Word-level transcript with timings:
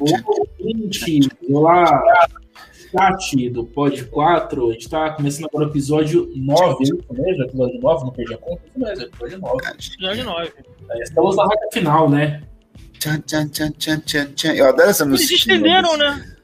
Ouvinte, 0.00 1.28
olá, 1.50 2.02
chat 2.90 3.50
do 3.50 3.64
Pod 3.66 4.04
4, 4.06 4.70
a 4.70 4.72
gente 4.72 4.88
tá 4.88 5.10
começando 5.10 5.44
agora 5.46 5.66
o 5.66 5.70
episódio 5.70 6.30
9, 6.34 6.84
isso 6.84 6.94
mesmo? 7.10 7.42
Episódio 7.44 7.80
9, 7.80 8.04
não 8.04 8.12
perdi 8.12 8.34
a 8.34 8.38
conta? 8.38 8.62
Isso 8.66 8.78
mesmo, 8.78 9.04
episódio 9.04 9.38
9. 9.40 9.56
Episódio 9.68 10.24
9. 10.24 10.52
É, 10.90 11.02
estamos 11.02 11.36
na 11.36 11.44
reta 11.48 11.68
final, 11.72 12.08
né? 12.08 12.42
Tchan, 12.98 13.20
tchan, 13.20 13.48
tchan, 13.48 13.70
tchan, 13.72 14.00
tchan, 14.00 14.26
tchan. 14.34 14.54
Eu 14.54 14.68
adoro 14.68 14.88
essa 14.88 15.04
Eles 15.04 15.20
música. 15.20 15.34
estenderam, 15.34 15.96
né? 15.98 16.34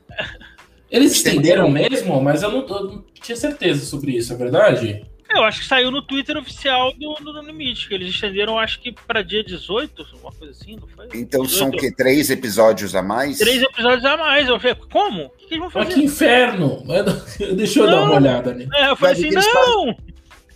Eles 0.90 1.12
estenderam 1.12 1.70
mesmo, 1.70 2.20
mas 2.20 2.42
eu 2.42 2.50
não, 2.50 2.66
eu 2.66 2.84
não 2.84 3.04
tinha 3.22 3.36
certeza 3.36 3.86
sobre 3.86 4.12
isso, 4.12 4.32
é 4.32 4.36
verdade? 4.36 5.06
Eu 5.32 5.44
acho 5.44 5.60
que 5.60 5.66
saiu 5.66 5.90
no 5.90 6.02
Twitter 6.02 6.36
oficial 6.36 6.92
do, 6.92 7.14
do 7.14 7.32
No 7.32 7.42
Limite, 7.42 7.86
que 7.88 7.94
eles 7.94 8.08
estenderam, 8.08 8.58
acho 8.58 8.80
que 8.80 8.92
pra 8.92 9.22
dia 9.22 9.44
18, 9.44 10.06
uma 10.20 10.32
coisa 10.32 10.52
assim, 10.52 10.76
não 10.76 10.88
foi? 10.88 11.06
Então 11.14 11.44
são 11.44 11.68
o 11.68 11.70
18. 11.70 11.76
quê? 11.80 11.94
Três 11.96 12.30
episódios 12.30 12.94
a 12.96 13.02
mais? 13.02 13.38
Três 13.38 13.62
episódios 13.62 14.04
a 14.04 14.16
mais. 14.16 14.48
Eu 14.48 14.58
falei, 14.58 14.74
como? 14.90 15.26
O 15.26 15.30
que 15.30 15.54
eles 15.54 15.58
vão 15.58 15.70
Mas 15.72 15.84
fazer? 15.84 15.94
que 15.94 16.02
inferno! 16.06 16.82
Deixa 17.56 17.80
eu 17.80 17.86
dar 17.86 17.92
Não. 17.96 18.04
uma 18.06 18.16
olhada, 18.16 18.52
né? 18.54 18.66
É, 18.74 18.88
eu 18.90 18.96
falei 18.96 19.14
Vai 19.14 19.36
assim, 19.36 19.50
que 19.50 19.54
não! 19.54 19.96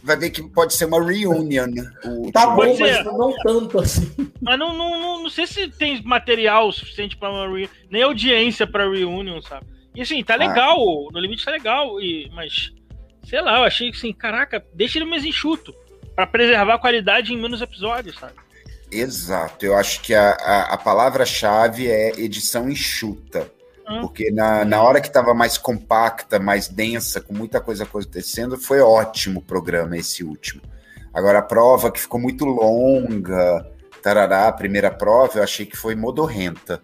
Vai 0.02 0.19
ver 0.19 0.30
que 0.30 0.42
pode 0.42 0.75
ser 0.75 0.84
uma 0.84 1.02
reunion. 1.02 1.70
O 2.05 2.30
Tá 2.30 2.48
bom, 2.48 2.77
mas 2.78 2.97
ser. 2.97 3.05
não 3.05 3.33
tanto 3.42 3.78
assim. 3.78 4.12
Mas 4.42 4.59
não, 4.59 4.77
não, 4.77 5.00
não, 5.00 5.22
não 5.22 5.30
sei 5.30 5.47
se 5.47 5.69
tem 5.69 6.02
material 6.02 6.70
suficiente 6.72 7.16
pra 7.16 7.30
uma 7.30 7.47
reunião, 7.47 7.70
nem 7.91 8.02
audiência 8.02 8.66
pra 8.66 8.84
reunion, 8.91 9.41
sabe? 9.41 9.64
E 9.95 10.02
assim, 10.02 10.22
tá 10.22 10.34
legal, 10.36 10.78
no 11.11 11.19
limite 11.19 11.45
tá 11.45 11.50
legal, 11.52 11.98
e, 12.02 12.30
mas 12.34 12.70
sei 13.24 13.41
lá, 13.41 13.59
eu 13.59 13.64
achei 13.64 13.91
que 13.91 13.96
assim, 13.96 14.12
caraca, 14.12 14.64
deixa 14.73 14.98
ele 14.98 15.05
mais 15.05 15.24
enxuto, 15.24 15.75
pra 16.14 16.27
preservar 16.27 16.75
a 16.75 16.78
qualidade 16.78 17.33
em 17.33 17.41
menos 17.41 17.61
episódios, 17.61 18.19
sabe? 18.19 18.34
Exato. 18.91 19.67
Eu 19.67 19.77
acho 19.77 20.00
que 20.03 20.14
a, 20.14 20.30
a, 20.30 20.75
a 20.75 20.78
palavra-chave 20.78 21.91
é 21.91 22.20
edição 22.20 22.69
enxuta. 22.70 23.50
Hum. 23.89 24.00
Porque 24.02 24.30
na, 24.30 24.64
na 24.64 24.83
hora 24.83 25.00
que 25.00 25.08
estava 25.08 25.34
mais 25.34 25.58
compacta, 25.58 26.39
mais 26.39 26.69
densa, 26.69 27.20
com 27.20 27.34
muita 27.34 27.61
coisa 27.61 27.84
acontecendo, 27.84 28.56
foi 28.56 28.80
ótimo 28.80 29.41
o 29.41 29.42
programa 29.42 29.97
esse 29.97 30.25
último. 30.25 30.62
Agora 31.12 31.41
a 31.41 31.42
prova 31.42 31.91
que 31.91 32.00
ficou 32.00 32.19
muito 32.19 32.45
longa, 32.45 33.67
tarará, 34.02 34.48
a 34.48 34.52
primeira 34.52 34.91
prova, 34.91 35.39
eu 35.39 35.42
achei 35.42 35.67
que 35.67 35.77
foi 35.77 35.95
modorrenta. 35.95 36.80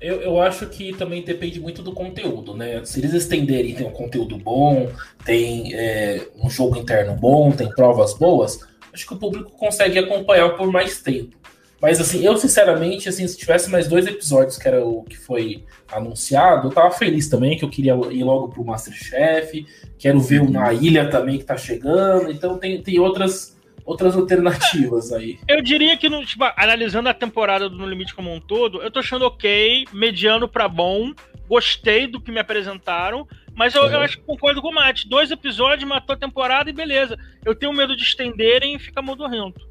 Eu, 0.00 0.20
eu 0.20 0.40
acho 0.40 0.66
que 0.66 0.92
também 0.92 1.22
depende 1.22 1.60
muito 1.60 1.82
do 1.82 1.92
conteúdo, 1.92 2.54
né? 2.54 2.84
Se 2.84 3.00
eles 3.00 3.12
estenderem, 3.12 3.74
tem 3.74 3.86
um 3.86 3.90
conteúdo 3.90 4.36
bom, 4.36 4.88
tem 5.24 5.74
é, 5.74 6.26
um 6.36 6.48
jogo 6.48 6.76
interno 6.76 7.14
bom, 7.14 7.50
tem 7.50 7.68
provas 7.68 8.14
boas, 8.14 8.60
acho 8.92 9.06
que 9.06 9.14
o 9.14 9.18
público 9.18 9.50
consegue 9.52 9.98
acompanhar 9.98 10.56
por 10.56 10.70
mais 10.70 11.02
tempo. 11.02 11.36
Mas 11.80 12.00
assim, 12.00 12.24
eu 12.24 12.36
sinceramente, 12.36 13.08
assim, 13.08 13.26
se 13.26 13.36
tivesse 13.36 13.70
mais 13.70 13.86
dois 13.86 14.06
episódios, 14.06 14.58
que 14.58 14.66
era 14.66 14.84
o 14.84 15.04
que 15.04 15.16
foi 15.16 15.64
anunciado, 15.90 16.68
eu 16.68 16.72
tava 16.72 16.90
feliz 16.90 17.28
também, 17.28 17.56
que 17.56 17.64
eu 17.64 17.70
queria 17.70 17.94
ir 18.10 18.24
logo 18.24 18.48
pro 18.48 18.64
Masterchef, 18.64 19.64
quero 19.96 20.20
ver 20.20 20.42
o 20.42 20.50
Na 20.50 20.72
Ilha 20.72 21.08
também 21.08 21.38
que 21.38 21.44
tá 21.44 21.56
chegando, 21.56 22.30
então 22.32 22.58
tem, 22.58 22.82
tem 22.82 22.98
outras, 22.98 23.56
outras 23.88 24.14
alternativas 24.14 25.10
aí. 25.14 25.38
Eu 25.48 25.62
diria 25.62 25.96
que, 25.96 26.08
no, 26.10 26.24
tipo, 26.24 26.44
analisando 26.56 27.08
a 27.08 27.14
temporada 27.14 27.70
do 27.70 27.76
No 27.76 27.86
Limite 27.86 28.14
como 28.14 28.32
um 28.32 28.38
todo, 28.38 28.82
eu 28.82 28.90
tô 28.90 28.98
achando 29.00 29.24
ok, 29.24 29.86
mediano 29.92 30.46
pra 30.46 30.68
bom, 30.68 31.12
gostei 31.48 32.06
do 32.06 32.20
que 32.20 32.30
me 32.30 32.38
apresentaram, 32.38 33.26
mas 33.54 33.74
eu, 33.74 33.82
Uhum. 33.84 33.88
eu 33.88 34.00
acho 34.00 34.18
que 34.18 34.24
concordo 34.24 34.60
com 34.60 34.68
o 34.68 34.74
Mate. 34.74 35.08
Dois 35.08 35.30
episódios, 35.30 35.88
matou 35.88 36.14
a 36.14 36.18
temporada 36.18 36.68
e 36.68 36.72
beleza. 36.72 37.16
Eu 37.44 37.54
tenho 37.54 37.72
medo 37.72 37.96
de 37.96 38.02
estenderem 38.02 38.76
e 38.76 38.78
ficar 38.78 39.00
modorrento. 39.00 39.66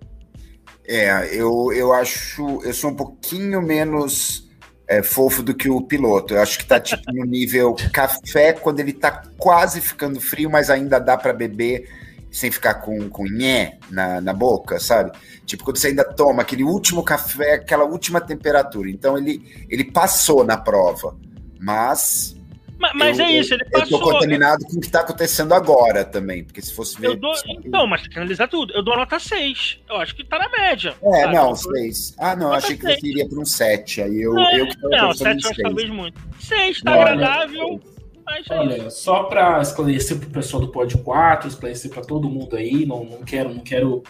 É, 0.85 1.29
eu, 1.35 1.71
eu 1.73 1.93
acho. 1.93 2.61
Eu 2.63 2.73
sou 2.73 2.89
um 2.91 2.95
pouquinho 2.95 3.61
menos 3.61 4.49
é, 4.87 5.03
fofo 5.03 5.43
do 5.43 5.53
que 5.53 5.69
o 5.69 5.81
piloto. 5.81 6.33
Eu 6.33 6.41
acho 6.41 6.57
que 6.57 6.65
tá 6.65 6.79
tipo 6.79 7.11
no 7.13 7.23
nível 7.25 7.75
café 7.93 8.53
quando 8.53 8.79
ele 8.79 8.93
tá 8.93 9.23
quase 9.37 9.79
ficando 9.79 10.19
frio, 10.19 10.49
mas 10.49 10.69
ainda 10.69 10.97
dá 10.99 11.15
para 11.17 11.33
beber 11.33 11.87
sem 12.37 12.51
ficar 12.51 12.75
com, 12.75 13.09
com 13.09 13.25
nhé 13.25 13.79
na, 13.89 14.21
na 14.21 14.31
boca, 14.31 14.79
sabe? 14.79 15.11
Tipo, 15.43 15.63
quando 15.63 15.77
você 15.77 15.87
ainda 15.87 16.03
toma 16.03 16.43
aquele 16.43 16.63
último 16.63 17.01
café, 17.03 17.53
aquela 17.55 17.83
última 17.83 18.21
temperatura. 18.21 18.89
Então 18.91 19.17
ele, 19.17 19.65
ele 19.67 19.85
passou 19.85 20.43
na 20.43 20.55
prova. 20.55 21.15
Mas 21.59 22.35
Ma- 22.79 22.91
Mas, 22.93 23.17
eu, 23.17 23.25
é 23.25 23.31
isso, 23.31 23.55
ele 23.55 23.63
eu 23.63 23.71
tô 23.71 23.79
passou. 23.79 23.99
contaminado 24.01 24.63
com 24.65 24.77
o 24.77 24.79
que 24.79 24.87
tá 24.91 24.99
acontecendo 24.99 25.51
agora 25.51 26.05
também. 26.05 26.43
Porque 26.43 26.61
se 26.61 26.75
fosse 26.75 27.01
ver. 27.01 27.07
Eu 27.07 27.15
dou, 27.15 27.33
então, 27.47 27.87
mas 27.87 28.01
tem 28.03 28.11
que 28.11 28.19
analisar 28.19 28.47
tudo. 28.47 28.71
Eu 28.71 28.83
dou 28.83 28.93
a 28.93 28.97
nota 28.97 29.17
6. 29.19 29.79
Eu 29.89 29.95
acho 29.95 30.15
que 30.15 30.23
tá 30.23 30.37
na 30.37 30.47
média. 30.49 30.93
É, 31.01 31.21
sabe? 31.21 31.35
não, 31.35 31.55
seis. 31.55 32.13
Ah, 32.19 32.35
não, 32.35 32.49
Nota 32.51 32.57
achei 32.57 32.77
que 32.77 32.83
seis. 32.85 32.99
você 32.99 33.07
iria 33.07 33.27
para 33.27 33.39
um 33.39 33.45
sete. 33.45 33.99
Aí 34.03 34.21
eu, 34.21 34.31
Não, 34.35 34.51
eu 34.55 34.67
que 34.67 34.77
Não, 34.83 34.89
pensando 35.09 35.15
7 35.15 35.25
em 35.25 35.25
eu 35.25 35.33
acho 35.37 35.41
seis. 35.55 35.61
talvez 35.63 35.89
muito. 35.89 36.21
6 36.39 36.81
tá 36.83 36.91
Olha, 36.91 37.01
agradável, 37.01 37.81
mas 38.27 38.45
é. 38.49 38.53
Olha, 38.53 38.89
só 38.89 39.23
para 39.23 39.61
esclarecer 39.61 40.17
pro 40.17 40.29
pessoal 40.29 40.61
do 40.61 40.71
Pod 40.71 40.97
4, 40.97 41.47
esclarecer 41.47 41.89
para 41.89 42.03
todo 42.03 42.29
mundo 42.29 42.55
aí, 42.55 42.85
não, 42.85 43.03
não 43.05 43.23
quero, 43.23 43.53
não 43.53 43.61
quero 43.61 44.03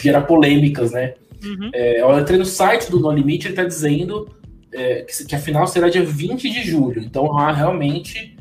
gerar 0.00 0.22
polêmicas, 0.22 0.92
né? 0.92 1.14
Uhum. 1.42 1.70
É, 1.72 2.00
eu 2.00 2.18
entrei 2.18 2.38
no 2.38 2.44
site 2.44 2.90
do 2.90 3.00
No 3.00 3.10
Limite, 3.10 3.48
ele 3.48 3.56
tá 3.56 3.64
dizendo 3.64 4.28
é, 4.72 5.02
que, 5.02 5.24
que 5.24 5.34
a 5.34 5.38
final 5.38 5.66
será 5.66 5.88
dia 5.88 6.04
20 6.04 6.50
de 6.50 6.62
julho. 6.62 7.02
Então, 7.02 7.36
ah, 7.36 7.50
realmente, 7.50 8.36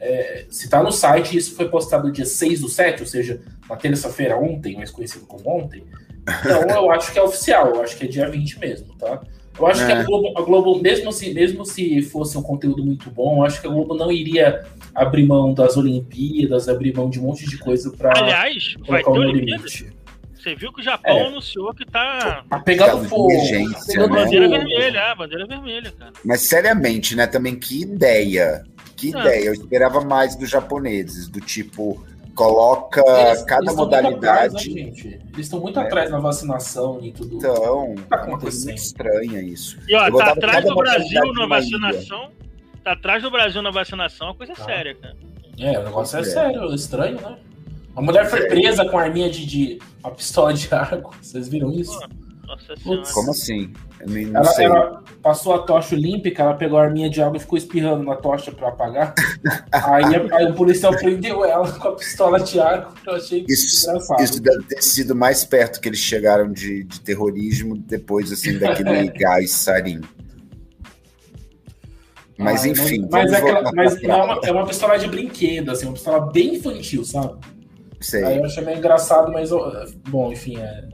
é, 0.00 0.46
se 0.48 0.68
tá 0.68 0.82
no 0.82 0.92
site, 0.92 1.36
isso 1.36 1.54
foi 1.54 1.68
postado 1.68 2.10
dia 2.10 2.24
6 2.24 2.60
do 2.60 2.68
7, 2.68 3.00
ou 3.00 3.06
seja, 3.06 3.40
na 3.68 3.76
terça-feira 3.76 4.36
ontem, 4.36 4.76
mais 4.76 4.90
conhecido 4.90 5.26
como 5.26 5.48
ontem. 5.48 5.84
Então, 6.22 6.84
eu 6.84 6.90
acho 6.90 7.12
que 7.12 7.18
é 7.18 7.22
oficial, 7.22 7.74
eu 7.74 7.82
acho 7.82 7.96
que 7.96 8.04
é 8.04 8.08
dia 8.08 8.28
20 8.28 8.58
mesmo, 8.58 8.96
tá? 8.96 9.22
Eu 9.58 9.66
acho 9.66 9.86
que 9.86 9.92
É. 9.92 9.96
a 9.96 10.02
Globo, 10.02 10.32
a 10.38 10.42
Globo 10.42 10.82
mesmo, 10.82 11.10
se, 11.12 11.32
mesmo 11.32 11.64
se 11.64 12.02
fosse 12.02 12.36
um 12.36 12.42
conteúdo 12.42 12.84
muito 12.84 13.10
bom, 13.10 13.38
eu 13.38 13.44
acho 13.44 13.60
que 13.60 13.66
a 13.66 13.70
Globo 13.70 13.94
não 13.94 14.12
iria 14.12 14.64
abrir 14.94 15.26
mão 15.26 15.54
das 15.54 15.76
Olimpíadas, 15.76 16.68
abrir 16.68 16.94
mão 16.94 17.08
de 17.08 17.18
um 17.18 17.22
monte 17.22 17.48
de 17.48 17.56
coisa 17.58 17.90
pra 17.92 18.12
Aliás, 18.16 18.74
vai 18.86 19.02
ter 19.02 19.08
o 19.08 19.12
Olimpíadas. 19.12 19.74
Limite. 19.80 19.96
Você 20.34 20.54
viu 20.54 20.72
que 20.72 20.80
o 20.80 20.84
Japão 20.84 21.16
É. 21.18 21.26
anunciou 21.26 21.74
que 21.74 21.84
tá. 21.84 22.44
Tá 22.48 22.58
pegando 22.60 22.88
Caso 22.90 23.02
de 23.02 23.08
fogo. 23.08 23.28
tá 23.32 23.80
pegando 23.86 24.14
né? 24.14 24.22
Bandeira 24.24 24.48
vermelha, 24.48 25.02
ah, 25.10 25.14
bandeira 25.16 25.46
vermelha, 25.46 25.92
cara. 25.98 26.12
Mas 26.24 26.40
seriamente, 26.42 27.16
né? 27.16 27.26
Também 27.26 27.56
que 27.56 27.80
ideia. 27.82 28.62
Que 28.94 29.12
Ah. 29.16 29.20
ideia. 29.20 29.44
Eu 29.46 29.54
esperava 29.54 30.00
mais 30.02 30.36
dos 30.36 30.48
japoneses, 30.48 31.28
do 31.28 31.40
tipo, 31.40 32.00
coloca 32.36 33.00
Eles- 33.00 33.42
cada 33.42 33.64
eles 33.64 33.76
muito 33.76 33.94
atrás, 33.94 34.14
modalidade. 34.14 34.68
né, 34.74 34.80
gente? 34.82 35.08
Eles 35.08 35.46
estão 35.46 35.58
muito 35.58 35.80
É. 35.80 35.82
atrás 35.82 36.10
na 36.10 36.20
vacinação 36.20 37.00
e 37.02 37.10
tudo. 37.12 37.36
Então, 37.36 37.94
Tá 38.08 38.16
é 38.18 38.28
uma 38.28 38.38
coisa 38.38 38.64
muito 38.66 38.78
estranha 38.78 39.40
isso. 39.42 39.78
E 39.88 39.94
ó, 39.96 40.06
Eu 40.06 40.16
tá 40.16 40.32
atrás 40.32 40.64
do 40.64 40.74
Brasil 40.74 41.20
modalidade 41.24 41.32
na 41.32 41.46
vacinação. 41.46 42.30
Tá 42.84 42.92
atrás 42.92 43.22
do 43.22 43.30
Brasil 43.30 43.62
na 43.62 43.70
vacinação, 43.72 44.30
é 44.30 44.34
coisa 44.34 44.54
Tá. 44.54 44.64
séria, 44.64 44.94
cara. 44.94 45.16
É, 45.58 45.78
o 45.78 45.84
negócio 45.84 46.18
é, 46.18 46.20
É. 46.20 46.24
sério, 46.24 46.72
estranho, 46.74 47.20
né? 47.20 47.36
A 47.96 48.02
mulher 48.02 48.26
foi 48.28 48.40
É. 48.40 48.46
presa 48.48 48.84
com 48.84 48.98
a 48.98 49.02
arminha 49.02 49.28
de, 49.30 49.46
de 49.46 49.78
uma 50.04 50.10
pistola 50.12 50.52
de 50.52 50.68
arco. 50.72 51.16
Vocês 51.20 51.48
viram 51.48 51.72
isso? 51.72 51.98
Nossa 52.46 52.76
senhora. 52.76 53.02
Como 53.12 53.30
assim? 53.30 53.72
Eu 54.00 54.08
não, 54.08 54.22
não 54.30 54.36
Ela, 54.40 54.44
sei. 54.52 54.64
ela 54.66 55.02
passou 55.22 55.54
a 55.54 55.58
tocha 55.60 55.94
olímpica, 55.96 56.42
ela 56.42 56.54
pegou 56.54 56.78
a 56.78 56.84
arminha 56.84 57.10
de 57.10 57.20
água 57.20 57.36
e 57.36 57.40
ficou 57.40 57.58
espirrando 57.58 58.04
na 58.04 58.14
tocha 58.14 58.52
pra 58.52 58.68
apagar. 58.68 59.14
aí, 59.72 60.04
aí 60.32 60.46
o 60.50 60.54
policial 60.54 60.96
prendeu 60.96 61.44
ela 61.44 61.70
com 61.72 61.88
a 61.88 61.96
pistola 61.96 62.38
de 62.40 62.60
arco. 62.60 62.94
Eu 63.06 63.14
achei 63.14 63.44
Isso, 63.48 63.88
engraçado. 63.90 64.22
isso 64.22 64.40
deve 64.42 64.62
ter 64.64 64.82
sido 64.82 65.14
mais 65.14 65.44
perto 65.44 65.80
que 65.80 65.88
eles 65.88 65.98
chegaram 65.98 66.52
de, 66.52 66.84
de 66.84 67.00
terrorismo 67.00 67.76
depois 67.76 68.30
assim 68.30 68.58
daquele 68.58 69.08
gás 69.18 69.50
sarin. 69.52 70.00
Mas 72.38 72.64
Ah, 72.64 72.68
enfim, 72.68 73.08
mas, 73.10 73.30
vamos 73.30 73.32
é, 73.32 73.36
aquela- 73.38 73.72
mas 73.72 74.02
é, 74.02 74.14
uma, 74.14 74.40
é 74.44 74.52
uma 74.52 74.66
pistola 74.66 74.98
de 74.98 75.08
brinquedo, 75.08 75.70
assim, 75.70 75.86
uma 75.86 75.94
pistola 75.94 76.30
bem 76.30 76.56
infantil, 76.56 77.02
sabe? 77.04 77.34
Sei. 77.98 78.22
Aí 78.22 78.36
eu 78.36 78.44
achei 78.44 78.62
meio 78.62 78.76
engraçado, 78.76 79.32
mas 79.32 79.48
bom, 80.10 80.30
enfim, 80.30 80.58
é, 80.58 80.84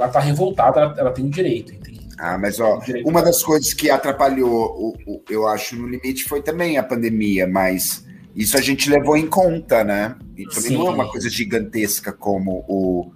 ela 0.00 0.08
tá 0.08 0.18
revoltada, 0.20 0.80
ela, 0.80 0.94
ela 0.98 1.10
tem 1.12 1.26
o 1.26 1.30
direito, 1.30 1.72
entende? 1.74 2.00
Ah, 2.18 2.36
mas 2.38 2.58
ó, 2.60 2.80
uma 3.04 3.22
das 3.22 3.42
coisas 3.42 3.72
que 3.72 3.90
atrapalhou, 3.90 4.94
o, 5.06 5.14
o- 5.14 5.22
eu 5.30 5.46
acho, 5.46 5.76
no 5.76 5.86
limite 5.88 6.24
foi 6.24 6.42
também 6.42 6.76
a 6.76 6.82
pandemia, 6.82 7.46
mas 7.46 8.04
isso 8.36 8.56
a 8.56 8.60
gente 8.60 8.90
levou 8.90 9.16
em 9.16 9.26
conta, 9.26 9.82
né? 9.84 10.16
E 10.36 10.46
também 10.46 10.72
não 10.72 10.82
é 10.82 10.88
Sim. 10.88 10.94
uma 10.94 11.08
coisa 11.10 11.28
gigantesca 11.30 12.12
como 12.12 12.64
o, 12.68 13.10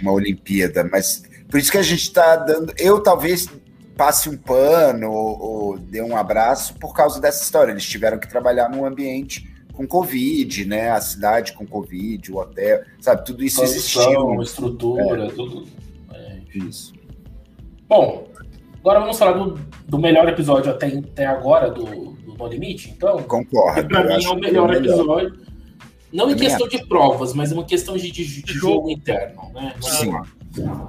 uma 0.00 0.12
Olimpíada, 0.12 0.84
mas 0.90 1.22
por 1.50 1.58
isso 1.60 1.70
que 1.70 1.78
a 1.78 1.82
gente 1.82 2.12
tá 2.12 2.36
dando. 2.36 2.72
Eu 2.78 3.00
talvez 3.02 3.46
passe 3.96 4.28
um 4.28 4.36
pano 4.36 5.10
ou, 5.10 5.40
ou 5.40 5.78
dê 5.78 6.02
um 6.02 6.16
abraço 6.16 6.74
por 6.74 6.94
causa 6.94 7.20
dessa 7.20 7.42
história. 7.42 7.72
Eles 7.72 7.84
tiveram 7.86 8.18
que 8.18 8.28
trabalhar 8.28 8.68
num 8.70 8.84
ambiente 8.84 9.48
com 9.72 9.86
Covid, 9.86 10.64
né? 10.64 10.90
A 10.90 11.00
cidade 11.00 11.52
com 11.52 11.66
Covid, 11.66 12.32
o 12.32 12.38
hotel, 12.38 12.82
sabe? 13.00 13.24
Tudo 13.24 13.44
isso 13.44 13.62
existiu. 13.62 14.02
Produção, 14.02 14.42
estrutura, 14.42 15.30
tudo. 15.30 15.66
É, 16.56 16.68
Isso. 16.68 16.92
Bom, 17.88 18.28
agora 18.80 19.00
vamos 19.00 19.18
falar 19.18 19.32
do, 19.32 19.58
do 19.86 19.98
melhor 19.98 20.28
episódio 20.28 20.70
até, 20.70 20.88
até 20.88 21.26
agora 21.26 21.70
do, 21.70 21.84
do 21.84 22.34
No 22.36 22.46
Limite, 22.46 22.90
então. 22.90 23.22
Concordo. 23.22 23.94
Eu 23.94 24.04
mim 24.04 24.12
acho 24.14 24.28
é 24.28 24.30
o 24.30 24.36
melhor 24.36 24.74
episódio. 24.74 25.46
Não 26.12 26.30
em 26.30 26.36
questão 26.36 26.66
de 26.66 26.84
provas, 26.86 27.34
mas 27.34 27.52
é 27.52 27.54
uma 27.54 27.64
questão 27.64 27.96
de, 27.96 28.10
de, 28.10 28.42
de 28.42 28.52
jogo 28.54 28.88
interno, 28.88 29.50
né? 29.52 29.74
Sim. 29.80 30.12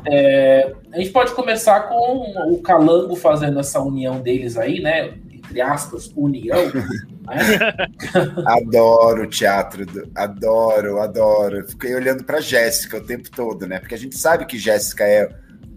É, 0.06 0.74
a 0.94 1.00
gente 1.00 1.10
pode 1.10 1.34
começar 1.34 1.90
com 1.90 2.54
o 2.54 2.62
Calango 2.62 3.16
fazendo 3.16 3.60
essa 3.60 3.82
união 3.82 4.22
deles 4.22 4.56
aí, 4.56 4.80
né? 4.80 5.16
entre 5.48 5.62
aspas, 5.62 6.12
união. 6.16 6.58
né? 6.66 7.88
adoro 8.46 9.24
o 9.24 9.28
teatro, 9.28 9.86
do, 9.86 10.10
adoro, 10.14 11.00
adoro. 11.00 11.68
Fiquei 11.68 11.96
olhando 11.96 12.24
para 12.24 12.42
Jéssica 12.42 12.98
o 12.98 13.04
tempo 13.04 13.32
todo, 13.32 13.66
né? 13.66 13.80
Porque 13.80 13.96
a 13.96 13.98
gente 13.98 14.18
sabe 14.18 14.46
que 14.46 14.58
Jéssica 14.58 15.06
é 15.06 15.30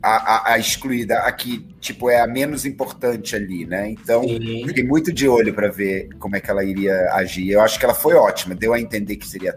a, 0.02 0.50
a, 0.50 0.52
a, 0.55 0.58
excluída, 0.58 1.19
a 1.20 1.32
que 1.32 1.67
tipo 1.81 2.08
é 2.08 2.20
a 2.20 2.26
menos 2.26 2.64
importante 2.64 3.37
ali, 3.37 3.67
né? 3.67 3.91
Então, 3.91 4.23
Sim. 4.23 4.67
fiquei 4.67 4.85
muito 4.85 5.12
de 5.12 5.29
olho 5.29 5.52
para 5.52 5.69
ver 5.69 6.08
como 6.19 6.37
é 6.37 6.41
que 6.41 6.50
ela 6.50 6.64
iria 6.64 7.12
agir. 7.12 7.50
Eu 7.50 7.61
acho 7.61 7.79
que 7.79 7.85
ela 7.85 7.94
foi 7.94 8.14
ótima, 8.14 8.55
deu 8.55 8.73
a 8.73 8.81
entender 8.81 9.17
que 9.17 9.26
seria 9.26 9.56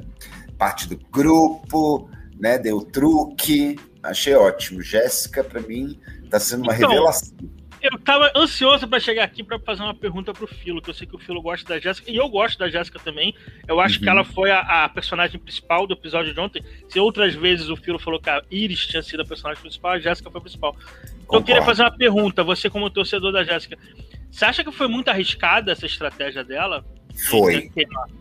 parte 0.57 0.87
do 0.87 0.99
grupo, 1.11 2.09
né? 2.39 2.57
Deu 2.57 2.81
truque, 2.81 3.79
achei 4.01 4.33
ótimo. 4.33 4.81
Jéssica, 4.81 5.43
para 5.43 5.61
mim, 5.61 5.99
tá 6.29 6.39
sendo 6.39 6.63
uma 6.63 6.75
então, 6.75 6.89
revelação 6.89 7.33
eu 7.83 7.99
tava 7.99 8.31
ansioso 8.35 8.87
para 8.87 8.99
chegar 8.99 9.25
aqui 9.25 9.43
para 9.43 9.59
fazer 9.59 9.83
uma 9.83 9.93
pergunta 9.93 10.33
pro 10.33 10.47
Filo, 10.47 10.81
que 10.81 10.89
eu 10.89 10.93
sei 10.93 11.05
que 11.05 11.15
o 11.15 11.19
Filo 11.19 11.41
gosta 11.41 11.67
da 11.67 11.79
Jéssica, 11.79 12.09
e 12.09 12.15
eu 12.15 12.29
gosto 12.29 12.57
da 12.57 12.69
Jéssica 12.69 12.97
também. 12.97 13.35
Eu 13.67 13.79
acho 13.79 13.97
uhum. 13.97 14.03
que 14.03 14.09
ela 14.09 14.23
foi 14.23 14.51
a, 14.51 14.85
a, 14.85 14.89
personagem 14.89 15.39
principal 15.39 15.85
do 15.85 15.93
episódio 15.93 16.33
de 16.33 16.39
ontem. 16.39 16.63
Se 16.87 16.99
outras 16.99 17.35
vezes 17.35 17.69
o 17.69 17.75
Filo 17.75 17.99
falou 17.99 18.21
que 18.21 18.29
a 18.29 18.41
Iris 18.49 18.87
tinha 18.87 19.03
sido 19.03 19.21
a 19.21 19.25
personagem 19.25 19.61
principal, 19.61 19.91
a 19.91 19.99
Jéssica 19.99 20.31
foi 20.31 20.39
a 20.39 20.41
principal. 20.41 20.75
Então 21.23 21.39
eu 21.39 21.43
queria 21.43 21.61
fazer 21.61 21.83
uma 21.83 21.91
pergunta, 21.91 22.43
você 22.43 22.69
como 22.69 22.89
torcedor 22.89 23.31
da 23.33 23.43
Jéssica, 23.43 23.77
você 24.31 24.45
acha 24.45 24.63
que 24.63 24.71
foi 24.71 24.87
muito 24.87 25.09
arriscada 25.09 25.71
essa 25.71 25.85
estratégia 25.85 26.43
dela? 26.43 26.85
Foi. 27.29 27.69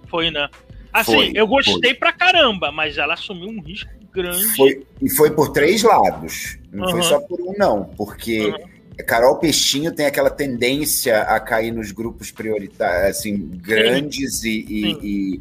Foi, 0.08 0.30
né? 0.30 0.48
Assim, 0.92 1.12
foi, 1.12 1.32
eu 1.34 1.46
gostei 1.46 1.90
foi. 1.90 1.94
pra 1.94 2.12
caramba, 2.12 2.70
mas 2.72 2.98
ela 2.98 3.14
assumiu 3.14 3.48
um 3.48 3.62
risco 3.62 3.90
grande. 4.12 4.44
Foi, 4.56 4.86
e 5.00 5.10
foi 5.10 5.30
por 5.30 5.50
três 5.52 5.82
lados. 5.82 6.58
Não 6.70 6.84
uhum. 6.84 6.90
foi 6.90 7.02
só 7.02 7.20
por 7.20 7.40
um, 7.40 7.54
não. 7.56 7.84
Porque 7.96 8.46
uhum. 8.46 8.71
Carol 9.06 9.36
Peixinho 9.36 9.92
tem 9.92 10.06
aquela 10.06 10.30
tendência 10.30 11.22
a 11.22 11.40
cair 11.40 11.72
nos 11.72 11.92
grupos 11.92 12.30
prioritários, 12.30 13.18
assim, 13.18 13.50
grandes 13.54 14.44
e, 14.44 14.64
e, 14.68 14.92
e, 15.02 15.40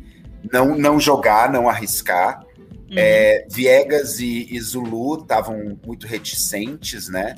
não, 0.52 0.78
não 0.78 1.00
jogar, 1.00 1.52
não 1.52 1.70
arriscar. 1.70 2.44
Uhum. 2.90 2.96
É, 2.98 3.46
Viegas 3.50 4.20
e, 4.20 4.48
e 4.50 4.60
Zulu 4.60 5.22
estavam 5.22 5.78
muito 5.86 6.08
reticentes, 6.08 7.10
né? 7.10 7.36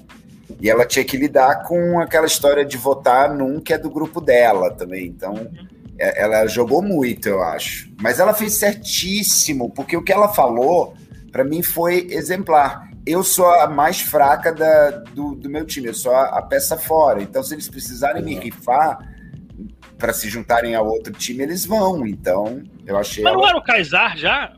E 0.61 0.69
ela 0.69 0.85
tinha 0.85 1.03
que 1.03 1.17
lidar 1.17 1.63
com 1.63 1.99
aquela 1.99 2.27
história 2.27 2.63
de 2.63 2.77
votar 2.77 3.33
num 3.33 3.59
que 3.59 3.73
é 3.73 3.77
do 3.77 3.89
grupo 3.89 4.21
dela 4.21 4.71
também. 4.71 5.07
Então, 5.07 5.33
uhum. 5.33 5.73
É, 5.97 6.23
ela 6.23 6.47
jogou 6.47 6.81
muito, 6.81 7.27
eu 7.29 7.41
acho. 7.41 7.89
Mas 8.01 8.19
ela 8.19 8.33
fez 8.33 8.53
certíssimo, 8.53 9.69
porque 9.69 9.95
o 9.95 10.03
que 10.03 10.11
ela 10.11 10.27
falou, 10.27 10.95
para 11.31 11.43
mim, 11.43 11.61
foi 11.61 12.07
exemplar 12.09 12.89
eu 13.05 13.23
sou 13.23 13.49
a 13.49 13.67
mais 13.67 14.01
fraca 14.01 14.53
da, 14.53 14.91
do, 14.91 15.35
do 15.35 15.49
meu 15.49 15.65
time, 15.65 15.87
eu 15.87 15.93
sou 15.93 16.13
a, 16.13 16.37
a, 16.37 16.41
peça 16.41 16.77
fora. 16.77 17.21
Então, 17.21 17.43
se 17.43 17.53
eles 17.53 17.67
precisarem 17.67 18.23
me 18.23 18.35
rifar 18.35 18.97
para 19.97 20.13
se 20.13 20.29
juntarem 20.29 20.75
a 20.75 20.81
outro 20.81 21.11
time, 21.13 21.43
eles 21.43 21.65
vão. 21.65 22.05
Então, 22.07 22.63
eu 22.85 22.97
achei. 22.97 23.23
Mas 23.23 23.33
ela... 23.33 23.41
não 23.41 23.49
era 23.49 23.57
o 23.57 23.63
Kaysar 23.63 24.17
já? 24.17 24.53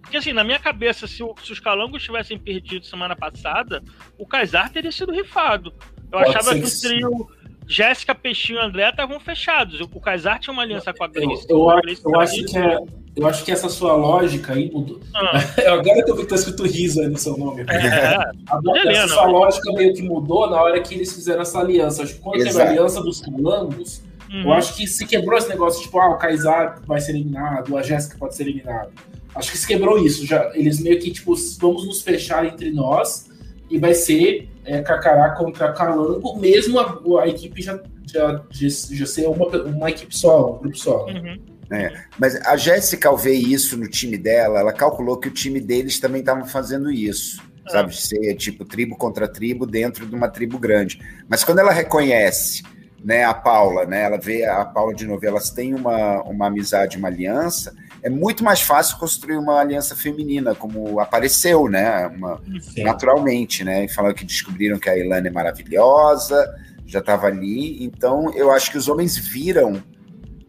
Porque, 0.00 0.16
assim, 0.16 0.32
na 0.32 0.42
minha 0.42 0.58
cabeça, 0.58 1.06
se, 1.06 1.22
o, 1.22 1.34
se 1.44 1.52
os 1.52 1.60
calangos 1.60 2.02
tivessem 2.02 2.38
perdido 2.38 2.84
semana 2.86 3.14
passada, 3.14 3.82
o 4.18 4.26
Kaysar 4.26 4.70
teria 4.72 4.90
sido 4.90 5.12
rifado. 5.12 5.72
Eu 6.10 6.18
Pode 6.18 6.30
achava 6.30 6.54
que 6.54 6.64
o 6.64 6.80
trio 6.80 7.28
Jéssica, 7.70 8.16
Peixinho 8.16 8.58
e 8.58 8.62
André 8.62 8.90
estavam 8.90 9.20
fechados. 9.20 9.80
O 9.80 10.00
Kaysar 10.00 10.40
tinha 10.40 10.52
uma 10.52 10.62
aliança 10.62 10.92
com 10.92 11.04
a 11.04 11.06
Grace. 11.06 11.46
Eu, 11.48 11.70
eu, 11.70 11.80
Grace 11.80 12.02
eu 12.04 12.20
acho 12.20 12.44
que 12.44 12.58
é, 12.58 12.78
eu 13.14 13.26
acho 13.28 13.44
que 13.44 13.52
essa 13.52 13.68
sua 13.68 13.94
lógica 13.94 14.54
aí 14.54 14.68
mudou. 14.72 15.00
Ah. 15.14 15.38
Agora 15.70 16.02
que 16.02 16.10
eu 16.10 16.16
vi 16.16 16.22
que 16.22 16.28
tá 16.30 16.34
escrito 16.34 16.64
riso 16.64 17.00
aí 17.00 17.06
no 17.06 17.16
seu 17.16 17.38
nome. 17.38 17.62
É, 17.68 17.76
essa 17.76 18.30
Helena, 18.76 19.06
sua 19.06 19.26
lógica 19.26 19.72
meio 19.72 19.94
que 19.94 20.02
mudou 20.02 20.50
na 20.50 20.60
hora 20.60 20.80
que 20.80 20.96
eles 20.96 21.12
fizeram 21.12 21.42
essa 21.42 21.60
aliança. 21.60 22.02
Acho 22.02 22.14
que 22.14 22.20
quando 22.20 22.40
Exato. 22.40 22.56
teve 22.56 22.68
a 22.68 22.70
aliança 22.72 23.00
dos 23.02 23.20
calangos, 23.20 24.02
uhum. 24.28 24.42
eu 24.42 24.52
acho 24.52 24.74
que 24.74 24.88
se 24.88 25.06
quebrou 25.06 25.38
esse 25.38 25.48
negócio, 25.48 25.80
tipo, 25.80 25.96
ah, 26.00 26.10
o 26.10 26.18
Kaysar 26.18 26.80
vai 26.84 27.00
ser 27.00 27.12
eliminado, 27.12 27.78
a 27.78 27.82
Jéssica 27.82 28.18
pode 28.18 28.34
ser 28.34 28.42
eliminada. 28.48 28.90
Acho 29.32 29.52
que 29.52 29.58
se 29.58 29.66
quebrou 29.68 30.04
isso. 30.04 30.26
Já, 30.26 30.50
eles 30.54 30.80
meio 30.80 30.98
que, 30.98 31.12
tipo, 31.12 31.36
vamos 31.60 31.86
nos 31.86 32.02
fechar 32.02 32.44
entre 32.44 32.72
nós 32.72 33.30
e 33.70 33.78
vai 33.78 33.94
ser 33.94 34.48
é, 34.64 34.82
Cacará 34.82 35.30
contra 35.30 35.72
Calango, 35.72 36.38
mesmo 36.38 36.78
a, 36.78 37.22
a 37.22 37.28
equipe 37.28 37.62
já, 37.62 37.80
já, 38.04 38.44
já 38.50 39.06
ser 39.06 39.26
uma, 39.26 39.46
uma 39.46 39.90
equipe 39.90 40.16
só, 40.16 40.54
um 40.54 40.58
grupo 40.58 40.76
só. 40.76 41.06
Né? 41.06 41.20
Uhum. 41.20 41.50
É, 41.72 41.92
mas 42.18 42.34
a 42.46 42.56
Jéssica, 42.56 43.08
ao 43.08 43.16
ver 43.16 43.34
isso 43.34 43.76
no 43.76 43.88
time 43.88 44.18
dela, 44.18 44.58
ela 44.58 44.72
calculou 44.72 45.18
que 45.18 45.28
o 45.28 45.32
time 45.32 45.60
deles 45.60 46.00
também 46.00 46.20
estava 46.20 46.44
fazendo 46.44 46.90
isso. 46.90 47.40
Ah. 47.66 47.70
Sabe, 47.70 47.96
ser 47.96 48.34
tipo 48.34 48.64
tribo 48.64 48.96
contra 48.96 49.28
tribo 49.28 49.64
dentro 49.64 50.04
de 50.04 50.14
uma 50.14 50.28
tribo 50.28 50.58
grande. 50.58 51.00
Mas 51.28 51.44
quando 51.44 51.60
ela 51.60 51.70
reconhece 51.70 52.64
né, 53.02 53.24
a 53.24 53.34
Paula, 53.34 53.86
né, 53.86 54.02
ela 54.02 54.18
vê 54.18 54.44
a 54.44 54.64
Paula 54.64 54.94
de 54.94 55.06
novo, 55.06 55.24
elas 55.24 55.50
têm 55.50 55.74
uma, 55.74 56.22
uma 56.22 56.46
amizade, 56.46 56.98
uma 56.98 57.08
aliança, 57.08 57.74
é 58.02 58.08
muito 58.08 58.42
mais 58.42 58.60
fácil 58.60 58.98
construir 58.98 59.36
uma 59.36 59.60
aliança 59.60 59.94
feminina, 59.94 60.54
como 60.54 61.00
apareceu, 61.00 61.68
né? 61.68 62.06
Uma, 62.06 62.40
naturalmente, 62.78 63.62
né? 63.62 63.84
E 63.84 63.88
falando 63.88 64.14
que 64.14 64.24
descobriram 64.24 64.78
que 64.78 64.88
a 64.88 64.96
Ilana 64.96 65.28
é 65.28 65.30
maravilhosa, 65.30 66.50
já 66.86 67.00
estava 67.00 67.26
ali. 67.26 67.84
Então, 67.84 68.32
eu 68.34 68.50
acho 68.50 68.70
que 68.70 68.78
os 68.78 68.88
homens 68.88 69.18
viram 69.18 69.82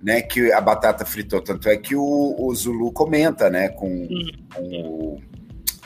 né, 0.02 0.22
que 0.22 0.52
a 0.52 0.62
batata 0.62 1.06
fritou. 1.06 1.42
Tanto 1.42 1.70
é 1.70 1.78
que 1.78 1.96
o, 1.96 2.36
o 2.40 2.56
Zulu 2.56 2.92
comenta, 2.92 3.50
né, 3.50 3.70
com, 3.70 4.08
com 4.56 4.64
o 4.64 5.22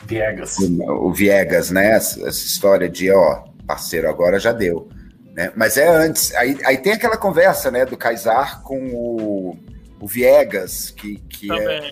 Viegas. 0.06 0.56
O, 0.58 1.08
o, 1.08 1.12
Viegas, 1.12 1.70
né? 1.70 1.96
Essa, 1.96 2.20
essa, 2.20 2.46
história 2.46 2.88
de, 2.88 3.10
ó, 3.10 3.44
parceiro, 3.66 4.08
agora 4.08 4.38
já 4.38 4.52
deu. 4.52 4.88
Né? 5.36 5.52
Mas 5.54 5.76
é 5.76 5.88
antes. 5.88 6.34
Aí, 6.34 6.58
aí 6.64 6.78
tem 6.78 6.94
aquela 6.94 7.16
conversa, 7.16 7.70
né, 7.70 7.84
do 7.84 7.96
Kaysar 7.96 8.62
com 8.62 8.88
o 8.88 9.58
o 10.00 10.06
Viegas, 10.06 10.90
que, 10.90 11.16
que 11.28 11.50
é, 11.50 11.90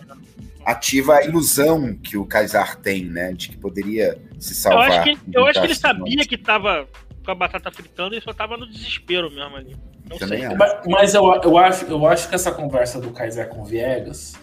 ativa 0.65 1.17
a 1.17 1.25
ilusão 1.25 1.95
que 1.95 2.17
o 2.17 2.27
Kaysar 2.27 2.77
tem, 2.77 3.05
né? 3.05 3.33
De 3.33 3.49
que 3.49 3.57
poderia 3.57 4.19
se 4.39 4.55
salvar. 4.55 4.89
Eu 4.89 4.95
acho 4.95 5.03
que, 5.03 5.37
eu 5.37 5.47
acho 5.47 5.61
que 5.61 5.67
ele 5.67 5.75
sabia 5.75 6.27
que 6.27 6.35
estava 6.35 6.87
com 7.25 7.31
a 7.31 7.35
batata 7.35 7.71
fritando 7.71 8.15
e 8.15 8.21
só 8.21 8.31
estava 8.31 8.57
no 8.57 8.69
desespero 8.69 9.31
mesmo 9.31 9.57
ali. 9.57 9.77
Não 10.09 10.19
sei. 10.19 10.47
Mas, 10.49 10.75
mas, 10.87 11.15
eu, 11.15 11.25
eu, 11.43 11.59
acho, 11.59 11.87
eu 11.87 12.07
acho 12.07 12.29
que 12.29 12.35
essa 12.35 12.53
conversa 12.53 13.01
do 13.01 13.11
Kaiser 13.11 13.49
com 13.49 13.63
o 13.63 13.65
Viegas 13.65 14.35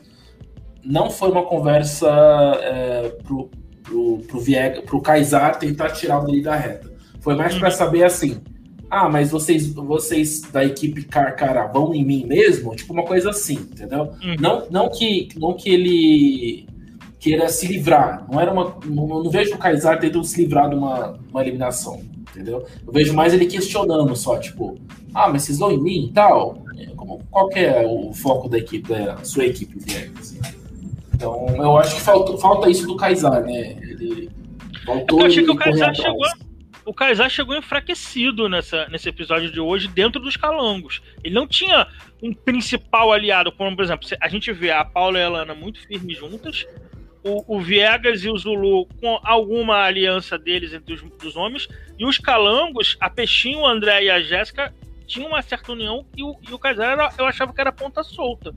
não 0.84 1.12
foi 1.12 1.30
uma 1.30 1.44
conversa 1.44 2.10
é, 2.62 3.10
pro, 3.24 3.52
pro, 3.84 4.20
pro, 4.28 4.40
Viegas, 4.40 4.84
pro 4.84 5.02
Kaysar 5.02 5.60
tentar 5.60 5.92
tirar 5.92 6.20
o 6.20 6.26
dele 6.26 6.42
da 6.42 6.56
reta. 6.56 6.92
Foi 7.20 7.36
mais 7.36 7.56
para 7.56 7.70
uhum. 7.70 7.76
saber 7.76 8.04
assim 8.04 8.42
ah, 8.92 9.10
mas 9.10 9.32
vocês, 9.32 9.74
vocês 9.74 10.42
da 10.42 10.66
equipe 10.66 11.06
Carcara 11.06 11.66
vão 11.66 11.96
em 11.96 12.04
mim 12.04 12.26
mesmo? 12.26 12.76
Tipo 12.76 12.92
uma 12.92 13.06
coisa 13.06 13.30
assim, 13.30 13.54
entendeu? 13.54 14.12
Uhum. 14.22 14.36
Não, 14.38 14.68
não, 14.70 14.90
que, 14.90 15.30
não 15.38 15.54
que 15.54 15.70
ele 15.70 16.68
queira 17.18 17.48
se 17.48 17.68
livrar. 17.68 18.28
Não 18.30 18.38
era 18.38 18.52
uma. 18.52 18.76
Não, 18.86 19.08
não 19.08 19.30
vejo 19.30 19.56
o 19.56 19.58
Kaysar 19.58 19.98
tentando 19.98 20.26
se 20.26 20.42
livrar 20.42 20.70
de 20.70 20.76
uma, 20.76 21.18
uma 21.30 21.42
eliminação, 21.42 22.02
entendeu? 22.20 22.66
Eu 22.86 22.92
vejo 22.92 23.14
mais 23.14 23.34
ele 23.34 23.46
questionando 23.46 24.14
só, 24.14 24.38
tipo, 24.38 24.78
ah, 25.14 25.30
mas 25.30 25.44
vocês 25.44 25.60
vão 25.60 25.72
em 25.72 25.82
mim 25.82 26.08
e 26.08 26.12
tal? 26.12 26.62
Como, 26.98 27.22
qual 27.32 27.48
que 27.48 27.60
é 27.60 27.88
o 27.88 28.12
foco 28.12 28.50
da 28.50 28.58
equipe, 28.58 28.90
da 28.90 29.24
sua 29.24 29.46
equipe, 29.46 29.78
Assim? 30.20 30.38
Então, 31.16 31.48
eu 31.56 31.78
acho 31.78 31.96
que 31.96 32.02
falta, 32.02 32.38
falta 32.38 32.70
isso 32.70 32.86
do 32.86 32.98
Kaysar, 32.98 33.42
né? 33.46 33.78
Ele 33.82 34.30
voltou. 34.86 35.20
É 35.20 35.22
eu 35.22 35.28
achei 35.28 35.46
que 35.46 35.52
o 35.52 35.56
Kaysar 35.56 35.96
chegou 35.96 36.28
o 36.86 36.94
Kaysar 36.94 37.30
chegou 37.30 37.56
enfraquecido 37.56 38.50
nessa, 38.50 38.88
nesse 38.88 39.10
episódio 39.10 39.52
de 39.52 39.60
hoje 39.60 39.88
dentro 39.88 40.22
dos 40.22 40.36
calangos. 40.36 41.02
Ele 41.24 41.36
não 41.36 41.48
tinha 41.48 41.88
um 42.22 42.34
principal 42.34 43.12
aliado, 43.12 43.52
como 43.52 43.76
por 43.76 43.84
exemplo, 43.84 44.08
a 44.20 44.28
gente 44.28 44.52
vê 44.52 44.72
a 44.72 44.84
Paula 44.84 45.20
e 45.20 45.24
a 45.24 45.30
Lana 45.30 45.54
muito 45.54 45.86
firmes 45.88 46.18
juntas, 46.18 46.66
o, 47.24 47.56
o 47.56 47.62
Viegas 47.62 48.24
e 48.24 48.30
o 48.30 48.38
Zulu 48.38 48.88
com 49.00 49.20
alguma 49.24 49.84
aliança 49.84 50.38
deles 50.38 50.74
entre 50.74 50.94
os 50.94 51.02
dos 51.02 51.36
homens, 51.36 51.68
e 51.98 52.06
os 52.06 52.18
calangos, 52.18 52.98
a 53.00 53.10
Peixinho, 53.10 53.60
o 53.60 53.68
André 53.68 54.06
e 54.06 54.10
a 54.10 54.22
Jéssica 54.22 54.74
tinham 55.06 55.28
uma 55.28 55.42
certa 55.42 55.72
união 55.72 56.06
e 56.16 56.24
o, 56.24 56.36
e 56.50 56.54
o 56.54 56.60
Kaysar 56.60 57.14
eu 57.18 57.26
achava 57.26 57.54
que 57.54 57.62
era 57.62 57.72
ponta 57.72 58.02
solta. 58.04 58.56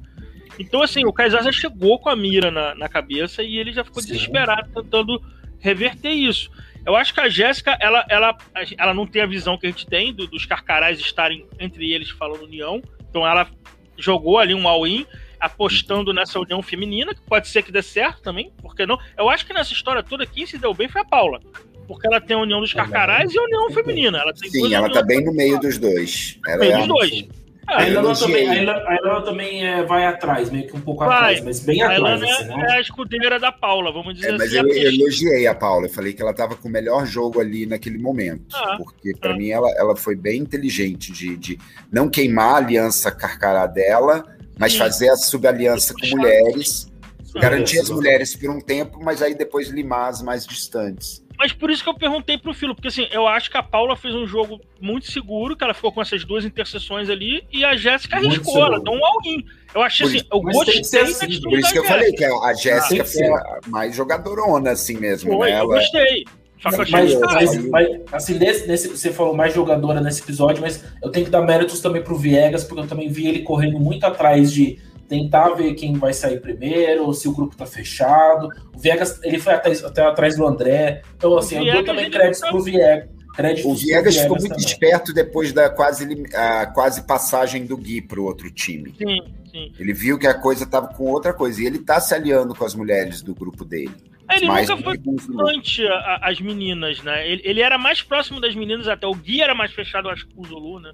Então, 0.58 0.82
assim, 0.82 1.04
o 1.04 1.12
Kaysar 1.12 1.42
já 1.42 1.52
chegou 1.52 1.98
com 1.98 2.08
a 2.08 2.16
mira 2.16 2.50
na, 2.50 2.74
na 2.74 2.88
cabeça 2.88 3.42
e 3.42 3.58
ele 3.58 3.72
já 3.72 3.84
ficou 3.84 4.00
Sim. 4.00 4.12
desesperado 4.12 4.70
tentando 4.72 5.20
reverter 5.58 6.10
isso. 6.10 6.50
Eu 6.86 6.94
acho 6.96 7.14
que 7.14 7.20
a 7.20 7.28
Jéssica, 7.28 7.76
ela, 7.80 8.04
ela, 8.08 8.36
ela 8.76 8.94
não 8.94 9.06
tem 9.06 9.22
a 9.22 9.26
visão 9.26 9.56
que 9.56 9.66
a 9.66 9.70
gente 9.70 9.86
tem 9.86 10.12
do, 10.12 10.26
dos 10.26 10.44
carcarás 10.44 10.98
estarem 11.00 11.46
entre 11.58 11.92
eles 11.92 12.10
falando 12.10 12.44
união. 12.44 12.82
Então 13.08 13.26
ela 13.26 13.48
jogou 13.96 14.38
ali 14.38 14.54
um 14.54 14.68
all-in, 14.68 15.06
apostando 15.40 16.12
nessa 16.12 16.38
união 16.38 16.62
feminina, 16.62 17.14
que 17.14 17.22
pode 17.22 17.48
ser 17.48 17.62
que 17.62 17.72
dê 17.72 17.82
certo 17.82 18.22
também, 18.22 18.52
porque 18.60 18.84
não? 18.86 18.98
Eu 19.16 19.30
acho 19.30 19.46
que 19.46 19.54
nessa 19.54 19.72
história 19.72 20.02
toda 20.02 20.26
quem 20.26 20.46
se 20.46 20.58
deu 20.58 20.74
bem 20.74 20.88
foi 20.88 21.00
a 21.00 21.04
Paula. 21.04 21.40
Porque 21.86 22.06
ela 22.06 22.20
tem 22.20 22.36
a 22.36 22.40
união 22.40 22.60
dos 22.60 22.72
carcarás 22.72 23.32
e 23.32 23.38
a 23.38 23.42
união 23.42 23.70
feminina. 23.70 24.18
Ela 24.18 24.34
Sim, 24.34 24.72
ela 24.72 24.90
tá 24.90 25.02
bem 25.02 25.22
no 25.22 25.34
meio 25.34 25.60
dos 25.60 25.78
dois. 25.78 26.38
No 26.46 26.58
meio 26.58 26.72
é 26.72 26.78
dos 26.78 26.86
dois. 26.88 27.28
Ah, 27.66 27.82
a 27.82 27.88
Ilana 27.88 28.14
também, 28.14 28.48
a 28.48 28.62
Ilana, 28.62 28.88
a 28.88 28.96
Ilana 28.96 29.20
também 29.22 29.66
é, 29.66 29.82
vai 29.82 30.04
atrás, 30.04 30.50
meio 30.50 30.66
que 30.66 30.76
um 30.76 30.80
pouco 30.80 31.04
vai. 31.04 31.16
atrás, 31.16 31.44
mas 31.44 31.60
bem 31.60 31.82
a 31.82 31.92
atrás. 31.92 32.20
Ilana 32.20 32.34
assim, 32.34 32.44
né? 32.48 32.66
é 32.68 32.72
a 32.72 32.80
escudeira 32.80 33.40
da 33.40 33.50
Paula, 33.50 33.92
vamos 33.92 34.14
dizer 34.14 34.28
é, 34.28 34.32
mas 34.32 34.42
assim. 34.42 34.62
Mas 34.62 34.76
eu, 34.76 34.82
eu 34.82 34.92
elogiei 34.92 35.46
a 35.46 35.54
Paula, 35.54 35.86
eu 35.86 35.90
falei 35.90 36.12
que 36.12 36.22
ela 36.22 36.30
estava 36.30 36.56
com 36.56 36.68
o 36.68 36.70
melhor 36.70 37.06
jogo 37.06 37.40
ali 37.40 37.66
naquele 37.66 37.98
momento. 37.98 38.54
Ah, 38.54 38.76
porque 38.76 39.14
para 39.18 39.32
ah. 39.32 39.36
mim 39.36 39.50
ela, 39.50 39.70
ela 39.76 39.96
foi 39.96 40.14
bem 40.14 40.40
inteligente 40.40 41.10
de, 41.12 41.36
de 41.36 41.58
não 41.90 42.08
queimar 42.08 42.54
a 42.54 42.56
aliança 42.56 43.10
carcará 43.10 43.66
dela, 43.66 44.24
mas 44.58 44.72
Sim. 44.72 44.78
fazer 44.78 45.08
a 45.08 45.16
subaliança 45.16 45.94
com 45.94 46.16
mulheres, 46.16 46.92
garantir 47.34 47.80
as 47.80 47.90
mulheres 47.90 48.36
por 48.36 48.50
um 48.50 48.60
tempo, 48.60 49.00
mas 49.02 49.22
aí 49.22 49.34
depois 49.34 49.68
limar 49.68 50.10
as 50.10 50.22
mais 50.22 50.46
distantes. 50.46 51.23
Mas 51.38 51.52
por 51.52 51.70
isso 51.70 51.82
que 51.82 51.88
eu 51.88 51.94
perguntei 51.94 52.38
pro 52.38 52.54
Filo, 52.54 52.74
porque 52.74 52.88
assim, 52.88 53.06
eu 53.10 53.26
acho 53.26 53.50
que 53.50 53.56
a 53.56 53.62
Paula 53.62 53.96
fez 53.96 54.14
um 54.14 54.26
jogo 54.26 54.60
muito 54.80 55.10
seguro, 55.10 55.56
que 55.56 55.64
ela 55.64 55.74
ficou 55.74 55.92
com 55.92 56.00
essas 56.00 56.24
duas 56.24 56.44
interseções 56.44 57.10
ali, 57.10 57.44
e 57.52 57.64
a 57.64 57.76
Jéssica 57.76 58.16
arriscou, 58.16 58.64
ela 58.64 58.80
deu 58.80 58.92
um 58.92 59.04
all-in. 59.04 59.44
Eu 59.74 59.82
achei 59.82 60.06
assim, 60.06 60.22
eu 60.32 60.40
gostei 60.40 60.80
assim, 60.80 61.40
Por 61.40 61.58
isso 61.58 61.72
que 61.72 61.78
eu 61.78 61.84
falei 61.84 62.12
que 62.12 62.24
a 62.24 62.54
Jéssica 62.54 63.02
ah, 63.02 63.06
foi 63.06 63.26
a 63.26 63.60
mais 63.66 63.94
jogadorona, 63.94 64.70
assim 64.70 64.96
mesmo, 64.96 65.32
foi, 65.32 65.50
né? 65.50 65.60
Eu 65.60 65.66
gostei. 65.66 66.24
Mas, 66.64 66.90
mas, 66.90 67.68
mas, 67.68 67.88
assim, 68.10 68.38
nesse, 68.38 68.66
nesse, 68.66 68.88
você 68.88 69.12
falou 69.12 69.34
mais 69.34 69.52
jogadora 69.52 70.00
nesse 70.00 70.22
episódio, 70.22 70.62
mas 70.62 70.82
eu 71.02 71.10
tenho 71.10 71.26
que 71.26 71.30
dar 71.30 71.42
méritos 71.42 71.80
também 71.80 72.02
pro 72.02 72.16
Viegas, 72.16 72.64
porque 72.64 72.80
eu 72.80 72.86
também 72.86 73.08
vi 73.08 73.26
ele 73.26 73.40
correndo 73.40 73.78
muito 73.78 74.04
atrás 74.04 74.50
de 74.50 74.78
tentar 75.08 75.50
ver 75.50 75.74
quem 75.74 75.94
vai 75.94 76.12
sair 76.12 76.40
primeiro, 76.40 77.12
se 77.12 77.28
o 77.28 77.32
grupo 77.32 77.56
tá 77.56 77.66
fechado. 77.66 78.48
O 78.74 78.78
Viegas, 78.78 79.20
ele 79.22 79.38
foi 79.38 79.54
até, 79.54 79.72
até 79.72 80.02
atrás 80.02 80.36
do 80.36 80.46
André. 80.46 81.02
Então, 81.16 81.36
assim, 81.36 81.66
eu 81.66 81.74
dou 81.74 81.84
também 81.84 82.10
créditos 82.10 82.48
pro 82.48 82.62
Viegas. 82.62 83.08
Créditos 83.34 83.64
o 83.64 83.74
Viegas 83.74 84.16
ficou 84.16 84.36
muito 84.38 84.50
também. 84.50 84.64
esperto 84.64 85.12
depois 85.12 85.52
da 85.52 85.68
quase, 85.68 86.06
a 86.34 86.66
quase 86.66 87.02
passagem 87.02 87.66
do 87.66 87.76
Gui 87.76 88.00
para 88.00 88.20
o 88.20 88.24
outro 88.24 88.50
time. 88.50 88.94
Sim, 88.96 89.20
sim. 89.50 89.72
Ele 89.78 89.92
viu 89.92 90.18
que 90.18 90.26
a 90.26 90.34
coisa 90.34 90.64
estava 90.64 90.88
com 90.88 91.04
outra 91.10 91.32
coisa. 91.32 91.60
E 91.60 91.66
ele 91.66 91.78
está 91.78 92.00
se 92.00 92.14
aliando 92.14 92.54
com 92.54 92.64
as 92.64 92.74
mulheres 92.74 93.22
do 93.22 93.34
grupo 93.34 93.64
dele. 93.64 93.94
Ele 94.30 94.46
nunca 94.46 94.76
foi 94.76 94.98
constante 94.98 95.82
as 96.22 96.40
meninas, 96.40 97.02
né? 97.02 97.28
Ele, 97.28 97.42
ele, 97.44 97.60
era 97.60 97.76
mais 97.76 98.02
próximo 98.02 98.40
das 98.40 98.54
meninas 98.54 98.88
até. 98.88 99.06
O 99.06 99.14
Gui 99.14 99.42
era 99.42 99.54
mais 99.54 99.72
fechado, 99.72 100.08
acho 100.08 100.26
que 100.26 100.34
com 100.34 100.42
o 100.42 100.46
Zulu, 100.46 100.80
né? 100.80 100.92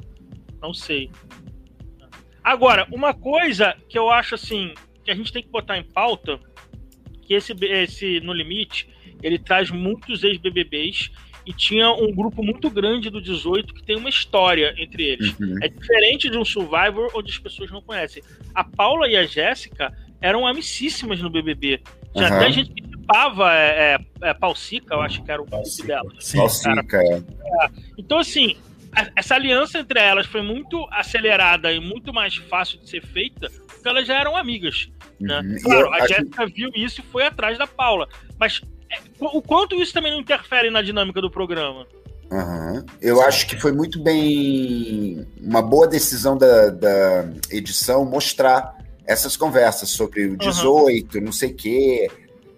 Não 0.61 0.75
sei. 0.75 1.11
Agora, 2.51 2.85
uma 2.91 3.15
coisa 3.15 3.77
que 3.89 3.97
eu 3.97 4.11
acho 4.11 4.35
assim, 4.35 4.75
que 5.05 5.11
a 5.13 5.15
gente 5.15 5.33
tem 5.33 5.41
que 5.41 5.49
botar 5.49 5.79
em 5.79 5.85
pauta, 5.85 6.41
que 7.23 7.33
esse, 7.33 7.53
esse 7.65 8.19
No 8.19 8.33
Limite, 8.33 8.89
ele 9.23 9.39
traz 9.39 9.71
muitos 9.71 10.25
ex-BBBs 10.25 11.13
e 11.47 11.53
tinha 11.53 11.93
um 11.93 12.13
grupo 12.13 12.43
muito 12.43 12.69
grande 12.69 13.09
do 13.09 13.23
18 13.23 13.73
que 13.73 13.85
tem 13.85 13.97
uma 13.97 14.09
história 14.09 14.75
entre 14.79 15.05
eles. 15.05 15.39
Uhum. 15.39 15.63
É 15.63 15.69
diferente 15.69 16.29
de 16.29 16.37
um 16.37 16.45
Survivor 16.45 17.09
onde 17.15 17.31
as 17.31 17.39
pessoas 17.39 17.71
não 17.71 17.81
conhecem. 17.81 18.21
A 18.53 18.65
Paula 18.65 19.07
e 19.07 19.17
a 19.17 19.25
Jéssica 19.25 19.97
eram 20.21 20.45
amicíssimas 20.45 21.21
no 21.21 21.31
BBB. 21.31 21.81
Tinha 22.13 22.31
uhum. 22.31 22.35
até 22.35 22.51
gente 22.51 22.71
que 22.73 22.83
tipava 22.83 23.55
é, 23.55 23.95
é, 23.95 24.29
é 24.29 24.35
Palsica, 24.35 24.95
eu 24.97 25.03
acho 25.03 25.23
que 25.23 25.31
era 25.31 25.41
o 25.41 25.49
nome 25.49 25.63
dela. 25.87 26.11
Palsica, 26.35 26.97
é. 26.97 27.15
é. 27.15 27.71
Então, 27.97 28.19
assim, 28.19 28.57
essa 29.17 29.35
aliança 29.35 29.79
entre 29.79 30.01
elas 30.01 30.27
foi 30.27 30.43
muito 30.43 30.87
acelerada 30.91 31.73
e 31.73 31.81
muito 31.81 32.13
mais 32.13 32.37
fácil 32.37 32.79
de 32.81 32.89
ser 32.89 33.05
feita 33.05 33.49
porque 33.81 33.89
elas 33.89 34.07
já 34.07 34.21
eram 34.21 34.37
amigas. 34.37 34.91
Né? 35.19 35.41
Uhum. 35.41 35.63
Claro, 35.63 35.93
a 35.95 36.07
Jéssica 36.07 36.47
viu 36.47 36.71
isso 36.75 37.01
e 37.01 37.05
foi 37.05 37.25
atrás 37.25 37.57
da 37.59 37.67
Paula. 37.67 38.07
Mas 38.39 38.61
é, 38.91 38.99
o 39.19 39.41
quanto 39.41 39.81
isso 39.81 39.93
também 39.93 40.13
não 40.13 40.21
interfere 40.21 40.71
na 40.71 40.83
dinâmica 40.83 41.21
do 41.21 41.31
programa? 41.31 41.87
Uhum. 42.31 42.85
Eu 43.01 43.21
acho 43.23 43.47
que 43.47 43.59
foi 43.59 43.73
muito 43.73 44.01
bem 44.01 45.27
uma 45.41 45.63
boa 45.63 45.89
decisão 45.89 46.37
da, 46.37 46.69
da 46.71 47.29
edição 47.51 48.05
mostrar 48.05 48.79
essas 49.05 49.37
conversas 49.37 49.91
sobre 49.91 50.27
o 50.27 50.37
18, 50.37 51.19
uhum. 51.19 51.25
não 51.25 51.33
sei 51.33 51.51
o 51.51 51.57
quê, 51.57 52.11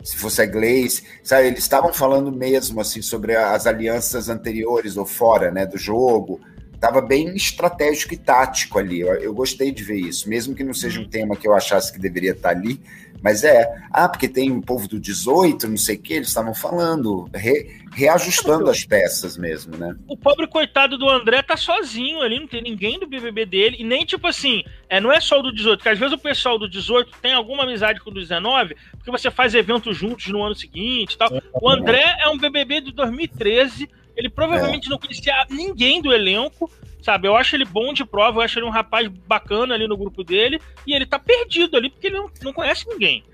se 0.02 0.16
fosse 0.16 0.42
a 0.42 0.46
Gleice, 0.46 1.02
sabe? 1.22 1.46
Eles 1.46 1.60
estavam 1.60 1.92
falando 1.92 2.32
mesmo 2.32 2.80
assim 2.80 3.00
sobre 3.00 3.36
as 3.36 3.66
alianças 3.66 4.28
anteriores 4.28 4.96
ou 4.96 5.06
fora, 5.06 5.50
né, 5.50 5.66
do 5.66 5.78
jogo. 5.78 6.40
Tava 6.80 7.00
bem 7.00 7.36
estratégico 7.36 8.14
e 8.14 8.16
tático 8.16 8.78
ali. 8.78 9.00
Eu, 9.00 9.14
eu 9.14 9.32
gostei 9.32 9.70
de 9.70 9.84
ver 9.84 10.00
isso, 10.00 10.28
mesmo 10.28 10.54
que 10.54 10.64
não 10.64 10.74
seja 10.74 10.98
um 10.98 11.04
uhum. 11.04 11.08
tema 11.08 11.36
que 11.36 11.46
eu 11.46 11.54
achasse 11.54 11.92
que 11.92 11.98
deveria 11.98 12.32
estar 12.32 12.50
ali, 12.50 12.80
mas 13.22 13.44
é, 13.44 13.72
ah, 13.92 14.08
porque 14.08 14.26
tem 14.26 14.50
o 14.50 14.56
um 14.56 14.60
povo 14.60 14.88
do 14.88 14.98
18, 14.98 15.68
não 15.68 15.76
sei 15.76 15.94
o 15.94 15.98
que, 16.00 16.14
eles 16.14 16.28
estavam 16.28 16.52
falando, 16.52 17.28
re, 17.32 17.81
reajustando 17.92 18.70
as 18.70 18.84
peças 18.84 19.36
mesmo, 19.36 19.76
né? 19.76 19.94
O 20.08 20.16
pobre 20.16 20.46
coitado 20.46 20.96
do 20.96 21.08
André 21.08 21.42
tá 21.42 21.56
sozinho 21.56 22.20
ali, 22.20 22.38
não 22.40 22.46
tem 22.46 22.62
ninguém 22.62 22.98
do 22.98 23.06
BBB 23.06 23.46
dele, 23.46 23.76
e 23.78 23.84
nem 23.84 24.04
tipo 24.04 24.26
assim, 24.26 24.64
é, 24.88 25.00
não 25.00 25.12
é 25.12 25.20
só 25.20 25.40
o 25.40 25.42
do 25.42 25.52
18, 25.52 25.78
porque 25.78 25.88
às 25.90 25.98
vezes 25.98 26.14
o 26.14 26.18
pessoal 26.18 26.58
do 26.58 26.68
18 26.68 27.12
tem 27.20 27.34
alguma 27.34 27.64
amizade 27.64 28.00
com 28.00 28.10
o 28.10 28.14
do 28.14 28.20
19, 28.20 28.76
porque 28.92 29.10
você 29.10 29.30
faz 29.30 29.54
eventos 29.54 29.96
juntos 29.96 30.26
no 30.28 30.42
ano 30.42 30.54
seguinte 30.54 31.14
e 31.14 31.18
tal. 31.18 31.30
O 31.60 31.68
André 31.68 32.16
é 32.20 32.28
um 32.28 32.38
BBB 32.38 32.80
de 32.80 32.92
2013, 32.92 33.88
ele 34.16 34.28
provavelmente 34.28 34.86
é. 34.86 34.90
não 34.90 34.98
conhecia 34.98 35.46
ninguém 35.50 36.00
do 36.00 36.12
elenco, 36.12 36.70
Sabe, 37.02 37.26
eu 37.26 37.34
acho 37.34 37.56
ele 37.56 37.64
bom 37.64 37.92
de 37.92 38.04
prova, 38.04 38.38
eu 38.38 38.44
acho 38.44 38.60
ele 38.60 38.66
um 38.66 38.70
rapaz 38.70 39.08
bacana 39.08 39.74
ali 39.74 39.88
no 39.88 39.96
grupo 39.96 40.22
dele, 40.22 40.60
e 40.86 40.94
ele 40.94 41.04
tá 41.04 41.18
perdido 41.18 41.76
ali 41.76 41.90
porque 41.90 42.06
ele 42.06 42.16
não, 42.16 42.30
não 42.42 42.52
conhece 42.52 42.88
ninguém. 42.88 43.24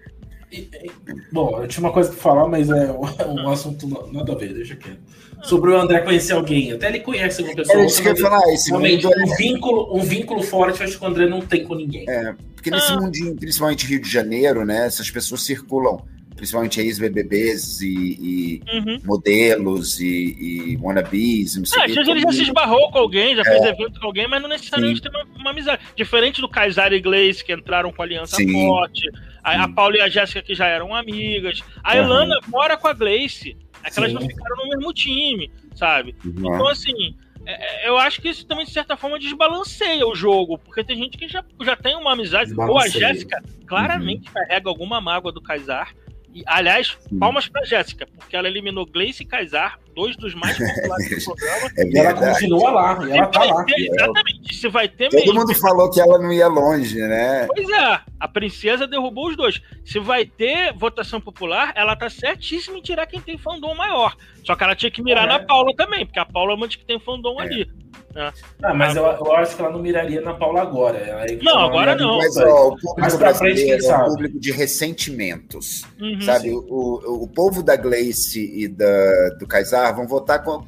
Bom, 1.32 1.62
eu 1.62 1.68
tinha 1.68 1.84
uma 1.84 1.92
coisa 1.92 2.10
pra 2.10 2.18
falar, 2.18 2.48
mas 2.48 2.68
é 2.70 2.92
um, 2.92 3.48
assunto 3.48 3.86
nada 4.12 4.32
a 4.32 4.36
ver, 4.36 4.52
deixa 4.54 4.76
quieto. 4.76 4.98
Sobre 5.42 5.70
o 5.70 5.80
André 5.80 6.00
conhecer 6.00 6.32
alguém, 6.32 6.72
até 6.72 6.88
ele 6.88 7.00
conhece 7.00 7.42
uma 7.42 7.54
pessoa. 7.54 7.80
É 7.80 7.86
isso 7.86 8.02
que 8.02 8.08
eu 8.08 8.14
ia 8.14 8.20
falar, 8.20 8.42
esse 8.52 8.72
mundo 8.72 8.86
é... 8.86 9.24
um, 9.24 9.36
vínculo, 9.36 9.96
um 9.96 10.00
vínculo 10.00 10.42
forte, 10.42 10.80
eu 10.80 10.86
acho 10.86 10.98
que 10.98 11.04
o 11.04 11.06
André 11.06 11.26
não 11.26 11.40
tem 11.40 11.64
com 11.64 11.74
ninguém. 11.74 12.08
É, 12.08 12.34
porque 12.54 12.70
nesse 12.70 12.92
ah. 12.92 13.00
mundinho, 13.00 13.36
principalmente 13.36 13.86
Rio 13.86 14.00
de 14.00 14.10
Janeiro, 14.10 14.64
né, 14.64 14.86
essas 14.86 15.10
pessoas 15.10 15.42
circulam 15.42 16.02
principalmente 16.38 16.80
ex-BBBs 16.80 17.80
e, 17.82 17.88
e 17.88 18.62
uhum. 18.72 19.00
modelos 19.04 20.00
e, 20.00 20.36
e 20.38 20.76
wannabes, 20.76 21.56
não 21.56 21.64
sei 21.64 21.82
Às 21.82 21.94
vezes 21.94 22.08
ele 22.08 22.20
já 22.20 22.32
se 22.32 22.42
esbarrou 22.42 22.90
com 22.90 22.98
alguém, 22.98 23.34
já 23.34 23.42
é. 23.42 23.44
fez 23.44 23.64
evento 23.64 24.00
com 24.00 24.06
alguém, 24.06 24.28
mas 24.28 24.40
não 24.40 24.48
necessariamente 24.48 25.02
Sim. 25.02 25.10
tem 25.10 25.20
uma, 25.20 25.40
uma, 25.40 25.50
amizade. 25.50 25.82
Diferente 25.96 26.40
do 26.40 26.48
Kaysar 26.48 26.92
e 26.92 27.00
Gleice, 27.00 27.44
que 27.44 27.52
entraram 27.52 27.92
com 27.92 28.00
a 28.00 28.04
aliança 28.04 28.36
Sim. 28.36 28.52
forte, 28.52 29.10
a, 29.42 29.64
a 29.64 29.68
Paula 29.68 29.96
e 29.96 30.00
a 30.00 30.08
Jéssica, 30.08 30.40
que 30.40 30.54
já 30.54 30.66
eram 30.66 30.94
amigas. 30.94 31.60
A 31.82 31.94
uhum. 31.94 31.98
Elana 31.98 32.38
mora 32.46 32.76
com 32.76 32.86
a 32.86 32.92
Gleice, 32.92 33.56
é 33.82 33.90
que 33.90 33.98
elas 33.98 34.12
não 34.12 34.22
ficaram 34.22 34.56
no 34.58 34.68
mesmo 34.68 34.92
time, 34.92 35.50
sabe? 35.74 36.14
Uhum. 36.24 36.54
Então, 36.54 36.68
assim 36.68 37.14
é, 37.48 37.86
é, 37.86 37.88
eu 37.88 37.96
acho 37.96 38.20
que 38.20 38.28
isso 38.28 38.46
também, 38.46 38.66
de 38.66 38.72
certa 38.72 38.94
forma, 38.94 39.18
desbalanceia 39.18 40.06
o 40.06 40.14
jogo, 40.14 40.58
porque 40.58 40.84
tem 40.84 40.96
gente 40.96 41.16
que 41.16 41.26
já, 41.26 41.42
já 41.62 41.74
tem 41.74 41.96
uma 41.96 42.12
amizade. 42.12 42.52
Ou 42.54 42.78
a 42.78 42.86
Jéssica 42.86 43.42
claramente 43.66 44.28
uhum. 44.28 44.34
carrega 44.34 44.68
alguma 44.68 45.00
mágoa 45.00 45.32
do 45.32 45.40
Kaysar, 45.40 45.94
e, 46.34 46.42
aliás, 46.46 46.96
Sim. 47.08 47.18
palmas 47.18 47.48
pra 47.48 47.64
Jéssica, 47.64 48.06
porque 48.16 48.36
ela 48.36 48.48
eliminou 48.48 48.86
Gleice 48.86 49.22
e 49.22 49.26
Kaysar, 49.26 49.78
dois 49.94 50.16
dos 50.16 50.34
mais 50.34 50.56
populares 50.58 51.24
do 51.24 51.24
programa. 51.24 51.70
É 51.76 51.84
e 51.84 51.98
ela 51.98 52.14
continua 52.14 52.70
lá, 52.70 53.06
e 53.06 53.10
ela 53.12 53.26
tá 53.26 53.44
lá. 53.44 53.64
Ter, 53.64 53.90
exatamente, 53.92 54.54
se 54.54 54.68
vai 54.68 54.88
ter 54.88 55.08
Todo 55.08 55.20
mesmo. 55.20 55.34
mundo 55.34 55.54
falou 55.54 55.90
que 55.90 56.00
ela 56.00 56.18
não 56.18 56.32
ia 56.32 56.46
longe, 56.46 56.98
né? 56.98 57.46
Pois 57.46 57.68
é, 57.68 58.00
a 58.20 58.28
princesa 58.28 58.86
derrubou 58.86 59.28
os 59.28 59.36
dois. 59.36 59.60
Se 59.84 59.98
vai 59.98 60.26
ter 60.26 60.72
votação 60.74 61.20
popular, 61.20 61.72
ela 61.74 61.96
tá 61.96 62.10
certíssima 62.10 62.78
em 62.78 62.82
tirar 62.82 63.06
quem 63.06 63.20
tem 63.20 63.38
fandom 63.38 63.74
maior. 63.74 64.16
Só 64.44 64.54
que 64.54 64.64
ela 64.64 64.76
tinha 64.76 64.90
que 64.90 65.02
mirar 65.02 65.24
é. 65.24 65.28
na 65.28 65.40
Paula 65.40 65.74
também, 65.74 66.04
porque 66.06 66.18
a 66.18 66.26
Paula 66.26 66.52
é 66.52 66.56
uma 66.56 66.68
que 66.68 66.84
tem 66.84 67.00
fandom 67.00 67.40
é. 67.40 67.44
ali. 67.44 67.70
É. 68.18 68.32
Ah, 68.64 68.74
mas 68.74 68.96
eu, 68.96 69.04
eu, 69.04 69.32
acho 69.36 69.54
que 69.54 69.62
ela 69.62 69.70
não 69.70 69.78
miraria 69.78 70.20
na 70.20 70.34
Paula 70.34 70.62
agora. 70.62 71.24
não, 71.40 71.58
agora 71.60 71.94
não. 71.94 72.18
Mas 72.18 72.36
ó, 72.36 72.70
o 72.70 72.76
público 72.76 73.16
brasileiro 73.16 73.86
é 73.86 73.96
um 73.96 74.04
público 74.06 74.40
de 74.40 74.50
ressentimentos. 74.50 75.84
Uhum, 76.00 76.20
sabe, 76.22 76.50
o, 76.50 76.58
o, 76.58 77.22
o, 77.22 77.28
povo 77.28 77.62
da 77.62 77.76
Gleice 77.76 78.40
e 78.40 78.66
da, 78.66 79.28
do 79.38 79.46
Kaysar 79.46 79.94
vão 79.94 80.08
votar 80.08 80.42
com, 80.42 80.66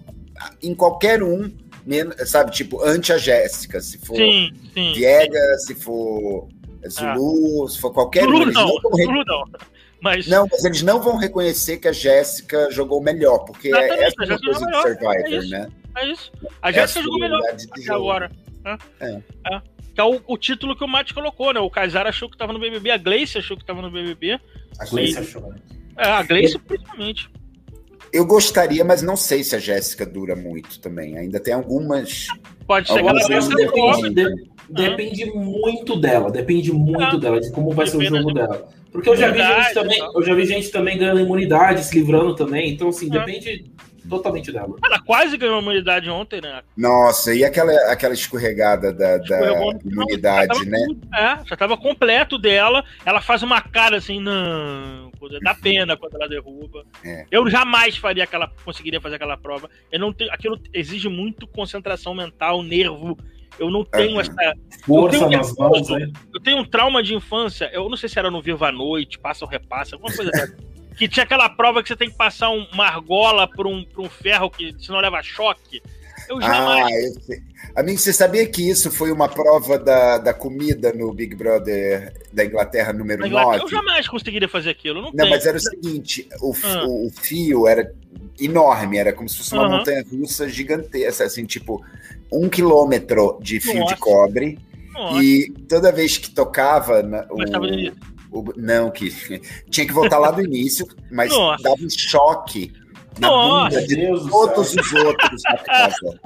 em 0.62 0.72
qualquer 0.76 1.24
um, 1.24 1.50
sabe, 2.24 2.52
tipo, 2.52 2.80
ante 2.84 3.12
a 3.12 3.18
Jéssica, 3.18 3.80
se 3.80 3.98
for 3.98 4.16
sim, 4.16 4.52
sim, 4.72 4.92
Viega, 4.92 5.58
sim. 5.58 5.66
se 5.66 5.74
for 5.74 6.46
Zulu, 6.88 7.64
ah. 7.64 7.68
se 7.68 7.80
for 7.80 7.92
qualquer 7.92 8.22
Zulu 8.22 8.42
um. 8.42 8.46
Não, 8.46 8.66
não, 8.66 8.96
Zulu 8.96 9.24
não. 9.26 9.44
Mas... 10.00 10.26
Não, 10.28 10.46
mas 10.48 10.64
eles 10.64 10.82
não 10.82 11.02
vão 11.02 11.16
reconhecer 11.16 11.78
que 11.78 11.88
a 11.88 11.92
Jéssica 11.92 12.70
jogou 12.70 13.02
melhor, 13.02 13.40
porque 13.40 13.74
é 13.74 14.04
essa 14.04 14.22
é 14.22 14.34
a 14.34 14.38
coisa 14.38 14.66
do 14.66 14.76
Survivor, 14.82 15.44
é 15.44 15.46
né? 15.46 15.70
É 15.96 16.06
isso. 16.10 16.32
A 16.62 16.72
Jéssica 16.72 17.02
jogou 17.02 17.18
melhor 17.18 17.40
até 17.40 17.92
agora. 17.92 18.30
É. 18.64 18.78
É. 19.00 19.22
é. 19.54 19.62
Que 19.94 20.00
é 20.00 20.04
o, 20.04 20.20
o, 20.26 20.38
título 20.38 20.76
que 20.76 20.84
o 20.84 20.88
Mate 20.88 21.12
colocou, 21.12 21.52
né? 21.52 21.60
O 21.60 21.70
Kaysar 21.70 22.06
achou 22.06 22.30
que 22.30 22.36
tava 22.36 22.52
no 22.52 22.60
BBB, 22.60 22.90
a 22.90 22.96
Gleice 22.96 23.38
achou 23.38 23.56
que 23.56 23.64
tava 23.64 23.82
no 23.82 23.90
BBB. 23.90 24.38
A 24.78 24.84
Gleice 24.84 25.18
achou. 25.18 25.42
Né? 25.50 25.56
É, 25.96 26.06
a 26.06 26.22
Gleice 26.22 26.58
principalmente. 26.58 27.28
Eu 28.12 28.24
gostaria, 28.24 28.84
mas 28.84 29.02
não 29.02 29.16
sei 29.16 29.44
se 29.44 29.54
a 29.54 29.58
Jéssica 29.58 30.04
dura 30.04 30.34
muito 30.34 30.80
também. 30.80 31.16
Ainda 31.18 31.38
tem 31.38 31.54
algumas. 31.54 32.26
Pode 32.66 32.88
ser 32.88 33.02
que 33.02 33.08
ela 33.08 33.20
depende, 33.20 34.10
de, 34.10 34.50
depende 34.68 35.24
muito 35.26 35.96
dela, 35.96 36.30
depende 36.30 36.72
muito 36.72 37.18
dela, 37.18 37.40
de 37.40 37.50
como 37.50 37.70
vai 37.70 37.86
ser 37.86 37.98
o 37.98 38.04
jogo 38.04 38.32
dela. 38.32 38.68
Porque 38.90 39.08
eu 39.08 39.16
já 39.16 39.30
vi 39.30 39.38
gente 39.38 39.74
também, 39.74 40.00
eu 40.00 40.22
já 40.22 40.34
vi 40.34 40.44
gente 40.46 40.70
também 40.70 40.98
ganhando 40.98 41.20
imunidade, 41.20 41.84
se 41.84 41.96
livrando 41.96 42.34
também. 42.34 42.72
Então, 42.72 42.88
assim, 42.88 43.08
depende 43.08 43.70
totalmente 44.10 44.52
dela. 44.52 44.76
Ela 44.84 44.98
quase 44.98 45.36
ganhou 45.36 45.56
a 45.56 45.62
imunidade 45.62 46.10
ontem, 46.10 46.40
né? 46.40 46.62
Nossa, 46.76 47.32
e 47.32 47.44
aquela, 47.44 47.72
aquela 47.90 48.12
escorregada 48.12 48.92
da, 48.92 49.18
da 49.18 49.40
imunidade, 49.84 50.64
não, 50.64 50.70
né? 50.70 50.84
Tudo, 50.88 51.08
é, 51.14 51.40
já 51.46 51.56
tava 51.56 51.76
completo 51.76 52.36
dela. 52.36 52.84
Ela 53.06 53.20
faz 53.20 53.42
uma 53.42 53.60
cara 53.62 53.96
assim, 53.96 54.20
não. 54.20 55.10
Dá 55.42 55.54
pena 55.54 55.96
quando 55.96 56.16
ela 56.16 56.28
derruba. 56.28 56.84
É. 57.04 57.24
Eu 57.30 57.48
jamais 57.48 57.96
faria 57.96 58.24
aquela. 58.24 58.50
conseguiria 58.64 59.00
fazer 59.00 59.16
aquela 59.16 59.36
prova. 59.36 59.70
Eu 59.92 60.00
não 60.00 60.12
tenho. 60.12 60.32
Aquilo 60.32 60.58
exige 60.74 61.08
muito 61.08 61.46
concentração 61.46 62.14
mental, 62.14 62.62
nervo. 62.62 63.16
Eu 63.58 63.70
não 63.70 63.84
tenho 63.84 64.18
essa. 64.20 64.32
Força 64.86 65.16
eu 65.16 65.28
tenho, 65.28 65.38
nas 65.38 65.54
mãos, 65.54 65.88
né? 65.88 66.10
Eu 66.32 66.40
tenho 66.40 66.58
um 66.58 66.64
trauma 66.64 67.02
de 67.02 67.14
infância. 67.14 67.70
Eu 67.72 67.88
não 67.88 67.96
sei 67.96 68.08
se 68.08 68.18
era 68.18 68.30
no 68.30 68.40
Viva 68.40 68.68
a 68.68 68.72
Noite, 68.72 69.18
passa 69.18 69.44
ou 69.44 69.50
repassa, 69.50 69.96
alguma 69.96 70.14
coisa 70.14 70.30
dessa. 70.30 70.56
Que 70.96 71.08
tinha 71.08 71.24
aquela 71.24 71.48
prova 71.48 71.82
que 71.82 71.88
você 71.88 71.96
tem 71.96 72.10
que 72.10 72.16
passar 72.16 72.50
uma 72.50 72.86
argola 72.86 73.48
por 73.48 73.66
um, 73.66 73.84
por 73.84 74.04
um 74.04 74.10
ferro 74.10 74.50
que 74.50 74.74
senão 74.78 75.00
leva 75.00 75.22
choque. 75.22 75.82
Eu 76.28 76.40
jamais. 76.40 76.94
Ah, 76.94 77.08
eu 77.08 77.20
sei. 77.22 77.42
Amigo, 77.74 77.98
você 77.98 78.12
sabia 78.12 78.46
que 78.46 78.68
isso 78.68 78.90
foi 78.90 79.12
uma 79.12 79.28
prova 79.28 79.78
da, 79.78 80.18
da 80.18 80.34
comida 80.34 80.92
no 80.92 81.12
Big 81.12 81.34
Brother 81.34 82.12
da 82.32 82.44
Inglaterra 82.44 82.92
número 82.92 83.26
Inglaterra, 83.26 83.58
9? 83.58 83.64
Eu 83.64 83.68
jamais 83.68 84.08
conseguiria 84.08 84.48
fazer 84.48 84.70
aquilo. 84.70 85.02
Não, 85.02 85.12
não 85.12 85.30
mas 85.30 85.46
era 85.46 85.56
o 85.56 85.60
seguinte: 85.60 86.28
o, 86.40 86.54
ah. 86.64 86.84
o, 86.86 87.10
fio 87.10 87.66
era 87.66 87.92
enorme, 88.40 88.98
era 88.98 89.12
como 89.12 89.28
se 89.28 89.38
fosse 89.38 89.54
uma 89.54 89.68
montanha 89.68 90.04
russa 90.10 90.48
gigantesca, 90.48 91.24
assim, 91.24 91.44
tipo, 91.44 91.84
um 92.32 92.48
quilômetro 92.48 93.38
de 93.40 93.60
fio 93.60 93.80
Nossa. 93.80 93.94
de 93.94 94.00
cobre. 94.00 94.58
Nossa. 94.92 95.22
E 95.22 95.50
toda 95.68 95.92
vez 95.92 96.18
que 96.18 96.30
tocava. 96.30 97.02
Na, 97.02 97.26
o, 97.30 97.36
o, 97.36 98.09
não, 98.56 98.90
que 98.90 99.10
tinha 99.70 99.86
que 99.86 99.92
voltar 99.92 100.18
lá 100.18 100.30
do 100.30 100.42
início, 100.42 100.86
mas 101.10 101.30
Nossa. 101.30 101.62
dava 101.62 101.76
um 101.80 101.90
choque 101.90 102.72
na 103.18 103.28
Nossa, 103.28 103.68
bunda 103.76 103.86
de 103.86 103.96
Deus 103.96 104.30
todos 104.30 104.74
os 104.74 104.92
outros 104.92 105.42
na 105.44 105.58
casa. 105.58 106.20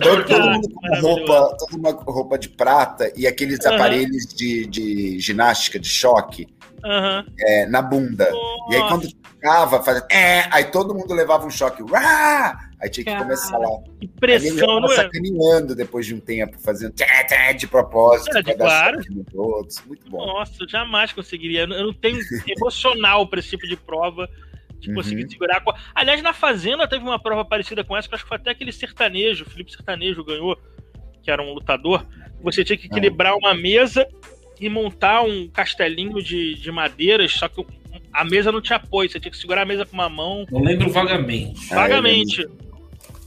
Todo, 0.00 0.24
todo, 0.24 0.50
mundo 0.50 0.68
com 0.70 1.00
roupa, 1.00 1.56
toda 1.58 1.76
uma 1.76 1.90
roupa 1.90 2.38
de 2.38 2.48
prata 2.48 3.12
e 3.14 3.26
aqueles 3.26 3.58
uhum. 3.64 3.74
aparelhos 3.74 4.26
de, 4.34 4.66
de 4.66 5.20
ginástica 5.20 5.78
de 5.78 5.88
choque 5.88 6.48
uhum. 6.82 7.24
é, 7.38 7.66
na 7.66 7.82
bunda. 7.82 8.30
Nossa. 8.30 8.72
E 8.72 8.76
aí 8.76 8.88
quando 8.88 9.08
tocava, 9.12 9.82
fazia. 9.82 10.06
É, 10.10 10.48
aí 10.50 10.64
todo 10.64 10.94
mundo 10.94 11.12
levava 11.12 11.46
um 11.46 11.50
choque. 11.50 11.82
Uá! 11.82 12.63
Aí 12.80 12.90
tinha 12.90 13.04
que 13.04 13.10
Cara, 13.10 13.22
começar 13.24 13.58
lá. 13.58 13.82
Que 14.00 14.08
pressão, 14.08 14.80
não 14.80 14.92
é? 14.92 14.96
sacaneando 14.96 15.74
depois 15.74 16.06
de 16.06 16.14
um 16.14 16.20
tempo, 16.20 16.58
fazendo 16.58 16.92
tchá, 16.94 17.24
tchá, 17.26 17.52
de 17.52 17.66
propósito. 17.66 18.36
É, 18.36 18.42
de 18.42 18.54
claro. 18.54 19.00
Outros. 19.34 19.82
Muito 19.86 20.10
bom. 20.10 20.26
Nossa, 20.26 20.66
jamais 20.68 21.12
conseguiria. 21.12 21.60
Eu 21.62 21.86
não 21.86 21.92
tenho 21.92 22.18
emocional 22.48 23.26
para 23.26 23.40
esse 23.40 23.50
tipo 23.50 23.66
de 23.66 23.76
prova 23.76 24.28
de 24.78 24.90
uhum. 24.90 24.96
conseguir 24.96 25.28
segurar. 25.30 25.62
Aliás, 25.94 26.22
na 26.22 26.32
Fazenda 26.32 26.86
teve 26.86 27.02
uma 27.02 27.18
prova 27.18 27.44
parecida 27.44 27.82
com 27.82 27.96
essa, 27.96 28.08
que 28.08 28.14
acho 28.14 28.24
que 28.24 28.28
foi 28.28 28.36
até 28.36 28.50
aquele 28.50 28.72
sertanejo, 28.72 29.44
Felipe 29.46 29.72
Sertanejo 29.72 30.22
ganhou, 30.22 30.58
que 31.22 31.30
era 31.30 31.42
um 31.42 31.52
lutador. 31.52 32.06
Você 32.42 32.62
tinha 32.62 32.76
que 32.76 32.86
equilibrar 32.86 33.32
ah. 33.32 33.36
uma 33.36 33.54
mesa 33.54 34.06
e 34.60 34.68
montar 34.68 35.22
um 35.22 35.48
castelinho 35.48 36.22
de, 36.22 36.54
de 36.54 36.70
madeiras, 36.70 37.32
só 37.32 37.48
que 37.48 37.64
a 38.12 38.24
mesa 38.24 38.52
não 38.52 38.60
tinha 38.60 38.76
apoio, 38.76 39.10
você 39.10 39.18
tinha 39.18 39.30
que 39.30 39.36
segurar 39.36 39.62
a 39.62 39.64
mesa 39.64 39.84
com 39.84 39.94
uma 39.94 40.08
mão. 40.08 40.46
Não 40.50 40.62
lembro 40.62 40.90
vagamente. 40.90 41.68
Vagamente. 41.68 42.46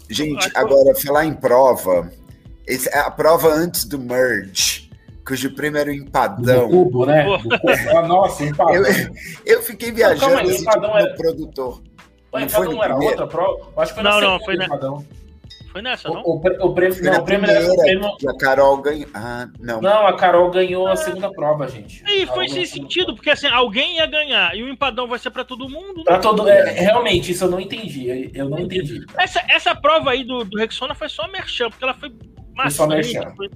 Gente, 0.09 0.49
agora, 0.55 0.95
falar 0.95 1.25
em 1.25 1.33
prova, 1.33 2.11
esse, 2.65 2.89
a 2.89 3.11
prova 3.11 3.49
antes 3.49 3.85
do 3.85 3.99
merge, 3.99 4.89
cujo 5.25 5.53
primeiro 5.53 5.91
empadão. 5.91 6.67
Do 6.67 6.69
cubo, 6.69 7.05
né? 7.05 7.23
Do 7.23 7.43
cubo. 7.43 7.61
Ah, 7.95 8.01
nossa, 8.07 8.43
empadão. 8.43 8.75
Eu, 8.75 8.85
eu 9.45 9.61
fiquei 9.63 9.91
viajando 9.91 10.39
assim, 10.39 10.57
tipo, 10.57 10.85
era... 10.85 11.09
no 11.09 11.15
produtor. 11.15 11.81
O 12.31 12.39
não 12.39 12.49
foi 12.49 12.67
no 12.67 12.83
era 12.83 12.95
primeiro? 12.95 13.21
outra 13.21 13.27
prova? 13.27 13.67
Acho 13.77 13.93
que 13.93 14.01
foi 14.01 14.09
não, 14.09 14.21
não, 14.21 14.39
foi 14.39 14.55
na... 14.55 14.65
empadão. 14.65 15.05
Foi 15.77 15.81
nessa, 15.83 16.09
não? 16.09 16.23
O, 16.23 16.37
o, 16.37 16.65
o 16.69 16.73
prêmio, 16.73 17.03
não, 17.03 17.19
o 17.19 17.23
prêmio 17.23 17.47
a 18.27 18.37
Carol 18.39 18.81
ganhou. 18.81 19.07
Ah, 19.13 19.47
não. 19.59 19.79
Não, 19.79 20.07
a 20.07 20.17
Carol 20.17 20.49
ganhou 20.49 20.87
a 20.87 20.95
segunda 20.95 21.31
prova, 21.31 21.67
gente. 21.67 22.03
E 22.07 22.25
foi 22.25 22.49
sem 22.49 22.65
sentido, 22.65 23.13
porque 23.13 23.29
assim, 23.29 23.45
alguém 23.45 23.97
ia 23.97 24.07
ganhar 24.07 24.57
e 24.57 24.63
o 24.63 24.69
empadão 24.69 25.07
vai 25.07 25.19
ser 25.19 25.29
para 25.29 25.43
todo 25.43 25.69
mundo. 25.69 26.03
Para 26.03 26.17
todo, 26.17 26.49
é, 26.49 26.71
realmente, 26.71 27.31
isso 27.31 27.43
eu 27.43 27.51
não 27.51 27.59
entendi. 27.59 28.31
Eu 28.33 28.49
não 28.49 28.57
entendi. 28.57 29.05
Essa, 29.19 29.43
essa 29.47 29.75
prova 29.75 30.09
aí 30.09 30.23
do, 30.23 30.43
do 30.43 30.57
Rexona 30.57 30.95
foi 30.95 31.09
só 31.09 31.27
merchan, 31.27 31.69
porque 31.69 31.83
ela 31.83 31.93
foi 31.93 32.11
maçante. 32.55 33.13
Foi, 33.35 33.51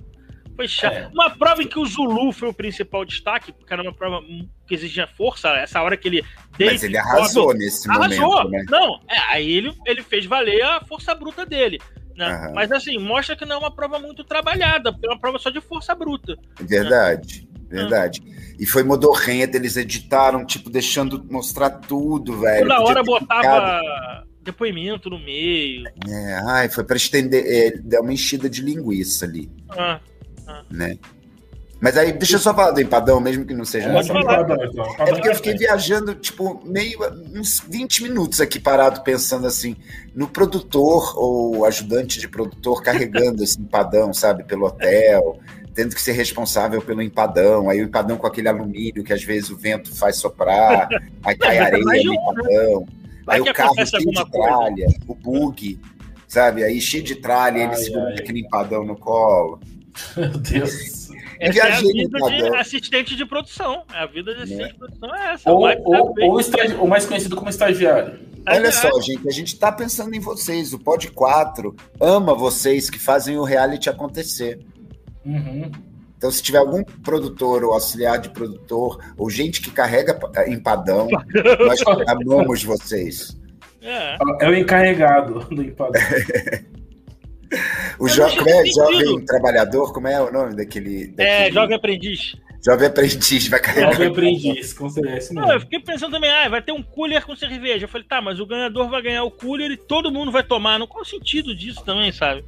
foi 0.56 0.68
chato. 0.68 0.94
É. 0.94 1.10
Uma 1.12 1.32
prova 1.32 1.64
em 1.64 1.68
que 1.68 1.80
o 1.80 1.86
Zulu 1.88 2.32
foi 2.32 2.50
o 2.50 2.54
principal 2.54 3.04
destaque, 3.04 3.52
porque 3.52 3.74
era 3.74 3.82
uma 3.82 3.94
prova 3.94 4.22
que 4.68 4.76
exigia 4.76 5.08
força, 5.08 5.50
essa 5.56 5.82
hora 5.82 5.98
que 5.98 6.08
ele. 6.08 6.24
Mas 6.60 6.84
ele 6.84 6.98
arrasou 6.98 7.52
nesse 7.56 7.90
arrasou. 7.90 8.44
momento. 8.44 8.52
Né? 8.52 8.66
Não, 8.70 9.00
é, 9.10 9.18
aí 9.30 9.52
ele, 9.52 9.74
ele 9.88 10.04
fez 10.04 10.28
valer 10.28 10.62
a 10.62 10.82
força 10.82 11.16
bruta 11.16 11.48
dele. 11.48 11.80
Né? 12.16 12.52
Mas 12.54 12.72
assim, 12.72 12.98
mostra 12.98 13.36
que 13.36 13.46
não 13.46 13.56
é 13.56 13.60
uma 13.60 13.72
prova 13.72 14.00
muito 14.00 14.24
trabalhada, 14.24 14.96
é 15.04 15.08
uma 15.08 15.20
prova 15.20 15.40
só 15.40 15.50
de 15.50 15.62
força 15.62 15.96
bruta. 15.96 16.38
Verdade. 16.60 17.48
Né? 17.70 17.82
Verdade. 17.82 18.22
E 18.60 18.66
foi 18.66 18.84
modorrenta, 18.84 19.58
eles 19.58 19.78
editaram, 19.78 20.46
tipo, 20.46 20.70
deixando 20.70 21.24
mostrar 21.30 21.70
tudo, 21.70 22.40
velho. 22.40 22.68
Toda 22.68 22.82
hora 22.82 23.04
botava 23.04 23.42
ficado... 23.42 24.28
depoimento 24.44 25.10
no 25.10 25.18
meio. 25.18 25.88
É, 26.08 26.42
ai, 26.48 26.70
foi 26.70 26.84
para 26.84 26.98
estender, 26.98 27.44
é, 27.48 27.78
dar 27.78 28.02
uma 28.02 28.14
enchida 28.14 28.50
de 28.50 28.62
linguiça 28.62 29.26
ali. 29.26 29.50
Ah, 29.70 30.00
ah. 30.48 30.64
Né? 30.70 30.98
Mas 31.82 31.98
aí, 31.98 32.14
deixa 32.14 32.36
eu 32.36 32.40
só 32.40 32.54
falar 32.54 32.72
do 32.72 32.80
empadão, 32.80 33.20
mesmo 33.20 33.44
que 33.44 33.56
não 33.56 33.66
seja 33.66 33.90
essa. 33.90 34.14
Empadão, 34.14 34.56
então. 34.64 34.86
É 35.00 35.14
porque 35.14 35.30
eu 35.30 35.36
fiquei 35.36 35.56
viajando, 35.56 36.14
tipo, 36.14 36.62
meio 36.64 37.00
uns 37.34 37.60
20 37.68 38.04
minutos 38.04 38.40
aqui 38.40 38.60
parado, 38.60 39.02
pensando 39.02 39.48
assim, 39.48 39.76
no 40.14 40.28
produtor 40.28 41.18
ou 41.18 41.66
ajudante 41.66 42.20
de 42.20 42.28
produtor 42.28 42.84
carregando 42.84 43.44
esse 43.44 43.60
empadão, 43.60 44.14
sabe, 44.14 44.44
pelo 44.44 44.68
hotel, 44.68 45.40
tendo 45.74 45.96
que 45.96 46.02
ser 46.02 46.12
responsável 46.12 46.84
pelo 46.84 47.02
empadão, 47.02 47.68
aí 47.68 47.82
o 47.82 47.86
empadão 47.86 48.16
com 48.16 48.28
aquele 48.28 48.48
alumínio 48.48 49.04
que 49.04 49.14
às 49.14 49.24
vezes 49.24 49.50
o 49.50 49.58
vento 49.58 49.96
faz 49.96 50.18
soprar, 50.18 50.88
aí 51.24 51.36
cai 51.36 51.58
areia 51.58 51.84
no 51.84 52.14
empadão, 52.14 52.88
aí 53.26 53.42
o 53.42 53.54
carro 53.54 53.74
cheio 53.86 54.12
de 54.12 54.32
tralha, 54.32 54.88
o 55.08 55.16
bug, 55.16 55.80
sabe, 56.28 56.64
aí 56.64 56.80
cheio 56.80 57.04
de 57.04 57.16
tralha, 57.16 57.64
ele 57.64 57.76
segura 57.76 58.14
aquele 58.20 58.42
empadão 58.42 58.86
no 58.86 58.96
colo. 58.96 59.60
Meu 60.16 60.38
Deus. 60.38 61.01
Essa 61.42 61.60
é 61.60 61.72
a 61.72 61.80
vida 61.80 62.20
de 62.20 62.56
assistente 62.56 63.16
de 63.16 63.26
produção. 63.26 63.84
A 63.90 64.06
vida 64.06 64.36
de 64.36 64.44
assistente 64.44 64.70
é. 64.70 64.74
de 64.74 64.78
produção 64.78 65.16
é 65.16 65.34
essa. 65.34 65.52
Ou, 65.52 65.68
ou, 65.84 66.14
ou, 66.22 66.40
estagi... 66.40 66.76
ou 66.76 66.88
mais 66.88 67.06
conhecido 67.06 67.36
como 67.36 67.50
estagiário. 67.50 68.20
Olha 68.48 68.72
só, 68.72 68.90
gente, 69.02 69.28
a 69.28 69.32
gente 69.32 69.54
está 69.54 69.72
pensando 69.72 70.14
em 70.16 70.20
vocês. 70.20 70.72
O 70.72 70.80
Pod 70.80 71.10
4 71.10 71.76
ama 72.00 72.36
vocês 72.36 72.92
que 72.92 73.00
fazem 73.00 73.38
o 73.38 73.44
reality 73.44 73.90
acontecer. 73.90 74.60
Uhum. 75.26 75.72
Então, 76.16 76.30
se 76.30 76.44
tiver 76.44 76.60
algum 76.60 76.84
produtor 76.84 77.64
ou 77.64 77.74
auxiliar 77.74 78.20
de 78.20 78.30
produtor, 78.30 79.04
ou 79.18 79.28
gente 79.28 79.62
que 79.62 79.72
carrega 79.72 80.20
empadão, 80.48 81.08
nós 81.60 81.80
amamos 82.08 82.64
vocês. 82.64 83.36
É. 83.82 84.18
é 84.40 84.48
o 84.48 84.56
encarregado 84.56 85.40
do 85.46 85.62
empadão. 85.64 86.00
O 88.00 88.08
jo 88.08 88.24
como 88.36 88.50
é? 88.50 88.66
Jovem 88.66 89.26
Trabalhador, 89.26 89.94
como 89.94 90.08
é 90.08 90.22
o 90.22 90.32
nome 90.32 90.56
daquele. 90.56 91.08
daquele... 91.08 91.30
É, 91.30 91.52
Jovem 91.52 91.76
Aprendiz. 91.76 92.36
Jovem 92.64 92.88
Aprendiz, 92.88 93.48
vai 93.48 93.60
cair. 93.60 93.92
Jovem 93.92 94.08
Aprendiz, 94.08 94.74
com 94.74 94.90
certeza. 94.90 95.34
Não, 95.34 95.52
eu 95.52 95.60
fiquei 95.60 95.80
pensando 95.80 96.12
também, 96.12 96.30
ah, 96.30 96.48
vai 96.48 96.62
ter 96.62 96.72
um 96.72 96.84
cooler 96.84 97.26
com 97.26 97.36
cerveja. 97.36 97.86
Eu 97.86 97.90
falei, 97.90 98.06
tá, 98.08 98.22
mas 98.22 98.40
o 98.40 98.46
ganhador 98.46 98.88
vai 98.90 99.02
ganhar 99.02 99.24
o 99.24 99.32
cooler 99.32 99.72
e 99.72 99.78
todo 99.78 100.12
mundo 100.12 100.32
vai 100.32 100.44
tomar. 100.44 100.78
Não 100.78 100.86
qual 100.86 101.02
o 101.02 101.06
sentido 101.06 101.56
disso 101.56 101.84
também, 101.84 102.12
sabe? 102.12 102.46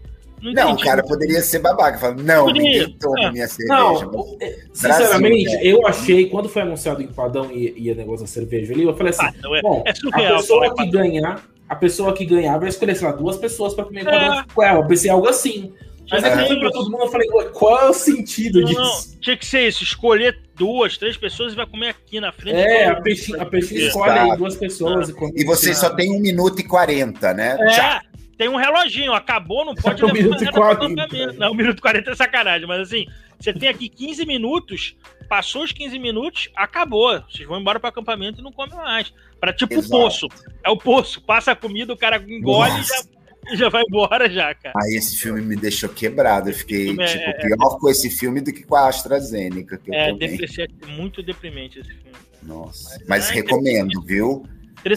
Não, 0.51 0.51
não 0.51 0.73
o 0.73 0.79
cara 0.79 1.01
poderia 1.01 1.41
ser 1.41 1.59
babaca, 1.59 1.97
falando, 1.97 2.21
não, 2.21 2.45
poderia. 2.45 2.81
ninguém 2.81 2.97
toma 2.99 3.23
é. 3.23 3.31
minha 3.31 3.47
cerveja. 3.47 3.73
Não, 3.73 4.37
é, 4.41 4.57
sinceramente, 4.73 5.51
Brasil, 5.51 5.71
eu 5.71 5.87
achei, 5.87 6.29
quando 6.29 6.49
foi 6.49 6.63
anunciado 6.63 6.99
o 6.99 7.03
empadão 7.03 7.49
e, 7.49 7.73
e 7.77 7.89
o 7.89 7.95
negócio 7.95 8.25
da 8.25 8.27
cerveja 8.27 8.73
ali, 8.73 8.83
eu 8.83 8.93
falei 8.93 9.11
assim, 9.11 9.25
ah, 9.25 9.33
é, 9.55 9.61
bom, 9.61 9.83
é 9.85 9.95
surreal, 9.95 10.33
a 10.33 10.37
pessoa 10.37 10.75
que 10.75 10.85
ganhar 10.87 11.41
a 11.73 11.75
pessoa 11.75 12.13
que 12.13 12.25
ganhar 12.25 12.57
vai 12.57 12.69
escolher, 12.69 12.95
sei 12.95 13.07
lá, 13.07 13.13
duas 13.13 13.37
pessoas 13.37 13.73
para 13.73 13.85
comer 13.85 14.07
é. 14.07 14.43
com 14.53 14.63
ela. 14.63 14.79
Eu 14.79 14.87
pensei 14.87 15.09
algo 15.09 15.27
assim. 15.27 15.73
Mas 16.09 16.23
é 16.23 16.47
que 16.47 16.59
pra 16.59 16.69
todo 16.69 16.91
mundo, 16.91 17.05
eu 17.05 17.11
falei, 17.11 17.27
qual 17.53 17.79
é 17.79 17.89
o 17.89 17.93
sentido 17.93 18.59
não, 18.59 18.67
disso? 18.67 18.81
Não, 19.13 19.19
tinha 19.21 19.37
que 19.37 19.45
ser 19.45 19.67
isso, 19.67 19.83
escolher 19.83 20.37
duas, 20.55 20.97
três 20.97 21.17
pessoas 21.17 21.53
e 21.53 21.55
vai 21.55 21.65
comer 21.65 21.89
aqui 21.89 22.19
na 22.19 22.31
frente. 22.31 22.57
É, 22.57 22.89
a 22.89 23.01
peixinha, 23.01 23.41
a 23.41 23.45
peixinha 23.45 23.87
escolhe 23.87 24.19
aí 24.19 24.37
duas 24.37 24.55
pessoas. 24.55 25.09
Ah. 25.09 25.13
E, 25.33 25.41
e 25.41 25.45
você 25.45 25.73
só 25.73 25.89
tem 25.89 26.11
um 26.11 26.19
minuto 26.19 26.59
e 26.59 26.63
quarenta, 26.63 27.33
né? 27.33 27.57
É, 27.59 27.69
Já. 27.69 28.01
tem 28.37 28.49
um 28.49 28.57
reloginho, 28.57 29.13
acabou, 29.13 29.65
não 29.65 29.73
pode 29.73 30.03
levar 30.03 30.13
um 30.13 30.21
minuto 30.21 30.43
e 30.43 30.51
quarenta. 30.51 31.07
Não, 31.37 31.51
um 31.51 31.55
minuto 31.55 31.79
e 31.79 31.81
quarenta 31.81 32.11
é 32.11 32.15
sacanagem, 32.15 32.67
mas 32.67 32.81
assim, 32.81 33.07
você 33.39 33.53
tem 33.53 33.69
aqui 33.69 33.89
15 33.89 34.25
minutos, 34.25 34.95
passou 35.27 35.63
os 35.63 35.71
15 35.71 35.97
minutos, 35.99 36.49
acabou. 36.55 37.21
Vocês 37.29 37.47
vão 37.47 37.59
embora 37.59 37.79
para 37.79 37.87
o 37.87 37.89
acampamento 37.89 38.39
e 38.39 38.43
não 38.43 38.51
comem 38.51 38.75
mais. 38.75 39.13
Para 39.39 39.53
tipo 39.53 39.79
o 39.79 39.89
poço. 39.89 40.27
É 40.63 40.69
o 40.69 40.77
poço. 40.77 41.21
Passa 41.21 41.51
a 41.51 41.55
comida, 41.55 41.93
o 41.93 41.97
cara 41.97 42.17
engole 42.17 42.79
e 42.79 42.83
já, 42.83 43.55
já 43.55 43.69
vai 43.69 43.83
embora 43.87 44.29
já, 44.29 44.53
cara. 44.53 44.73
Aí 44.81 44.95
esse 44.95 45.17
filme 45.17 45.41
me 45.41 45.55
deixou 45.55 45.89
quebrado. 45.89 46.49
Eu 46.49 46.53
fiquei, 46.53 46.91
é, 46.91 47.05
tipo, 47.05 47.23
é, 47.23 47.33
pior 47.33 47.77
com 47.79 47.89
esse 47.89 48.09
filme 48.09 48.41
do 48.41 48.53
que 48.53 48.63
com 48.63 48.75
a 48.75 48.87
AstraZeneca. 48.87 49.81
é, 49.91 50.09
é 50.09 50.87
muito 50.87 51.21
deprimente 51.21 51.79
esse 51.79 51.89
filme. 51.89 52.17
Nossa. 52.41 52.97
Mas, 52.99 53.07
Mas 53.07 53.31
é 53.31 53.33
recomendo, 53.33 54.01
viu? 54.01 54.45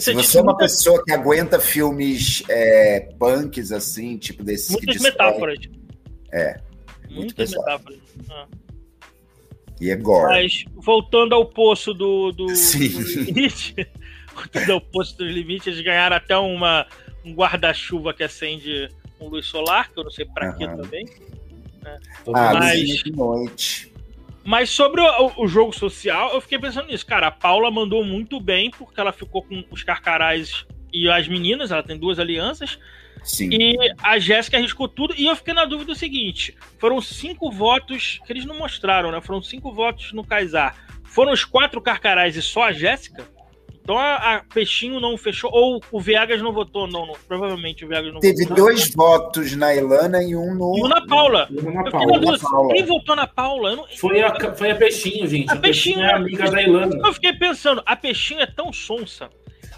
Se 0.01 0.13
você 0.13 0.39
é 0.39 0.41
uma 0.41 0.57
pessoa 0.57 1.01
que 1.03 1.13
aguenta 1.13 1.59
filmes 1.59 2.43
é, 2.49 3.09
punks, 3.17 3.71
assim, 3.71 4.17
tipo 4.17 4.43
desses 4.43 4.71
Muitas 4.71 5.01
metáforas. 5.01 5.57
É. 6.31 6.59
Muitas 7.17 7.51
metáforas. 7.51 7.99
Ah. 8.29 8.45
E 9.79 9.89
é 9.91 9.95
gore. 9.95 10.27
Mas, 10.33 10.65
voltando 10.75 11.35
ao 11.35 11.45
poço 11.45 11.93
do, 11.93 12.31
do, 12.31 12.55
Sim. 12.55 12.89
do 12.89 13.23
limite, 13.23 13.75
voltando 14.33 14.71
ao 14.73 14.81
poço 14.81 15.17
dos 15.17 15.31
limites, 15.31 15.67
eles 15.67 15.81
ganharam 15.81 16.15
até 16.15 16.35
uma, 16.37 16.87
um 17.23 17.33
guarda-chuva 17.33 18.13
que 18.13 18.23
acende 18.23 18.89
um 19.19 19.27
luz 19.27 19.45
solar, 19.45 19.91
que 19.91 19.99
eu 19.99 20.03
não 20.03 20.11
sei 20.11 20.25
pra 20.25 20.53
quê 20.53 20.65
Aham. 20.65 20.77
também. 20.77 21.05
Ah, 22.33 22.53
Mas- 22.55 23.03
de 23.03 23.11
noite. 23.11 23.93
Mas 24.43 24.69
sobre 24.69 25.01
o, 25.01 25.43
o 25.43 25.47
jogo 25.47 25.73
social, 25.73 26.33
eu 26.33 26.39
fiquei 26.39 26.57
pensando 26.57 26.87
nisso. 26.87 27.05
Cara, 27.05 27.27
a 27.27 27.31
Paula 27.31 27.69
mandou 27.69 28.01
muito 28.03 28.39
bem, 28.39 28.71
porque 28.71 28.97
ela 28.97 29.11
ficou 29.11 29.43
com 29.43 29.61
os 29.69 29.83
carcarás 29.83 30.65
e 30.93 31.09
as 31.09 31.27
meninas, 31.27 31.69
ela 31.69 31.83
tem 31.83 31.97
duas 31.97 32.17
alianças, 32.17 32.79
Sim. 33.27 33.49
e 33.51 33.75
a 34.01 34.17
Jéssica 34.17 34.57
arriscou 34.57 34.87
tudo. 34.87 35.13
E 35.17 35.25
eu 35.27 35.35
fiquei 35.35 35.53
na 35.53 35.65
dúvida 35.65 35.91
do 35.93 35.97
seguinte: 35.99 36.55
foram 36.79 37.01
cinco 37.01 37.51
votos 37.51 38.19
que 38.25 38.31
eles 38.33 38.45
não 38.45 38.57
mostraram, 38.57 39.11
né? 39.11 39.19
Foram 39.21 39.41
cinco 39.41 39.71
votos 39.73 40.13
no 40.13 40.23
Kaysar. 40.23 40.75
Foram 41.03 41.31
os 41.33 41.43
quatro 41.43 41.81
carcarás 41.81 42.35
e 42.35 42.41
só 42.41 42.63
a 42.63 42.71
Jéssica? 42.71 43.25
Então 43.81 43.97
a, 43.97 44.15
a 44.35 44.39
Peixinho 44.53 44.99
não 44.99 45.17
fechou, 45.17 45.49
ou 45.53 45.81
o 45.93 46.01
Viegas 46.01 46.41
não 46.41 46.51
votou, 46.51 46.87
não, 46.87 47.05
não. 47.07 47.15
provavelmente 47.25 47.85
o 47.85 47.87
Viegas 47.87 48.13
não 48.13 48.19
Teve 48.19 48.43
votou. 48.43 48.57
dois 48.65 48.93
votos 48.93 49.55
na 49.55 49.73
Ilana 49.73 50.21
e 50.21 50.35
um 50.35 50.53
no. 50.55 50.77
E 50.77 50.83
um 50.83 50.89
na 50.89 51.05
Paula. 51.07 51.47
Uma 51.49 51.59
Eu 51.59 51.61
fiquei 51.63 51.73
na 51.73 51.91
Paula. 51.91 52.19
dúvida, 52.19 52.49
Paula. 52.49 52.73
quem 52.73 52.83
votou 52.85 53.15
na 53.15 53.27
Paula? 53.27 53.69
Eu 53.69 53.75
não- 53.77 53.87
Foi 53.97 54.21
a, 54.21 54.53
foi 54.55 54.71
a 54.71 54.75
Peixinho, 54.75 55.25
gente. 55.27 55.49
A 55.49 55.53
A, 55.53 55.55
Peixinho, 55.55 55.95
Peixinho 55.95 56.01
é 56.05 56.11
é- 56.11 56.15
amiga 56.15 56.51
da 56.51 56.61
Ilana. 56.61 56.99
Eu 57.07 57.13
fiquei 57.13 57.31
pensando, 57.31 57.81
a 57.85 57.95
Peixinho 57.95 58.41
é 58.41 58.45
tão 58.45 58.73
sonsa 58.73 59.29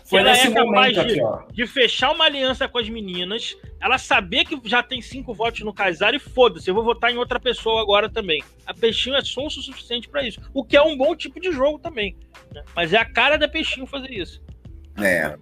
Foi 0.10 0.22
ela 0.22 0.32
é 0.32 0.52
capaz 0.52 0.93
de, 0.93 1.00
aqui, 1.00 1.22
ó. 1.22 1.43
de 1.52 1.67
fechar 1.67 2.12
uma 2.12 2.26
aliança 2.26 2.67
com 2.67 2.80
as 2.80 2.89
meninas, 2.89 3.56
ela 3.80 4.00
saber 4.00 4.43
que 4.43 4.60
já 4.67 4.82
tem 4.82 5.02
cinco 5.02 5.36
votos 5.36 5.62
no 5.62 5.72
Kaysar 5.72 6.15
e 6.15 6.19
foda-se, 6.19 6.67
eu 6.67 6.74
vou 6.74 6.84
votar 6.84 7.12
em 7.12 7.17
outra 7.17 7.39
pessoa 7.39 7.80
agora 7.80 8.10
também. 8.10 8.43
A 8.65 8.74
Peixinho 8.74 9.15
é 9.15 9.22
sonso 9.22 9.60
o 9.60 9.63
suficiente 9.63 10.10
pra 10.10 10.24
isso, 10.24 10.41
o 10.52 10.63
que 10.63 10.76
é 10.76 10.82
um 10.82 10.98
bom 10.98 11.15
tipo 11.15 11.39
de 11.39 11.52
jogo 11.52 11.78
também. 11.78 12.17
né? 12.52 12.63
Mas 12.76 12.91
é 12.91 12.98
a 12.98 13.06
cara 13.06 13.38
da 13.38 13.48
Peixinho 13.48 13.86
fazer 13.86 14.12
isso. 14.12 14.41
É. 14.98 15.38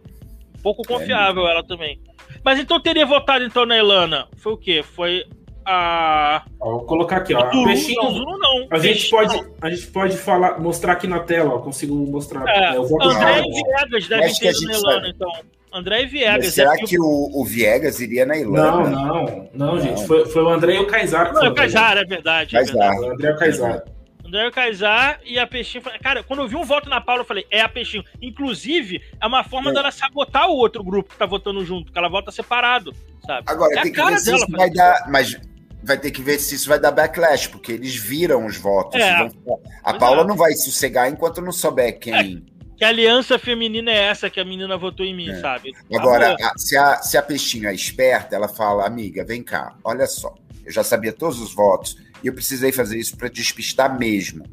Pouco 0.62 0.84
confiável 0.86 1.48
ela 1.48 1.64
também. 1.64 2.02
Mas 2.44 2.60
então 2.60 2.82
teria 2.82 3.06
votado 3.06 3.46
então 3.46 3.66
na 3.66 3.78
Elana. 3.78 4.28
Foi 4.36 4.52
o 4.52 4.58
quê? 4.58 4.84
Foi 4.84 5.24
a. 5.68 6.44
Ó, 6.60 6.72
Vou 6.72 6.86
colocar 6.86 7.18
aqui, 7.18 7.34
ó. 7.36 7.52
Zulu, 7.52 7.66
Peixinho, 7.66 8.02
não, 8.02 8.12
Zulu 8.12 8.38
não. 8.40 8.68
A 8.72 8.80
gente 8.80 9.10
Peixinho 9.10 9.12
pode, 9.12 9.52
a 9.62 9.70
gente 9.70 9.88
pode 9.88 10.18
falar, 10.18 10.60
mostrar 10.60 10.94
aqui 10.94 11.08
na 11.08 11.20
tela, 11.20 11.56
ó. 11.56 11.60
Consigo 11.60 11.94
mostrar. 12.10 12.48
É, 12.48 12.76
eu 12.78 12.86
vou 12.88 13.02
André 13.04 13.42
e 13.46 13.52
Viegas 13.52 14.08
devem 14.08 14.34
que 14.34 14.40
ter 14.40 14.52
ido 14.52 14.62
na 14.68 14.74
gente 14.74 14.80
Elana, 14.84 14.94
sabe. 15.02 15.10
então. 15.10 15.32
André 15.74 16.00
e 16.00 16.04
Mas 16.04 16.12
Viegas. 16.12 16.54
será 16.54 16.74
é 16.74 16.78
que 16.78 16.98
o, 17.00 17.30
o 17.34 17.44
Viegas 17.46 18.00
iria 18.00 18.26
na 18.26 18.38
Ilana? 18.38 18.90
Não, 18.90 19.26
não, 19.26 19.50
não, 19.54 19.82
gente. 19.82 20.00
Não. 20.00 20.08
Foi, 20.08 20.26
foi 20.26 20.42
o 20.44 20.50
André 20.50 20.76
e 20.76 20.80
o 20.80 20.88
Kaysar. 20.88 21.28
que 21.30 21.36
Não, 21.36 21.46
é 21.46 21.50
o 21.50 21.54
Kaysar, 21.54 21.98
é 21.98 22.06
verdade. 22.06 22.56
É 22.56 22.60
Kaysar. 22.60 22.76
verdade. 22.78 23.02
O 23.06 23.14
André 23.14 23.30
e 23.30 23.34
o 23.34 23.38
Kaysar. 23.38 23.84
André 24.26 24.44
e 24.44 24.48
o 24.48 24.52
Kaysar 24.52 25.20
e 25.26 25.40
a 25.40 25.46
Peixinho. 25.48 25.84
Cara, 26.02 26.22
quando 26.24 26.42
eu 26.42 26.48
vi 26.48 26.56
um 26.56 26.64
voto 26.64 26.90
na 26.90 27.00
Paula, 27.00 27.22
eu 27.22 27.26
falei, 27.26 27.46
é 27.52 27.62
a 27.62 27.70
Peixinho. 27.70 28.04
Inclusive, 28.22 29.02
é 29.22 29.26
uma 29.28 29.44
forma 29.44 29.72
É. 29.72 29.74
dela 29.74 29.92
sabotar 29.92 30.50
o 30.50 30.56
outro 30.56 30.84
grupo 30.84 31.12
que 31.12 31.18
tá 31.18 31.26
votando 31.26 31.64
junto, 31.64 31.86
porque 31.86 31.98
ela 32.00 32.10
vota 32.10 32.30
separado, 32.32 32.94
sabe? 33.26 33.44
Agora, 33.48 33.78
É 33.80 33.84
tem 33.84 33.92
que 33.94 34.04
ver 34.04 34.18
se 34.20 34.36
isso 34.36 34.46
vai 34.52 34.70
dar. 34.70 35.06
Mas 35.10 35.40
vai 35.88 35.98
ter 35.98 36.12
que 36.12 36.22
ver 36.22 36.38
se 36.40 36.54
isso 36.56 36.68
vai 36.68 36.80
dar 36.80 36.92
backlash, 36.92 37.48
porque 37.48 37.72
eles 37.72 37.96
viram 37.96 38.46
os 38.46 38.58
votos. 38.58 39.00
É. 39.02 39.18
vão 39.46 39.60
A 39.84 39.94
Paula 39.94 40.22
é. 40.24 40.26
não 40.28 40.36
vai 40.36 40.52
sossegar 40.54 41.10
enquanto 41.10 41.42
não 41.42 41.52
souber 41.52 41.98
quem. 41.98 42.46
Que 42.76 42.84
aliança 42.84 43.40
feminina 43.40 43.90
é 43.90 43.98
essa 44.08 44.30
que 44.30 44.40
a 44.40 44.46
menina 44.46 44.78
votou 44.78 45.04
em 45.06 45.16
mim, 45.16 45.30
É. 45.30 45.40
sabe? 45.40 45.72
Agora, 45.96 46.36
a- 46.40 46.58
se, 46.58 46.78
a, 46.78 46.98
se 47.02 47.18
a 47.18 47.22
Peixinho 47.24 47.68
é 47.68 47.74
esperta, 47.74 48.36
ela 48.36 48.48
fala, 48.48 48.86
amiga, 48.86 49.26
vem 49.26 49.42
cá, 49.42 49.76
olha 49.84 50.06
só. 50.06 50.36
Eu 50.66 50.72
já 50.72 50.84
sabia 50.84 51.14
todos 51.14 51.40
os 51.40 51.56
votos 51.56 51.98
e 52.24 52.28
eu 52.28 52.34
precisei 52.34 52.72
fazer 52.72 53.00
isso 53.00 53.16
para 53.18 53.30
despistar 53.30 53.98
mesmo. 53.98 54.44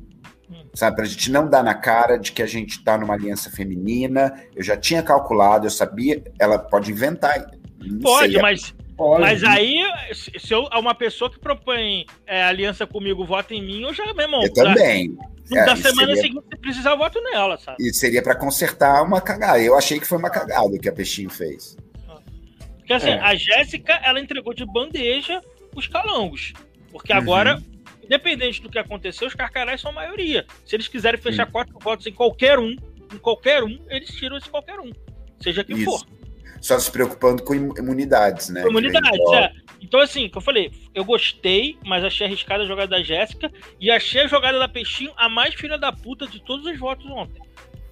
Hum. 0.50 0.62
Sabe, 0.72 0.96
pra 0.96 1.04
gente 1.04 1.30
não 1.30 1.48
dar 1.50 1.62
na 1.62 1.74
cara 1.74 2.16
de 2.16 2.30
que 2.32 2.42
a 2.42 2.46
gente 2.46 2.82
tá 2.82 2.96
numa 2.96 3.12
aliança 3.14 3.50
feminina. 3.50 4.32
Eu 4.54 4.62
já 4.62 4.76
tinha 4.76 5.02
calculado, 5.02 5.66
eu 5.66 5.70
sabia. 5.70 6.22
Ela 6.38 6.58
pode 6.58 6.90
inventar. 6.92 7.50
Não 7.80 7.98
Pode, 7.98 8.32
sei, 8.32 8.40
mas, 8.40 8.74
Pode. 8.96 9.22
mas 9.22 9.42
aí, 9.42 9.82
se 10.12 10.52
eu, 10.52 10.68
uma 10.74 10.94
pessoa 10.94 11.30
que 11.30 11.38
propõe 11.38 12.06
é, 12.26 12.42
aliança 12.44 12.86
comigo 12.86 13.24
vota 13.24 13.52
em 13.54 13.60
mim, 13.62 13.82
eu 13.82 13.92
já, 13.92 14.04
meu 14.14 14.20
irmão, 14.22 14.42
Eu 14.42 14.52
também. 14.52 15.14
da, 15.50 15.60
É, 15.60 15.64
da 15.66 15.76
semana 15.76 16.14
seria- 16.14 16.22
seguinte, 16.22 16.44
se 16.52 16.60
precisar, 16.60 16.90
eu 16.92 16.98
voto 16.98 17.20
nela, 17.22 17.56
sabe? 17.58 17.76
E 17.80 17.92
seria 17.92 18.22
para 18.22 18.34
consertar 18.36 19.02
uma 19.02 19.20
cagada. 19.20 19.60
Eu 19.60 19.76
achei 19.76 19.98
que 19.98 20.06
foi 20.06 20.16
uma 20.18 20.30
cagada 20.30 20.62
o 20.62 20.78
que 20.78 20.88
a 20.88 20.92
Peixinho 20.92 21.28
fez. 21.30 21.76
Porque 22.78 22.92
assim, 22.92 23.10
É. 23.10 23.18
a 23.20 23.34
Jéssica, 23.34 23.94
ela 24.04 24.20
entregou 24.20 24.52
de 24.54 24.64
bandeja 24.66 25.42
os 25.74 25.86
calangos. 25.88 26.52
Porque 26.92 27.12
Uhum. 27.12 27.18
agora, 27.18 27.62
independente 28.02 28.60
do 28.62 28.68
que 28.70 28.78
aconteceu, 28.78 29.26
os 29.26 29.34
carcarás 29.34 29.80
são 29.80 29.90
a 29.90 29.94
maioria. 29.94 30.46
Se 30.66 30.76
eles 30.76 30.86
quiserem 30.86 31.18
fechar 31.20 31.50
quatro 31.50 31.76
votos 31.80 32.06
em 32.06 32.12
qualquer 32.12 32.58
um, 32.58 32.70
em 33.12 33.18
qualquer 33.18 33.64
um, 33.64 33.78
eles 33.88 34.10
tiram 34.10 34.36
esse 34.36 34.48
qualquer 34.48 34.78
um. 34.78 34.92
Seja 35.40 35.64
quem 35.64 35.76
Isso. 35.76 35.84
for. 35.86 36.06
Só 36.64 36.78
se 36.78 36.90
preocupando 36.90 37.42
com 37.42 37.54
imu- 37.54 37.74
imunidades, 37.78 38.48
né? 38.48 38.62
Comunidade, 38.62 39.10
Que 39.10 39.18
vem 39.18 39.34
é. 39.36 39.52
Então, 39.82 40.00
assim, 40.00 40.30
que 40.30 40.38
eu 40.38 40.40
falei, 40.40 40.72
eu 40.94 41.04
gostei, 41.04 41.76
mas 41.84 42.02
achei 42.02 42.26
arriscada 42.26 42.64
a 42.64 42.66
jogada 42.66 42.88
da 42.96 43.02
Jéssica 43.02 43.52
e 43.78 43.90
achei 43.90 44.22
a 44.22 44.26
jogada 44.26 44.58
da 44.58 44.66
Peixinho 44.66 45.12
a 45.14 45.28
mais 45.28 45.54
filha 45.54 45.76
da 45.76 45.92
puta 45.92 46.26
de 46.26 46.40
todos 46.42 46.64
os 46.64 46.78
votos 46.78 47.04
ontem. 47.10 47.42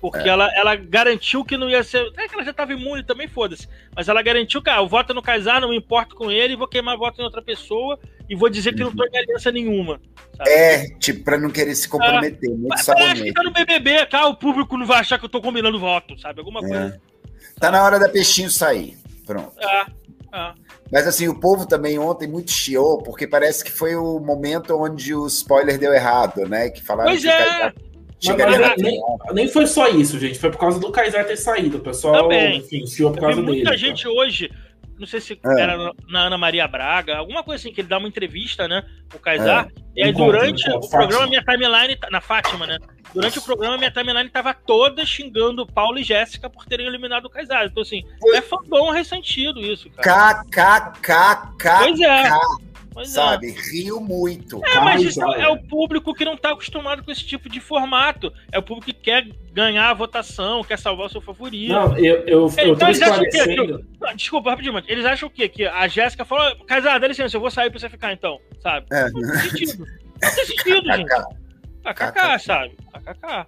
Porque 0.01 0.21
É. 0.27 0.29
ela, 0.29 0.49
ela 0.57 0.75
garantiu 0.75 1.45
que 1.45 1.59
não 1.59 1.69
ia 1.69 1.83
ser. 1.83 2.11
É 2.17 2.27
que 2.27 2.35
ela 2.35 2.43
já 2.45 2.53
tava 2.55 2.73
imune 2.73 3.03
também, 3.05 3.29
foda-se. 3.29 3.69
Mas 3.95 4.09
ela 4.09 4.23
garantiu 4.23 4.63
que, 4.63 4.71
ah, 4.71 4.79
eu 4.79 4.89
voto 4.89 5.13
no 5.13 5.21
Kaysar, 5.21 5.61
não 5.61 5.69
me 5.69 5.77
importo 5.77 6.15
com 6.17 6.31
ele, 6.31 6.57
vou 6.57 6.67
queimar 6.67 6.97
voto 6.97 7.21
em 7.21 7.25
outra 7.25 7.43
pessoa 7.43 8.01
e 8.27 8.35
vou 8.35 8.49
dizer 8.49 8.75
que 8.75 8.83
não 8.83 8.91
tô 8.97 9.05
em 9.05 9.19
aliança 9.19 9.53
nenhuma. 9.53 10.01
sabe? 10.35 10.49
É, 10.51 10.89
tipo, 10.99 11.23
pra 11.23 11.39
não 11.39 11.51
querer 11.51 11.75
se 11.75 11.87
comprometer. 11.87 12.49
Muito 12.49 12.69
Mas 12.69 12.87
Parece 12.87 13.23
que 13.23 13.33
tá 13.35 13.43
no 13.43 13.51
BBB, 13.53 14.07
cara, 14.07 14.29
o 14.29 14.35
público 14.35 14.79
não 14.79 14.87
vai 14.87 15.01
achar 15.01 15.19
que 15.19 15.27
eu 15.27 15.29
tô 15.29 15.43
combinando 15.43 15.79
voto, 15.79 16.19
sabe? 16.19 16.41
Alguma 16.41 16.61
coisa. 16.61 16.99
Tá 17.59 17.71
na 17.71 17.83
hora 17.85 17.99
da 17.99 18.09
Peixinho 18.09 18.51
sair. 18.51 18.97
Pronto. 19.27 19.53
É, 19.59 19.81
é. 20.37 20.53
Mas 20.91 21.07
assim, 21.07 21.29
o 21.29 21.39
povo 21.39 21.67
também 21.67 21.99
ontem 21.99 22.29
muito 22.29 22.51
chiou, 22.51 22.99
porque 23.03 23.27
parece 23.27 23.65
que 23.65 23.73
foi 23.73 23.97
o 23.97 24.19
momento 24.21 24.77
onde 24.77 25.15
o 25.15 25.27
spoiler 25.27 25.79
deu 25.79 25.93
errado, 25.93 26.47
né? 26.47 26.69
Que 26.71 26.83
falaram 26.83 27.11
Pois 27.11 27.23
que 27.23 27.29
o 27.29 27.31
é. 27.31 27.37
Kaysar 27.39 27.75
Mas, 27.75 27.85
chegaria 28.19 28.59
mas 28.59 28.69
na 28.69 28.77
nem, 28.77 29.01
nem 29.33 29.49
foi 29.49 29.67
só 29.67 29.89
isso, 29.89 30.19
gente. 30.19 30.39
Foi 30.39 30.51
por 30.51 30.59
causa 30.59 30.79
do 30.79 30.93
Kaysar 30.93 31.25
ter 31.27 31.37
saído. 31.37 31.79
O 31.79 31.81
pessoal, 31.81 32.25
Também. 32.25 32.59
enfim, 32.59 32.87
chiou 32.87 33.11
por 33.11 33.19
Eu 33.19 33.23
causa 33.23 33.41
vi 33.41 33.47
muita 33.47 33.71
dele. 33.71 33.77
gente 33.79 34.07
hoje, 34.07 34.51
não 35.03 35.07
sei 35.09 35.21
se 35.21 35.33
É. 35.45 35.61
era 35.61 35.77
na 36.09 36.21
Ana 36.27 36.39
Maria 36.39 36.67
Braga, 36.69 37.17
alguma 37.19 37.43
coisa 37.43 37.61
assim, 37.61 37.75
que 37.75 37.81
ele 37.81 37.89
dá 37.89 37.99
uma 37.99 38.07
entrevista, 38.09 38.67
né? 38.69 38.83
O 39.15 39.19
Kaysar. 39.19 39.69
E 39.97 40.03
aí, 40.03 40.11
Encontro, 40.11 40.33
durante 40.33 40.63
encontro, 40.69 40.87
o 40.87 40.91
programa, 40.91 41.13
Fátima. 41.13 41.29
minha 41.29 41.43
timeline. 41.43 41.97
tá- 41.97 42.09
Na 42.11 42.21
Fátima, 42.21 42.67
né? 42.67 42.79
Durante 43.13 43.39
o 43.39 43.43
programa, 43.43 43.77
minha 43.77 43.91
timeline 43.91 44.31
tava 44.31 44.55
toda 44.55 45.05
xingando 45.05 45.67
Paulo 45.67 45.99
e 45.99 46.03
Jéssica 46.05 46.49
por 46.49 46.65
terem 46.65 46.87
eliminado 46.87 47.27
o 47.27 47.31
Kaysar. 47.31 47.67
Então, 47.67 47.83
assim, 47.83 48.03
é 48.35 48.41
fandom 48.41 48.91
ressentido 48.91 49.61
isso, 49.61 49.91
cara. 49.91 50.45
KKKK, 50.45 51.79
Pois 51.79 52.01
é. 52.01 52.31
Pois 52.93 53.09
é. 53.09 53.13
sabe? 53.13 53.51
Riu 53.73 54.01
muito. 54.01 54.63
É, 54.65 54.81
mas 54.81 55.03
isso 55.03 55.21
Kaysar. 55.21 55.41
é 55.41 55.49
o 55.49 55.59
público 55.67 56.13
que 56.15 56.25
não 56.25 56.37
tá 56.37 56.51
acostumado 56.53 57.03
com 57.03 57.11
esse 57.11 57.25
tipo 57.25 57.49
de 57.49 57.59
formato. 57.61 58.33
É 58.51 58.59
o 58.59 58.63
público 58.63 58.87
que 58.87 58.93
quer 58.93 59.27
ganhar 59.53 59.91
a 59.91 59.95
votação, 59.95 60.63
quer 60.63 60.79
salvar 60.79 61.07
o 61.07 61.11
seu 61.11 61.21
favorito. 61.21 61.73
Não, 61.73 61.97
eu, 61.97 62.17
eu, 62.27 62.27
eu 62.27 62.49
Então 62.49 62.77
tô 62.77 62.87
eles 62.87 63.03
acham 63.03 63.17
o 63.17 63.21
quê? 63.29 63.39
esclarecendo. 63.39 63.87
Ah, 64.03 64.13
Desculpa, 64.13 64.51
rapidinho, 64.51 64.75
mano. 64.75 64.87
Eles 64.89 65.05
acham 65.05 65.29
o 65.29 65.31
quê? 65.31 65.49
Que 65.49 65.65
a 65.67 65.89
Jéssica 65.89 66.25
falou, 66.25 66.57
Kaysar, 66.67 67.01
dá 67.01 67.09
licença, 67.09 67.37
eu 67.37 67.41
vou 67.41 67.51
sair 67.51 67.71
pra 67.71 67.79
você 67.81 67.89
ficar 67.89 68.13
então, 68.13 68.39
sabe? 68.61 68.87
É. 68.93 69.11
Não 69.11 69.21
tem 69.21 69.41
sentido. 69.51 69.87
Não 70.23 70.35
tem 70.35 70.45
sentido, 70.47 70.87
gente. 70.97 71.09
KKK. 71.85 72.39
Sabe? 72.39 72.77
KKK. 72.93 73.47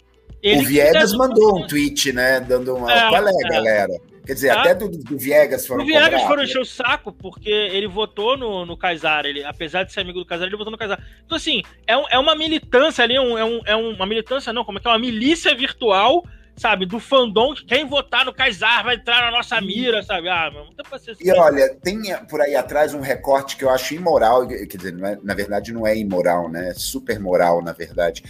O 0.59 0.63
Viegas 0.65 1.15
mandou 1.15 1.59
um 1.59 1.67
tweet, 1.67 2.13
né? 2.13 2.41
Dando 2.41 2.77
uma. 2.77 2.93
É, 2.93 3.09
Qual 3.09 3.27
é, 3.27 3.31
é. 3.31 3.49
galera? 3.49 3.93
Quer 4.27 4.35
dizer, 4.35 4.55
Tá. 4.55 4.61
até 4.61 4.75
do, 4.75 4.89
do 4.89 5.19
Viegas 5.19 5.67
foram 5.67 5.85
Viegas 5.85 6.23
foram 6.23 6.37
né? 6.39 6.45
encher 6.45 6.61
o 6.61 6.65
saco 6.65 7.13
porque 7.13 7.51
ele 7.51 7.87
votou 7.87 8.37
no, 8.37 8.65
no 8.65 8.77
Kaysar. 8.77 9.27
Ele, 9.27 9.45
apesar 9.45 9.83
de 9.85 9.93
ser 9.93 10.01
amigo 10.01 10.19
do 10.19 10.25
Kaysar, 10.27 10.47
ele 10.47 10.57
votou 10.57 10.71
no 10.71 10.79
Kaysar. 10.79 10.99
Então, 11.27 11.37
assim, 11.37 11.63
é, 11.87 11.97
um- 11.97 12.09
é 12.11 12.19
uma 12.19 12.35
militância 12.35 13.05
ali, 13.05 13.19
um- 13.19 13.37
é, 13.37 13.45
um, 13.45 13.61
é 13.67 13.77
uma 13.77 14.07
militância, 14.07 14.53
não, 14.53 14.65
como 14.65 14.79
é 14.79 14.81
que 14.81 14.89
é? 14.89 14.91
Uma 14.91 14.99
milícia 14.99 15.55
virtual, 15.55 16.25
sabe? 16.57 16.87
Do 16.87 16.99
fandom 17.01 17.53
que 17.53 17.65
quem 17.67 17.85
votar 17.87 18.25
no 18.25 18.33
Kaysar 18.33 18.83
vai 18.85 18.95
entrar 18.95 19.21
na 19.31 19.37
nossa 19.37 19.61
mira, 19.61 20.03
sabe? 20.03 20.29
Ah, 20.29 20.51
meu, 20.51 20.65
não 20.65 20.73
tem 20.73 20.87
paciência. 20.89 21.23
E 21.23 21.31
olha, 21.39 21.75
tem 21.83 22.01
por 22.31 22.41
aí 22.41 22.55
atrás 22.55 22.95
um 22.95 23.01
recorte 23.01 23.57
que 23.57 23.65
eu 23.65 23.71
acho 23.71 23.93
imoral, 23.95 24.47
quer 24.49 24.65
dizer, 24.67 24.95
é- 25.05 25.19
na 25.23 25.35
verdade 25.35 25.73
não 25.73 25.87
é 25.87 25.97
imoral, 25.97 26.49
né? 26.49 26.69
É 26.71 26.75
super 26.75 27.19
moral, 27.21 27.61
na 27.63 27.73
verdade, 27.73 28.23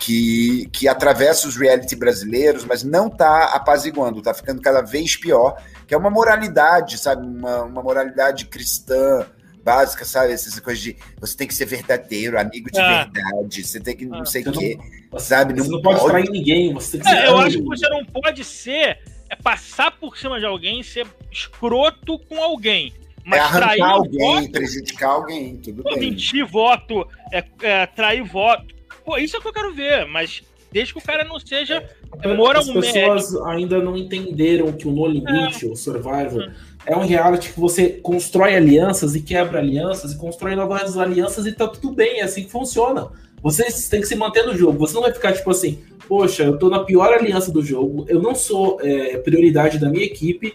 que, 0.00 0.66
que 0.72 0.88
atravessa 0.88 1.46
os 1.46 1.56
reality 1.56 1.94
brasileiros, 1.94 2.64
mas 2.64 2.82
não 2.82 3.06
está 3.08 3.54
apaziguando, 3.54 4.18
está 4.18 4.32
ficando 4.32 4.60
cada 4.62 4.80
vez 4.80 5.14
pior, 5.14 5.54
que 5.86 5.94
é 5.94 5.96
uma 5.96 6.10
moralidade, 6.10 6.96
sabe? 6.98 7.26
Uma, 7.26 7.64
uma 7.64 7.82
moralidade 7.82 8.46
cristã 8.46 9.26
básica, 9.62 10.06
sabe? 10.06 10.32
Essas 10.32 10.58
coisas 10.58 10.82
de 10.82 10.96
você 11.20 11.36
tem 11.36 11.46
que 11.46 11.54
ser 11.54 11.66
verdadeiro, 11.66 12.40
amigo 12.40 12.70
de 12.72 12.80
Ah. 12.80 13.04
verdade, 13.12 13.62
você 13.62 13.78
tem 13.78 13.94
que 13.94 14.06
não 14.06 14.22
Ah. 14.22 14.24
sei 14.24 14.42
o 14.42 14.50
quê, 14.52 14.78
sabe? 15.18 15.52
você 15.52 15.68
não 15.70 15.82
pode 15.82 16.02
trair 16.02 16.30
ninguém, 16.30 16.72
você 16.72 16.92
tem 16.92 17.00
que 17.00 17.06
ser 17.08 17.16
É, 17.16 17.28
eu 17.28 17.36
anjo. 17.36 17.46
acho 17.46 17.58
que 17.58 17.64
você 17.64 17.88
não 17.90 18.04
pode 18.06 18.42
ser 18.42 18.98
é 19.28 19.36
passar 19.36 19.92
por 19.92 20.16
cima 20.16 20.40
de 20.40 20.46
alguém, 20.46 20.82
ser 20.82 21.06
escroto 21.30 22.18
com 22.20 22.42
alguém. 22.42 22.92
Mas 23.22 23.38
é 23.38 23.42
arrancar 23.42 23.90
alguém, 23.90 24.18
voto, 24.40 24.50
prejudicar 24.50 25.10
alguém, 25.10 25.56
tudo 25.58 25.82
pô, 25.82 25.90
bem. 25.90 26.10
Mentir 26.10 26.44
voto, 26.46 27.06
é, 27.30 27.44
é, 27.62 27.86
trair 27.86 28.24
voto. 28.24 28.79
Pô, 29.04 29.16
isso 29.18 29.36
é 29.36 29.38
o 29.38 29.42
que 29.42 29.48
eu 29.48 29.52
quero 29.52 29.72
ver, 29.72 30.06
mas 30.06 30.42
desde 30.72 30.92
que 30.92 30.98
o 30.98 31.02
cara 31.02 31.24
não 31.24 31.38
seja 31.38 31.84
é, 32.22 32.34
moralmente. 32.34 32.78
As 32.78 32.92
pessoas 32.92 33.36
ainda 33.46 33.82
não 33.82 33.96
entenderam 33.96 34.72
que 34.72 34.86
o 34.86 34.90
No 34.90 35.06
Limite, 35.06 35.66
é. 35.66 35.68
o 35.68 35.76
Survivor, 35.76 36.50
é 36.86 36.96
um 36.96 37.04
reality 37.04 37.52
que 37.52 37.60
você 37.60 37.88
constrói 37.88 38.54
alianças 38.54 39.14
e 39.14 39.20
quebra 39.20 39.58
alianças 39.58 40.12
e 40.12 40.16
constrói 40.16 40.54
novas 40.54 40.96
alianças 40.96 41.46
e 41.46 41.52
tá 41.52 41.66
tudo 41.66 41.92
bem, 41.92 42.20
é 42.20 42.22
assim 42.22 42.44
que 42.44 42.50
funciona. 42.50 43.08
Você 43.42 43.64
tem 43.88 44.00
que 44.00 44.06
se 44.06 44.14
manter 44.14 44.44
no 44.44 44.56
jogo. 44.56 44.78
Você 44.78 44.94
não 44.94 45.02
vai 45.02 45.12
ficar 45.12 45.32
tipo 45.32 45.50
assim, 45.50 45.82
poxa, 46.06 46.42
eu 46.44 46.58
tô 46.58 46.68
na 46.68 46.84
pior 46.84 47.12
aliança 47.12 47.50
do 47.50 47.62
jogo, 47.62 48.04
eu 48.08 48.20
não 48.20 48.34
sou 48.34 48.78
é, 48.82 49.16
prioridade 49.18 49.78
da 49.78 49.88
minha 49.88 50.04
equipe 50.04 50.54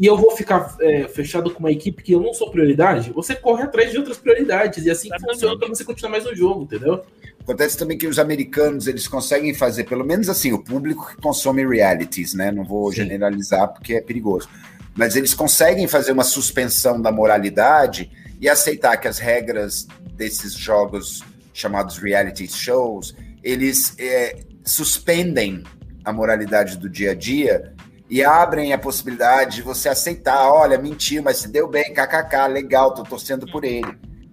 e 0.00 0.06
eu 0.06 0.16
vou 0.16 0.30
ficar 0.30 0.76
é, 0.80 1.06
fechado 1.08 1.50
com 1.50 1.58
uma 1.58 1.70
equipe 1.70 2.02
que 2.02 2.12
eu 2.12 2.20
não 2.20 2.32
sou 2.32 2.50
prioridade. 2.50 3.12
Você 3.12 3.34
corre 3.34 3.64
atrás 3.64 3.90
de 3.90 3.98
outras 3.98 4.16
prioridades 4.16 4.86
e 4.86 4.90
assim 4.90 5.10
funciona 5.20 5.58
para 5.58 5.68
você 5.68 5.84
continuar 5.84 6.12
mais 6.12 6.24
no 6.24 6.34
jogo, 6.34 6.62
entendeu? 6.62 7.04
Acontece 7.42 7.76
também 7.76 7.98
que 7.98 8.06
os 8.06 8.18
americanos 8.18 8.86
eles 8.86 9.06
conseguem 9.06 9.52
fazer, 9.52 9.84
pelo 9.84 10.02
menos 10.02 10.30
assim, 10.30 10.54
o 10.54 10.58
público 10.58 11.06
que 11.10 11.20
consome 11.20 11.66
realities, 11.66 12.32
né? 12.32 12.50
Não 12.50 12.64
vou 12.64 12.90
Sim. 12.90 13.02
generalizar 13.02 13.68
porque 13.68 13.92
é 13.92 14.00
perigoso, 14.00 14.48
mas 14.96 15.16
eles 15.16 15.34
conseguem 15.34 15.86
fazer 15.86 16.12
uma 16.12 16.24
suspensão 16.24 16.98
da 16.98 17.12
moralidade 17.12 18.10
e 18.40 18.48
aceitar 18.48 18.96
que 18.96 19.06
as 19.06 19.18
regras 19.18 19.86
desses 20.14 20.54
jogos 20.54 21.22
chamados 21.52 21.98
reality 21.98 22.48
shows 22.48 23.14
eles 23.42 23.94
é, 23.98 24.38
suspendem 24.64 25.62
a 26.02 26.10
moralidade 26.10 26.78
do 26.78 26.88
dia 26.88 27.10
a 27.10 27.14
dia 27.14 27.74
e 28.10 28.24
abrem 28.24 28.72
a 28.72 28.78
possibilidade 28.78 29.56
de 29.56 29.62
você 29.62 29.88
aceitar, 29.88 30.52
olha, 30.52 30.76
mentiu, 30.76 31.22
mas 31.22 31.36
se 31.36 31.48
deu 31.48 31.68
bem, 31.68 31.94
kkk, 31.94 32.48
legal, 32.48 32.92
tô 32.92 33.04
torcendo 33.04 33.46
por 33.46 33.64
ele. 33.64 33.86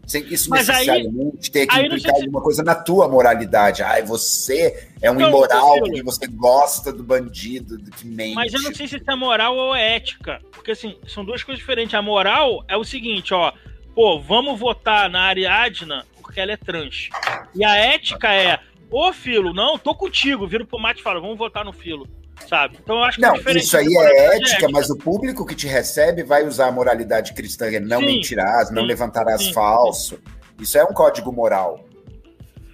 Sem 0.07 0.23
que 0.23 0.33
isso 0.33 0.49
mas 0.49 0.67
necessariamente 0.67 1.51
tenha 1.51 1.67
que 1.67 1.79
implicar 1.79 2.15
se... 2.15 2.21
alguma 2.21 2.41
coisa 2.41 2.63
na 2.63 2.73
tua 2.73 3.07
moralidade. 3.07 3.83
Ai, 3.83 4.01
você 4.01 4.89
é 5.01 5.11
um 5.11 5.15
não, 5.15 5.27
imoral 5.27 5.79
porque 5.79 6.01
você 6.01 6.25
gosta 6.25 6.93
do 6.93 7.03
bandido, 7.03 7.77
do 7.77 7.91
que 7.91 8.07
mente. 8.07 8.33
Mas 8.33 8.53
eu 8.53 8.61
não 8.61 8.73
sei 8.73 8.87
se 8.87 8.95
isso 8.95 9.11
é 9.11 9.15
moral 9.15 9.55
ou 9.55 9.75
ética. 9.75 10.41
Porque, 10.53 10.71
assim, 10.71 10.97
são 11.05 11.25
duas 11.25 11.43
coisas 11.43 11.59
diferentes. 11.59 11.93
A 11.93 12.01
moral 12.01 12.63
é 12.69 12.77
o 12.77 12.85
seguinte, 12.85 13.33
ó. 13.33 13.51
Pô, 13.93 14.19
vamos 14.19 14.57
votar 14.57 15.09
na 15.09 15.23
Ariadna 15.23 16.05
porque 16.21 16.39
ela 16.39 16.53
é 16.53 16.57
trans. 16.57 17.09
E 17.53 17.65
a 17.65 17.75
ética 17.75 18.33
é, 18.33 18.59
ô 18.89 19.11
Filo, 19.11 19.53
não, 19.53 19.77
tô 19.77 19.93
contigo. 19.93 20.47
Vira 20.47 20.63
pro 20.63 20.79
Mate 20.79 21.01
e 21.01 21.03
fala, 21.03 21.19
vamos 21.19 21.37
votar 21.37 21.65
no 21.65 21.73
Filo 21.73 22.07
sabe? 22.47 22.77
Então 22.81 22.97
eu 22.97 23.03
acho 23.03 23.17
que 23.17 23.21
não, 23.21 23.35
é 23.35 23.57
isso 23.57 23.77
aí 23.77 23.87
é 23.87 24.35
ética, 24.37 24.67
mas 24.69 24.89
o 24.89 24.97
público 24.97 25.45
que 25.45 25.55
te 25.55 25.67
recebe 25.67 26.23
vai 26.23 26.45
usar 26.45 26.67
a 26.67 26.71
moralidade 26.71 27.33
cristã, 27.33 27.67
não 27.79 27.99
sim, 27.99 28.05
mentirás, 28.05 28.67
sim, 28.67 28.73
não 28.73 28.83
levantarás 28.83 29.43
sim, 29.43 29.53
falso. 29.53 30.19
Isso 30.59 30.77
é 30.77 30.83
um 30.83 30.93
código 30.93 31.31
moral. 31.31 31.85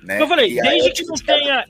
Né? 0.03 0.21
Eu 0.21 0.27
falei, 0.27 0.57
e 0.57 0.61
desde 0.61 0.91
que 0.91 1.05
não 1.05 1.15
tenha, 1.15 1.65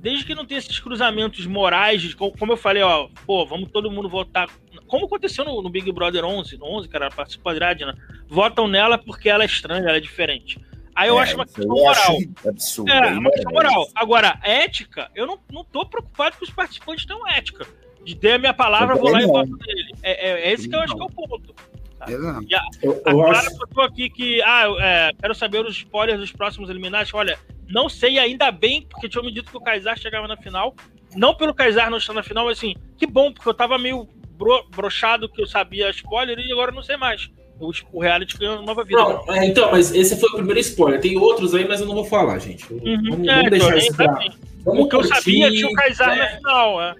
desde 0.00 0.24
que 0.24 0.34
não 0.34 0.44
tenha 0.44 0.58
esses 0.58 0.78
cruzamentos 0.78 1.46
morais, 1.46 2.14
como 2.14 2.52
eu 2.52 2.56
falei, 2.56 2.82
ó, 2.82 3.08
pô, 3.26 3.46
vamos 3.46 3.70
todo 3.70 3.90
mundo 3.90 4.08
votar. 4.08 4.48
Como 4.86 5.06
aconteceu 5.06 5.44
no, 5.44 5.62
no 5.62 5.70
Big 5.70 5.90
Brother 5.92 6.24
11, 6.24 6.56
no 6.56 6.66
11, 6.66 6.88
cara, 6.88 7.10
participou 7.10 7.58
da 7.58 7.74
né? 7.74 7.94
Votam 8.28 8.66
nela 8.66 8.98
porque 8.98 9.28
ela 9.28 9.44
é 9.44 9.46
estranha, 9.46 9.88
ela 9.88 9.96
é 9.96 10.00
diferente. 10.00 10.60
Aí 10.98 11.08
eu 11.10 11.18
é, 11.20 11.22
acho 11.22 11.36
uma 11.36 11.46
questão 11.46 11.68
moral. 11.68 12.18
Absurdo, 12.44 12.90
é, 12.90 13.12
uma 13.12 13.30
questão 13.30 13.52
moral. 13.52 13.88
Agora, 13.94 14.40
ética, 14.42 15.08
eu 15.14 15.28
não, 15.28 15.38
não 15.48 15.62
tô 15.62 15.86
preocupado 15.86 16.36
que 16.36 16.42
os 16.42 16.50
participantes 16.50 17.06
tenham 17.06 17.24
ética. 17.28 17.64
De 18.04 18.16
ter 18.16 18.32
a 18.32 18.38
minha 18.38 18.52
palavra, 18.52 18.96
eu 18.96 18.98
vou 18.98 19.12
lá 19.12 19.20
não. 19.20 19.24
e 19.24 19.30
voto 19.30 19.56
nele. 19.64 19.92
É, 20.02 20.28
é, 20.28 20.48
é 20.48 20.52
esse 20.52 20.68
que 20.68 20.74
eu 20.74 20.80
acho 20.80 20.96
que 20.96 21.00
é 21.00 21.04
o 21.04 21.08
ponto. 21.08 21.54
Tá? 22.00 22.06
E 22.08 22.52
a, 22.52 22.62
eu, 22.82 23.00
eu 23.06 23.26
a 23.28 23.30
acho... 23.30 23.56
botou 23.58 23.84
aqui 23.84 24.10
que, 24.10 24.42
ah, 24.42 24.64
é, 24.80 25.12
quero 25.20 25.36
saber 25.36 25.64
os 25.64 25.76
spoilers 25.76 26.18
dos 26.18 26.32
próximos 26.32 26.68
eliminados. 26.68 27.14
Olha, 27.14 27.38
não 27.68 27.88
sei 27.88 28.18
ainda 28.18 28.50
bem, 28.50 28.82
porque 28.82 29.08
tinha 29.08 29.22
me 29.22 29.30
dito 29.30 29.52
que 29.52 29.56
o 29.56 29.60
Kaysar 29.60 29.96
chegava 29.96 30.26
na 30.26 30.36
final. 30.36 30.74
Não 31.14 31.32
pelo 31.32 31.54
Kaysar 31.54 31.90
não 31.90 31.98
estar 31.98 32.12
na 32.12 32.24
final, 32.24 32.46
mas 32.46 32.58
assim, 32.58 32.74
que 32.96 33.06
bom, 33.06 33.32
porque 33.32 33.48
eu 33.48 33.54
tava 33.54 33.78
meio 33.78 34.08
bro, 34.36 34.66
brochado 34.74 35.28
que 35.28 35.40
eu 35.40 35.46
sabia 35.46 35.90
spoiler 35.90 36.36
e 36.40 36.50
agora 36.50 36.72
não 36.72 36.82
sei 36.82 36.96
mais 36.96 37.30
o, 37.60 37.70
o 37.92 38.00
reality 38.00 38.38
ganhou 38.38 38.62
nova 38.62 38.84
vida. 38.84 39.00
Não, 39.00 39.34
é, 39.34 39.46
então, 39.46 39.70
mas 39.70 39.94
esse 39.94 40.16
foi 40.16 40.28
o 40.30 40.34
primeiro 40.34 40.60
spoiler. 40.60 41.00
Tem 41.00 41.16
outros 41.16 41.54
aí, 41.54 41.66
mas 41.66 41.80
eu 41.80 41.86
não 41.86 41.94
vou 41.94 42.04
falar, 42.04 42.38
gente. 42.38 42.72
Uhum. 42.72 43.02
Vamos, 43.10 43.28
é, 43.28 43.34
vamos 43.36 43.50
deixar 43.50 43.76
isso 43.76 43.94
pra... 43.94 44.18
Vamos 44.64 44.84
o 44.84 44.88
que 44.88 44.96
curtir, 44.96 45.10
eu 45.10 45.16
sabia 45.16 45.50
tinha 45.50 45.66
o 45.68 45.72
Kaysar 45.72 46.08
né? 46.08 46.16
na 46.16 46.36
final, 46.36 46.82
é. 46.82 46.94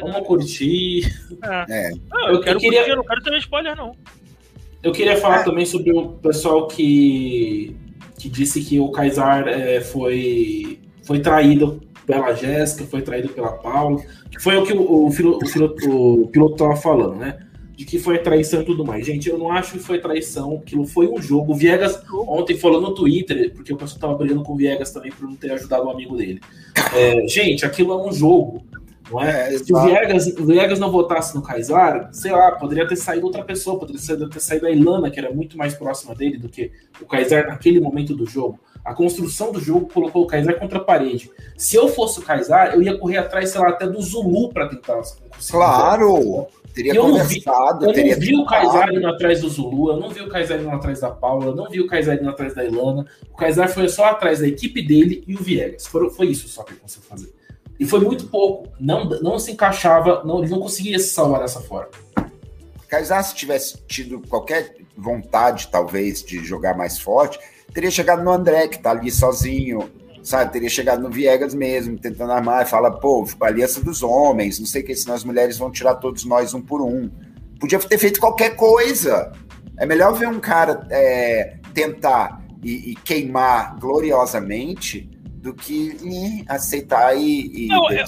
Vamos 0.00 0.26
curtir. 0.26 1.12
É. 1.42 1.64
é. 1.68 1.90
Não, 2.10 2.28
eu, 2.28 2.34
eu, 2.34 2.40
quero 2.40 2.56
eu 2.56 2.60
queria... 2.60 2.78
curtir, 2.78 2.90
eu 2.90 2.96
não 2.96 3.04
quero 3.04 3.22
ter 3.22 3.38
spoiler, 3.38 3.76
não. 3.76 3.96
Eu 4.82 4.92
queria 4.92 5.16
falar 5.16 5.40
é. 5.40 5.44
também 5.44 5.66
sobre 5.66 5.92
o 5.92 6.08
pessoal 6.08 6.68
que, 6.68 7.74
que 8.18 8.28
disse 8.28 8.62
que 8.62 8.78
o 8.78 8.90
Kaysar 8.90 9.48
é, 9.48 9.80
foi, 9.80 10.78
foi 11.02 11.20
traído 11.20 11.80
pela 12.06 12.34
Jéssica, 12.34 12.84
foi 12.84 13.00
traído 13.02 13.30
pela 13.30 13.52
Paula, 13.52 14.00
que 14.30 14.38
foi 14.38 14.56
o 14.56 14.64
que 14.64 14.72
o, 14.72 14.82
o, 14.82 15.08
o, 15.08 16.22
o 16.22 16.28
piloto 16.28 16.52
estava 16.52 16.76
falando, 16.76 17.16
né? 17.16 17.43
De 17.76 17.84
que 17.84 17.98
foi 17.98 18.18
traição 18.18 18.62
e 18.62 18.64
tudo 18.64 18.84
mais. 18.84 19.04
Gente, 19.04 19.28
eu 19.28 19.36
não 19.36 19.50
acho 19.50 19.72
que 19.72 19.78
foi 19.78 20.00
traição, 20.00 20.60
aquilo 20.62 20.86
foi 20.86 21.08
um 21.08 21.20
jogo. 21.20 21.52
O 21.52 21.54
Viegas 21.54 22.00
ontem 22.12 22.56
falou 22.56 22.80
no 22.80 22.94
Twitter, 22.94 23.52
porque 23.52 23.72
o 23.72 23.76
pessoal 23.76 24.00
tava 24.00 24.14
brigando 24.14 24.42
com 24.42 24.52
o 24.52 24.56
Viegas 24.56 24.92
também 24.92 25.10
por 25.10 25.28
não 25.28 25.34
ter 25.34 25.52
ajudado 25.52 25.86
o 25.86 25.90
amigo 25.90 26.16
dele. 26.16 26.40
É, 26.94 27.26
gente, 27.26 27.66
aquilo 27.66 27.92
é 27.92 27.96
um 27.96 28.12
jogo. 28.12 28.62
Não 29.10 29.20
é? 29.20 29.54
é 29.54 29.58
Se 29.58 29.72
o 29.72 29.82
Viegas, 29.82 30.26
o 30.28 30.46
Viegas 30.46 30.78
não 30.78 30.90
votasse 30.90 31.34
no 31.34 31.42
Kaysar, 31.42 32.08
sei 32.12 32.32
lá, 32.32 32.52
poderia 32.52 32.86
ter 32.86 32.96
saído 32.96 33.26
outra 33.26 33.44
pessoa, 33.44 33.78
poderia 33.78 34.00
ter 34.28 34.40
saído 34.40 34.66
a 34.66 34.70
Ilana, 34.70 35.10
que 35.10 35.18
era 35.18 35.32
muito 35.32 35.58
mais 35.58 35.74
próxima 35.74 36.14
dele 36.14 36.38
do 36.38 36.48
que 36.48 36.70
o 37.00 37.04
Kaysar 37.04 37.48
naquele 37.48 37.80
momento 37.80 38.14
do 38.14 38.24
jogo. 38.24 38.58
A 38.84 38.94
construção 38.94 39.50
do 39.50 39.60
jogo 39.60 39.88
colocou 39.92 40.22
o 40.22 40.26
Kaysar 40.26 40.58
contra 40.58 40.78
a 40.78 40.84
parede. 40.84 41.30
Se 41.56 41.74
eu 41.74 41.88
fosse 41.88 42.20
o 42.20 42.22
Kaysar, 42.22 42.74
eu 42.74 42.82
ia 42.82 42.96
correr 42.96 43.16
atrás, 43.16 43.50
sei 43.50 43.60
lá, 43.60 43.70
até 43.70 43.86
do 43.86 44.00
Zulu 44.00 44.50
para 44.50 44.68
tentar. 44.68 45.00
Claro! 45.50 46.46
Teria 46.74 46.92
eu 46.92 47.02
conversado. 47.02 47.86
Não 47.86 47.92
vi, 47.94 48.00
eu 48.10 48.16
não 48.16 48.20
vi 48.20 48.34
o 48.34 48.44
Kaysar 48.44 48.92
indo 48.92 49.06
atrás 49.06 49.40
do 49.40 49.48
Zulu, 49.48 49.90
eu 49.90 49.96
não 49.96 50.10
vi 50.10 50.20
o 50.20 50.28
Kaysar 50.28 50.60
indo 50.60 50.70
atrás 50.70 51.00
da 51.00 51.10
Paula, 51.10 51.46
eu 51.46 51.54
não 51.54 51.70
vi 51.70 51.80
o 51.80 51.86
Kaysar 51.86 52.16
indo 52.16 52.28
atrás 52.28 52.52
da 52.52 52.64
Ilana. 52.64 53.06
O 53.32 53.36
Kaysar 53.36 53.68
foi 53.72 53.88
só 53.88 54.06
atrás 54.06 54.40
da 54.40 54.48
equipe 54.48 54.82
dele 54.82 55.22
e 55.26 55.36
o 55.36 55.38
Viegas. 55.38 55.86
Foi, 55.86 56.10
foi 56.10 56.26
isso 56.26 56.48
só 56.48 56.64
que 56.64 56.72
ele 56.72 56.80
conseguiu 56.80 57.08
fazer. 57.08 57.32
E 57.78 57.86
foi 57.86 58.00
muito 58.00 58.26
pouco. 58.26 58.68
Não, 58.80 59.04
não 59.04 59.38
se 59.38 59.52
encaixava, 59.52 60.24
não, 60.24 60.40
ele 60.40 60.50
não 60.50 60.58
conseguia 60.58 60.98
se 60.98 61.10
salvar 61.10 61.40
dessa 61.40 61.60
forma. 61.60 61.90
Kaysar, 62.88 63.22
se 63.22 63.36
tivesse 63.36 63.78
tido 63.86 64.20
qualquer 64.28 64.74
vontade, 64.96 65.68
talvez, 65.70 66.24
de 66.24 66.44
jogar 66.44 66.76
mais 66.76 66.98
forte, 66.98 67.38
teria 67.72 67.90
chegado 67.90 68.22
no 68.22 68.32
André, 68.32 68.66
que 68.66 68.78
tá 68.78 68.90
ali 68.90 69.10
sozinho, 69.10 69.90
sabe? 70.24 70.52
Teria 70.52 70.68
chegado 70.68 71.02
no 71.02 71.10
Viegas 71.10 71.54
mesmo, 71.54 71.98
tentando 71.98 72.32
armar, 72.32 72.62
e 72.62 72.68
fala, 72.68 72.90
pô, 72.90 73.24
aliança 73.40 73.84
dos 73.84 74.02
homens, 74.02 74.58
não 74.58 74.66
sei 74.66 74.82
o 74.82 74.86
que, 74.86 74.96
senão 74.96 75.14
as 75.14 75.22
mulheres 75.22 75.58
vão 75.58 75.70
tirar 75.70 75.96
todos 75.96 76.24
nós 76.24 76.54
um 76.54 76.62
por 76.62 76.80
um. 76.80 77.10
Podia 77.60 77.78
ter 77.78 77.98
feito 77.98 78.18
qualquer 78.18 78.56
coisa. 78.56 79.32
É 79.78 79.86
melhor 79.86 80.14
ver 80.14 80.28
um 80.28 80.40
cara 80.40 80.86
é, 80.90 81.58
tentar 81.74 82.42
e, 82.62 82.92
e, 82.92 82.94
queimar 82.96 83.78
gloriosamente 83.78 85.08
do 85.42 85.52
que 85.52 86.44
aceitar 86.48 87.14
e, 87.16 87.66
e 87.66 87.68
não, 87.68 87.90
eu, 87.90 88.06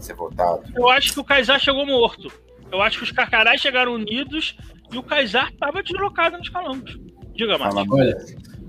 ser 0.00 0.14
votado. 0.14 0.62
Eu 0.74 0.88
acho 0.88 1.12
que 1.12 1.20
o 1.20 1.24
Kaysar 1.24 1.60
chegou 1.60 1.84
morto. 1.84 2.32
Eu 2.72 2.80
acho 2.80 2.98
que 2.98 3.04
os 3.04 3.12
Carcarás 3.12 3.60
chegaram 3.60 3.92
unidos 3.92 4.56
e 4.90 4.96
o 4.96 5.02
Kaysar 5.02 5.50
estava 5.50 5.82
deslocado 5.82 6.38
nos 6.38 6.48
calambos. 6.48 6.98
Diga, 7.34 7.58
mais. 7.58 7.74
Olha, 7.74 8.16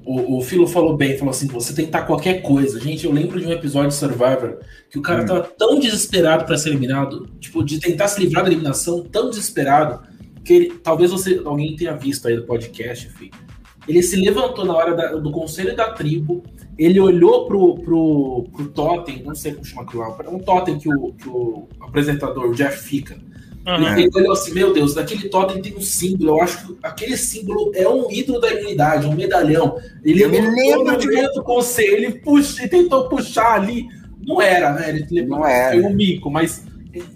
o, 0.10 0.38
o 0.38 0.41
Filo 0.41 0.65
falou 0.65 0.98
bem, 0.98 1.15
falou 1.19 1.30
assim: 1.30 1.45
você 1.45 1.72
tentar 1.72 2.02
qualquer 2.02 2.41
coisa. 2.41 2.80
Gente, 2.80 3.06
eu 3.06 3.12
lembro 3.12 3.39
de 3.39 3.45
um 3.45 3.52
episódio 3.52 3.89
de 3.89 3.95
Survivor 3.95 4.58
que 4.89 4.98
o 4.98 5.04
cara 5.04 5.22
hum. 5.22 5.26
tava 5.28 5.41
tão 5.41 5.80
desesperado 5.80 6.45
para 6.45 6.58
ser 6.58 6.69
eliminado, 6.69 7.30
tipo, 7.39 7.63
de 7.63 7.80
tentar 7.80 8.08
se 8.08 8.19
livrar 8.19 8.43
da 8.43 8.50
eliminação, 8.50 9.04
tão 9.04 9.30
desesperado, 9.30 10.02
que 10.43 10.52
ele, 10.52 10.69
talvez 10.84 11.12
você, 11.12 11.39
alguém 11.45 11.76
tenha 11.76 11.95
visto 11.95 12.28
aí 12.28 12.36
no 12.36 12.43
podcast, 12.43 13.08
filho. 13.10 13.34
Ele 13.88 14.02
se 14.02 14.15
levantou 14.15 14.65
na 14.65 14.74
hora 14.74 14.95
da, 14.95 15.12
do 15.12 15.32
conselho 15.32 15.76
da 15.76 15.91
tribo, 15.91 16.43
ele 16.76 17.00
olhou 17.00 17.45
pro, 17.45 17.76
pro, 17.76 18.50
pro 18.52 18.67
totem, 18.69 19.22
não 19.22 19.36
sei 19.36 19.54
como 19.54 19.65
chama 19.65 19.84
aquilo 19.84 20.02
lá, 20.02 20.17
um 20.28 20.39
totem 20.39 20.80
que 20.80 20.89
o, 20.91 21.13
que 21.13 21.30
o 21.30 21.67
apresentador, 21.82 22.50
o 22.50 22.56
Jeff, 22.56 22.80
fica. 22.80 23.15
Uhum. 23.67 23.98
Ele 23.98 24.10
olhou 24.15 24.32
assim, 24.32 24.54
meu 24.54 24.74
Deus, 24.74 24.95
naquele 24.95 25.30
totem 25.30 25.62
tem 25.62 25.76
um 25.76 25.82
símbolo. 25.82 26.32
Eu 26.32 26.41
acho 26.41 26.67
que 26.67 26.78
aquele 26.82 27.17
símbolo 27.17 27.72
é 27.76 27.88
um 27.88 28.10
ídolo 28.10 28.39
da 28.39 28.52
imunidade, 28.52 29.06
um 29.06 29.15
medalhão. 29.15 29.78
Ele 30.04 30.24
eu 30.24 30.30
me 30.30 30.39
lembro 30.39 30.98
de 30.98 31.10
do 31.34 31.43
conselho, 31.43 31.95
ele 31.95 32.12
puxa, 32.19 32.62
ele 32.62 32.69
tentou 32.69 33.10
puxar 33.10 33.54
ali. 33.56 33.88
Não 34.26 34.41
era, 34.41 34.74
né? 34.74 34.89
Ele 34.89 35.06
levou, 35.12 35.39
não 35.39 35.45
era. 35.45 35.74
Foi 35.74 35.84
um 35.84 35.93
mico, 35.93 36.30
mas 36.32 36.63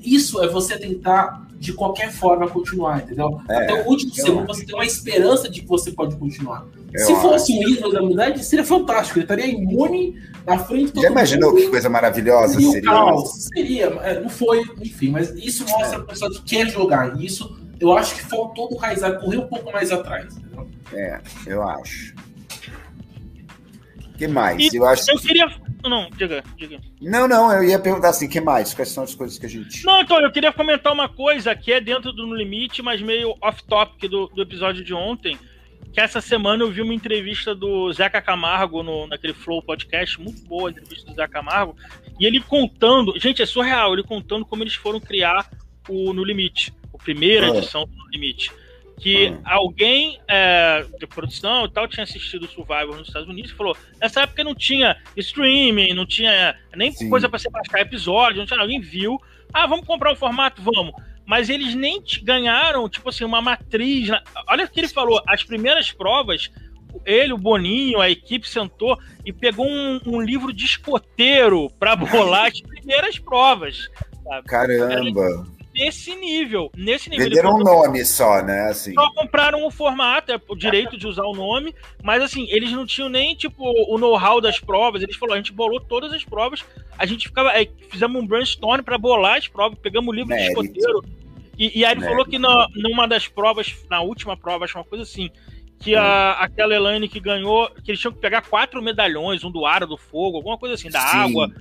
isso 0.04 0.42
é 0.44 0.48
você 0.48 0.78
tentar 0.78 1.48
de 1.64 1.74
qualquer 1.74 2.12
forma 2.12 2.48
continuar, 2.48 3.04
entendeu? 3.04 3.40
É, 3.50 3.64
Até 3.64 3.84
o 3.84 3.88
último 3.88 4.14
segundo 4.14 4.46
você 4.46 4.66
tem 4.66 4.76
uma 4.76 4.86
esperança 4.86 5.50
de 5.50 5.62
que 5.62 5.68
você 5.68 5.92
pode 5.92 6.16
continuar. 6.18 6.66
Eu 6.94 7.06
Se 7.06 7.16
fosse 7.16 7.54
um 7.54 7.68
ídolo 7.68 7.92
da 7.92 8.00
humanidade, 8.02 8.44
seria 8.46 8.64
fantástico. 8.64 9.18
Ele 9.18 9.26
estaria 9.26 9.48
imune 9.48 10.22
na 10.46 10.60
frente 10.60 10.94
do. 10.94 11.02
Já 11.02 11.10
imaginou 11.10 11.52
mundo. 11.52 11.62
que 11.62 11.70
coisa 11.70 11.90
maravilhosa 11.90 12.60
seria? 12.60 12.82
Caos. 12.82 13.50
Seria, 13.54 13.86
é, 14.04 14.20
não 14.20 14.30
foi, 14.30 14.64
enfim, 14.80 15.10
mas 15.10 15.32
isso 15.32 15.66
mostra 15.68 15.98
é. 15.98 16.02
a 16.02 16.04
pessoa 16.04 16.32
que 16.32 16.42
quer 16.44 16.68
jogar. 16.68 17.20
E 17.20 17.26
isso 17.26 17.58
eu 17.80 17.92
acho 17.98 18.16
que 18.16 18.22
faltou 18.22 18.70
do 18.70 18.78
Raizar 18.78 19.20
correr 19.20 19.38
um 19.38 19.48
pouco 19.48 19.72
mais 19.72 19.92
atrás. 19.92 20.38
Entendeu? 20.38 20.70
É, 20.94 21.20
eu 21.48 21.64
acho. 21.68 22.14
que 24.18 24.28
mais? 24.28 24.72
E 24.72 24.78
eu 24.78 24.86
acho 24.86 25.10
eu 25.12 25.18
que... 25.18 25.28
queria. 25.28 25.48
Não, 25.84 26.10
diga, 26.12 26.42
diga. 26.56 26.80
Não, 27.02 27.28
não, 27.28 27.52
eu 27.52 27.64
ia 27.64 27.78
perguntar 27.78 28.10
assim, 28.10 28.30
que 28.30 28.40
mais? 28.40 28.74
Quais 28.74 28.90
são 28.90 29.04
as 29.04 29.14
coisas 29.14 29.38
que 29.38 29.46
a 29.46 29.50
gente. 29.50 29.86
Não, 29.86 30.00
então, 30.00 30.22
eu 30.22 30.32
queria 30.32 30.54
comentar 30.54 30.94
uma 30.94 31.10
coisa 31.10 31.54
que 31.56 31.74
é 31.74 31.82
dentro 31.82 32.14
do 32.14 32.26
No 32.26 32.36
Limite, 32.36 32.82
mas 32.82 33.02
meio 33.02 33.36
off-topic 33.42 34.10
do, 34.10 34.28
do 34.28 34.42
episódio 34.42 34.84
de 34.84 34.94
ontem. 34.94 35.38
Que 35.94 36.02
essa 36.02 36.20
semana 36.20 36.64
eu 36.64 36.72
vi 36.72 36.82
uma 36.82 36.94
entrevista 36.94 37.54
do 37.54 37.94
Zeca 37.94 38.22
Camargo 38.22 38.82
no, 38.82 39.06
naquele 39.08 39.34
Flow 39.34 39.62
Podcast, 39.62 40.20
muito 40.20 40.44
boa 40.48 40.70
a 40.70 40.72
entrevista 40.72 41.12
do 41.12 41.16
Zeca 41.16 41.28
Camargo, 41.32 41.76
e 42.20 42.26
ele 42.26 42.42
contando, 42.42 43.18
gente, 43.20 43.42
é 43.42 43.46
surreal, 43.46 43.94
ele 43.94 44.04
contando 44.04 44.46
como 44.46 44.64
eles 44.64 44.74
foram 44.74 45.00
criar 45.00 45.50
o 45.88 46.12
No 46.12 46.24
Limite, 46.24 46.74
a 46.94 46.98
primeira 46.98 47.46
ah. 47.46 47.58
edição 47.58 47.86
do 47.86 47.96
No 47.96 48.10
Limite 48.10 48.52
que 49.00 49.28
uhum. 49.28 49.42
alguém 49.44 50.20
é, 50.28 50.86
de 50.98 51.06
produção 51.06 51.66
e 51.66 51.72
tal 51.72 51.88
tinha 51.88 52.04
assistido 52.04 52.44
o 52.44 52.48
Survivor 52.48 52.96
nos 52.96 53.08
Estados 53.08 53.28
Unidos 53.28 53.52
e 53.52 53.54
falou: 53.54 53.76
nessa 54.00 54.22
época 54.22 54.44
não 54.44 54.56
tinha 54.56 54.98
streaming, 55.18 55.94
não 55.94 56.06
tinha 56.06 56.58
nem 56.76 56.92
Sim. 56.92 57.10
coisa 57.10 57.28
para 57.28 57.38
você 57.38 57.50
baixar 57.50 57.82
episódio, 57.82 58.40
não 58.40 58.46
tinha 58.46 58.60
alguém 58.60 58.80
viu. 58.80 59.20
Ah, 59.52 59.68
vamos 59.68 59.86
comprar 59.86 60.12
o 60.12 60.14
um 60.14 60.16
formato? 60.16 60.62
Vamos. 60.62 60.94
Mas 61.26 61.50
eles 61.50 61.74
nem 61.74 62.04
ganharam, 62.22 62.90
tipo 62.90 63.10
assim, 63.10 63.24
uma 63.24 63.42
matriz. 63.42 64.10
Olha 64.50 64.66
o 64.66 64.70
que 64.70 64.80
ele 64.80 64.88
falou: 64.88 65.22
as 65.28 65.44
primeiras 65.44 65.92
provas, 65.92 66.52
ele, 67.06 67.34
o 67.34 67.38
Boninho, 67.38 68.00
a 68.00 68.10
equipe 68.10 68.48
sentou 68.48 68.98
e 69.26 69.32
pegou 69.32 69.66
um, 69.66 70.00
um 70.06 70.22
livro 70.22 70.52
de 70.54 70.66
escoteiro 70.66 71.70
para 71.80 71.96
bolar 71.96 72.48
as 72.48 72.62
primeiras 72.62 73.18
provas. 73.18 73.90
Sabe? 74.24 74.48
Caramba! 74.48 75.46
Nesse 75.74 76.16
nível. 76.16 76.72
Nesse 76.76 77.10
nível. 77.10 77.26
Venderam 77.26 77.56
um 77.56 77.60
nome 77.60 78.06
só, 78.06 78.42
né? 78.44 78.70
Assim. 78.70 78.94
Só 78.94 79.12
compraram 79.14 79.66
o 79.66 79.72
formato, 79.72 80.32
é, 80.32 80.40
o 80.48 80.56
direito 80.56 80.98
de 80.98 81.08
usar 81.08 81.24
o 81.24 81.34
nome, 81.34 81.74
mas 82.04 82.22
assim, 82.22 82.46
eles 82.50 82.72
não 82.72 82.86
tinham 82.86 83.10
nem, 83.10 83.36
tipo, 83.36 83.64
o 83.64 83.98
know-how 83.98 84.40
das 84.40 84.60
provas. 84.60 85.02
Eles 85.02 85.16
falaram, 85.16 85.36
a 85.36 85.44
gente 85.44 85.54
bolou 85.54 85.80
todas 85.80 86.14
as 86.14 86.24
provas, 86.24 86.64
a 86.98 87.06
gente 87.06 87.28
ficava. 87.28 87.52
É, 87.52 87.68
fizemos 87.90 88.22
um 88.22 88.26
brainstorm 88.26 88.84
para 88.84 88.98
bolar 88.98 89.38
as 89.38 89.48
provas, 89.48 89.78
pegamos 89.80 90.10
o 90.10 90.16
livro 90.16 90.30
Mérito. 90.30 90.62
de 90.62 90.70
escoteiro. 90.70 91.04
E, 91.58 91.80
e 91.80 91.86
aí 91.86 91.92
ele 91.92 92.02
Mérito. 92.02 92.10
falou 92.10 92.26
que 92.26 92.40
na, 92.40 92.68
numa 92.76 93.08
das 93.08 93.28
provas, 93.28 93.76
na 93.90 94.02
última 94.02 94.38
prova, 94.38 94.66
acho 94.66 94.78
uma 94.78 94.84
coisa 94.84 95.04
assim, 95.04 95.30
que 95.80 95.96
a, 95.96 96.38
hum. 96.40 96.44
aquela 96.44 96.76
Elaine 96.76 97.10
que 97.10 97.20
ganhou, 97.20 97.70
que 97.84 97.92
eles 97.92 98.00
tinham 98.00 98.14
que 98.14 98.20
pegar 98.20 98.42
quatro 98.42 98.82
medalhões, 98.82 99.44
um 99.44 99.52
do 99.52 99.66
ar, 99.66 99.86
do 99.86 99.98
fogo, 99.98 100.38
alguma 100.38 100.58
coisa 100.58 100.76
assim, 100.76 100.90
da 100.90 101.02
Sim. 101.02 101.18
água 101.18 101.52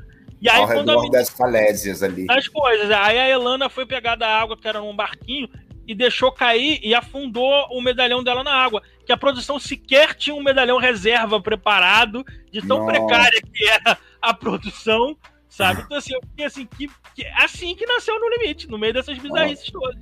e 0.43 0.49
aí, 0.49 0.61
Ao 0.61 0.67
quando 0.67 0.89
redor 0.89 1.07
a... 1.07 1.11
das 1.11 1.31
falésias 1.31 2.03
ali. 2.03 2.27
As 2.29 2.49
coisas. 2.49 2.91
Aí 2.91 3.17
a 3.17 3.29
Elana 3.29 3.71
foi 3.71 3.87
pegar 3.87 4.17
da 4.17 4.27
água, 4.27 4.57
que 4.57 4.67
era 4.67 4.81
num 4.81 4.95
barquinho, 4.95 5.49
e 5.87 5.95
deixou 5.95 6.33
cair 6.33 6.81
e 6.83 6.93
afundou 6.97 7.69
o 7.71 7.81
medalhão 7.81 8.25
dela 8.25 8.43
na 8.43 8.53
água. 8.53 8.83
Que 9.07 9.13
a 9.13 9.17
produção 9.17 9.61
sequer 9.61 10.17
tinha 10.17 10.35
um 10.35 10.43
medalhão 10.43 10.79
reserva 10.79 11.41
preparado, 11.41 12.25
de 12.51 12.61
tão 12.61 12.81
Nossa. 12.81 12.91
precária 12.91 13.41
que 13.41 13.69
era 13.69 13.97
a 14.21 14.35
produção, 14.35 15.17
sabe? 15.49 15.83
Então, 15.83 15.97
assim, 15.97 16.15
eu 16.15 16.21
fiquei 16.23 16.45
assim, 16.45 16.67
que, 16.67 16.91
que, 17.15 17.25
assim 17.37 17.77
que 17.77 17.87
nasceu 17.87 18.19
no 18.19 18.29
limite, 18.31 18.69
no 18.69 18.79
meio 18.79 18.95
dessas 18.95 19.17
bizarrices 19.19 19.71
todas. 19.71 19.97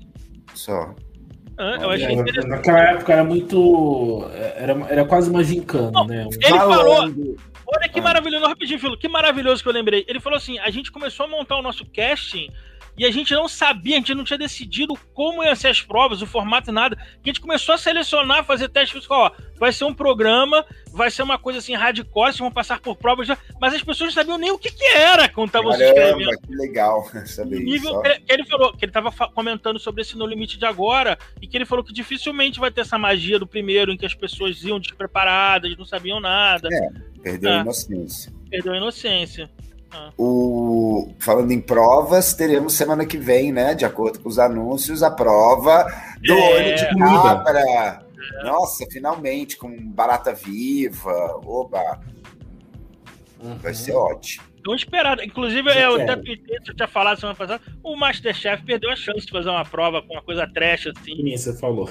Só. 0.55 0.95
Ah, 1.63 1.77
eu 1.83 1.91
achei 1.91 2.13
interessante. 2.13 2.49
Naquela 2.49 2.79
época 2.79 3.13
era 3.13 3.23
muito. 3.23 4.31
Era, 4.57 4.73
era 4.89 5.05
quase 5.05 5.29
uma 5.29 5.45
gincana, 5.45 6.05
né? 6.05 6.25
Um 6.25 6.31
ele 6.33 6.59
falou. 6.59 7.05
Olha 7.67 7.89
que 7.89 8.01
ah. 8.01 8.03
maravilhoso, 8.03 8.47
rapidinho, 8.47 8.81
Filo, 8.81 8.97
que 8.97 9.09
maravilhoso 9.09 9.63
que 9.63 9.69
eu 9.69 9.73
lembrei. 9.73 10.07
Ele 10.09 10.19
falou 10.19 10.39
assim: 10.39 10.59
a 10.59 10.71
gente 10.71 10.91
começou 10.91 11.27
a 11.27 11.29
montar 11.29 11.59
o 11.59 11.63
nosso 11.63 11.85
casting 11.95 12.51
e 12.97 13.05
a 13.05 13.11
gente 13.11 13.33
não 13.33 13.49
sabia, 13.49 13.97
a 13.97 13.99
gente 13.99 14.15
não 14.15 14.25
tinha 14.25 14.39
decidido 14.39 14.95
como 15.15 15.43
iam 15.43 15.55
ser 15.57 15.69
as 15.69 15.81
provas, 15.81 16.21
o 16.23 16.27
formato, 16.27 16.71
nada. 16.71 16.97
A 17.01 17.27
gente 17.27 17.41
começou 17.41 17.75
a 17.75 17.79
selecionar, 17.79 18.45
fazer 18.45 18.69
testes, 18.69 19.07
ó, 19.09 19.33
vai 19.59 19.73
ser 19.73 19.85
um 19.85 19.95
programa, 19.95 20.65
vai 20.93 21.11
ser 21.11 21.23
uma 21.23 21.39
coisa 21.39 21.59
assim, 21.59 21.75
hardcore, 21.75 22.33
vocês 22.33 22.39
vão 22.39 22.51
passar 22.51 22.81
por 22.81 22.97
provas, 22.97 23.29
mas 23.61 23.75
as 23.75 23.83
pessoas 23.83 24.15
não 24.15 24.23
sabiam 24.23 24.39
nem 24.39 24.51
o 24.51 24.59
que, 24.59 24.71
que 24.71 24.85
era 24.85 25.29
quando 25.29 25.49
estavam 25.49 25.73
se 25.73 25.85
inscrevendo. 25.85 26.39
que 26.41 26.55
legal 26.55 27.09
saber 27.27 27.61
nível, 27.61 28.03
isso. 28.03 28.21
Que 28.27 28.33
ele 28.33 28.45
falou, 28.45 28.73
que 28.73 28.85
ele 28.85 28.91
estava 28.91 29.11
comentando 29.29 29.79
sobre 29.79 30.03
esse 30.03 30.17
No 30.17 30.27
Limite 30.27 30.59
de 30.59 30.67
agora, 30.67 31.19
e 31.41 31.47
que 31.47 31.57
ele 31.57 31.67
falou 31.67 31.85
que 31.85 31.93
dificilmente 31.93 32.61
vai 32.61 32.71
ter 32.71 32.83
essa 32.83 32.99
magia 32.99 33.39
do 33.39 33.47
primeiro, 33.47 33.93
em 33.93 33.97
que 33.97 34.07
as 34.07 34.15
pessoas 34.15 34.63
iam 34.63 34.81
despreparadas, 34.81 35.77
não 35.77 35.85
sabiam 35.85 36.21
nada. 36.21 36.69
É, 36.71 37.21
perdeu 37.23 37.53
a 37.53 37.61
inocência. 37.61 38.33
Perdeu 38.51 38.73
a 38.73 38.77
inocência. 38.77 39.51
O, 40.17 41.13
falando 41.19 41.53
em 41.53 41.61
provas, 41.61 42.35
teremos 42.35 42.75
semana 42.75 43.05
que 43.05 43.19
vem, 43.19 43.53
né? 43.53 43.75
De 43.75 43.85
acordo 43.85 44.21
com 44.21 44.29
os 44.29 44.39
anúncios, 44.39 45.03
a 45.03 45.11
prova 45.11 45.85
do 46.21 46.33
é, 46.33 46.55
olho 46.55 46.77
de 46.77 46.99
cabra. 46.99 47.61
É. 47.61 48.45
Nossa, 48.45 48.87
finalmente, 48.91 49.57
com 49.57 49.77
barata 49.91 50.33
viva. 50.33 51.41
Oba! 51.45 52.01
Uhum. 53.43 53.57
Vai 53.59 53.75
ser 53.75 53.93
ótimo. 53.93 54.45
Tão 54.63 54.75
esperado. 54.75 55.23
Inclusive, 55.23 55.71
eu 55.71 55.95
até 55.95 56.17
tuitei, 56.17 56.59
você 56.59 56.75
tinha 56.75 56.89
falado 56.89 57.19
semana 57.19 57.37
passada, 57.37 57.63
o 57.83 57.97
Masterchef 57.97 58.63
perdeu 58.65 58.91
a 58.91 58.97
chance 58.97 59.25
de 59.25 59.33
fazer 59.33 59.49
uma 59.49 59.65
prova 59.65 60.03
com 60.03 60.13
uma 60.13 60.23
coisa 60.23 60.47
trash 60.47 60.89
assim. 60.89 61.17
Sim, 61.17 61.37
você 61.37 61.57
falou. 61.59 61.89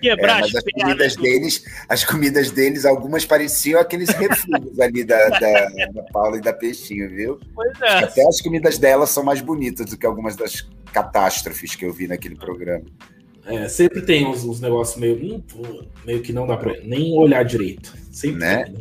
Quebrar 0.00 0.40
é, 0.40 0.44
as, 0.44 0.54
as 0.54 0.64
comidas 0.64 1.16
do... 1.16 1.22
deles, 1.22 1.64
as 1.88 2.04
comidas 2.04 2.50
deles, 2.50 2.84
algumas 2.84 3.24
pareciam 3.24 3.80
aqueles 3.80 4.08
refugos 4.10 4.78
ali 4.80 5.04
da, 5.04 5.28
da, 5.28 5.66
da, 5.92 6.02
Paula 6.12 6.36
e 6.38 6.40
da 6.40 6.52
Peixinho, 6.52 7.08
viu? 7.10 7.40
Pois 7.54 7.80
é. 7.80 8.04
Até 8.04 8.26
as 8.26 8.40
comidas 8.40 8.78
delas 8.78 9.10
são 9.10 9.24
mais 9.24 9.40
bonitas 9.40 9.86
do 9.86 9.96
que 9.96 10.06
algumas 10.06 10.36
das 10.36 10.68
catástrofes 10.92 11.74
que 11.74 11.84
eu 11.84 11.92
vi 11.92 12.06
naquele 12.06 12.36
programa. 12.36 12.84
É, 13.46 13.66
sempre 13.66 14.02
tem 14.02 14.26
uns, 14.26 14.44
uns 14.44 14.60
negócios 14.60 15.00
meio, 15.00 15.42
meio 16.04 16.22
que 16.22 16.32
não 16.32 16.46
dá 16.46 16.56
pra 16.56 16.74
nem 16.82 17.16
olhar 17.16 17.42
direito. 17.44 17.94
Sempre 18.12 18.40
né? 18.40 18.64
Tem, 18.64 18.74
né? 18.74 18.80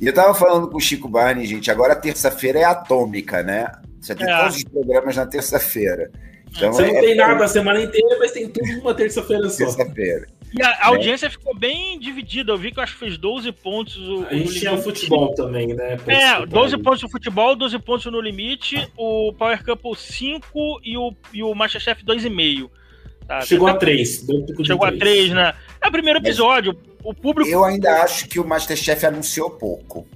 E 0.00 0.06
eu 0.06 0.12
tava 0.12 0.34
falando 0.34 0.68
com 0.68 0.76
o 0.76 0.80
Chico 0.80 1.08
Barney, 1.08 1.46
gente, 1.46 1.70
agora 1.70 1.94
terça-feira 1.94 2.58
é 2.58 2.64
atômica, 2.64 3.42
né? 3.42 3.70
Você 4.00 4.14
tem 4.14 4.28
é. 4.28 4.36
todos 4.36 4.56
os 4.56 4.64
programas 4.64 5.16
na 5.16 5.24
terça-feira. 5.24 6.10
Então, 6.50 6.72
Você 6.72 6.86
não 6.86 6.96
é 6.96 7.00
tem 7.00 7.16
nada 7.16 7.44
a 7.44 7.48
semana 7.48 7.80
inteira, 7.80 8.18
mas 8.18 8.32
tem 8.32 8.48
tudo 8.48 8.66
numa 8.76 8.94
terça-feira 8.94 9.48
só. 9.48 9.58
Terça-feira. 9.58 10.26
E 10.54 10.62
a, 10.62 10.68
a 10.68 10.86
audiência 10.88 11.30
ficou 11.30 11.56
bem 11.56 11.98
dividida. 11.98 12.52
Eu 12.52 12.58
vi 12.58 12.70
que 12.72 12.78
eu 12.78 12.82
acho 12.82 12.94
que 12.94 12.98
fez 13.00 13.16
12 13.16 13.52
pontos. 13.52 13.96
O, 13.96 14.26
a 14.26 14.34
gente 14.34 14.58
tinha 14.58 14.72
o 14.72 14.78
futebol 14.78 15.34
também, 15.34 15.68
né? 15.68 15.96
É, 16.06 16.44
12 16.46 16.78
pontos 16.78 17.02
no 17.02 17.08
futebol, 17.08 17.56
12 17.56 17.78
pontos 17.78 18.06
no 18.06 18.20
limite, 18.20 18.88
o 18.96 19.32
Power 19.32 19.64
Couple 19.64 19.96
5 19.96 20.80
e 20.84 20.96
o, 20.96 21.14
e 21.32 21.42
o 21.42 21.54
Masterchef 21.54 22.04
2,5. 22.04 22.70
Tá, 23.26 23.40
Chegou 23.42 23.68
a 23.68 23.74
3. 23.74 24.26
Chegou 24.64 24.86
a 24.86 24.92
3, 24.92 25.30
né? 25.30 25.54
É 25.80 25.88
o 25.88 25.92
primeiro 25.92 26.18
episódio. 26.18 26.74
Mas 26.74 26.92
o 27.04 27.14
público. 27.14 27.50
Eu 27.50 27.64
ainda 27.64 28.02
acho 28.02 28.28
que 28.28 28.38
o 28.38 28.46
Masterchef 28.46 29.04
anunciou 29.04 29.50
pouco. 29.50 30.06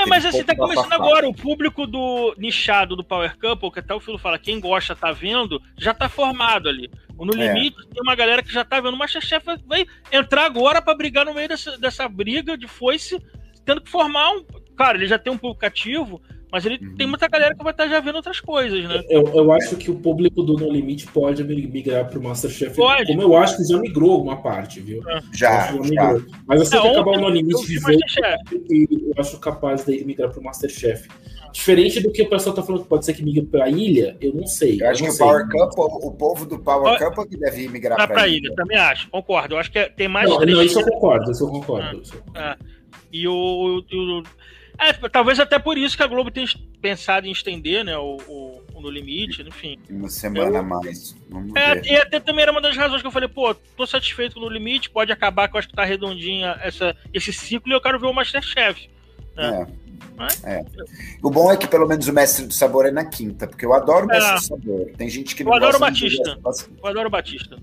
É, 0.00 0.06
mas 0.06 0.24
assim, 0.24 0.44
tá 0.44 0.54
começando 0.56 0.92
agora. 0.92 1.28
O 1.28 1.34
público 1.34 1.86
do 1.86 2.34
nichado 2.38 2.96
do 2.96 3.04
Power 3.04 3.36
Couple, 3.38 3.70
que 3.70 3.80
até 3.80 3.94
o 3.94 4.00
Filo 4.00 4.18
fala, 4.18 4.38
quem 4.38 4.58
gosta 4.58 4.96
tá 4.96 5.12
vendo, 5.12 5.60
já 5.76 5.92
tá 5.92 6.08
formado 6.08 6.68
ali. 6.68 6.90
No 7.18 7.34
é. 7.34 7.52
Limite 7.52 7.76
é. 7.78 7.94
tem 7.94 8.02
uma 8.02 8.14
galera 8.14 8.42
que 8.42 8.52
já 8.52 8.64
tá 8.64 8.80
vendo. 8.80 8.94
O 8.94 8.98
Masterchef 8.98 9.44
vai 9.66 9.86
entrar 10.10 10.46
agora 10.46 10.80
para 10.80 10.94
brigar 10.94 11.26
no 11.26 11.34
meio 11.34 11.48
dessa, 11.48 11.76
dessa 11.76 12.08
briga 12.08 12.56
de 12.56 12.66
foice, 12.66 13.22
tendo 13.64 13.80
que 13.80 13.90
formar 13.90 14.30
um. 14.32 14.44
Cara, 14.76 14.96
ele 14.96 15.06
já 15.06 15.18
tem 15.18 15.32
um 15.32 15.38
público 15.38 15.66
ativo, 15.66 16.22
mas 16.52 16.66
ele 16.66 16.78
uhum. 16.82 16.94
tem 16.96 17.06
muita 17.06 17.28
galera 17.28 17.54
que 17.54 17.62
vai 17.62 17.72
estar 17.72 17.86
já 17.86 18.00
vendo 18.00 18.16
outras 18.16 18.40
coisas, 18.40 18.84
né? 18.84 19.02
Eu, 19.08 19.26
eu 19.34 19.52
acho 19.52 19.76
que 19.76 19.90
o 19.90 19.94
público 19.94 20.42
do 20.42 20.54
No 20.54 20.70
Limite 20.70 21.06
pode 21.06 21.44
migrar 21.44 22.08
para 22.08 22.18
o 22.18 22.22
Masterchef. 22.22 22.76
Pode. 22.76 23.06
Como 23.06 23.22
eu 23.22 23.36
acho 23.36 23.56
que 23.56 23.64
já 23.64 23.78
migrou 23.78 24.22
uma 24.22 24.36
parte, 24.42 24.80
viu? 24.80 25.02
É. 25.08 25.20
Já, 25.32 25.72
já, 25.82 26.16
Mas 26.46 26.62
assim 26.62 26.76
é, 26.76 26.80
que 26.80 26.88
acabar 26.88 27.12
o 27.12 27.20
No 27.20 27.28
Limite 27.28 27.66
de 27.66 27.78
vez, 27.78 28.00
eu 28.70 29.12
acho 29.16 29.38
capaz 29.38 29.84
de 29.84 30.04
migrar 30.04 30.30
para 30.30 30.40
o 30.40 30.44
Masterchef. 30.44 31.08
Diferente 31.52 32.00
do 32.00 32.12
que 32.12 32.22
o 32.22 32.28
pessoal 32.28 32.54
está 32.54 32.64
falando 32.64 32.82
que 32.82 32.88
pode 32.88 33.04
ser 33.04 33.12
que 33.12 33.24
migre 33.24 33.44
para 33.44 33.64
a 33.64 33.68
ilha, 33.68 34.16
eu 34.20 34.32
não 34.32 34.46
sei. 34.46 34.80
Eu 34.80 34.88
acho 34.88 35.02
que 35.02 35.10
o 35.10 35.18
Power 35.18 35.48
Cup, 35.48 35.78
o 35.78 36.12
povo 36.12 36.46
do 36.46 36.58
Power 36.58 36.98
Cup 36.98 37.26
é 37.26 37.28
que 37.28 37.36
deve 37.36 37.68
migrar 37.68 38.06
para 38.06 38.22
a 38.22 38.28
ilha. 38.28 38.46
ilha. 38.46 38.54
Também 38.54 38.78
acho, 38.78 39.10
concordo. 39.10 39.54
Eu 39.54 39.58
acho 39.58 39.70
que 39.70 39.78
é, 39.78 39.88
tem 39.88 40.06
mais. 40.06 40.28
Não, 40.28 40.38
não 40.38 40.62
isso 40.62 40.78
eu 40.78 40.84
concordo, 40.84 41.30
isso 41.32 41.44
eu 41.44 41.48
concordo. 41.48 42.02
Ah, 42.34 42.56
ah. 42.60 42.64
E 43.12 43.26
o, 43.26 43.82
o, 43.92 44.22
é, 44.80 44.92
talvez 45.08 45.38
até 45.38 45.58
por 45.58 45.76
isso 45.76 45.96
que 45.96 46.02
a 46.02 46.06
Globo 46.06 46.30
tem 46.30 46.46
pensado 46.80 47.26
em 47.26 47.32
estender, 47.32 47.84
né, 47.84 47.96
o, 47.96 48.16
o, 48.26 48.62
o 48.74 48.80
No 48.80 48.90
Limite, 48.90 49.42
enfim. 49.42 49.78
Uma 49.88 50.08
semana 50.08 50.60
a 50.60 50.62
mais. 50.62 51.14
Vamos 51.28 51.54
é, 51.54 51.74
ver. 51.74 51.86
E 51.86 51.96
até 51.96 52.20
também 52.20 52.42
era 52.42 52.52
uma 52.52 52.60
das 52.60 52.76
razões 52.76 53.00
que 53.00 53.06
eu 53.06 53.12
falei, 53.12 53.28
pô, 53.28 53.54
tô 53.54 53.86
satisfeito 53.86 54.34
com 54.34 54.40
o 54.40 54.44
No 54.44 54.50
Limite, 54.50 54.90
pode 54.90 55.12
acabar, 55.12 55.48
que 55.48 55.56
eu 55.56 55.58
acho 55.58 55.68
que 55.68 55.74
tá 55.74 55.84
redondinha 55.84 56.58
essa, 56.62 56.96
esse 57.12 57.32
ciclo 57.32 57.70
e 57.70 57.74
eu 57.74 57.80
quero 57.80 58.00
ver 58.00 58.06
o 58.06 58.12
Masterchef. 58.12 58.88
Né? 59.36 59.66
É. 59.66 59.90
É. 60.44 60.64
O 61.22 61.30
bom 61.30 61.50
é 61.50 61.56
que 61.56 61.66
pelo 61.66 61.86
menos 61.86 62.06
o 62.06 62.12
Mestre 62.12 62.44
do 62.44 62.52
Sabor 62.52 62.84
é 62.84 62.90
na 62.90 63.04
quinta, 63.04 63.46
porque 63.46 63.64
eu 63.64 63.72
adoro 63.72 64.04
o 64.04 64.08
Mestre 64.08 64.30
é. 64.30 64.34
do 64.34 64.40
Sabor. 64.42 64.90
Tem 64.96 65.08
gente 65.08 65.34
que 65.34 65.42
não 65.42 65.52
eu 65.52 65.56
adoro 65.56 65.76
o 65.76 65.80
Batista. 65.80 66.38
Eu 66.82 66.88
adoro 66.88 67.08
o 67.08 67.10
Batista. 67.10 67.58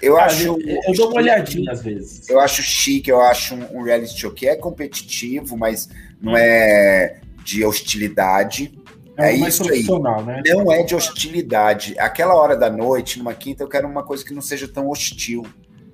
Eu 0.00 0.18
Ah, 0.18 0.24
acho. 0.24 0.42
eu, 0.42 0.58
eu 0.60 0.94
dou 0.94 1.08
uma 1.08 1.20
olhadinha 1.20 1.72
às 1.72 1.82
vezes. 1.82 2.28
Eu 2.28 2.38
acho 2.38 2.62
chique, 2.62 3.10
eu 3.10 3.20
acho 3.20 3.54
um, 3.54 3.78
um 3.78 3.82
reality 3.82 4.18
show 4.18 4.30
que 4.30 4.46
é 4.46 4.54
competitivo, 4.54 5.56
mas 5.56 5.88
não 6.26 6.36
é 6.36 7.20
de 7.44 7.64
hostilidade. 7.64 8.72
É, 9.18 9.34
é 9.34 9.38
mais 9.38 9.54
isso 9.54 9.62
aí. 9.62 9.68
profissional, 9.68 10.22
né? 10.24 10.42
Não 10.46 10.70
é 10.70 10.82
de 10.82 10.94
hostilidade. 10.94 11.94
Aquela 11.98 12.34
hora 12.34 12.56
da 12.56 12.68
noite, 12.70 13.18
numa 13.18 13.32
quinta, 13.34 13.62
eu 13.62 13.68
quero 13.68 13.88
uma 13.88 14.02
coisa 14.02 14.24
que 14.24 14.34
não 14.34 14.42
seja 14.42 14.68
tão 14.68 14.88
hostil. 14.88 15.44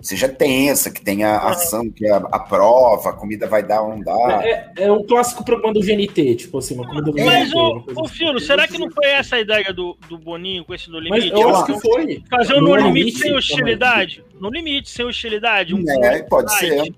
Seja 0.01 0.28
tensa, 0.28 0.91
que 0.91 1.01
tenha 1.01 1.37
ação, 1.37 1.89
que 1.89 2.09
a, 2.09 2.16
a 2.16 2.39
prova, 2.41 3.11
a 3.11 3.12
comida 3.12 3.47
vai 3.47 3.62
dar 3.62 3.83
ou 3.83 3.91
não 3.91 4.01
dá. 4.01 4.41
É, 4.45 4.72
é 4.78 4.91
um 4.91 5.05
clássico 5.07 5.45
programa 5.45 5.72
do 5.72 5.78
GNT, 5.80 6.35
tipo 6.35 6.59
assim, 6.59 6.74
uma 6.74 6.85
comida 6.89 7.12
do 7.12 7.24
Mas, 7.24 7.51
GNT. 7.51 7.85
coisa 7.85 8.01
ô 8.01 8.05
assim. 8.05 8.14
Filo, 8.14 8.41
será 8.41 8.66
que 8.66 8.78
não 8.78 8.91
foi 8.91 9.07
essa 9.07 9.37
a 9.37 9.41
ideia 9.41 9.72
do, 9.72 9.97
do 10.09 10.18
Boninho 10.18 10.64
com 10.64 10.74
esse 10.74 10.91
No 10.91 10.99
Mas 11.09 11.22
Limite? 11.22 11.41
eu 11.41 11.49
Eu 11.49 11.55
acho 11.55 11.66
que 11.66 11.80
foi. 11.80 12.20
Fazer 12.28 12.55
um 12.55 12.61
No 12.62 12.68
No 12.70 12.76
Limite 12.78 12.95
Limite 12.99 13.12
sem 13.18 13.22
também. 13.28 13.39
hostilidade? 13.39 14.24
No 14.41 14.51
Limite, 14.51 14.91
sem 14.91 15.05
hostilidade. 15.07 15.72
Um 15.72 15.85
É, 16.05 16.22
pode 16.24 16.53
ser. 16.59 16.93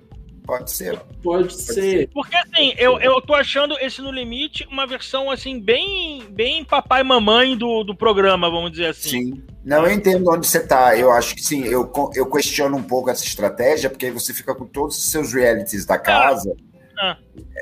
Pode 0.44 0.70
ser. 0.70 1.00
Pode 1.22 1.54
ser. 1.54 2.10
Porque 2.12 2.36
assim, 2.36 2.74
eu, 2.76 3.00
eu 3.00 3.20
tô 3.22 3.34
achando 3.34 3.78
esse 3.78 4.02
No 4.02 4.10
Limite 4.12 4.66
uma 4.70 4.86
versão 4.86 5.30
assim, 5.30 5.58
bem, 5.58 6.22
bem 6.30 6.62
papai 6.62 7.00
e 7.00 7.04
mamãe 7.04 7.56
do, 7.56 7.82
do 7.82 7.94
programa, 7.94 8.50
vamos 8.50 8.72
dizer 8.72 8.86
assim. 8.88 9.08
Sim. 9.32 9.42
Não, 9.64 9.86
eu 9.86 9.92
entendo 9.92 10.30
onde 10.30 10.46
você 10.46 10.60
tá. 10.60 10.94
Eu 10.96 11.10
acho 11.10 11.34
que 11.34 11.42
sim. 11.42 11.64
Eu, 11.64 11.90
eu 12.14 12.26
questiono 12.26 12.76
um 12.76 12.82
pouco 12.82 13.08
essa 13.08 13.24
estratégia, 13.24 13.88
porque 13.88 14.04
aí 14.06 14.12
você 14.12 14.34
fica 14.34 14.54
com 14.54 14.66
todos 14.66 14.98
os 14.98 15.10
seus 15.10 15.32
realities 15.32 15.86
da 15.86 15.96
casa 15.98 16.54
Ah. 17.00 17.16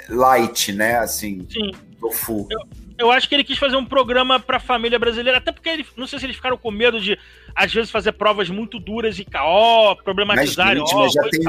light, 0.08 0.72
né? 0.72 0.98
Assim, 0.98 1.46
Sim. 1.48 1.70
tofu. 2.00 2.48
Eu 2.50 2.58
acho 3.12 3.28
que 3.28 3.34
ele 3.34 3.44
quis 3.44 3.58
fazer 3.58 3.76
um 3.76 3.84
programa 3.84 4.38
pra 4.38 4.60
família 4.60 4.98
brasileira, 4.98 5.38
até 5.38 5.52
porque 5.52 5.68
ele, 5.68 5.86
não 5.96 6.06
sei 6.06 6.18
se 6.18 6.26
eles 6.26 6.36
ficaram 6.36 6.56
com 6.56 6.70
medo 6.70 7.00
de, 7.00 7.18
às 7.54 7.72
vezes, 7.72 7.90
fazer 7.90 8.12
provas 8.12 8.48
muito 8.50 8.78
duras 8.78 9.18
e 9.18 9.24
caó, 9.24 9.94
Mas, 9.94 10.04
problematizarem. 10.04 10.78
gente, 10.78 10.94
ó, 10.94 11.04
mas 11.04 11.12
já, 11.12 11.22
tem 11.22 11.40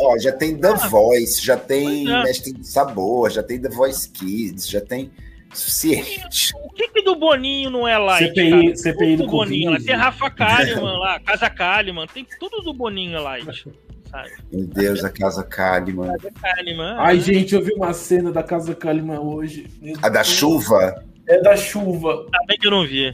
ó, 0.00 0.18
já 0.18 0.32
tem 0.32 0.56
The 0.58 0.74
Voice, 0.88 1.44
já 1.44 1.56
tem 1.56 2.10
é. 2.10 2.22
Mestre 2.24 2.52
do 2.52 2.64
Sabor, 2.64 3.30
já 3.30 3.42
tem 3.42 3.60
The 3.60 3.68
Voice 3.68 4.08
Kids, 4.10 4.68
já 4.68 4.80
tem 4.80 5.10
suficiente. 5.52 6.52
O 6.64 6.70
que, 6.70 6.88
que 6.88 7.02
do 7.02 7.16
Boninho 7.16 7.70
não 7.70 7.86
é 7.86 7.96
light? 7.96 8.28
CPI 8.28 8.50
cara? 8.50 8.76
CPI 8.76 9.16
Tudo 9.16 9.26
do 9.26 9.30
Boninho 9.30 9.70
lá. 9.70 9.78
Tem 9.80 9.94
Rafa 9.94 10.30
Kalimann 10.30 10.98
lá, 10.98 11.20
Casa 11.20 11.50
Kalimann, 11.50 12.06
tem 12.06 12.26
tudo 12.38 12.62
do 12.62 12.72
Boninho 12.72 13.16
é 13.16 13.20
light. 13.20 13.66
Sabe? 14.14 14.30
Meu 14.52 14.66
Deus, 14.66 15.04
a 15.04 15.10
Casa 15.10 15.42
Kalimann. 15.42 16.12
Kalimann. 16.40 16.96
Ai, 16.98 17.16
ah. 17.16 17.20
gente, 17.20 17.54
eu 17.54 17.62
vi 17.64 17.72
uma 17.74 17.92
cena 17.92 18.30
da 18.30 18.42
Casa 18.42 18.74
Kalima 18.74 19.20
hoje. 19.20 19.66
Meu 19.82 19.96
A 20.02 20.08
da 20.08 20.22
Deus. 20.22 20.28
chuva. 20.28 21.02
É 21.26 21.40
da 21.40 21.56
chuva. 21.56 22.10
Ainda 22.24 22.38
bem 22.46 22.58
que 22.58 22.66
eu 22.66 22.70
não 22.70 22.86
vi. 22.86 23.12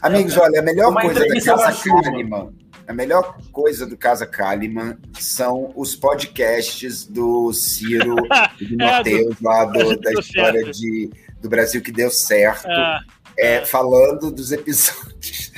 Amigos, 0.00 0.36
olha, 0.38 0.60
a 0.60 0.62
melhor 0.62 0.90
Uma 0.90 1.02
coisa 1.02 1.20
da 1.26 1.40
Casa. 1.40 1.90
Kalimann, 2.02 2.50
a 2.86 2.92
melhor 2.92 3.36
coisa 3.52 3.84
do 3.86 3.96
Casa 3.96 4.26
Kalimann 4.26 4.96
são 5.18 5.72
os 5.76 5.94
podcasts 5.96 7.04
do 7.06 7.52
Ciro 7.52 8.16
e 8.60 8.64
do 8.76 8.82
É, 8.82 8.86
Matheus, 8.86 9.40
lá 9.40 9.64
do- 9.66 9.72
Brasil 9.72 9.96
que 9.98 10.02
da 10.04 10.10
deu 10.10 10.20
história 10.20 10.60
certo. 10.64 10.78
de, 10.78 11.10
do 11.42 11.48
Brasil 11.48 11.82
que 11.82 11.92
deu 11.92 12.10
certo, 12.10 12.68
Ah, 12.68 13.00
é, 13.38 13.64
falando 13.64 14.30
dos 14.30 14.52
episódios. 14.52 15.52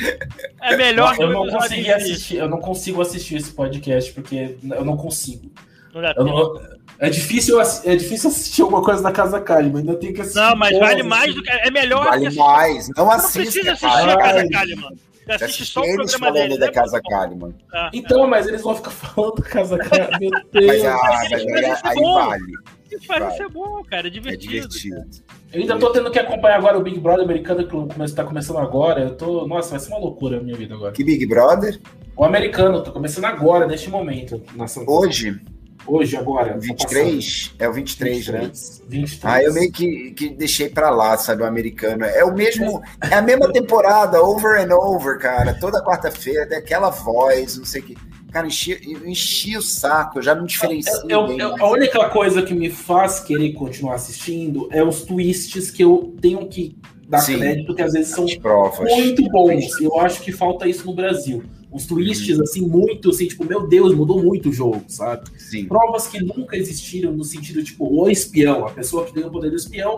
é 0.60 0.76
melhor 0.76 1.12
eu 1.14 1.16
que 1.28 1.32
não 1.32 1.40
o 1.42 1.44
episódio 1.44 1.68
consegui 1.68 1.92
assistir, 1.92 2.36
eu 2.36 2.48
não 2.48 2.58
consigo 2.60 3.00
assistir 3.02 3.36
esse 3.36 3.50
podcast 3.52 4.12
porque 4.12 4.56
eu 4.70 4.84
não 4.84 4.96
consigo. 4.96 5.50
Não 5.92 6.02
Eu 6.02 6.24
não- 6.24 6.74
é 6.98 7.10
difícil, 7.10 7.60
é 7.60 7.96
difícil 7.96 8.30
assistir 8.30 8.62
alguma 8.62 8.82
coisa 8.82 9.02
da 9.02 9.10
Casa 9.12 9.40
Kalima, 9.40 9.80
ainda 9.80 9.94
tenho 9.96 10.14
que 10.14 10.20
assistir. 10.20 10.38
Não, 10.40 10.54
mas 10.56 10.78
vale 10.78 11.02
mais 11.02 11.24
assim. 11.30 11.34
do 11.34 11.42
que. 11.42 11.50
É 11.50 11.70
melhor 11.70 12.04
Vale 12.04 12.26
assistir. 12.26 12.38
mais. 12.44 12.88
Não 12.88 12.94
Você 12.94 13.02
não 13.02 13.10
assista, 13.12 13.40
precisa 13.40 13.72
assistir 13.72 13.88
cara. 14.06 14.12
a 14.12 14.18
Casa. 14.18 14.48
Kalimann. 14.48 14.96
Você 15.26 15.32
assiste 15.44 15.64
só 15.66 15.80
o 15.80 15.84
eles 15.84 15.96
programa 15.96 16.26
falando 16.26 16.42
deles. 16.42 16.58
da 16.58 16.66
é 16.66 16.70
Casa. 16.72 17.00
Kalimann. 17.02 17.54
Ah, 17.72 17.90
Então, 17.92 18.26
mas 18.28 18.46
eles 18.46 18.60
vão 18.62 18.76
ficar 18.76 18.90
falando 18.90 19.42
Casa 19.42 19.78
Kalima. 19.78 20.18
Meu 20.20 20.30
Deus. 20.52 20.66
Mas, 20.66 20.84
ah, 20.84 20.98
mas 21.02 21.30
mas 21.30 21.40
isso 21.42 21.48
aí, 21.56 21.64
é 21.64 21.78
aí 21.84 21.94
bom. 21.96 22.14
vale. 22.14 22.52
Isso 22.92 23.06
faz 23.06 23.20
Vai. 23.24 23.32
isso 23.32 23.42
é 23.42 23.48
bom, 23.48 23.82
cara. 23.90 24.06
É 24.06 24.08
É 24.08 24.10
divertido. 24.10 24.68
divertido. 24.68 25.06
Eu 25.54 25.60
ainda 25.60 25.78
tô 25.78 25.90
tendo 25.90 26.10
que 26.10 26.18
acompanhar 26.18 26.56
agora 26.56 26.76
o 26.76 26.82
Big 26.82 26.98
Brother 26.98 27.24
americano 27.24 27.64
que 27.64 28.12
tá 28.12 28.24
começando 28.24 28.58
agora. 28.58 29.02
Eu 29.02 29.16
tô. 29.16 29.46
Nossa, 29.46 29.70
vai 29.70 29.78
ser 29.78 29.88
uma 29.90 30.00
loucura 30.00 30.38
a 30.38 30.42
minha 30.42 30.56
vida 30.56 30.74
agora. 30.74 30.90
Que 30.90 31.04
Big 31.04 31.24
Brother? 31.26 31.80
O 32.16 32.24
americano, 32.24 32.82
tô 32.82 32.90
começando 32.90 33.26
agora, 33.26 33.64
neste 33.64 33.88
momento. 33.88 34.42
Hoje, 34.84 35.40
hoje, 35.86 36.16
agora. 36.16 36.54
tá 36.54 36.58
23? 36.58 37.54
É 37.60 37.68
o 37.68 37.72
23, 37.72 38.28
né? 38.28 38.38
23. 38.40 38.82
23. 38.88 39.32
Ah, 39.32 39.42
eu 39.44 39.54
meio 39.54 39.70
que, 39.70 40.10
que 40.10 40.30
deixei 40.30 40.68
pra 40.68 40.90
lá, 40.90 41.16
sabe, 41.16 41.44
o 41.44 41.46
americano. 41.46 42.04
É 42.04 42.24
o 42.24 42.34
mesmo, 42.34 42.82
é 43.08 43.14
a 43.14 43.22
mesma 43.22 43.50
temporada, 43.54 44.20
over 44.20 44.60
and 44.60 44.74
over, 44.74 45.20
cara. 45.20 45.54
Toda 45.54 45.84
quarta-feira 45.84 46.48
tem 46.48 46.58
aquela 46.58 46.90
voz, 46.90 47.58
não 47.58 47.64
sei 47.64 47.80
o 47.80 47.84
que. 47.84 47.96
Cara, 48.34 48.48
enchi, 48.48 48.72
eu 48.84 49.08
enchi 49.08 49.56
o 49.56 49.62
saco, 49.62 50.18
eu 50.18 50.22
já 50.24 50.34
me 50.34 50.44
diferencio. 50.44 50.92
Eu- 51.08 51.28
bem 51.28 51.38
eu- 51.38 51.50
mais. 51.50 51.62
a 51.62 51.68
única 51.70 52.08
coisa 52.10 52.42
que 52.42 52.52
me 52.52 52.68
faz 52.68 53.20
querer 53.20 53.52
continuar 53.52 53.94
assistindo 53.94 54.66
é 54.72 54.82
os 54.82 55.02
twists 55.02 55.70
que 55.70 55.84
eu 55.84 56.16
tenho 56.20 56.44
que 56.48 56.76
dar 57.08 57.18
Sim. 57.20 57.38
crédito, 57.38 57.72
que 57.72 57.80
às 57.80 57.92
vezes 57.92 58.08
são 58.12 58.24
As 58.24 58.34
provas. 58.34 58.90
muito 58.90 59.22
bons. 59.30 59.80
Eu 59.80 60.00
acho 60.00 60.20
que 60.20 60.32
falta 60.32 60.66
isso 60.66 60.84
no 60.84 60.92
Brasil. 60.92 61.44
Os 61.70 61.86
twists, 61.86 62.40
assim, 62.40 62.62
muito, 62.66 63.10
assim, 63.10 63.28
tipo, 63.28 63.44
meu 63.44 63.68
Deus, 63.68 63.94
mudou 63.94 64.20
muito 64.20 64.48
o 64.48 64.52
jogo, 64.52 64.82
sabe? 64.88 65.30
Sim. 65.38 65.66
Provas 65.66 66.08
que 66.08 66.18
nunca 66.20 66.56
existiram 66.56 67.12
no 67.12 67.22
sentido, 67.22 67.62
tipo, 67.62 67.84
o 67.88 68.10
espião, 68.10 68.66
a 68.66 68.70
pessoa 68.72 69.04
que 69.06 69.12
ganhou 69.12 69.28
o 69.28 69.32
poder 69.32 69.50
do 69.50 69.56
espião, 69.56 69.96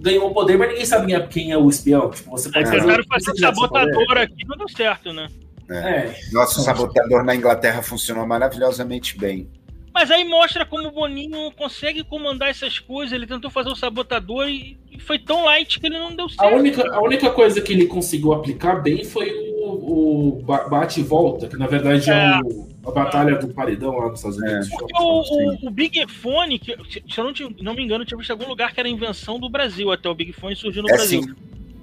ganhou 0.00 0.30
o 0.30 0.32
poder, 0.32 0.56
mas 0.56 0.68
ninguém 0.70 0.86
sabe 0.86 1.12
quem 1.28 1.52
é 1.52 1.58
o 1.58 1.68
espião. 1.68 2.10
Tipo, 2.10 2.30
você 2.30 2.48
pode 2.50 2.70
tentaram 2.70 3.02
que 3.02 3.08
fazer 3.08 3.30
esse 3.32 3.42
poder. 3.42 3.54
sabotador 3.54 4.16
aqui, 4.16 4.46
não 4.48 4.56
deu 4.56 4.68
certo, 4.70 5.12
né? 5.12 5.28
É, 5.70 6.14
Nosso 6.32 6.60
sabotador 6.62 7.24
na 7.24 7.34
Inglaterra 7.34 7.82
funcionou 7.82 8.26
maravilhosamente 8.26 9.16
bem. 9.18 9.48
Mas 9.92 10.10
aí 10.10 10.24
mostra 10.24 10.66
como 10.66 10.88
o 10.88 10.90
Boninho 10.90 11.52
consegue 11.52 12.02
comandar 12.02 12.50
essas 12.50 12.80
coisas. 12.80 13.12
Ele 13.12 13.26
tentou 13.28 13.48
fazer 13.50 13.68
o 13.70 13.76
sabotador 13.76 14.48
e 14.48 14.76
foi 14.98 15.20
tão 15.20 15.44
light 15.44 15.78
que 15.78 15.86
ele 15.86 15.98
não 15.98 16.14
deu 16.14 16.26
A 16.26 16.28
certo. 16.30 16.56
única, 16.56 16.92
a 16.94 17.00
única 17.00 17.30
coisa 17.30 17.60
que 17.60 17.72
ele 17.72 17.86
conseguiu 17.86 18.32
aplicar 18.32 18.82
bem 18.82 19.04
foi 19.04 19.30
o, 19.62 20.38
o 20.38 20.42
ba- 20.42 20.68
bate 20.68 20.98
e 20.98 21.02
volta, 21.04 21.46
que 21.46 21.56
na 21.56 21.68
verdade 21.68 22.10
é, 22.10 22.12
É. 22.14 22.40
o- 22.44 22.68
a 22.86 22.90
batalha 22.90 23.36
do 23.36 23.48
paredão 23.54 23.96
lá 23.96 24.08
nos 24.10 24.18
Estados 24.18 24.36
Unidos. 24.38 24.68
Porque 24.68 24.92
o, 25.00 25.20
o- 25.20 25.68
o 25.68 25.70
Big 25.70 26.04
Fone, 26.08 26.58
que, 26.58 26.76
se 26.90 27.02
eu 27.16 27.22
não, 27.24 27.32
tinha- 27.32 27.50
não 27.60 27.72
me 27.74 27.84
engano, 27.84 28.02
eu 28.02 28.06
tinha 28.06 28.18
visto 28.18 28.30
em 28.30 28.32
algum 28.32 28.48
lugar 28.48 28.74
que 28.74 28.80
era 28.80 28.88
invenção 28.88 29.38
do 29.38 29.48
Brasil 29.48 29.92
até 29.92 30.08
o 30.08 30.14
Big 30.14 30.32
Fone 30.32 30.56
surgiu 30.56 30.82
no 30.82 30.90
É 30.90 30.92
Brasil. 30.94 31.22
sim. 31.22 31.34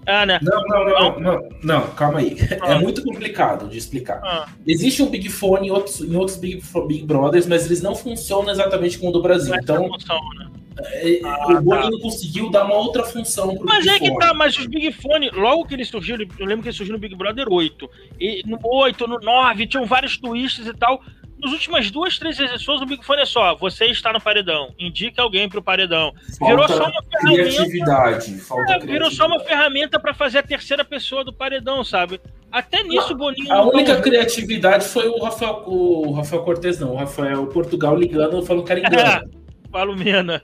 Ah, 0.05 0.25
né? 0.25 0.39
Não, 0.41 0.61
não, 0.63 0.85
não, 0.85 1.19
não, 1.19 1.49
não, 1.63 1.87
calma 1.91 2.19
aí. 2.19 2.35
Ah. 2.61 2.73
É 2.73 2.79
muito 2.79 3.03
complicado 3.03 3.67
de 3.69 3.77
explicar. 3.77 4.19
Ah, 4.23 4.47
Existe 4.65 5.03
um 5.03 5.09
Big 5.09 5.29
Fone 5.29 5.67
em 5.67 5.71
outros, 5.71 6.01
em 6.01 6.15
outros 6.15 6.37
Big, 6.37 6.61
Big 6.87 7.03
Brothers, 7.05 7.45
mas 7.47 7.65
eles 7.65 7.81
não 7.81 7.95
funcionam 7.95 8.49
exatamente 8.51 8.97
como 8.97 9.11
o 9.11 9.13
do 9.13 9.21
Brasil. 9.21 9.53
é 9.53 9.57
Então, 9.59 9.87
né? 9.89 10.47
é, 10.79 11.19
Ah, 11.23 11.47
o 11.49 11.61
Boninho 11.61 11.99
conseguiu 12.01 12.49
dar 12.49 12.65
uma 12.65 12.75
outra 12.75 13.03
função 13.03 13.55
pro 13.55 13.65
Mas 13.65 13.83
Big 13.85 13.89
é 13.95 13.99
que 13.99 14.07
Fone. 14.07 14.19
tá, 14.19 14.33
mas 14.33 14.57
os 14.57 14.65
Big 14.65 14.91
Fone, 14.93 15.29
logo 15.31 15.65
que 15.65 15.75
ele 15.75 15.85
surgiu, 15.85 16.17
eu 16.39 16.45
lembro 16.45 16.63
que 16.63 16.69
ele 16.69 16.75
surgiu 16.77 16.93
no 16.93 16.99
Big 16.99 17.15
Brother 17.15 17.45
8. 17.47 17.89
E 18.19 18.41
no 18.47 18.57
8, 18.63 19.07
no 19.07 19.19
9, 19.19 19.67
tinham 19.67 19.85
vários 19.85 20.17
twists 20.17 20.65
e 20.65 20.73
tal. 20.73 21.01
Nas 21.41 21.51
últimas 21.53 21.89
duas, 21.89 22.17
três 22.19 22.39
edições, 22.39 22.81
o 22.81 22.85
Big 22.85 23.03
Fone 23.05 23.21
é 23.21 23.25
só: 23.25 23.55
você 23.55 23.85
está 23.85 24.13
no 24.13 24.21
paredão, 24.21 24.73
indique 24.77 25.19
alguém 25.19 25.49
pro 25.49 25.61
paredão. 25.61 26.13
Virou 26.39 26.67
Falta 26.67 26.73
só 26.75 26.83
uma 26.83 27.03
ferramenta. 27.03 27.43
criatividade. 27.49 28.33
Falta 28.39 28.73
É, 28.73 28.79
virou 28.79 29.09
só 29.11 29.25
uma 29.27 29.39
ferramenta 29.39 29.99
pra 29.99 30.13
fazer 30.13 30.37
a 30.39 30.43
terceira 30.43 30.85
pessoa 30.85 31.23
do 31.25 31.33
paredão, 31.33 31.83
sabe? 31.83 32.21
Até 32.51 32.83
nisso 32.83 33.13
o 33.13 33.17
Boninho. 33.17 33.51
A 33.51 33.57
não- 33.57 33.69
única 33.69 33.99
criatividade 34.01 34.85
foi 34.85 35.07
o 35.07 35.17
Rafael, 35.23 35.63
o 35.65 36.11
Rafael 36.11 36.43
Cortez, 36.43 36.79
não, 36.79 36.93
o 36.93 36.95
Rafael 36.97 37.47
Portugal 37.47 37.95
ligando 37.95 38.45
falando 38.45 38.63
que 38.65 38.71
era 38.71 38.79
engano. 38.81 39.31
Falo 39.71 39.95
Mena. 39.95 40.43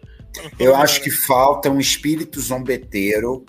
Eu 0.59 0.75
acho 0.75 1.01
que 1.01 1.09
falta 1.11 1.69
um 1.69 1.79
espírito 1.79 2.39
zombeteiro 2.39 3.43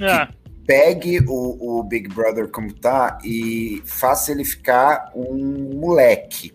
É. 0.00 0.28
pegue 0.66 1.18
o, 1.26 1.78
o 1.80 1.82
Big 1.82 2.08
Brother 2.08 2.48
como 2.48 2.72
tá 2.72 3.18
e 3.24 3.82
faça 3.86 4.30
ele 4.32 4.44
ficar 4.44 5.10
um 5.16 5.70
moleque, 5.80 6.52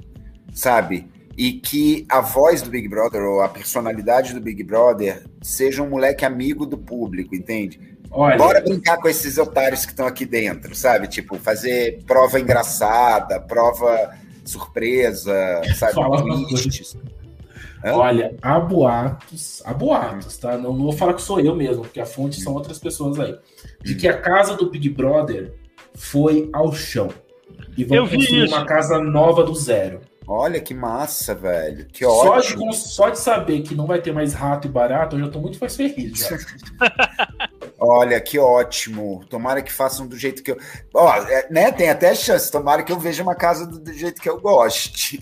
sabe? 0.61 1.09
E 1.35 1.53
que 1.53 2.05
a 2.07 2.21
voz 2.21 2.61
do 2.61 2.69
Big 2.69 2.87
Brother 2.87 3.23
ou 3.23 3.41
a 3.41 3.49
personalidade 3.49 4.33
do 4.33 4.39
Big 4.39 4.63
Brother 4.63 5.23
seja 5.41 5.81
um 5.81 5.89
moleque 5.89 6.23
amigo 6.23 6.67
do 6.67 6.77
público, 6.77 7.33
entende? 7.33 7.97
Olha, 8.11 8.37
Bora 8.37 8.61
brincar 8.61 8.97
com 8.97 9.07
esses 9.07 9.37
otários 9.37 9.85
que 9.85 9.91
estão 9.91 10.05
aqui 10.05 10.25
dentro, 10.25 10.75
sabe? 10.75 11.07
Tipo, 11.07 11.37
fazer 11.37 12.03
prova 12.05 12.39
engraçada, 12.39 13.39
prova 13.39 14.15
surpresa, 14.45 15.61
sabe? 15.75 15.93
Twists. 16.47 16.95
Olha, 17.83 18.35
há 18.39 18.59
boatos, 18.59 19.63
há 19.65 19.73
boatos, 19.73 20.37
tá? 20.37 20.55
Não, 20.57 20.73
não 20.73 20.83
vou 20.83 20.91
falar 20.91 21.15
que 21.15 21.21
sou 21.23 21.39
eu 21.39 21.55
mesmo, 21.55 21.81
porque 21.81 21.99
a 21.99 22.05
fonte 22.05 22.39
são 22.39 22.53
outras 22.53 22.77
pessoas 22.77 23.19
aí. 23.19 23.35
De 23.81 23.95
que 23.95 24.07
a 24.07 24.15
casa 24.15 24.55
do 24.55 24.69
Big 24.69 24.89
Brother 24.89 25.53
foi 25.95 26.49
ao 26.53 26.71
chão. 26.71 27.09
E 27.75 27.83
vão 27.83 28.07
construir 28.07 28.45
isso. 28.45 28.53
uma 28.53 28.65
casa 28.65 28.99
nova 28.99 29.43
do 29.43 29.55
zero. 29.55 30.10
Olha 30.27 30.61
que 30.61 30.73
massa, 30.73 31.33
velho. 31.33 31.85
Que 31.87 32.05
Só 32.05 32.23
de, 32.23 32.29
ótimo. 32.29 32.73
só 32.73 33.09
de 33.09 33.19
saber 33.19 33.61
que 33.61 33.75
não 33.75 33.85
vai 33.85 34.01
ter 34.01 34.13
mais 34.13 34.33
rato 34.33 34.67
e 34.67 34.71
barato, 34.71 35.15
eu 35.15 35.25
já 35.25 35.29
tô 35.29 35.39
muito 35.39 35.59
mais 35.59 35.75
feliz. 35.75 36.19
Já. 36.19 36.37
Olha, 37.83 38.21
que 38.21 38.37
ótimo. 38.37 39.25
Tomara 39.27 39.63
que 39.63 39.73
façam 39.73 40.05
do 40.05 40.15
jeito 40.15 40.43
que 40.43 40.51
eu. 40.51 40.57
Ó, 40.93 41.15
é, 41.15 41.47
né? 41.49 41.71
Tem 41.71 41.89
até 41.89 42.13
chance. 42.13 42.51
Tomara 42.51 42.83
que 42.83 42.91
eu 42.91 42.99
veja 42.99 43.23
uma 43.23 43.33
casa 43.33 43.65
do, 43.65 43.79
do 43.79 43.91
jeito 43.91 44.21
que 44.21 44.29
eu 44.29 44.39
goste. 44.39 45.19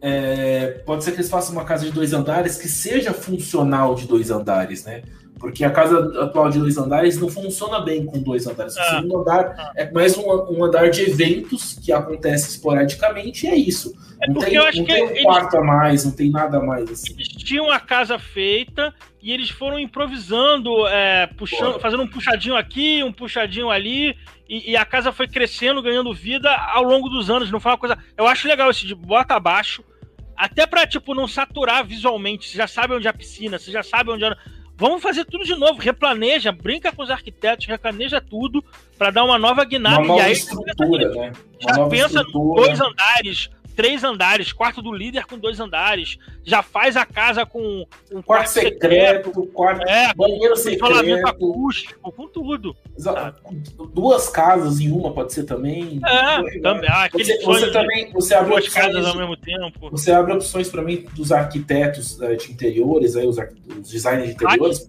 É, 0.00 0.80
pode 0.86 1.02
ser 1.02 1.10
que 1.10 1.16
eles 1.16 1.28
façam 1.28 1.52
uma 1.52 1.64
casa 1.64 1.84
de 1.84 1.90
dois 1.90 2.12
andares 2.12 2.56
que 2.56 2.68
seja 2.68 3.12
funcional 3.12 3.96
de 3.96 4.06
dois 4.06 4.30
andares, 4.30 4.84
né? 4.84 5.02
Porque 5.38 5.64
a 5.64 5.70
casa 5.70 6.22
atual 6.22 6.50
de 6.50 6.58
dois 6.58 6.76
andares 6.76 7.18
não 7.18 7.28
funciona 7.28 7.80
bem 7.80 8.04
com 8.04 8.18
dois 8.18 8.46
andares. 8.46 8.76
O 8.76 8.80
ah, 8.80 8.84
segundo 8.84 9.18
andar 9.18 9.72
é 9.76 9.90
mais 9.90 10.16
um, 10.16 10.24
um, 10.50 10.64
andar 10.64 10.90
de 10.90 11.02
eventos 11.02 11.74
que 11.74 11.92
acontece 11.92 12.50
esporadicamente 12.50 13.46
e 13.46 13.50
é 13.50 13.54
isso. 13.54 13.94
É 14.20 14.28
não 14.28 14.40
tem, 14.40 14.54
não 14.54 14.84
tem 14.84 15.04
um 15.04 15.22
quarto 15.22 15.54
eles, 15.54 15.54
a 15.54 15.60
mais, 15.64 16.04
não 16.04 16.12
tem 16.12 16.30
nada 16.30 16.58
a 16.58 16.62
mais. 16.62 16.90
Assim. 16.90 17.12
Eles 17.12 17.28
tinham 17.28 17.70
a 17.70 17.78
casa 17.78 18.18
feita 18.18 18.92
e 19.22 19.32
eles 19.32 19.48
foram 19.50 19.78
improvisando, 19.78 20.86
é, 20.88 21.26
puxando, 21.26 21.78
fazendo 21.78 22.02
um 22.02 22.08
puxadinho 22.08 22.56
aqui, 22.56 23.02
um 23.04 23.12
puxadinho 23.12 23.70
ali, 23.70 24.16
e, 24.48 24.72
e, 24.72 24.76
a 24.76 24.84
casa 24.84 25.12
foi 25.12 25.28
crescendo, 25.28 25.82
ganhando 25.82 26.12
vida 26.14 26.50
ao 26.50 26.82
longo 26.82 27.08
dos 27.08 27.28
anos. 27.28 27.50
Não 27.50 27.60
foi 27.60 27.72
uma 27.72 27.78
coisa. 27.78 27.98
Eu 28.16 28.26
acho 28.26 28.48
legal 28.48 28.70
esse 28.70 28.86
de 28.86 28.94
bota 28.94 29.34
abaixo. 29.34 29.84
Até 30.34 30.66
pra, 30.66 30.86
tipo, 30.86 31.14
não 31.14 31.28
saturar 31.28 31.84
visualmente. 31.84 32.48
Você 32.48 32.56
já 32.56 32.66
sabe 32.66 32.94
onde 32.94 33.06
é 33.06 33.10
a 33.10 33.14
piscina, 33.14 33.58
você 33.58 33.70
já 33.70 33.82
sabe 33.82 34.10
onde 34.10 34.24
é. 34.24 34.36
Vamos 34.78 35.02
fazer 35.02 35.24
tudo 35.24 35.44
de 35.44 35.56
novo, 35.56 35.80
replaneja, 35.80 36.52
brinca 36.52 36.92
com 36.92 37.02
os 37.02 37.10
arquitetos, 37.10 37.66
replaneja 37.66 38.20
tudo 38.20 38.64
para 38.96 39.10
dar 39.10 39.24
uma 39.24 39.36
nova 39.36 39.64
guinada. 39.64 39.98
Uma 39.98 40.06
nova 40.06 40.20
e 40.20 40.26
aí 40.26 40.32
estrutura, 40.32 41.08
né? 41.16 41.32
Já 41.60 41.88
pensa 41.88 42.20
estrutura. 42.20 42.62
dois 42.62 42.80
andares, 42.80 43.50
três 43.78 44.02
andares, 44.02 44.52
quarto 44.52 44.82
do 44.82 44.92
líder 44.92 45.24
com 45.24 45.38
dois 45.38 45.60
andares, 45.60 46.18
já 46.42 46.64
faz 46.64 46.96
a 46.96 47.06
casa 47.06 47.46
com 47.46 47.86
um 48.10 48.20
quarto, 48.20 48.24
quarto 48.24 48.48
secreto, 48.48 49.26
secreto, 49.28 49.46
quarto 49.52 49.88
é, 49.88 50.12
banheiro 50.14 50.56
secreto, 50.56 51.28
acústico, 51.28 52.10
com 52.10 52.26
tudo. 52.26 52.76
Sabe? 52.96 53.38
Duas 53.94 54.28
casas 54.30 54.80
em 54.80 54.90
uma 54.90 55.12
pode 55.12 55.32
ser 55.32 55.44
também. 55.44 56.00
É, 56.04 56.58
também. 56.58 56.90
Ah, 56.90 57.08
você, 57.12 57.38
você 57.44 57.70
também 57.70 58.12
você 58.12 58.34
abre 58.34 58.50
duas 58.50 58.64
opções, 58.64 58.84
casas 58.84 59.06
ao 59.06 59.16
mesmo 59.16 59.36
tempo. 59.36 59.90
Você 59.92 60.10
abre 60.10 60.32
opções 60.32 60.68
para 60.68 60.82
mim 60.82 61.06
dos 61.14 61.30
arquitetos 61.30 62.18
uh, 62.18 62.36
de 62.36 62.50
interiores, 62.50 63.14
aí 63.14 63.28
os, 63.28 63.36
os 63.38 63.88
designers 63.88 64.26
de 64.26 64.34
interiores. 64.34 64.86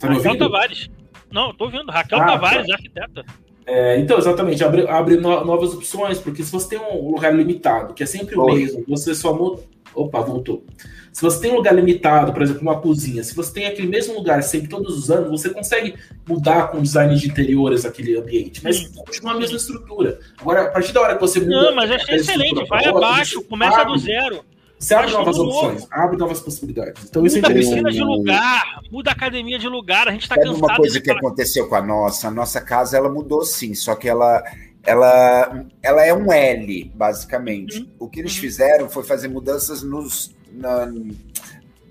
Tá 0.00 0.08
Raquel 0.08 0.36
Tavares. 0.36 0.90
Não, 1.30 1.54
tô 1.54 1.66
ouvindo. 1.66 1.92
Raquel 1.92 2.18
ah, 2.18 2.26
Tavares, 2.26 2.66
tá. 2.66 2.74
arquiteta. 2.74 3.24
É, 3.72 4.00
então, 4.00 4.18
exatamente, 4.18 4.64
abre, 4.64 4.84
abre 4.88 5.16
no, 5.16 5.44
novas 5.44 5.72
opções, 5.72 6.18
porque 6.18 6.42
se 6.42 6.50
você 6.50 6.70
tem 6.70 6.78
um 6.80 7.12
lugar 7.12 7.32
limitado, 7.32 7.94
que 7.94 8.02
é 8.02 8.06
sempre 8.06 8.36
o 8.36 8.44
mesmo, 8.46 8.84
você 8.88 9.14
só 9.14 9.32
muda. 9.32 9.62
Opa, 9.94 10.20
voltou. 10.20 10.64
Se 11.12 11.22
você 11.22 11.40
tem 11.40 11.52
um 11.52 11.56
lugar 11.56 11.72
limitado, 11.72 12.32
por 12.32 12.42
exemplo, 12.42 12.62
uma 12.62 12.80
cozinha, 12.80 13.22
se 13.22 13.32
você 13.32 13.52
tem 13.52 13.66
aquele 13.66 13.86
mesmo 13.86 14.14
lugar 14.14 14.42
sempre 14.42 14.68
todos 14.68 14.98
os 14.98 15.08
anos, 15.08 15.30
você 15.30 15.50
consegue 15.50 15.94
mudar 16.28 16.72
com 16.72 16.82
design 16.82 17.14
de 17.14 17.28
interiores 17.28 17.84
aquele 17.84 18.16
ambiente, 18.16 18.60
mas 18.62 18.88
continua 18.88 19.32
a 19.32 19.38
mesma 19.38 19.56
estrutura. 19.56 20.18
Agora, 20.40 20.62
a 20.62 20.70
partir 20.70 20.92
da 20.92 21.02
hora 21.02 21.14
que 21.14 21.20
você 21.20 21.38
muda. 21.38 21.50
Não, 21.50 21.74
mas 21.74 21.92
achei 21.92 22.16
excelente, 22.16 22.66
vai 22.66 22.84
abaixo, 22.86 23.40
começa 23.42 23.84
do 23.84 23.96
zero. 23.98 24.44
Você 24.80 24.94
abre 24.94 25.12
novas 25.12 25.38
opções, 25.38 25.86
abre 25.90 26.16
novas 26.16 26.40
possibilidades. 26.40 27.04
Então 27.04 27.22
muda 27.22 27.38
isso 27.38 27.46
é 27.46 27.54
piscina 27.54 27.90
de 27.90 28.02
lugar, 28.02 28.80
muda 28.90 29.10
a 29.10 29.12
academia 29.12 29.58
de 29.58 29.68
lugar, 29.68 30.08
a 30.08 30.10
gente 30.10 30.26
tá 30.26 30.36
cansado. 30.36 30.56
uma 30.56 30.74
coisa 30.74 30.98
que 30.98 31.08
falar... 31.08 31.18
aconteceu 31.18 31.68
com 31.68 31.74
a 31.74 31.82
nossa, 31.82 32.28
a 32.28 32.30
nossa 32.30 32.62
casa 32.62 32.96
ela 32.96 33.10
mudou 33.10 33.44
sim, 33.44 33.74
só 33.74 33.94
que 33.94 34.08
ela 34.08 34.42
ela, 34.82 35.66
ela 35.82 36.04
é 36.04 36.14
um 36.14 36.32
L, 36.32 36.90
basicamente. 36.94 37.80
Uhum. 37.80 37.90
O 37.98 38.08
que 38.08 38.20
eles 38.20 38.34
uhum. 38.34 38.40
fizeram 38.40 38.88
foi 38.88 39.04
fazer 39.04 39.28
mudanças 39.28 39.82
nos, 39.82 40.34
na, 40.50 40.90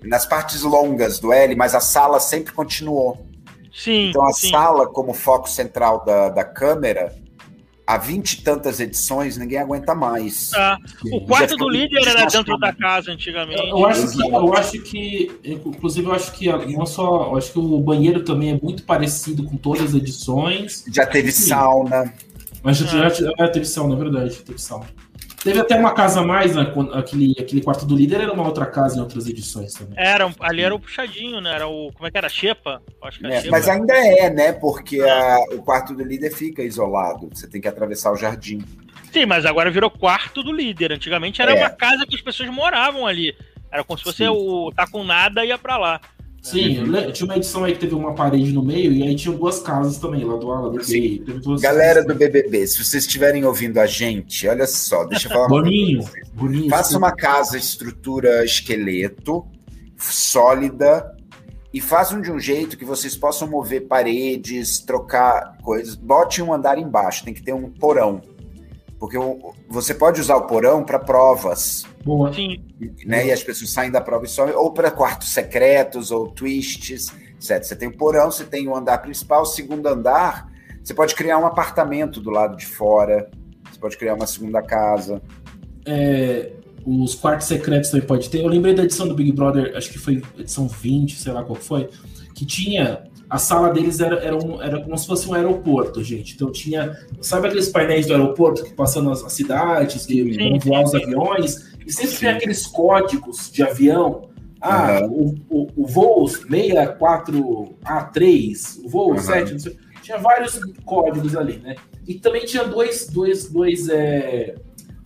nas 0.02 0.26
partes 0.26 0.62
longas 0.62 1.20
do 1.20 1.32
L, 1.32 1.54
mas 1.54 1.76
a 1.76 1.80
sala 1.80 2.18
sempre 2.18 2.52
continuou. 2.52 3.24
Sim. 3.72 4.08
Então 4.08 4.26
a 4.26 4.32
sim. 4.32 4.50
sala, 4.50 4.88
como 4.88 5.14
foco 5.14 5.48
central 5.48 6.04
da, 6.04 6.28
da 6.30 6.44
câmera, 6.44 7.14
há 7.90 7.98
vinte 7.98 8.34
e 8.34 8.42
tantas 8.42 8.78
edições, 8.78 9.36
ninguém 9.36 9.58
aguenta 9.58 9.94
mais. 9.94 10.52
Ah, 10.54 10.78
o 11.12 11.26
quarto 11.26 11.56
do 11.56 11.68
líder 11.68 12.06
era 12.06 12.24
dentro 12.26 12.56
da 12.56 12.72
casa 12.72 13.10
antigamente. 13.10 13.60
Eu, 13.60 13.78
eu, 13.78 13.86
acho 13.86 14.12
que, 14.12 14.22
eu 14.22 14.54
acho 14.54 14.82
que, 14.82 15.30
inclusive, 15.44 16.06
eu 16.06 16.12
acho 16.12 16.32
que 16.32 16.76
não 16.76 16.86
só, 16.86 17.30
eu 17.32 17.36
acho 17.36 17.52
que 17.52 17.58
o 17.58 17.80
banheiro 17.80 18.22
também 18.22 18.50
é 18.50 18.60
muito 18.62 18.84
parecido 18.84 19.42
com 19.42 19.56
todas 19.56 19.82
as 19.82 19.94
edições. 19.94 20.84
Já 20.92 21.04
teve 21.04 21.32
Sim. 21.32 21.48
sauna. 21.48 22.14
Mas 22.62 22.78
já, 22.78 23.08
já, 23.08 23.32
já 23.36 23.48
teve 23.48 23.64
sauna, 23.64 23.94
é 23.94 23.98
verdade, 23.98 24.36
teve 24.36 24.60
sauna. 24.60 24.86
Teve 25.42 25.58
até 25.58 25.74
uma 25.74 25.94
casa 25.94 26.20
a 26.20 26.24
mais, 26.24 26.54
né? 26.54 26.70
Aquele, 26.92 27.34
aquele 27.38 27.62
quarto 27.62 27.86
do 27.86 27.96
líder 27.96 28.20
era 28.20 28.32
uma 28.32 28.46
outra 28.46 28.66
casa 28.66 28.98
em 28.98 29.00
outras 29.00 29.26
edições 29.26 29.72
também. 29.72 29.94
Era, 29.96 30.30
ali 30.38 30.62
era 30.62 30.74
o 30.74 30.78
puxadinho, 30.78 31.40
né? 31.40 31.54
Era 31.54 31.66
o. 31.66 31.90
Como 31.92 32.06
é 32.06 32.10
que 32.10 32.18
era? 32.18 32.28
Xepa? 32.28 32.82
Acho 33.02 33.18
que 33.18 33.26
era 33.26 33.34
é, 33.34 33.40
Xepa. 33.40 33.50
Mas 33.50 33.68
ainda 33.68 33.94
é, 33.94 34.28
né? 34.28 34.52
Porque 34.52 35.00
a, 35.00 35.38
o 35.52 35.62
quarto 35.62 35.94
do 35.94 36.04
líder 36.04 36.30
fica 36.30 36.62
isolado. 36.62 37.30
Você 37.32 37.48
tem 37.48 37.58
que 37.58 37.68
atravessar 37.68 38.12
o 38.12 38.16
jardim. 38.16 38.62
Sim, 39.10 39.24
mas 39.24 39.46
agora 39.46 39.70
virou 39.70 39.90
quarto 39.90 40.42
do 40.42 40.52
líder. 40.52 40.92
Antigamente 40.92 41.40
era 41.40 41.52
é. 41.52 41.54
uma 41.54 41.70
casa 41.70 42.06
que 42.06 42.14
as 42.14 42.20
pessoas 42.20 42.50
moravam 42.50 43.06
ali. 43.06 43.34
Era 43.72 43.82
como 43.82 43.98
se 43.98 44.04
fosse 44.04 44.18
Sim. 44.18 44.28
o 44.28 44.70
tá 44.76 44.86
com 44.86 45.02
nada 45.04 45.42
e 45.44 45.48
ia 45.48 45.58
pra 45.58 45.78
lá. 45.78 46.00
Sim, 46.42 46.78
uhum. 46.78 47.12
tinha 47.12 47.26
uma 47.26 47.36
edição 47.36 47.64
aí 47.64 47.74
que 47.74 47.80
teve 47.80 47.94
uma 47.94 48.14
parede 48.14 48.52
no 48.52 48.62
meio 48.62 48.92
e 48.92 49.02
aí 49.02 49.14
tinha 49.14 49.36
duas 49.36 49.60
casas 49.60 49.98
também, 49.98 50.24
lá 50.24 50.36
do 50.36 50.46
lado 50.46 50.70
do 50.70 50.88
meio. 50.88 51.60
Galera 51.60 52.02
do 52.02 52.14
BBB, 52.14 52.66
se 52.66 52.82
vocês 52.82 53.04
estiverem 53.04 53.44
ouvindo 53.44 53.78
a 53.78 53.86
gente, 53.86 54.48
olha 54.48 54.66
só, 54.66 55.04
deixa 55.04 55.28
eu 55.28 55.32
falar 55.32 55.48
Boninho. 55.48 56.02
Boninho, 56.32 56.70
Faça 56.70 56.96
uma 56.96 57.12
casa 57.12 57.58
estrutura 57.58 58.42
esqueleto, 58.42 59.46
sólida, 59.98 61.14
e 61.72 61.80
façam 61.80 62.20
de 62.20 62.32
um 62.32 62.38
jeito 62.38 62.76
que 62.76 62.84
vocês 62.84 63.14
possam 63.14 63.46
mover 63.46 63.86
paredes, 63.86 64.80
trocar 64.80 65.56
coisas. 65.62 65.94
Bote 65.94 66.42
um 66.42 66.52
andar 66.52 66.78
embaixo, 66.78 67.24
tem 67.24 67.34
que 67.34 67.42
ter 67.42 67.52
um 67.52 67.70
porão. 67.70 68.20
Porque 69.00 69.16
você 69.66 69.94
pode 69.94 70.20
usar 70.20 70.36
o 70.36 70.46
porão 70.46 70.84
para 70.84 70.98
provas. 70.98 71.86
Boa. 72.04 72.30
Sim. 72.34 72.62
Né? 73.06 73.28
E 73.28 73.32
as 73.32 73.42
pessoas 73.42 73.70
saem 73.70 73.90
da 73.90 74.00
prova 74.00 74.26
e 74.26 74.28
sobem, 74.28 74.54
ou 74.54 74.72
para 74.72 74.90
quartos 74.90 75.32
secretos, 75.32 76.10
ou 76.10 76.28
twists, 76.28 77.08
etc. 77.36 77.64
Você 77.64 77.74
tem 77.74 77.88
o 77.88 77.96
porão, 77.96 78.30
você 78.30 78.44
tem 78.44 78.68
o 78.68 78.76
andar 78.76 78.98
principal, 78.98 79.42
o 79.42 79.46
segundo 79.46 79.86
andar, 79.86 80.52
você 80.84 80.92
pode 80.92 81.14
criar 81.14 81.38
um 81.38 81.46
apartamento 81.46 82.20
do 82.20 82.28
lado 82.28 82.58
de 82.58 82.66
fora, 82.66 83.30
você 83.70 83.80
pode 83.80 83.96
criar 83.96 84.14
uma 84.14 84.26
segunda 84.26 84.60
casa. 84.60 85.22
É, 85.86 86.52
os 86.84 87.14
quartos 87.14 87.46
secretos 87.46 87.88
também 87.88 88.06
pode 88.06 88.28
ter. 88.28 88.42
Eu 88.42 88.48
lembrei 88.48 88.74
da 88.74 88.84
edição 88.84 89.08
do 89.08 89.14
Big 89.14 89.32
Brother, 89.32 89.74
acho 89.76 89.90
que 89.90 89.98
foi 89.98 90.22
edição 90.38 90.68
20, 90.68 91.16
sei 91.16 91.32
lá 91.32 91.42
qual 91.42 91.58
foi, 91.58 91.88
que 92.34 92.44
tinha 92.44 93.04
a 93.30 93.38
sala 93.38 93.72
deles 93.72 93.98
era, 94.00 94.16
era, 94.16 94.36
um, 94.36 94.60
era 94.60 94.82
como 94.82 94.98
se 94.98 95.06
fosse 95.06 95.28
um 95.28 95.34
aeroporto, 95.34 96.02
gente. 96.02 96.34
Então 96.34 96.50
tinha. 96.50 96.98
Sabe 97.20 97.46
aqueles 97.46 97.68
painéis 97.68 98.06
do 98.06 98.12
aeroporto 98.12 98.64
que 98.64 98.74
passando 98.74 99.12
as, 99.12 99.22
as 99.22 99.32
cidades, 99.32 100.04
que 100.04 100.36
vão 100.36 100.58
voar 100.58 100.82
os 100.82 100.92
aviões? 100.92 101.70
E 101.86 101.92
sempre 101.92 102.18
tem 102.18 102.28
aqueles 102.28 102.66
códigos 102.66 103.48
de 103.52 103.62
avião. 103.62 104.28
Ah, 104.60 105.02
uhum. 105.04 105.40
o, 105.48 105.62
o, 105.62 105.68
o 105.84 105.86
voo 105.86 106.24
64A3, 106.24 108.80
o 108.84 108.88
voo 108.90 109.12
uhum. 109.12 109.18
7, 109.18 109.58
sei, 109.58 109.74
tinha 110.02 110.18
vários 110.18 110.60
códigos 110.84 111.34
ali, 111.34 111.56
né? 111.58 111.76
E 112.06 112.16
também 112.16 112.44
tinha 112.44 112.64
dois, 112.64 113.06
dois, 113.06 113.48
dois 113.48 113.88
é, 113.88 114.56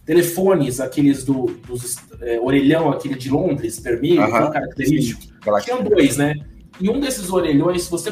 telefones, 0.04 0.80
aqueles 0.80 1.24
do 1.24 1.44
dos, 1.68 1.98
é, 2.20 2.40
orelhão, 2.40 2.90
aquele 2.90 3.14
de 3.14 3.30
Londres, 3.30 3.78
vermelho, 3.78 4.22
uhum. 4.22 4.50
característico. 4.50 5.22
Sim. 5.22 5.30
Tinha 5.62 5.80
dois, 5.82 6.16
né? 6.16 6.34
E 6.80 6.90
um 6.90 6.98
desses 6.98 7.30
orelhões, 7.30 7.84
se 7.84 7.90
você 7.90 8.10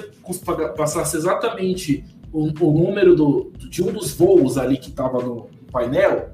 passasse 0.76 1.16
exatamente 1.16 2.04
o, 2.32 2.46
o 2.64 2.72
número 2.72 3.14
do, 3.14 3.52
de 3.58 3.82
um 3.82 3.92
dos 3.92 4.14
voos 4.14 4.56
ali 4.56 4.76
que 4.76 4.88
estava 4.88 5.20
no 5.20 5.48
painel, 5.70 6.30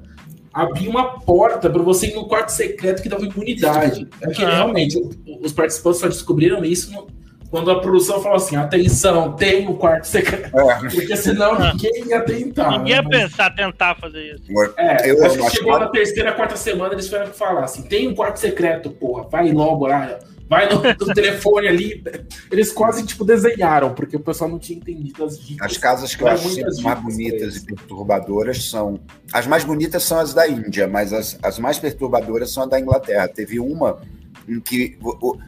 abria 0.53 0.89
uma 0.89 1.19
porta 1.19 1.69
para 1.69 1.81
você 1.81 2.07
ir 2.07 2.15
no 2.15 2.27
quarto 2.27 2.49
secreto 2.49 3.01
que 3.01 3.09
dava 3.09 3.25
imunidade. 3.25 4.07
É 4.21 4.29
que 4.29 4.43
realmente 4.43 5.01
os 5.41 5.53
participantes 5.53 5.99
só 5.99 6.07
descobriram 6.07 6.63
isso 6.63 6.91
no, 6.91 7.07
quando 7.49 7.71
a 7.71 7.79
produção 7.79 8.21
falou 8.21 8.37
assim: 8.37 8.55
atenção, 8.55 9.33
tem 9.33 9.67
o 9.67 9.75
quarto 9.75 10.05
secreto. 10.05 10.57
É. 10.57 10.79
Porque 10.89 11.15
senão 11.17 11.57
ninguém 11.59 12.07
ia 12.07 12.21
tentar. 12.21 12.71
Ninguém 12.71 12.93
ia 12.93 13.01
né? 13.01 13.09
pensar, 13.09 13.49
tentar 13.51 13.95
fazer 13.95 14.35
isso. 14.35 14.43
É, 14.77 15.09
eu, 15.09 15.25
acho 15.25 15.37
que 15.37 15.49
chegou 15.49 15.79
na 15.79 15.87
terceira, 15.87 16.31
quarta 16.33 16.55
semana, 16.55 16.93
eles 16.93 17.05
tiveram 17.05 17.27
que 17.27 17.37
falar 17.37 17.63
assim: 17.63 17.83
tem 17.83 18.07
um 18.07 18.15
quarto 18.15 18.37
secreto, 18.37 18.91
porra, 18.91 19.27
vai 19.29 19.51
logo 19.51 19.87
lá 19.87 20.19
vai 20.49 20.67
no, 20.67 20.81
no 20.81 21.13
telefone 21.13 21.67
ali. 21.67 22.03
Eles 22.51 22.71
quase, 22.71 23.05
tipo, 23.05 23.23
desenharam, 23.23 23.93
porque 23.93 24.17
o 24.17 24.19
pessoal 24.19 24.49
não 24.49 24.57
tinha 24.57 24.79
entendido 24.79 25.23
as 25.23 25.39
dicas. 25.39 25.71
As 25.71 25.77
casas 25.77 26.15
que 26.15 26.23
eu 26.23 26.27
acho 26.27 26.49
mais 26.81 26.99
bonitas 26.99 27.57
e 27.57 27.65
perturbadoras 27.65 28.69
são. 28.69 28.99
As 29.31 29.45
mais 29.45 29.63
bonitas 29.63 30.03
são 30.03 30.19
as 30.19 30.33
da 30.33 30.47
Índia, 30.47 30.87
mas 30.87 31.13
as, 31.13 31.37
as 31.43 31.59
mais 31.59 31.77
perturbadoras 31.77 32.51
são 32.51 32.63
as 32.63 32.69
da 32.69 32.79
Inglaterra. 32.79 33.27
Teve 33.27 33.59
uma 33.59 34.01
em 34.47 34.59
que 34.59 34.97
o, 35.01 35.29
o, 35.29 35.39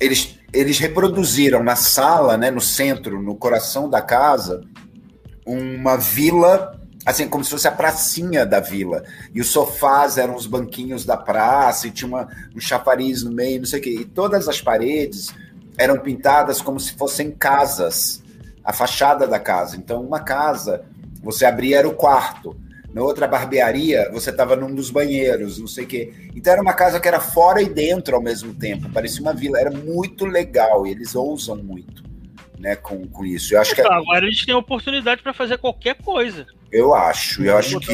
eles, 0.00 0.38
eles 0.52 0.78
reproduziram 0.78 1.62
na 1.62 1.76
sala, 1.76 2.38
né, 2.38 2.50
no 2.50 2.60
centro, 2.60 3.22
no 3.22 3.36
coração 3.36 3.90
da 3.90 4.00
casa, 4.00 4.64
uma 5.44 5.96
vila 5.96 6.81
assim, 7.04 7.28
como 7.28 7.44
se 7.44 7.50
fosse 7.50 7.68
a 7.68 7.72
pracinha 7.72 8.46
da 8.46 8.60
vila. 8.60 9.02
E 9.34 9.40
os 9.40 9.48
sofás 9.48 10.18
eram 10.18 10.34
os 10.34 10.46
banquinhos 10.46 11.04
da 11.04 11.16
praça, 11.16 11.86
e 11.86 11.90
tinha 11.90 12.08
uma, 12.08 12.28
um 12.54 12.60
chafariz 12.60 13.22
no 13.22 13.32
meio, 13.32 13.60
não 13.60 13.66
sei 13.66 13.80
o 13.80 13.82
quê. 13.82 13.90
E 14.00 14.04
todas 14.04 14.48
as 14.48 14.60
paredes 14.60 15.34
eram 15.76 15.98
pintadas 15.98 16.60
como 16.60 16.78
se 16.78 16.92
fossem 16.94 17.30
casas. 17.30 18.22
a 18.64 18.72
fachada 18.72 19.26
da 19.26 19.40
casa. 19.40 19.76
Então, 19.76 20.00
uma 20.02 20.20
casa, 20.20 20.84
você 21.22 21.44
abria 21.44 21.78
era 21.78 21.88
o 21.88 21.94
quarto. 21.94 22.56
Na 22.94 23.02
outra 23.02 23.26
barbearia, 23.26 24.08
você 24.12 24.30
estava 24.30 24.54
num 24.54 24.72
dos 24.72 24.90
banheiros, 24.90 25.58
não 25.58 25.66
sei 25.66 25.84
o 25.84 25.86
quê. 25.86 26.12
Então, 26.36 26.52
era 26.52 26.62
uma 26.62 26.74
casa 26.74 27.00
que 27.00 27.08
era 27.08 27.18
fora 27.18 27.60
e 27.60 27.68
dentro 27.68 28.14
ao 28.14 28.22
mesmo 28.22 28.54
tempo. 28.54 28.88
Parecia 28.90 29.20
uma 29.20 29.32
vila. 29.32 29.58
Era 29.58 29.70
muito 29.70 30.24
legal 30.26 30.86
e 30.86 30.90
eles 30.90 31.16
ousam 31.16 31.56
muito 31.56 32.11
né, 32.62 32.76
com, 32.76 33.06
com 33.08 33.26
isso. 33.26 33.54
Eu 33.54 33.60
acho 33.60 33.72
então, 33.72 33.84
que 33.84 33.92
agora 33.92 34.24
eles 34.24 34.46
têm 34.46 34.54
oportunidade 34.54 35.20
para 35.20 35.34
fazer 35.34 35.58
qualquer 35.58 35.96
coisa. 35.96 36.46
Eu 36.70 36.94
acho, 36.94 37.42
eu 37.42 37.58
acho 37.58 37.80
que 37.80 37.92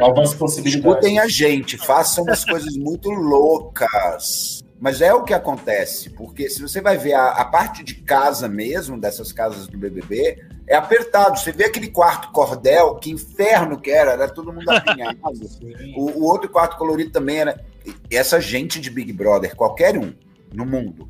algumas 0.00 0.32
possibilidades. 0.32 0.86
Escutem 0.86 1.18
a 1.18 1.26
gente, 1.26 1.76
façam 1.76 2.22
umas 2.22 2.44
coisas 2.44 2.76
muito 2.76 3.10
loucas. 3.10 4.64
Mas 4.80 5.02
é 5.02 5.12
o 5.12 5.24
que 5.24 5.34
acontece, 5.34 6.10
porque 6.10 6.48
se 6.48 6.62
você 6.62 6.80
vai 6.80 6.96
ver 6.96 7.14
a, 7.14 7.30
a, 7.30 7.44
parte 7.44 7.82
de 7.82 7.96
casa 7.96 8.48
mesmo, 8.48 8.96
dessas 8.98 9.32
casas 9.32 9.66
do 9.66 9.76
BBB, 9.76 10.40
é 10.68 10.76
apertado. 10.76 11.36
Você 11.36 11.50
vê 11.50 11.64
aquele 11.64 11.88
quarto 11.88 12.30
cordel, 12.30 12.94
que 12.94 13.10
inferno 13.10 13.80
que 13.80 13.90
era, 13.90 14.12
era 14.12 14.28
todo 14.28 14.52
mundo 14.52 14.70
apinhado. 14.70 15.18
o, 15.96 16.20
o 16.20 16.22
outro 16.22 16.48
quarto 16.48 16.76
colorido 16.76 17.10
também 17.10 17.38
era. 17.38 17.60
Essa 18.08 18.40
gente 18.40 18.80
de 18.80 18.88
Big 18.88 19.12
Brother, 19.12 19.56
qualquer 19.56 19.98
um 19.98 20.14
no 20.54 20.64
mundo, 20.64 21.08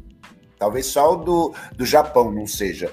talvez 0.59 0.87
só 0.87 1.15
o 1.15 1.17
do, 1.17 1.55
do 1.77 1.87
Japão 1.87 2.31
não 2.31 2.47
seja, 2.47 2.91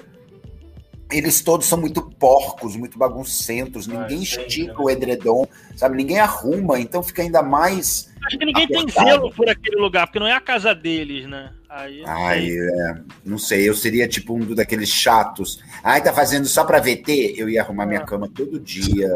eles 1.10 1.40
todos 1.40 1.66
são 1.66 1.78
muito 1.78 2.02
porcos, 2.02 2.74
muito 2.74 2.98
baguncentos, 2.98 3.86
ninguém 3.86 4.22
estica 4.22 4.72
né? 4.72 4.78
o 4.78 4.90
edredom, 4.90 5.46
sabe? 5.76 5.96
Ninguém 5.96 6.18
arruma, 6.18 6.80
então 6.80 7.02
fica 7.02 7.22
ainda 7.22 7.42
mais. 7.42 8.12
Acho 8.26 8.38
que 8.38 8.44
ninguém 8.44 8.64
apertado. 8.64 8.92
tem 8.92 9.04
zelo 9.04 9.32
por 9.32 9.48
aquele 9.48 9.76
lugar, 9.76 10.06
porque 10.06 10.18
não 10.18 10.26
é 10.26 10.32
a 10.32 10.40
casa 10.40 10.74
deles, 10.74 11.28
né? 11.28 11.52
Aí, 11.68 12.02
Ai, 12.06 12.48
é, 12.50 12.94
não 13.24 13.38
sei, 13.38 13.68
eu 13.68 13.74
seria 13.74 14.08
tipo 14.08 14.34
um 14.34 14.54
daqueles 14.54 14.88
chatos. 14.88 15.62
Ai, 15.82 16.02
tá 16.02 16.12
fazendo 16.12 16.46
só 16.46 16.64
pra 16.64 16.80
VT? 16.80 17.34
Eu 17.36 17.48
ia 17.48 17.62
arrumar 17.62 17.86
minha 17.86 18.00
ah. 18.00 18.04
cama 18.04 18.28
todo 18.28 18.58
dia 18.58 19.08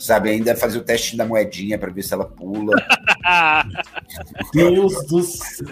sabe? 0.00 0.30
Ainda 0.30 0.56
fazer 0.56 0.78
o 0.78 0.82
teste 0.82 1.16
da 1.16 1.24
moedinha 1.24 1.78
para 1.78 1.90
ver 1.90 2.02
se 2.02 2.14
ela 2.14 2.24
pula. 2.24 2.74
Deus 4.52 5.06
do 5.06 5.22
céu. 5.22 5.66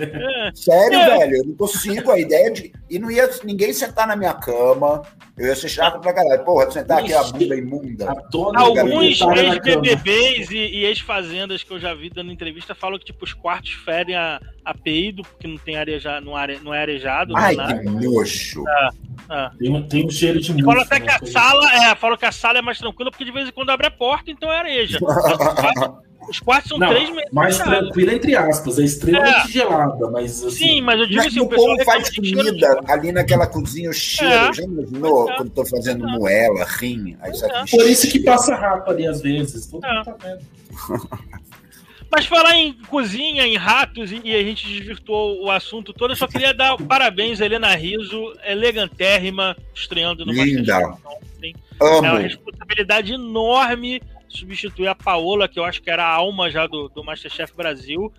Sério, 0.54 0.98
velho, 0.98 1.36
eu 1.36 1.44
não 1.46 1.54
consigo. 1.54 2.10
A 2.10 2.18
ideia 2.18 2.50
de. 2.50 2.72
E 2.88 2.98
não 2.98 3.10
ia 3.10 3.28
ninguém 3.44 3.72
sentar 3.72 4.06
na 4.06 4.14
minha 4.14 4.34
cama. 4.34 5.02
Eu 5.36 5.46
ia 5.46 5.54
ser 5.54 5.68
chato 5.68 6.00
pra 6.00 6.12
caralho. 6.12 6.44
Porra, 6.44 6.70
sentar 6.70 6.98
aqui 6.98 7.12
a 7.12 7.22
bunda 7.22 7.56
imunda. 7.56 8.14
Alguns 8.54 9.20
ex-BBBs 9.20 10.50
e, 10.50 10.56
e 10.56 10.84
ex-fazendas 10.84 11.62
que 11.62 11.72
eu 11.72 11.78
já 11.78 11.94
vi 11.94 12.10
dando 12.10 12.32
entrevista 12.32 12.74
falam 12.74 12.98
que, 12.98 13.06
tipo, 13.06 13.24
os 13.24 13.32
quartos 13.32 13.72
fedem 13.72 14.16
a, 14.16 14.40
a 14.64 14.74
peido, 14.74 15.22
porque 15.22 15.46
não 15.46 15.56
tem 15.56 15.76
areja, 15.76 16.20
não, 16.20 16.36
are, 16.36 16.58
não 16.62 16.74
é 16.74 16.82
arejado. 16.82 17.36
Ai, 17.36 17.54
que 17.56 17.84
nojo. 17.84 18.64
É, 18.68 18.88
é. 19.30 19.50
Tem, 19.58 19.82
tem 19.84 20.06
um 20.06 20.10
cheiro 20.10 20.40
de 20.40 20.62
Fala 20.62 20.82
até 20.82 21.00
que 21.00 21.10
a 21.10 21.18
sala, 21.26 21.74
é, 21.84 21.94
fala 21.94 22.16
que 22.16 22.24
a 22.24 22.32
sala 22.32 22.58
é 22.58 22.62
mais 22.62 22.78
tranquila, 22.78 23.10
porque 23.10 23.24
de 23.24 23.32
vez 23.32 23.48
em 23.48 23.52
quando 23.52 23.70
abre 23.70 23.86
a 23.86 23.90
porta, 23.90 24.17
então 24.26 24.52
é 24.52 24.58
areja. 24.58 24.98
Os 26.28 26.40
quartos 26.40 26.68
são 26.68 26.78
não, 26.78 26.88
três 26.88 27.08
metros. 27.08 27.32
Mais 27.32 27.58
tranquila, 27.58 28.12
entre 28.12 28.36
aspas, 28.36 28.78
é 28.78 28.84
extremamente 28.84 29.48
é. 29.48 29.50
gelada, 29.50 30.10
mas. 30.10 30.44
Assim, 30.44 30.56
Sim, 30.56 30.80
mas 30.82 31.00
eu 31.00 31.06
digo 31.06 31.22
assim: 31.22 31.40
o 31.40 31.48
povo 31.48 31.84
faz 31.84 32.14
comida 32.14 32.80
ali 32.86 33.12
naquela 33.12 33.46
cozinha, 33.46 33.88
o 33.88 33.94
cheiro. 33.94 34.34
É. 34.34 34.52
Já 34.52 34.62
imaginou 34.62 35.30
é. 35.30 35.36
quando 35.36 35.50
tô 35.50 35.64
fazendo 35.64 36.06
é. 36.06 36.12
moela, 36.12 36.66
rim? 36.66 37.16
Aí 37.20 37.32
é. 37.32 37.64
Por 37.70 37.88
isso 37.88 38.08
que 38.08 38.20
passa 38.20 38.54
rato 38.54 38.90
ali 38.90 39.06
às 39.06 39.22
vezes. 39.22 39.66
Todo 39.66 39.82
mundo 39.86 40.04
tá 40.04 40.16
vendo. 40.22 40.40
Mas 42.10 42.24
falar 42.24 42.54
em 42.54 42.72
cozinha, 42.88 43.46
em 43.46 43.56
ratos, 43.56 44.10
e 44.10 44.34
a 44.34 44.42
gente 44.42 44.66
desvirtuou 44.66 45.44
o 45.44 45.50
assunto 45.50 45.92
todo, 45.92 46.12
eu 46.12 46.16
só 46.16 46.26
queria 46.26 46.54
dar 46.54 46.74
parabéns 46.78 47.38
a 47.38 47.44
Helena 47.44 47.74
Riso, 47.74 48.34
elegantérrima, 48.46 49.54
estreando 49.74 50.24
no 50.24 50.32
Linda. 50.32 50.80
Masterchef. 50.80 51.67
É 51.80 52.10
uma 52.12 52.18
responsabilidade 52.18 53.12
enorme 53.12 54.00
substituir 54.28 54.88
a 54.88 54.94
Paola, 54.94 55.48
que 55.48 55.58
eu 55.58 55.64
acho 55.64 55.82
que 55.82 55.90
era 55.90 56.04
a 56.04 56.12
alma 56.12 56.50
já 56.50 56.66
do, 56.66 56.88
do 56.88 57.02
Masterchef 57.02 57.54
Brasil. 57.56 58.12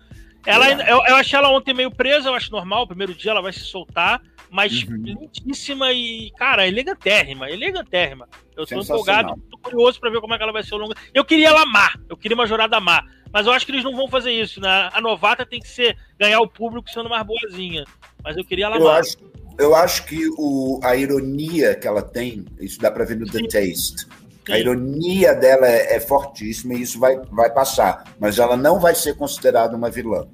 Ela, 0.44 0.68
é. 0.68 0.92
eu, 0.92 1.04
eu 1.06 1.16
achei 1.16 1.38
ela 1.38 1.50
ontem 1.50 1.74
meio 1.74 1.90
presa, 1.90 2.28
eu 2.28 2.34
acho 2.34 2.50
normal. 2.50 2.86
Primeiro 2.86 3.14
dia 3.14 3.30
ela 3.30 3.42
vai 3.42 3.52
se 3.52 3.60
soltar, 3.60 4.22
mas 4.50 4.82
uhum. 4.84 4.96
lindíssima 4.96 5.92
e, 5.92 6.30
cara, 6.32 6.66
elegantérrima, 6.66 7.50
elegantérrima. 7.50 8.28
Eu 8.56 8.66
tô 8.66 8.80
empolgado, 8.80 9.40
tô 9.50 9.58
curioso 9.58 10.00
para 10.00 10.10
ver 10.10 10.20
como 10.20 10.34
é 10.34 10.36
que 10.36 10.42
ela 10.42 10.52
vai 10.52 10.62
ser 10.62 10.74
ao 10.74 10.80
longo. 10.80 10.94
Eu 11.14 11.24
queria 11.24 11.48
ela 11.48 11.66
má, 11.66 11.92
eu 12.08 12.16
queria 12.16 12.34
uma 12.34 12.46
jornada 12.46 12.80
má. 12.80 13.04
Mas 13.32 13.46
eu 13.46 13.52
acho 13.52 13.64
que 13.64 13.72
eles 13.72 13.84
não 13.84 13.94
vão 13.94 14.08
fazer 14.08 14.32
isso, 14.32 14.60
né? 14.60 14.90
A 14.92 15.00
novata 15.00 15.46
tem 15.46 15.60
que 15.60 15.68
ser 15.68 15.96
ganhar 16.18 16.40
o 16.40 16.48
público 16.48 16.90
sendo 16.90 17.08
mais 17.08 17.24
boazinha. 17.24 17.84
Mas 18.24 18.36
eu 18.36 18.44
queria 18.44 18.66
ela 18.66 18.76
eu 18.76 18.90
Acho, 18.90 19.18
eu 19.58 19.74
acho 19.74 20.06
que 20.06 20.28
o, 20.38 20.80
a 20.82 20.96
ironia 20.96 21.74
que 21.74 21.86
ela 21.86 22.02
tem, 22.02 22.44
isso 22.58 22.80
dá 22.80 22.90
para 22.90 23.04
ver 23.04 23.16
no. 23.16 23.26
The 23.26 23.40
Taste. 23.40 24.06
A 24.48 24.58
ironia 24.58 25.34
dela 25.34 25.66
é, 25.66 25.96
é, 25.96 26.00
fortíssima 26.00 26.74
e 26.74 26.82
isso 26.82 26.98
vai, 26.98 27.16
vai 27.30 27.50
passar. 27.52 28.04
Mas 28.18 28.38
ela 28.38 28.56
não 28.56 28.80
vai 28.80 28.94
ser 28.94 29.14
considerada 29.14 29.76
uma 29.76 29.90
vilã. 29.90 30.26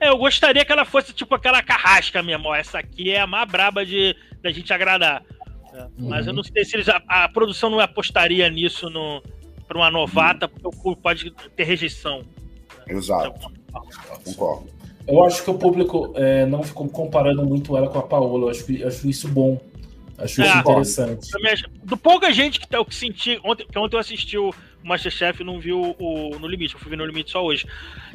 É, 0.00 0.08
eu 0.08 0.16
gostaria 0.16 0.64
que 0.64 0.72
ela 0.72 0.84
fosse 0.84 1.12
tipo 1.12 1.34
aquela 1.34 1.62
carrasca 1.62 2.22
mesmo. 2.22 2.48
Ó, 2.48 2.54
essa 2.54 2.78
aqui 2.78 3.10
é 3.10 3.20
a 3.20 3.26
mais 3.26 3.50
braba 3.50 3.84
de 3.84 4.16
da 4.42 4.50
gente 4.50 4.72
agradar. 4.72 5.22
É, 5.74 5.82
uhum. 5.82 5.90
Mas 6.08 6.26
eu 6.26 6.32
não 6.32 6.42
sei 6.42 6.64
se 6.64 6.76
eles, 6.76 6.88
a, 6.88 7.02
a 7.08 7.28
produção 7.28 7.68
não 7.68 7.80
apostaria 7.80 8.48
nisso 8.48 8.88
no, 8.88 9.22
para 9.66 9.76
uma 9.76 9.90
novata, 9.90 10.48
porque 10.48 10.96
pode 11.00 11.30
ter 11.54 11.64
rejeição. 11.64 12.22
Exato. 12.86 13.52
Concordo. 14.24 14.75
Eu 15.08 15.22
acho 15.24 15.42
que 15.44 15.50
o 15.50 15.54
público 15.54 16.12
é, 16.16 16.44
não 16.46 16.62
ficou 16.62 16.88
comparando 16.88 17.44
muito 17.44 17.76
ela 17.76 17.88
com 17.88 17.98
a 17.98 18.02
Paola. 18.02 18.46
Eu 18.46 18.48
acho, 18.50 18.86
acho 18.86 19.08
isso 19.08 19.28
bom. 19.28 19.60
Acho 20.18 20.42
é, 20.42 20.46
isso 20.46 20.58
interessante. 20.58 21.30
Do 21.84 21.96
pouca 21.96 22.32
gente 22.32 22.58
que, 22.58 22.66
tá, 22.66 22.84
que 22.84 22.94
senti. 22.94 23.40
Ontem, 23.44 23.66
que 23.70 23.78
ontem 23.78 23.96
eu 23.96 24.00
assisti 24.00 24.36
o 24.36 24.52
Masterchef 24.82 25.42
e 25.42 25.44
não 25.44 25.60
viu 25.60 25.94
o, 25.98 26.38
No 26.38 26.48
Limite. 26.48 26.74
Eu 26.74 26.80
fui 26.80 26.90
ver 26.90 26.96
No 26.96 27.06
Limite 27.06 27.30
só 27.30 27.44
hoje. 27.44 27.66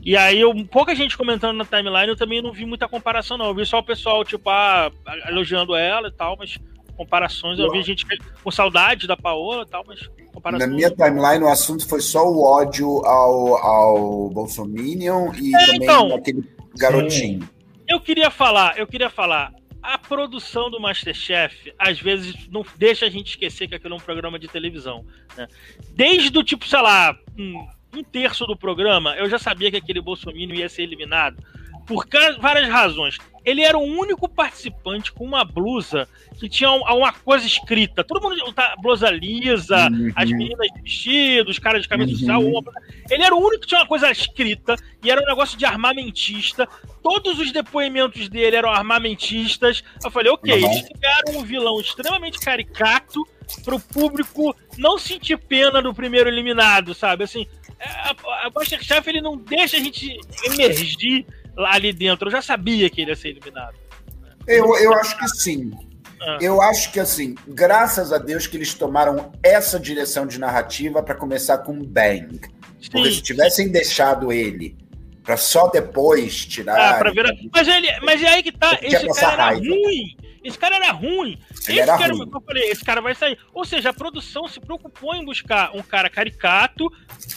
E 0.04 0.18
aí, 0.18 0.40
eu, 0.40 0.54
pouca 0.66 0.94
gente 0.94 1.18
comentando 1.18 1.56
na 1.56 1.66
timeline, 1.66 2.10
eu 2.10 2.18
também 2.18 2.42
não 2.42 2.52
vi 2.52 2.66
muita 2.66 2.88
comparação, 2.88 3.38
não. 3.38 3.46
Eu 3.46 3.56
vi 3.56 3.66
só 3.66 3.80
o 3.80 3.84
pessoal, 3.84 4.26
tipo, 4.26 4.50
ah, 4.50 4.92
elogiando 5.30 5.76
ela 5.76 6.10
e 6.10 6.12
tal, 6.12 6.36
mas 6.38 6.58
comparações. 6.98 7.58
Eu 7.58 7.72
vi 7.72 7.82
gente 7.84 8.06
com 8.44 8.52
saudade 8.52 9.08
da 9.08 9.16
Paola 9.16 9.64
e 9.64 9.70
tal, 9.70 9.84
mas 9.88 10.10
comparações. 10.34 10.70
Na 10.70 10.76
minha 10.76 10.90
timeline, 10.90 11.44
o 11.44 11.48
assunto 11.48 11.88
foi 11.88 12.02
só 12.02 12.28
o 12.28 12.44
ódio 12.44 13.06
ao, 13.06 13.56
ao 13.58 14.30
Bolsominion 14.30 15.32
e 15.36 15.56
é, 15.56 15.60
também 15.60 15.84
então, 15.84 16.16
aquele 16.16 16.44
garotinho. 16.78 17.48
Eu 17.88 18.00
queria 18.00 18.30
falar, 18.30 18.78
eu 18.78 18.88
queria 18.88 19.10
falar. 19.10 19.54
A 19.84 19.98
produção 19.98 20.70
do 20.70 20.80
Masterchef, 20.80 21.74
às 21.78 22.00
vezes, 22.00 22.48
não 22.50 22.64
deixa 22.78 23.08
a 23.08 23.10
gente 23.10 23.32
esquecer 23.32 23.68
que 23.68 23.74
aquilo 23.74 23.96
é 23.96 23.98
um 23.98 24.02
programa 24.02 24.38
de 24.38 24.48
televisão. 24.48 25.04
Né? 25.36 25.48
Desde 25.96 26.38
o 26.38 26.44
tipo, 26.44 26.68
sei 26.68 26.82
lá, 26.82 27.18
um, 27.36 27.68
um 27.98 28.04
terço 28.04 28.46
do 28.46 28.56
programa, 28.56 29.16
eu 29.16 29.28
já 29.28 29.40
sabia 29.40 29.72
que 29.72 29.78
aquele 29.78 30.00
Bolsonaro 30.00 30.38
ia 30.54 30.70
ser 30.70 30.84
eliminado 30.84 31.44
por 31.88 32.08
várias 32.40 32.70
razões. 32.70 33.18
Ele 33.44 33.62
era 33.62 33.78
o 33.78 33.84
único 33.84 34.30
participante 34.30 35.12
com 35.12 35.24
uma 35.24 35.44
blusa 35.44 36.08
que 36.40 36.48
tinha 36.48 36.72
uma 36.72 37.12
coisa 37.12 37.46
escrita. 37.46 38.04
Todo 38.04 38.22
mundo 38.22 38.54
tá 38.54 38.76
blusa 38.80 39.10
lisa, 39.10 39.90
uhum. 39.90 40.12
as 40.16 40.30
meninas 40.30 40.68
de 40.74 40.82
vestido, 40.82 41.50
os 41.50 41.60
caras 41.60 41.84
de 41.84 41.90
camisa 41.90 42.12
uhum. 42.12 42.18
social. 42.18 42.74
Ele 43.10 43.24
era 43.24 43.36
o 43.36 43.40
único 43.40 43.62
que 43.62 43.68
tinha 43.68 43.82
uma 43.82 43.88
coisa 43.88 44.12
escrita 44.12 44.76
e 45.04 45.10
era 45.10 45.22
um 45.22 45.26
negócio 45.26 45.58
de 45.58 45.66
armamentista. 45.66 46.68
Todos 47.02 47.40
os 47.40 47.52
depoimentos 47.52 48.30
dele 48.30 48.56
eram 48.56 48.70
armamentistas. 48.70 49.84
Eu 50.04 50.12
falei, 50.12 50.32
ok, 50.32 50.54
uhum. 50.54 50.72
eles 50.72 50.90
criaram 50.90 51.40
um 51.40 51.44
vilão 51.44 51.80
extremamente 51.80 52.40
caricato 52.40 53.28
para 53.66 53.76
o 53.76 53.80
público 53.80 54.56
não 54.78 54.98
sentir 54.98 55.38
pena 55.38 55.82
do 55.82 55.94
primeiro 55.94 56.30
eliminado, 56.30 56.94
sabe? 56.94 57.24
Assim, 57.24 57.46
é, 57.80 57.88
a, 57.90 58.16
a 58.46 58.52
Masterchef 58.54 59.10
ele 59.10 59.22
não 59.22 59.36
deixa 59.36 59.78
a 59.78 59.80
gente 59.80 60.18
emergir 60.46 61.26
ali 61.58 61.94
dentro. 61.94 62.28
Eu 62.28 62.32
já 62.32 62.42
sabia 62.42 62.90
que 62.90 63.02
ele 63.02 63.12
ia 63.12 63.16
ser 63.16 63.30
eliminado. 63.30 63.76
Eu, 64.48 64.76
eu 64.78 64.94
acho 64.94 65.18
que 65.18 65.28
sim. 65.28 65.72
Ah. 66.22 66.38
Eu 66.40 66.62
acho 66.62 66.92
que, 66.92 67.00
assim, 67.00 67.36
graças 67.48 68.14
a 68.14 68.18
Deus 68.18 68.46
que 68.46 68.58
eles 68.58 68.74
tomaram 68.74 69.32
essa 69.42 69.80
direção 69.80 70.28
de 70.28 70.40
narrativa 70.40 71.02
para 71.02 71.16
começar 71.16 71.60
com 71.60 71.84
Bang. 71.84 72.40
Sim. 72.80 72.90
Porque 72.92 73.12
se 73.12 73.22
tivessem 73.22 73.70
deixado 73.70 74.32
ele 74.32 74.76
para 75.24 75.38
só 75.38 75.68
depois 75.68 76.46
tirar. 76.46 76.96
Ah, 76.96 77.00
pra 77.00 77.12
ver... 77.12 77.26
mas, 77.54 77.68
ele, 77.68 77.88
mas 78.02 78.22
é 78.22 78.28
aí 78.28 78.44
que 78.44 78.52
tá. 78.52 78.78
Esse 78.82 79.08
cara 79.20 79.34
era 79.34 79.44
raiva. 79.46 79.66
ruim. 79.66 80.16
Esse 80.44 80.58
cara 80.58 80.76
era 80.76 80.92
ruim. 80.92 81.38
Ele 81.68 81.80
esse 81.80 81.80
era 81.80 81.98
cara, 81.98 82.14
ruim. 82.14 82.30
eu 82.34 82.42
falei, 82.42 82.64
esse 82.70 82.84
cara 82.84 83.02
vai 83.02 83.14
sair. 83.14 83.38
Ou 83.54 83.64
seja, 83.64 83.90
a 83.90 83.94
produção 83.94 84.48
se 84.48 84.60
preocupou 84.60 85.14
em 85.14 85.24
buscar 85.24 85.76
um 85.76 85.82
cara 85.82 86.10
caricato, 86.10 86.92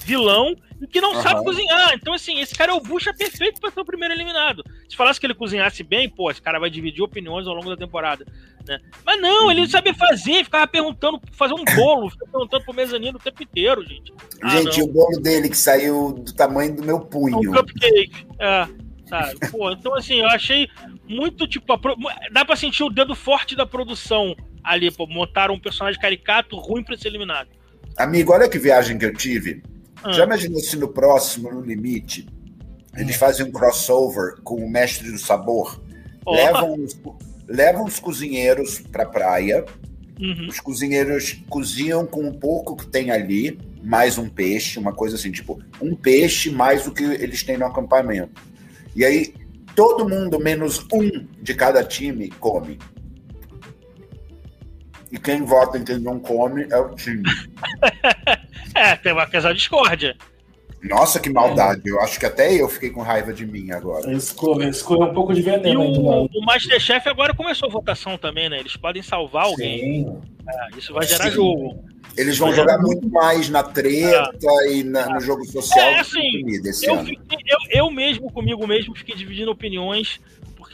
vilão, 0.05 0.57
e 0.81 0.87
que 0.87 1.01
não 1.01 1.15
uhum. 1.15 1.23
sabe 1.23 1.45
cozinhar. 1.45 1.93
Então, 1.95 2.15
assim, 2.15 2.41
esse 2.41 2.55
cara 2.55 2.73
é 2.73 2.75
o 2.75 2.81
bucha 2.81 3.13
perfeito 3.13 3.61
para 3.61 3.71
ser 3.71 3.81
o 3.81 3.85
primeiro 3.85 4.15
eliminado. 4.15 4.65
Se 4.89 4.97
falasse 4.97 5.21
que 5.21 5.27
ele 5.27 5.35
cozinhasse 5.35 5.83
bem, 5.83 6.09
pô, 6.09 6.31
esse 6.31 6.41
cara 6.41 6.59
vai 6.59 6.71
dividir 6.71 7.03
opiniões 7.03 7.47
ao 7.47 7.55
longo 7.55 7.71
da 7.71 7.77
temporada. 7.77 8.27
Né? 8.67 8.81
Mas 9.05 9.21
não, 9.21 9.51
ele 9.51 9.61
não 9.61 9.69
sabia 9.69 9.95
fazer, 9.95 10.45
ficava 10.45 10.67
perguntando, 10.67 11.21
fazer 11.33 11.55
um 11.55 11.65
bolo, 11.77 12.09
ficava 12.11 12.31
perguntando 12.31 12.65
pro 12.65 12.75
mezanino 12.75 13.19
o 13.19 13.21
tempo 13.21 13.43
inteiro, 13.43 13.87
gente. 13.87 14.13
Ah, 14.43 14.49
gente, 14.49 14.81
não. 14.81 14.87
o 14.87 14.93
bolo 14.93 15.21
dele 15.21 15.51
que 15.51 15.57
saiu 15.57 16.13
do 16.13 16.33
tamanho 16.33 16.75
do 16.75 16.83
meu 16.83 17.01
punho. 17.01 17.39
Um 17.39 17.53
cupcake. 17.53 18.27
É, 18.39 18.67
sabe? 19.07 19.51
Pô, 19.51 19.71
então 19.71 19.95
assim, 19.95 20.21
eu 20.21 20.29
achei 20.29 20.69
muito 21.09 21.47
tipo. 21.47 21.67
Dá 22.33 22.45
pra 22.45 22.57
sentir 22.57 22.83
o 22.83 22.91
dedo 22.91 23.15
forte 23.15 23.55
da 23.57 23.67
produção 23.67 24.35
ali, 24.63 24.91
pô, 24.91 25.07
montaram 25.07 25.55
um 25.55 25.61
personagem 25.61 26.01
caricato 26.01 26.57
ruim 26.57 26.83
pra 26.83 26.97
ser 26.97 27.09
eliminado. 27.09 27.49
Amigo, 27.97 28.33
olha 28.33 28.49
que 28.49 28.59
viagem 28.59 28.99
que 28.99 29.05
eu 29.05 29.13
tive. 29.13 29.63
Ah. 30.03 30.13
Já 30.13 30.25
imaginou 30.25 30.59
se 30.61 30.77
no 30.77 30.89
próximo, 30.89 31.53
no 31.53 31.61
limite, 31.61 32.27
eles 32.97 33.17
fazem 33.17 33.47
um 33.47 33.53
crossover 33.53 34.37
com 34.43 34.57
o 34.57 34.69
Mestre 34.69 35.11
do 35.11 35.19
Sabor? 35.19 35.81
Oh. 36.25 36.35
Levam, 36.35 36.75
os, 36.75 36.99
levam 37.47 37.85
os 37.85 38.01
cozinheiros 38.01 38.81
pra 38.81 39.07
praia. 39.07 39.65
Uhum. 40.19 40.47
Os 40.49 40.61
cozinheiros 40.61 41.43
cozinham 41.49 42.07
com 42.07 42.29
o 42.29 42.35
pouco 42.35 42.77
que 42.77 42.87
tem 42.87 43.11
ali, 43.11 43.59
mais 43.83 44.17
um 44.17 44.29
peixe, 44.29 44.79
uma 44.79 44.93
coisa 44.93 45.17
assim, 45.17 45.33
tipo, 45.33 45.61
um 45.81 45.95
peixe 45.95 46.51
mais 46.51 46.87
o 46.87 46.93
que 46.93 47.03
eles 47.03 47.43
têm 47.43 47.59
no 47.59 47.67
acampamento. 47.67 48.41
E 48.95 49.05
aí, 49.05 49.35
todo 49.75 50.09
mundo, 50.09 50.39
menos 50.39 50.85
um 50.93 51.27
de 51.41 51.55
cada 51.55 51.83
time, 51.85 52.31
come. 52.31 52.79
E 55.11 55.19
quem 55.19 55.43
vota 55.43 55.79
em 55.79 55.85
quem 55.85 55.99
não 55.99 56.19
come 56.19 56.67
é 56.71 56.77
o 56.77 56.95
time. 56.95 57.23
é, 58.75 58.97
tem 58.97 59.13
uma 59.13 59.27
questão 59.27 59.53
de 59.53 59.59
discórdia. 59.59 60.17
Nossa, 60.83 61.19
que 61.19 61.31
maldade. 61.31 61.83
Eu 61.87 62.01
acho 62.01 62.21
que 62.21 62.27
até 62.27 62.53
eu 62.53 62.69
fiquei 62.69 62.91
com 62.91 63.01
raiva 63.01 63.33
de 63.33 63.47
mim 63.47 63.71
agora. 63.71 64.13
Escolha, 64.13 64.69
escolha 64.69 65.11
um 65.11 65.15
pouco 65.15 65.33
de 65.33 65.41
veneno. 65.41 65.83
E 65.83 65.99
o, 65.99 66.27
o 66.27 66.45
Masterchef 66.45 67.09
agora 67.09 67.33
começou 67.35 67.69
a 67.69 67.73
votação 67.73 68.19
também, 68.19 68.51
né? 68.51 68.61
Eles 68.61 68.77
podem 68.77 69.03
salvar 69.03 69.47
alguém. 69.47 70.21
É, 70.49 70.79
isso 70.79 70.93
vai 70.93 71.07
gerar 71.07 71.25
Sim. 71.25 71.37
jogo. 71.37 71.85
Eles 72.17 72.39
vão 72.39 72.53
jogar 72.53 72.79
muito 72.79 73.09
mais 73.09 73.49
na 73.49 73.63
treta 73.63 74.47
é. 74.63 74.73
e 74.73 74.85
na, 74.85 75.15
no 75.15 75.21
jogo 75.21 75.45
social 75.47 75.85
é, 75.85 75.99
assim, 75.99 76.43
comida 76.43 76.69
esse 76.69 76.87
eu, 76.87 76.95
ano. 76.95 77.07
Fiquei, 77.07 77.39
eu, 77.47 77.59
eu 77.71 77.91
mesmo, 77.91 78.31
comigo 78.31 78.65
mesmo, 78.67 78.95
fiquei 78.95 79.17
dividindo 79.17 79.51
opiniões 79.51 80.21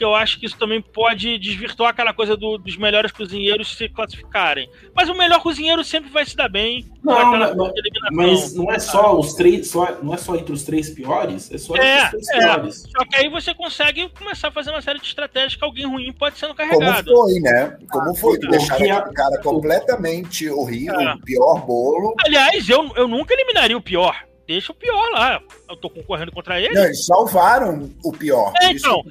porque 0.01 0.05
eu 0.05 0.15
acho 0.15 0.39
que 0.39 0.47
isso 0.47 0.57
também 0.57 0.81
pode 0.81 1.37
desvirtuar 1.37 1.91
aquela 1.91 2.11
coisa 2.11 2.35
do, 2.35 2.57
dos 2.57 2.75
melhores 2.75 3.11
cozinheiros 3.11 3.77
se 3.77 3.87
classificarem. 3.87 4.67
Mas 4.95 5.09
o 5.09 5.13
melhor 5.13 5.41
cozinheiro 5.43 5.83
sempre 5.83 6.09
vai 6.09 6.25
se 6.25 6.35
dar 6.35 6.49
bem. 6.49 6.89
Não, 7.03 7.37
não, 7.37 7.55
não 7.55 7.73
mas 8.11 8.55
não 8.55 8.71
é 8.71 8.79
só 8.79 9.17
os 9.17 9.33
três, 9.33 9.69
só, 9.69 9.99
não 10.01 10.13
é 10.13 10.17
só 10.17 10.35
entre 10.35 10.53
os 10.53 10.63
três 10.63 10.89
piores, 10.89 11.51
é 11.51 11.57
só 11.57 11.75
entre 11.75 11.87
é, 11.87 12.03
os 12.03 12.09
três 12.09 12.29
é. 12.29 12.39
piores. 12.39 12.87
Só 12.97 13.05
que 13.05 13.15
aí 13.15 13.29
você 13.29 13.53
consegue 13.53 14.09
começar 14.09 14.47
a 14.47 14.51
fazer 14.51 14.71
uma 14.71 14.81
série 14.81 14.99
de 14.99 15.05
estratégias 15.05 15.55
que 15.55 15.63
alguém 15.63 15.85
ruim 15.85 16.11
pode 16.11 16.39
ser 16.39 16.47
no 16.47 16.55
carregado. 16.55 17.11
Como 17.11 17.27
foi, 17.27 17.39
né? 17.39 17.77
Como 17.91 18.15
foi 18.15 18.39
que 18.39 18.47
deixaram 18.47 18.83
que 18.83 18.89
a... 18.89 19.01
cara 19.01 19.39
completamente 19.41 20.49
horrível, 20.49 20.99
é. 20.99 21.13
o 21.13 21.19
pior 21.19 21.65
bolo. 21.65 22.15
Aliás, 22.25 22.67
eu, 22.67 22.91
eu 22.95 23.07
nunca 23.07 23.33
eliminaria 23.35 23.77
o 23.77 23.81
pior 23.81 24.15
deixa 24.51 24.71
o 24.71 24.75
pior 24.75 25.09
lá. 25.11 25.41
Eu 25.69 25.75
tô 25.75 25.89
concorrendo 25.89 26.31
contra 26.31 26.59
ele. 26.59 26.73
Não, 26.73 26.83
eles 26.83 27.05
salvaram 27.05 27.89
o 28.03 28.11
pior. 28.11 28.51
É, 28.61 28.71
então. 28.71 29.01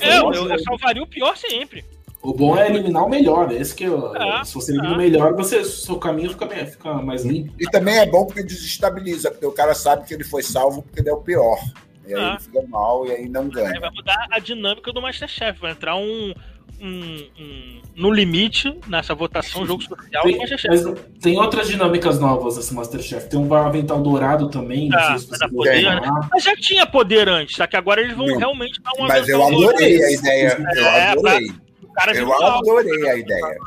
Eu, 0.00 0.32
eu, 0.32 0.50
eu, 0.50 0.58
salvaria 0.60 1.02
o 1.02 1.06
pior 1.06 1.36
sempre. 1.36 1.84
O 2.22 2.34
bom 2.34 2.56
é 2.56 2.68
eliminar 2.68 3.06
o 3.06 3.08
melhor, 3.08 3.48
né? 3.48 3.56
Esse 3.56 3.74
que 3.74 3.84
eu, 3.84 4.14
é, 4.14 4.44
se 4.44 4.54
você 4.54 4.72
elimina 4.72 4.92
é. 4.92 4.94
o 4.94 4.98
melhor, 4.98 5.34
você, 5.34 5.64
seu 5.64 5.98
caminho 5.98 6.30
fica, 6.30 6.46
fica 6.66 6.94
mais 6.94 7.24
limpo. 7.24 7.54
E 7.58 7.64
também 7.70 7.98
é 7.98 8.04
bom 8.04 8.26
porque 8.26 8.42
desestabiliza, 8.42 9.30
porque 9.30 9.46
o 9.46 9.52
cara 9.52 9.74
sabe 9.74 10.06
que 10.06 10.12
ele 10.12 10.24
foi 10.24 10.42
salvo 10.42 10.82
porque 10.82 11.00
ele 11.00 11.08
é 11.08 11.14
o 11.14 11.22
pior. 11.22 11.58
E 12.06 12.14
aí 12.14 12.22
é. 12.22 12.28
ele 12.28 12.40
fica 12.40 12.62
mal 12.68 13.06
e 13.06 13.12
aí 13.12 13.28
não 13.28 13.48
ganha. 13.48 13.70
Aí 13.70 13.80
vai 13.80 13.90
mudar 13.90 14.26
a 14.30 14.38
dinâmica 14.38 14.92
do 14.92 15.00
Masterchef. 15.00 15.60
Vai 15.60 15.70
entrar 15.72 15.96
um, 15.96 16.34
um, 16.80 17.28
um, 17.38 17.82
no 17.94 18.10
limite 18.10 18.74
nessa 18.88 19.14
votação 19.14 19.66
jogo 19.66 19.82
social 19.82 20.22
tem, 20.22 20.38
mas 20.38 20.84
tem 21.20 21.38
outras 21.38 21.68
dinâmicas 21.68 22.18
novas 22.18 22.56
esse 22.56 22.72
Masterchef. 22.72 23.28
Tem 23.28 23.38
um 23.38 23.52
avental 23.54 24.00
dourado 24.00 24.48
também. 24.48 24.88
Ah, 24.92 25.18
se 25.18 25.28
mas, 25.30 25.50
poder, 25.50 25.82
né? 25.82 26.10
mas 26.30 26.42
já 26.42 26.56
tinha 26.56 26.86
poder 26.86 27.28
antes, 27.28 27.56
só 27.56 27.66
que 27.66 27.76
agora 27.76 28.00
eles 28.00 28.16
vão 28.16 28.26
não, 28.26 28.38
realmente 28.38 28.80
dar 28.80 28.92
uma. 28.96 29.08
Mas 29.08 29.28
eu 29.28 29.42
adorei 29.42 30.02
a 30.02 30.10
ideia. 30.10 30.66
Eu 30.74 30.84
é, 30.84 31.06
adorei. 31.08 31.52
Pra, 31.92 32.14
eu 32.14 32.32
adorei 32.32 32.94
alvo, 32.94 33.10
a 33.10 33.16
ideia. 33.16 33.58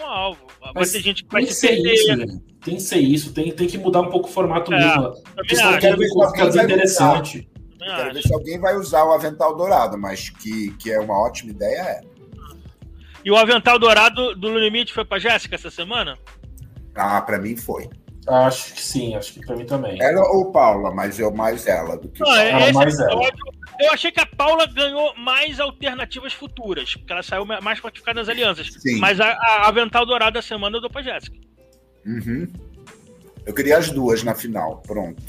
Um 0.00 0.04
alvo. 0.04 0.46
Vai 0.74 0.84
ter 0.84 1.00
gente 1.00 1.24
que 1.24 1.32
vai 1.32 1.46
se 1.46 1.70
isso, 1.70 2.16
né? 2.16 2.26
Tem 2.62 2.74
que 2.74 2.82
ser 2.82 2.98
isso, 2.98 3.32
tem, 3.32 3.52
tem 3.52 3.66
que 3.66 3.78
mudar 3.78 4.00
um 4.00 4.10
pouco 4.10 4.28
o 4.28 4.32
formato 4.32 4.74
é, 4.74 4.78
mesmo. 4.78 5.14
Questão 5.46 5.78
quero 5.78 5.96
ver 5.96 6.08
ficar 6.08 6.64
interessante. 6.64 7.48
Quero 7.78 8.12
ver 8.12 8.22
se 8.22 8.34
alguém 8.34 8.58
vai 8.58 8.76
usar 8.76 9.04
o 9.04 9.12
avental 9.12 9.56
dourado, 9.56 9.96
mas 9.96 10.28
que, 10.28 10.72
que 10.72 10.90
é 10.90 11.00
uma 11.00 11.18
ótima 11.18 11.52
ideia 11.52 11.80
é. 11.80 12.17
E 13.28 13.30
o 13.30 13.36
avental 13.36 13.78
dourado 13.78 14.34
do 14.34 14.58
Limite 14.58 14.90
foi 14.90 15.04
pra 15.04 15.18
Jéssica 15.18 15.54
essa 15.54 15.70
semana? 15.70 16.16
Ah, 16.94 17.20
pra 17.20 17.38
mim 17.38 17.54
foi. 17.58 17.86
Acho 18.26 18.72
que 18.72 18.80
sim, 18.80 19.14
acho 19.16 19.34
que 19.34 19.40
pra 19.44 19.54
mim 19.54 19.66
também. 19.66 20.00
Ela 20.02 20.22
ou 20.30 20.50
Paula, 20.50 20.90
mas 20.94 21.18
eu 21.18 21.30
mais 21.30 21.66
ela 21.66 21.98
do 21.98 22.08
que 22.08 22.20
Não, 22.20 22.26
Paula. 22.26 22.72
mais 22.72 22.98
ela. 22.98 23.20
Eu 23.80 23.92
achei 23.92 24.10
que 24.10 24.18
a 24.18 24.24
Paula 24.24 24.64
ganhou 24.68 25.14
mais 25.18 25.60
alternativas 25.60 26.32
futuras, 26.32 26.94
porque 26.94 27.12
ela 27.12 27.22
saiu 27.22 27.44
mais 27.44 27.78
fortificada 27.80 28.18
nas 28.18 28.30
alianças. 28.30 28.70
Sim. 28.78 28.98
Mas 28.98 29.20
a, 29.20 29.28
a 29.28 29.68
Avental 29.68 30.06
Dourado 30.06 30.32
da 30.32 30.42
semana 30.42 30.78
eu 30.78 30.80
dou 30.80 30.88
pra 30.88 31.02
Jéssica. 31.02 31.36
Uhum. 32.06 32.50
Eu 33.44 33.52
queria 33.52 33.76
as 33.76 33.90
duas 33.90 34.22
na 34.22 34.34
final, 34.34 34.82
pronto. 34.86 35.22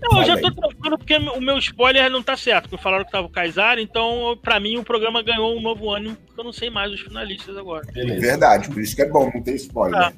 Não, 0.00 0.20
eu 0.20 0.24
já 0.24 0.36
tô 0.38 0.50
tranquilo 0.50 0.98
porque 0.98 1.16
o 1.16 1.40
meu 1.40 1.58
spoiler 1.58 2.10
não 2.10 2.22
tá 2.22 2.36
certo. 2.36 2.68
Porque 2.68 2.82
falaram 2.82 3.04
que 3.04 3.12
tava 3.12 3.26
o 3.26 3.30
Kaysar, 3.30 3.78
então 3.78 4.38
pra 4.42 4.58
mim 4.58 4.76
o 4.76 4.84
programa 4.84 5.22
ganhou 5.22 5.56
um 5.56 5.60
novo 5.60 5.90
ânimo, 5.90 6.16
porque 6.26 6.40
eu 6.40 6.44
não 6.44 6.52
sei 6.52 6.70
mais 6.70 6.92
os 6.92 7.00
finalistas 7.00 7.56
agora. 7.56 7.86
Beleza. 7.92 8.20
Verdade, 8.20 8.68
por 8.68 8.80
isso 8.80 8.96
que 8.96 9.02
é 9.02 9.08
bom 9.08 9.30
não 9.32 9.42
ter 9.42 9.54
spoiler. 9.56 10.00
Ah, 10.00 10.12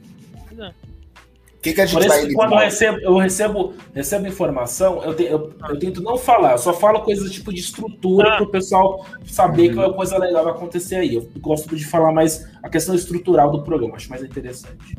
é. 0.59 0.68
O 0.68 1.62
que, 1.62 1.74
que 1.74 1.80
a 1.80 1.87
gente 1.87 2.09
vai 2.09 2.26
que 2.26 2.35
quando 2.35 2.55
eu 2.55 2.59
recebo, 2.59 2.99
eu 2.99 3.16
recebo, 3.16 3.74
recebo 3.95 4.26
informação, 4.26 5.01
eu, 5.05 5.14
te, 5.14 5.22
eu, 5.22 5.55
eu, 5.68 5.78
tento 5.78 6.03
não 6.03 6.18
falar, 6.18 6.53
eu 6.53 6.59
só 6.59 6.72
falo 6.72 7.03
coisas 7.03 7.30
tipo 7.30 7.53
de 7.53 7.61
estrutura 7.61 8.30
ah. 8.30 8.37
para 8.37 8.45
o 8.45 8.51
pessoal 8.51 9.07
saber 9.24 9.68
uhum. 9.68 9.72
que 9.72 9.78
uma 9.78 9.93
coisa 9.93 10.18
legal 10.18 10.43
vai 10.43 10.55
acontecer 10.55 10.97
aí. 10.97 11.14
Eu 11.14 11.30
gosto 11.39 11.76
de 11.76 11.85
falar 11.85 12.12
mais 12.12 12.49
a 12.64 12.68
questão 12.68 12.97
estrutural 12.97 13.53
do 13.53 13.62
programa, 13.62 13.95
acho 13.95 14.11
mais 14.11 14.24
interessante. 14.24 14.97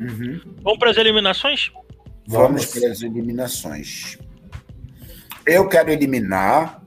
Uhum. 0.00 0.40
Vamos 0.62 0.78
para 0.78 0.92
as 0.92 0.96
eliminações? 0.96 1.70
Vamos 2.28 2.66
para 2.66 2.92
as 2.92 3.00
eliminações. 3.00 4.18
Eu 5.46 5.66
quero 5.66 5.90
eliminar 5.90 6.82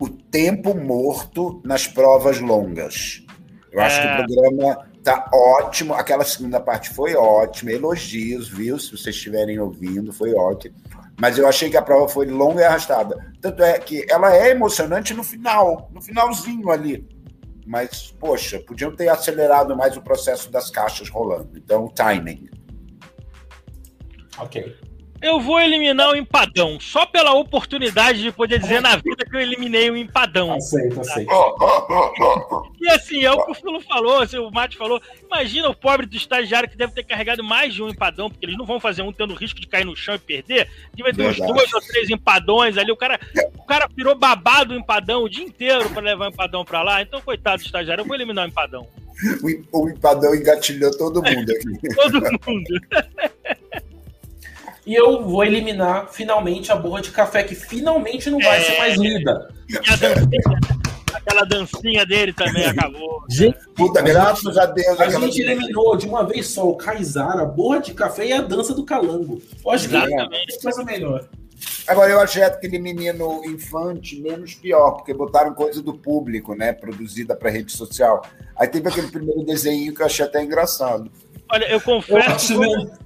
o 0.00 0.08
tempo 0.08 0.74
morto 0.74 1.60
nas 1.62 1.86
provas 1.86 2.40
longas. 2.40 3.22
Eu 3.70 3.80
acho 3.82 4.00
é... 4.00 4.02
que 4.02 4.06
o 4.06 4.10
é. 4.10 4.26
programa 4.26 4.88
tá 5.04 5.28
ótimo. 5.32 5.92
Aquela 5.92 6.24
segunda 6.24 6.58
parte 6.58 6.94
foi 6.94 7.14
ótima. 7.14 7.72
Elogios, 7.72 8.48
viu? 8.48 8.78
Se 8.78 8.92
vocês 8.92 9.14
estiverem 9.14 9.58
ouvindo, 9.58 10.14
foi 10.14 10.34
ótimo. 10.34 10.74
Mas 11.20 11.36
eu 11.36 11.46
achei 11.46 11.68
que 11.68 11.76
a 11.76 11.82
prova 11.82 12.08
foi 12.08 12.24
longa 12.24 12.62
e 12.62 12.64
arrastada. 12.64 13.34
Tanto 13.38 13.62
é 13.62 13.78
que 13.78 14.06
ela 14.08 14.34
é 14.34 14.50
emocionante 14.50 15.12
no 15.12 15.22
final, 15.22 15.90
no 15.92 16.00
finalzinho 16.00 16.70
ali. 16.70 17.06
Mas, 17.66 18.14
poxa, 18.18 18.60
podiam 18.60 18.96
ter 18.96 19.08
acelerado 19.08 19.76
mais 19.76 19.94
o 19.94 20.00
processo 20.00 20.50
das 20.50 20.70
caixas 20.70 21.10
rolando. 21.10 21.50
Então, 21.58 21.86
timing. 21.88 22.48
Ok. 24.38 24.76
Eu 25.22 25.40
vou 25.40 25.58
eliminar 25.58 26.10
o 26.10 26.16
empadão, 26.16 26.78
só 26.78 27.06
pela 27.06 27.32
oportunidade 27.32 28.22
de 28.22 28.30
poder 28.30 28.58
dizer 28.58 28.82
na 28.82 28.96
vida 28.96 29.24
que 29.24 29.34
eu 29.34 29.40
eliminei 29.40 29.90
o 29.90 29.96
empadão. 29.96 30.52
Aceito, 30.52 31.00
aceito. 31.00 31.30
E 32.80 32.88
assim, 32.88 33.24
é 33.24 33.32
o 33.32 33.44
que 33.44 33.52
o 33.52 33.54
Filo 33.54 33.80
falou, 33.80 34.20
assim, 34.20 34.38
o 34.38 34.50
Mate 34.50 34.76
falou. 34.76 35.00
Imagina 35.24 35.70
o 35.70 35.74
pobre 35.74 36.06
do 36.06 36.16
estagiário 36.16 36.68
que 36.68 36.76
deve 36.76 36.92
ter 36.92 37.02
carregado 37.02 37.42
mais 37.42 37.72
de 37.72 37.82
um 37.82 37.88
empadão, 37.88 38.28
porque 38.28 38.44
eles 38.44 38.58
não 38.58 38.66
vão 38.66 38.78
fazer 38.78 39.02
um 39.02 39.12
tendo 39.12 39.34
risco 39.34 39.58
de 39.58 39.66
cair 39.66 39.86
no 39.86 39.96
chão 39.96 40.14
e 40.14 40.18
perder. 40.18 40.68
E 40.96 41.02
vai 41.02 41.12
ter 41.12 41.22
Verdade. 41.22 41.42
uns 41.42 41.56
dois 41.56 41.72
ou 41.72 41.80
três 41.80 42.10
empadões 42.10 42.76
ali. 42.76 42.92
O 42.92 42.96
cara, 42.96 43.18
o 43.56 43.64
cara 43.64 43.88
virou 43.96 44.14
babado 44.14 44.74
o 44.74 44.76
empadão 44.76 45.22
o 45.22 45.28
dia 45.30 45.44
inteiro 45.44 45.88
para 45.90 46.02
levar 46.02 46.26
o 46.26 46.28
empadão 46.28 46.64
para 46.64 46.82
lá. 46.82 47.00
Então, 47.00 47.22
coitado 47.22 47.62
do 47.62 47.66
estagiário, 47.66 48.02
eu 48.02 48.06
vou 48.06 48.14
eliminar 48.14 48.44
o 48.44 48.48
empadão. 48.48 48.86
O, 49.72 49.88
empadão 49.88 50.34
engatilhou 50.34 50.90
todo 50.96 51.22
mundo 51.22 51.50
aqui. 51.50 51.88
todo 51.96 52.20
mundo. 52.46 52.80
E 54.86 54.94
eu 54.94 55.24
vou 55.24 55.44
eliminar 55.44 56.08
finalmente 56.12 56.70
a 56.70 56.76
borra 56.76 57.02
de 57.02 57.10
café, 57.10 57.42
que 57.42 57.56
finalmente 57.56 58.30
não 58.30 58.38
vai 58.38 58.58
é... 58.58 58.60
ser 58.60 58.78
mais 58.78 58.96
lida. 58.96 59.48
aquela 61.12 61.44
dancinha 61.44 62.06
dele 62.06 62.32
também 62.32 62.64
acabou. 62.66 63.24
Gente, 63.28 63.58
Puta, 63.74 64.00
graças 64.00 64.56
a 64.56 64.66
Deus. 64.66 65.00
A 65.00 65.10
gente 65.10 65.42
eliminou 65.42 65.96
de 65.96 66.06
uma 66.06 66.24
vez 66.24 66.46
só 66.46 66.68
o 66.68 66.76
Kaysar, 66.76 67.36
a 67.38 67.44
borra 67.44 67.80
de 67.80 67.94
café 67.94 68.26
e 68.26 68.32
a 68.32 68.40
dança 68.40 68.72
do 68.72 68.84
calango. 68.84 69.42
Eu 69.64 69.70
acho 69.72 69.88
que 69.88 69.96
é 69.96 70.60
coisa 70.62 70.84
melhor. 70.84 71.28
Agora, 71.86 72.10
eu 72.10 72.20
achei 72.20 72.42
aquele 72.42 72.78
menino 72.78 73.42
infante 73.44 74.20
menos 74.20 74.54
pior, 74.54 74.92
porque 74.92 75.14
botaram 75.14 75.54
coisa 75.54 75.82
do 75.82 75.94
público, 75.94 76.54
né? 76.54 76.72
Produzida 76.72 77.34
para 77.34 77.50
rede 77.50 77.72
social. 77.72 78.22
Aí 78.54 78.68
teve 78.68 78.88
aquele 78.88 79.08
primeiro 79.08 79.42
desenho 79.44 79.94
que 79.94 80.02
eu 80.02 80.06
achei 80.06 80.24
até 80.24 80.42
engraçado. 80.42 81.10
Olha, 81.50 81.64
eu 81.64 81.80
confesso. 81.80 82.52
Eu 82.52 82.62
acho, 82.62 83.05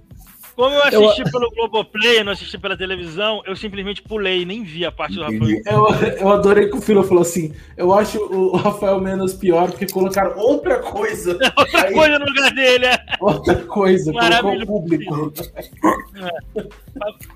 como 0.54 0.74
eu 0.74 0.82
assisti 0.82 1.22
eu... 1.22 1.30
pelo 1.30 1.50
Globoplay, 1.50 2.22
não 2.24 2.32
assisti 2.32 2.58
pela 2.58 2.76
televisão, 2.76 3.42
eu 3.46 3.56
simplesmente 3.56 4.02
pulei, 4.02 4.44
nem 4.44 4.62
vi 4.62 4.84
a 4.84 4.92
parte 4.92 5.14
do 5.14 5.22
Rafael. 5.22 5.62
Eu, 5.66 5.88
eu 6.18 6.28
adorei 6.28 6.68
que 6.68 6.76
o 6.76 6.80
Filo 6.80 7.02
falou 7.02 7.22
assim: 7.22 7.54
eu 7.76 7.92
acho 7.92 8.18
o 8.18 8.56
Rafael 8.56 9.00
menos 9.00 9.34
pior 9.34 9.70
porque 9.70 9.86
colocaram 9.86 10.38
outra 10.38 10.78
coisa. 10.78 11.38
outra 11.56 11.86
aí... 11.86 11.94
coisa 11.94 12.18
no 12.18 12.26
lugar 12.26 12.50
dele, 12.52 12.86
é. 12.86 12.98
Outra 13.20 13.54
coisa, 13.66 14.12
colocou 14.12 14.62
o 14.62 14.66
público. 14.66 15.32
É. 16.16 16.30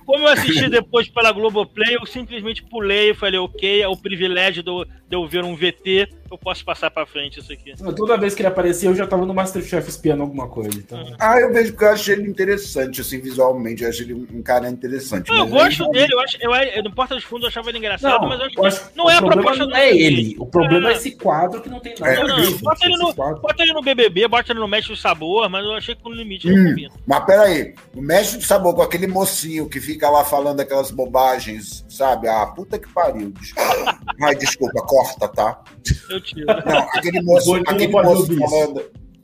Como 0.04 0.24
eu 0.24 0.28
assisti 0.28 0.68
depois 0.68 1.08
pela 1.08 1.32
Globoplay, 1.32 1.96
eu 1.96 2.06
simplesmente 2.06 2.62
pulei 2.62 3.10
e 3.10 3.14
falei, 3.14 3.38
ok, 3.38 3.82
é 3.82 3.88
o 3.88 3.96
privilégio 3.96 4.62
de 4.62 4.70
eu, 4.70 4.84
de 4.84 5.16
eu 5.16 5.26
ver 5.26 5.44
um 5.44 5.54
VT, 5.54 6.08
eu 6.34 6.38
posso 6.38 6.64
passar 6.64 6.90
pra 6.90 7.06
frente 7.06 7.40
isso 7.40 7.52
aqui. 7.52 7.74
Toda 7.94 8.16
vez 8.16 8.34
que 8.34 8.42
ele 8.42 8.48
aparecia, 8.48 8.88
eu 8.88 8.94
já 8.94 9.06
tava 9.06 9.24
no 9.24 9.34
Masterchef 9.34 9.88
espiando 9.88 10.22
alguma 10.22 10.48
coisa. 10.48 10.76
Então... 10.76 10.98
Uhum. 10.98 11.16
Ah, 11.18 11.40
eu 11.40 11.52
vejo 11.52 11.72
porque 11.72 11.84
eu 11.84 11.90
acho 11.90 12.10
ele 12.10 12.28
interessante, 12.28 13.00
assim, 13.00 13.20
visualmente. 13.20 13.82
Eu 13.82 13.88
acho 13.88 14.02
ele 14.02 14.14
um 14.14 14.42
cara 14.42 14.68
interessante. 14.68 15.30
eu 15.30 15.46
gosto 15.46 15.88
dele, 15.90 16.12
eu 16.12 16.20
acho. 16.20 16.36
Eu, 16.40 16.54
eu, 16.54 16.82
no 16.82 16.94
Porta 16.94 17.14
dos 17.14 17.24
Fundos 17.24 17.44
eu 17.44 17.48
achava 17.48 17.68
ele 17.68 17.78
engraçado, 17.78 18.22
não, 18.22 18.28
mas 18.28 18.40
eu 18.40 18.46
acho, 18.46 18.58
eu 18.58 18.66
acho 18.66 18.90
não 18.94 19.10
é 19.10 19.16
a 19.16 19.22
proposta 19.22 19.66
Não 19.66 19.76
é 19.76 19.94
ele. 19.94 20.36
O 20.38 20.46
problema 20.46 20.90
é, 20.90 20.92
é 20.92 20.96
esse 20.96 21.12
quadro 21.12 21.60
que 21.60 21.68
não 21.68 21.80
tem 21.80 21.94
nada. 21.98 22.12
É, 22.12 22.22
não, 22.22 22.38
não, 22.38 22.58
bota, 22.58 22.86
ele 22.86 22.96
no, 22.96 23.14
bota 23.14 23.62
ele 23.62 23.72
no 23.72 23.82
BBB, 23.82 24.28
bota 24.28 24.52
ele 24.52 24.60
no 24.60 24.68
Mestre 24.68 24.94
do 24.94 24.98
Sabor, 24.98 25.48
mas 25.48 25.64
eu 25.64 25.72
achei 25.72 25.94
que 25.94 26.04
no 26.04 26.12
limite 26.12 26.50
hum, 26.50 26.68
combina. 26.68 26.94
Mas 27.06 27.24
peraí, 27.24 27.74
o 27.94 28.00
Mestre 28.00 28.38
do 28.38 28.44
Sabor 28.44 28.74
com 28.74 28.82
aquele 28.82 29.06
mocinho 29.06 29.68
que 29.68 29.80
fica 29.80 30.10
lá 30.10 30.24
falando 30.24 30.60
aquelas 30.60 30.90
bobagens, 30.90 31.84
sabe? 31.88 32.28
Ah, 32.28 32.46
puta 32.46 32.78
que 32.78 32.88
pariu. 32.92 33.30
Desculpa. 33.30 33.98
Ai, 34.22 34.34
desculpa, 34.34 34.82
corta, 34.82 35.28
tá? 35.28 35.62
Eu 36.08 36.20
Não, 36.46 36.78
aquele 36.92 37.22
moço, 37.22 37.54
aquele 37.54 37.88
moço 37.88 38.36
falando. 38.36 38.82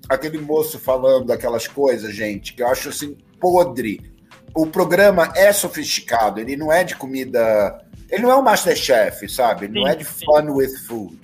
Aquele 0.09 0.39
moço 0.39 0.79
falando 0.79 1.33
aquelas 1.33 1.69
coisas, 1.69 2.13
gente, 2.13 2.53
que 2.53 2.63
eu 2.63 2.67
acho 2.67 2.89
assim, 2.89 3.17
podre. 3.39 4.11
O 4.53 4.67
programa 4.67 5.33
é 5.37 5.53
sofisticado, 5.53 6.41
ele 6.41 6.57
não 6.57 6.73
é 6.73 6.83
de 6.83 6.97
comida. 6.97 7.79
Ele 8.11 8.23
não 8.23 8.31
é 8.31 8.35
o 8.35 8.43
Masterchef, 8.43 9.29
sabe? 9.29 9.67
Ele 9.67 9.75
sim, 9.75 9.81
não 9.81 9.89
é 9.89 9.95
de 9.95 10.05
sim. 10.05 10.25
fun 10.25 10.53
with 10.53 10.77
food. 10.87 11.21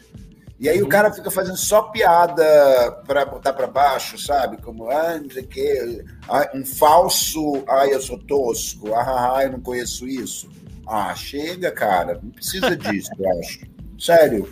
E 0.59 0.69
aí 0.69 0.81
uhum. 0.81 0.87
o 0.87 0.89
cara 0.89 1.13
fica 1.13 1.31
fazendo 1.31 1.57
só 1.57 1.83
piada 1.83 2.93
para 3.07 3.25
botar 3.27 3.53
para 3.53 3.67
baixo, 3.67 4.17
sabe? 4.19 4.57
Como, 4.63 4.89
ah, 4.89 5.19
não 5.19 5.31
sei 5.31 5.43
o 5.43 5.47
quê. 5.47 6.05
Ah, 6.29 6.51
um 6.55 6.65
falso, 6.65 7.63
ah, 7.69 7.87
eu 7.87 8.01
sou 8.01 8.19
tosco, 8.19 8.95
ah, 8.95 9.37
ah, 9.37 9.45
eu 9.45 9.53
não 9.53 9.61
conheço 9.61 10.07
isso. 10.07 10.49
Ah, 10.87 11.15
chega, 11.15 11.71
cara. 11.71 12.19
Não 12.23 12.31
precisa 12.31 12.75
disso, 12.77 13.11
eu 13.19 13.39
acho. 13.41 13.61
Sério. 13.99 14.49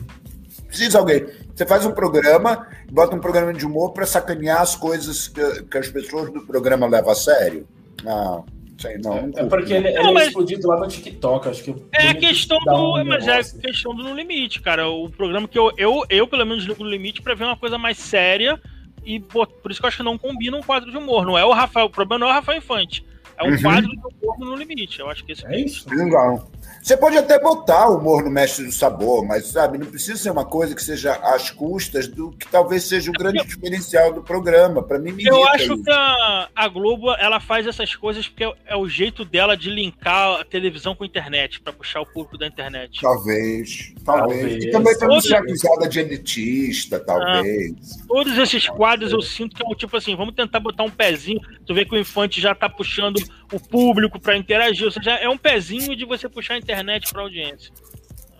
Precisa 0.75 0.99
alguém. 0.99 1.25
Você 1.55 1.64
faz 1.64 1.87
um 1.87 1.93
programa, 1.93 2.66
bota 2.91 3.14
um 3.14 3.20
programa 3.20 3.55
de 3.55 3.64
humor 3.64 3.93
para 3.93 4.05
sacanear 4.05 4.61
as 4.61 4.75
coisas 4.75 5.29
que, 5.29 5.62
que, 5.62 5.79
as 5.79 5.89
pessoas 5.89 6.33
do 6.33 6.45
programa 6.45 6.85
levam 6.89 7.12
a 7.12 7.14
sério. 7.14 7.64
Ah, 8.05 8.43
sei, 8.77 8.99
não. 8.99 9.14
É, 9.16 9.31
é 9.37 9.45
porque 9.45 9.72
ele, 9.72 9.87
ele 9.87 10.03
não, 10.03 10.18
é 10.18 10.27
explodido 10.27 10.66
lá 10.66 10.81
no 10.81 10.89
TikTok, 10.89 11.49
acho 11.49 11.62
que. 11.62 11.77
É 11.93 12.09
a 12.09 12.14
questão 12.14 12.59
do. 12.59 12.97
Um 12.97 13.05
mas 13.05 13.29
é 13.29 13.39
a 13.39 13.45
questão 13.45 13.95
do 13.95 14.03
No 14.03 14.16
Limite, 14.16 14.61
cara. 14.61 14.89
O 14.89 15.09
programa 15.09 15.47
que 15.47 15.57
eu, 15.57 15.70
eu, 15.79 16.03
eu 16.11 16.27
pelo 16.27 16.45
menos, 16.45 16.64
ligo 16.64 16.83
no 16.83 16.91
limite 16.91 17.22
para 17.22 17.37
ver 17.37 17.45
uma 17.45 17.57
coisa 17.57 17.79
mais 17.79 17.97
séria. 17.97 18.61
E 19.07 19.20
por, 19.20 19.47
por 19.47 19.70
isso 19.70 19.79
que 19.79 19.87
eu 19.87 19.89
acho 19.89 19.99
que 19.99 20.03
não 20.03 20.18
combina 20.18 20.57
um 20.57 20.62
quadro 20.62 20.91
de 20.91 20.97
humor. 20.97 21.25
Não 21.25 21.39
é 21.39 21.45
o 21.45 21.53
Rafael. 21.53 21.87
O 21.87 21.91
problema 21.91 22.18
não 22.18 22.27
é 22.27 22.31
o 22.31 22.35
Rafael 22.35 22.59
Infante. 22.59 23.05
É 23.37 23.45
um 23.45 23.51
uhum. 23.51 23.62
quadro 23.62 23.91
de 23.91 23.99
humor 24.22 24.39
no 24.39 24.57
limite. 24.57 25.01
Eu 25.01 25.09
acho 25.09 25.24
que 25.24 25.32
esse 25.32 25.47
é, 25.47 25.55
é 25.55 25.61
isso. 25.61 25.89
Legal. 25.89 26.49
Você 26.85 26.99
pode 26.99 27.16
até 27.16 27.41
botar 27.41 27.89
o 27.89 27.97
humor 27.97 28.22
no 28.22 28.30
Mestre 28.30 28.66
do 28.66 28.70
Sabor, 28.70 29.24
mas 29.24 29.47
sabe, 29.47 29.78
não 29.78 29.87
precisa 29.87 30.18
ser 30.18 30.30
uma 30.30 30.45
coisa 30.45 30.74
que 30.74 30.82
seja 30.82 31.14
às 31.14 31.51
custas 31.51 32.07
do 32.07 32.30
que 32.32 32.47
talvez 32.47 32.85
seja 32.85 33.11
o 33.11 33.14
grande 33.14 33.43
diferencial 33.43 34.12
do 34.12 34.22
programa. 34.22 34.82
Para 34.82 34.99
mim, 34.99 35.12
me 35.12 35.24
eu 35.24 35.43
acho 35.49 35.72
isso. 35.72 35.82
que 35.82 35.91
a, 35.91 36.49
a, 36.55 36.68
Globo 36.68 37.14
ela 37.14 37.41
faz 37.41 37.66
essas 37.66 37.97
coisas 37.97 38.28
porque 38.28 38.45
é, 38.45 38.53
é, 38.66 38.76
o 38.76 38.87
jeito 38.87 39.24
dela 39.24 39.57
de 39.57 39.70
linkar 39.70 40.41
a 40.41 40.45
televisão 40.45 40.95
com 40.95 41.05
a 41.05 41.07
internet 41.07 41.59
para 41.59 41.72
puxar 41.72 42.03
o 42.03 42.07
público 42.07 42.37
da 42.37 42.47
internet. 42.47 43.01
Talvez, 43.01 43.95
talvez. 44.05 44.41
talvez. 44.41 44.64
E 44.64 44.70
também 44.70 44.99
para 44.99 45.09
não 45.09 45.22
ser 45.22 45.37
acusada 45.37 45.89
de 45.89 46.01
elitista, 46.01 47.01
talvez. 47.01 47.72
Ah, 47.72 48.05
todos 48.07 48.37
esses 48.37 48.68
quadros 48.68 49.11
eu 49.11 49.22
sinto 49.22 49.57
que 49.57 49.64
é 49.64 49.66
um 49.66 49.74
tipo 49.74 49.97
assim, 49.97 50.14
vamos 50.14 50.35
tentar 50.35 50.61
botar 50.61 50.82
um 50.82 50.91
pezinho. 50.91 51.41
Tu 51.64 51.72
vê 51.72 51.87
que 51.87 51.95
o 51.95 51.99
Infante 51.99 52.43
já 52.43 52.55
tá 52.55 52.68
puxando 52.68 53.24
o 53.53 53.61
público 53.61 54.18
para 54.20 54.37
interagir, 54.37 54.85
ou 54.85 54.91
seja, 54.91 55.12
é 55.12 55.29
um 55.29 55.39
pezinho 55.39 55.97
de 55.97 56.05
você 56.05 56.29
puxar 56.29 56.55
a 56.55 56.59
internet 56.59 57.12
para 57.12 57.22
audiência. 57.22 57.72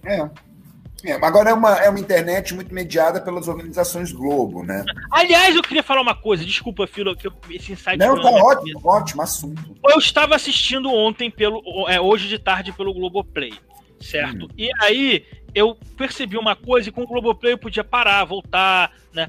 É. 0.05 0.29
É, 1.05 1.13
agora 1.13 1.51
é 1.51 1.53
uma, 1.53 1.77
é 1.77 1.91
uma 1.91 2.01
internet 2.01 2.55
muito 2.55 2.75
mediada 2.75 3.21
pelas 3.21 3.47
organizações 3.47 4.11
Globo, 4.11 4.63
né? 4.63 4.83
Aliás, 5.11 5.55
eu 5.55 5.63
queria 5.63 5.83
falar 5.83 6.01
uma 6.01 6.15
coisa, 6.15 6.43
desculpa, 6.43 6.87
Filo, 6.87 7.15
que 7.15 7.29
esse 7.51 7.73
insight. 7.73 7.99
Não, 7.99 8.21
tá 8.21 8.31
ótimo, 8.31 8.81
ótimo 8.83 9.21
assunto. 9.21 9.77
Eu 9.87 9.99
estava 9.99 10.35
assistindo 10.35 10.91
ontem, 10.91 11.31
pelo, 11.31 11.63
é, 11.89 12.01
hoje 12.01 12.27
de 12.27 12.39
tarde, 12.39 12.73
pelo 12.73 12.95
Globoplay, 12.95 13.53
certo? 14.01 14.47
Hum. 14.47 14.49
E 14.57 14.71
aí 14.81 15.27
eu 15.55 15.77
percebi 15.95 16.39
uma 16.39 16.57
coisa 16.57 16.89
e 16.89 16.93
com 16.93 17.03
o 17.03 17.07
Globoplay 17.07 17.53
eu 17.53 17.59
podia 17.59 17.85
parar, 17.85 18.25
voltar, 18.25 18.91
né? 19.13 19.29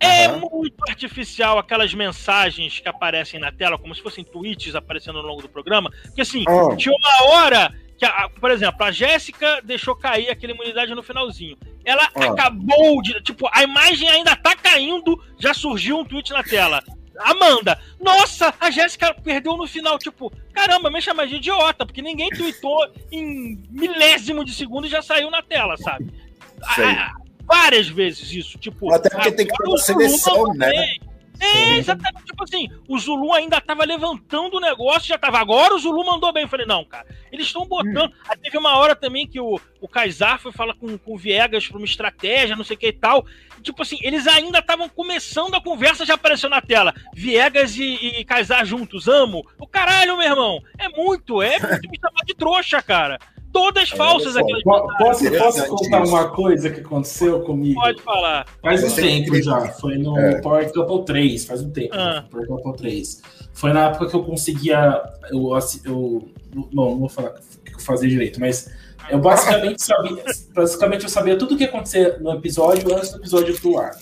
É 0.00 0.28
uhum. 0.28 0.48
muito 0.50 0.76
artificial 0.88 1.58
aquelas 1.58 1.92
mensagens 1.92 2.78
que 2.78 2.88
aparecem 2.88 3.40
na 3.40 3.50
tela, 3.50 3.76
como 3.76 3.94
se 3.94 4.02
fossem 4.02 4.24
tweets 4.24 4.74
aparecendo 4.74 5.18
ao 5.18 5.24
longo 5.24 5.42
do 5.42 5.48
programa. 5.48 5.90
Porque 6.02 6.20
assim, 6.20 6.44
uhum. 6.48 6.76
tinha 6.76 6.94
uma 6.94 7.32
hora 7.32 7.74
que, 7.98 8.04
a, 8.04 8.28
por 8.28 8.50
exemplo, 8.50 8.84
a 8.84 8.92
Jéssica 8.92 9.60
deixou 9.62 9.96
cair 9.96 10.30
aquela 10.30 10.52
imunidade 10.52 10.94
no 10.94 11.02
finalzinho. 11.02 11.58
Ela 11.84 12.08
ah. 12.14 12.24
acabou 12.26 13.02
de. 13.02 13.20
Tipo, 13.22 13.48
a 13.52 13.64
imagem 13.64 14.08
ainda 14.08 14.36
tá 14.36 14.54
caindo, 14.54 15.20
já 15.38 15.52
surgiu 15.52 15.98
um 15.98 16.04
tweet 16.04 16.30
na 16.30 16.44
tela. 16.44 16.82
Amanda, 17.20 17.80
nossa, 18.00 18.54
a 18.60 18.70
Jéssica 18.70 19.12
perdeu 19.12 19.56
no 19.56 19.66
final. 19.66 19.98
Tipo, 19.98 20.32
caramba, 20.52 20.88
me 20.90 21.02
chama 21.02 21.26
de 21.26 21.36
idiota, 21.36 21.84
porque 21.84 22.00
ninguém 22.00 22.30
tweetou 22.30 22.86
em 23.10 23.60
milésimo 23.68 24.44
de 24.44 24.54
segundo 24.54 24.86
e 24.86 24.90
já 24.90 25.02
saiu 25.02 25.28
na 25.28 25.42
tela, 25.42 25.76
sabe? 25.76 26.12
A, 26.62 27.12
várias 27.48 27.88
vezes 27.88 28.30
isso. 28.30 28.58
Tipo, 28.58 28.92
Até 28.92 29.08
porque 29.08 29.32
tem 29.32 29.46
que 29.46 29.56
ter 29.56 29.68
uma 29.68 29.78
seleção, 29.78 30.52
né? 30.54 30.70
É, 31.40 31.76
exatamente. 31.76 32.24
Tipo 32.24 32.42
assim, 32.42 32.68
o 32.88 32.98
Zulu 32.98 33.32
ainda 33.32 33.60
tava 33.60 33.84
levantando 33.84 34.56
o 34.56 34.60
negócio, 34.60 35.08
já 35.08 35.16
tava. 35.16 35.38
Agora 35.38 35.74
o 35.74 35.78
Zulu 35.78 36.04
mandou 36.04 36.32
bem. 36.32 36.42
Eu 36.42 36.48
falei, 36.48 36.66
não, 36.66 36.84
cara, 36.84 37.06
eles 37.30 37.46
estão 37.46 37.64
botando. 37.64 38.10
Hum. 38.10 38.12
Aí 38.28 38.36
teve 38.38 38.58
uma 38.58 38.76
hora 38.76 38.96
também 38.96 39.26
que 39.26 39.40
o, 39.40 39.60
o 39.80 39.88
Kaysar 39.88 40.40
foi 40.40 40.50
falar 40.50 40.74
com, 40.74 40.98
com 40.98 41.14
o 41.14 41.18
Viegas 41.18 41.66
pra 41.68 41.76
uma 41.76 41.86
estratégia, 41.86 42.56
não 42.56 42.64
sei 42.64 42.76
o 42.76 42.78
que 42.78 42.88
e 42.88 42.92
tal. 42.92 43.24
tipo 43.62 43.82
assim, 43.82 43.98
eles 44.02 44.26
ainda 44.26 44.58
estavam 44.58 44.88
começando 44.88 45.54
a 45.54 45.62
conversa, 45.62 46.04
já 46.04 46.14
apareceu 46.14 46.50
na 46.50 46.60
tela. 46.60 46.92
Viegas 47.14 47.76
e, 47.76 47.84
e 47.84 48.24
Kaysar 48.24 48.66
juntos, 48.66 49.06
amo. 49.06 49.46
O 49.60 49.66
caralho, 49.66 50.16
meu 50.16 50.28
irmão. 50.28 50.60
É 50.76 50.88
muito, 50.88 51.40
é 51.40 51.60
muito 51.60 51.88
me 51.88 51.98
chamar 52.00 52.24
de 52.26 52.34
trouxa, 52.34 52.82
cara 52.82 53.18
todas 53.52 53.90
falsas 53.90 54.36
aquelas 54.36 54.62
Posso, 54.62 55.30
posso 55.30 55.66
contar 55.66 56.02
isso. 56.02 56.12
uma 56.12 56.28
coisa 56.30 56.70
que 56.70 56.80
aconteceu 56.80 57.40
comigo? 57.40 57.80
Pode 57.80 58.02
falar. 58.02 58.46
Faz 58.62 58.84
um 58.84 58.94
tempo 58.94 59.42
já. 59.42 59.68
Foi 59.72 59.98
no 59.98 60.18
é. 60.18 60.40
Power 60.40 60.72
Couple 60.72 61.04
3, 61.04 61.44
faz 61.44 61.62
um 61.62 61.70
tempo. 61.70 61.94
Ah. 61.94 62.24
Power 62.30 62.46
Couple 62.46 62.76
3. 62.76 63.22
Foi 63.52 63.72
na 63.72 63.86
época 63.86 64.08
que 64.08 64.14
eu 64.14 64.24
conseguia. 64.24 65.02
Eu, 65.30 65.50
eu, 65.84 66.28
não, 66.54 66.68
não 66.72 66.98
vou 66.98 67.08
falar 67.08 67.30
o 67.30 67.64
que 67.64 67.74
eu 67.74 67.80
fazia 67.80 68.08
direito, 68.08 68.40
mas 68.40 68.70
eu 69.10 69.18
basicamente 69.18 69.82
sabia. 69.82 70.24
Basicamente 70.54 71.04
eu 71.04 71.10
sabia 71.10 71.36
tudo 71.36 71.54
o 71.54 71.56
que 71.56 71.64
ia 71.64 71.68
acontecer 71.68 72.20
no 72.20 72.32
episódio 72.32 72.94
antes 72.94 73.10
do 73.10 73.18
episódio 73.18 73.58
pro 73.60 73.78
ar. 73.78 73.92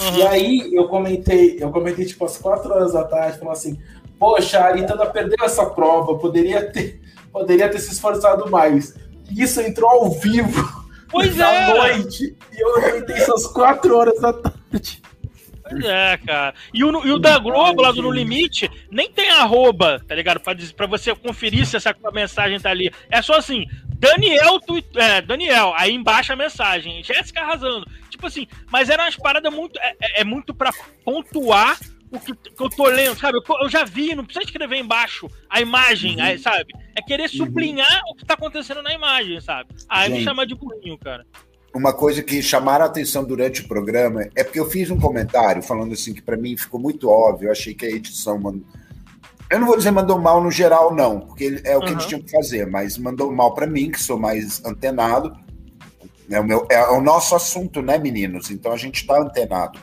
Uhum. 0.00 0.16
E 0.16 0.22
aí 0.22 0.70
eu 0.72 0.88
comentei, 0.88 1.58
eu 1.60 1.70
comentei 1.70 2.04
tipo 2.04 2.24
às 2.24 2.36
4 2.36 2.72
horas 2.72 2.92
da 2.92 3.04
tarde, 3.04 3.38
falando 3.38 3.56
assim, 3.56 3.78
poxa, 4.18 4.58
a 4.58 4.66
Aritana 4.66 5.06
perdeu 5.06 5.44
essa 5.44 5.66
prova, 5.66 6.18
poderia 6.18 6.70
ter 6.70 6.99
poderia 7.32 7.68
ter 7.68 7.78
se 7.78 7.92
esforçado 7.92 8.50
mais. 8.50 8.94
E 9.30 9.42
isso 9.42 9.60
entrou 9.60 9.88
ao 9.88 10.10
vivo 10.10 10.80
pois 11.10 11.38
é. 11.38 11.74
noite. 11.74 12.36
E 12.52 12.60
eu 12.60 12.76
aguentei 12.76 13.16
essas 13.16 13.46
quatro 13.46 13.96
horas 13.96 14.20
da 14.20 14.32
tarde. 14.32 15.02
Pois 15.68 15.84
é, 15.84 16.16
cara. 16.16 16.54
E 16.74 16.82
o, 16.82 17.06
e 17.06 17.12
o 17.12 17.18
da 17.18 17.38
Globo, 17.38 17.82
lá 17.82 17.92
do 17.92 18.02
No 18.02 18.10
Limite, 18.10 18.68
nem 18.90 19.10
tem 19.10 19.30
arroba, 19.30 20.00
tá 20.06 20.14
ligado? 20.14 20.40
Pra, 20.40 20.54
pra 20.76 20.86
você 20.86 21.14
conferir 21.14 21.66
se 21.66 21.76
essa 21.76 21.94
mensagem 22.12 22.58
tá 22.58 22.70
ali. 22.70 22.90
É 23.08 23.22
só 23.22 23.34
assim, 23.34 23.66
Daniel, 23.86 24.58
tu, 24.60 24.82
é, 24.96 25.20
Daniel, 25.20 25.72
aí 25.76 25.92
embaixo 25.92 26.32
a 26.32 26.36
mensagem, 26.36 27.04
Jéssica 27.04 27.42
arrasando. 27.42 27.86
Tipo 28.08 28.26
assim, 28.26 28.48
mas 28.70 28.90
era 28.90 29.04
umas 29.04 29.16
paradas 29.16 29.52
muito. 29.52 29.78
É, 29.78 29.94
é, 30.00 30.20
é 30.22 30.24
muito 30.24 30.52
pra 30.52 30.72
pontuar 31.04 31.78
o 32.12 32.18
que, 32.18 32.34
que, 32.34 32.62
eu 32.62 32.68
tô 32.68 32.86
lendo, 32.88 33.18
sabe? 33.18 33.38
Eu, 33.38 33.56
eu, 33.62 33.68
já 33.68 33.84
vi, 33.84 34.14
não 34.14 34.24
precisa 34.24 34.44
escrever 34.44 34.76
embaixo 34.78 35.30
a 35.48 35.60
imagem, 35.60 36.16
uhum. 36.16 36.22
aí, 36.22 36.38
sabe? 36.38 36.72
É 36.96 37.02
querer 37.02 37.24
uhum. 37.24 37.28
sublinhar 37.28 38.02
uhum. 38.04 38.12
o 38.12 38.16
que 38.16 38.24
tá 38.24 38.34
acontecendo 38.34 38.82
na 38.82 38.92
imagem, 38.92 39.40
sabe? 39.40 39.70
Aí 39.88 40.10
me 40.10 40.24
chamar 40.24 40.44
de 40.44 40.54
burrinho, 40.54 40.98
cara. 40.98 41.24
Uma 41.72 41.92
coisa 41.92 42.20
que 42.20 42.42
chamaram 42.42 42.84
a 42.84 42.88
atenção 42.88 43.24
durante 43.24 43.60
o 43.60 43.68
programa 43.68 44.28
é 44.34 44.42
porque 44.42 44.58
eu 44.58 44.68
fiz 44.68 44.90
um 44.90 44.98
comentário 44.98 45.62
falando 45.62 45.92
assim 45.92 46.12
que 46.12 46.20
para 46.20 46.36
mim 46.36 46.56
ficou 46.56 46.80
muito 46.80 47.08
óbvio, 47.08 47.46
eu 47.46 47.52
achei 47.52 47.74
que 47.74 47.86
a 47.86 47.90
edição 47.90 48.38
mandou... 48.38 48.64
Eu 49.48 49.58
não 49.58 49.66
vou 49.66 49.76
dizer 49.76 49.90
mandou 49.90 50.18
mal 50.18 50.42
no 50.42 50.50
geral, 50.50 50.94
não, 50.94 51.20
porque 51.20 51.60
é 51.64 51.76
o 51.76 51.80
que 51.80 51.86
uhum. 51.86 51.92
eles 51.92 52.06
tinham 52.06 52.22
que 52.22 52.30
fazer, 52.30 52.66
mas 52.66 52.98
mandou 52.98 53.32
mal 53.32 53.54
para 53.54 53.66
mim, 53.66 53.90
que 53.90 54.00
sou 54.00 54.18
mais 54.18 54.64
antenado. 54.64 55.36
É 56.28 56.38
o, 56.38 56.44
meu, 56.44 56.66
é 56.70 56.88
o 56.90 57.00
nosso 57.00 57.34
assunto, 57.34 57.82
né, 57.82 57.98
meninos? 57.98 58.50
Então 58.50 58.72
a 58.72 58.76
gente 58.76 59.04
tá 59.04 59.20
antenado 59.20 59.78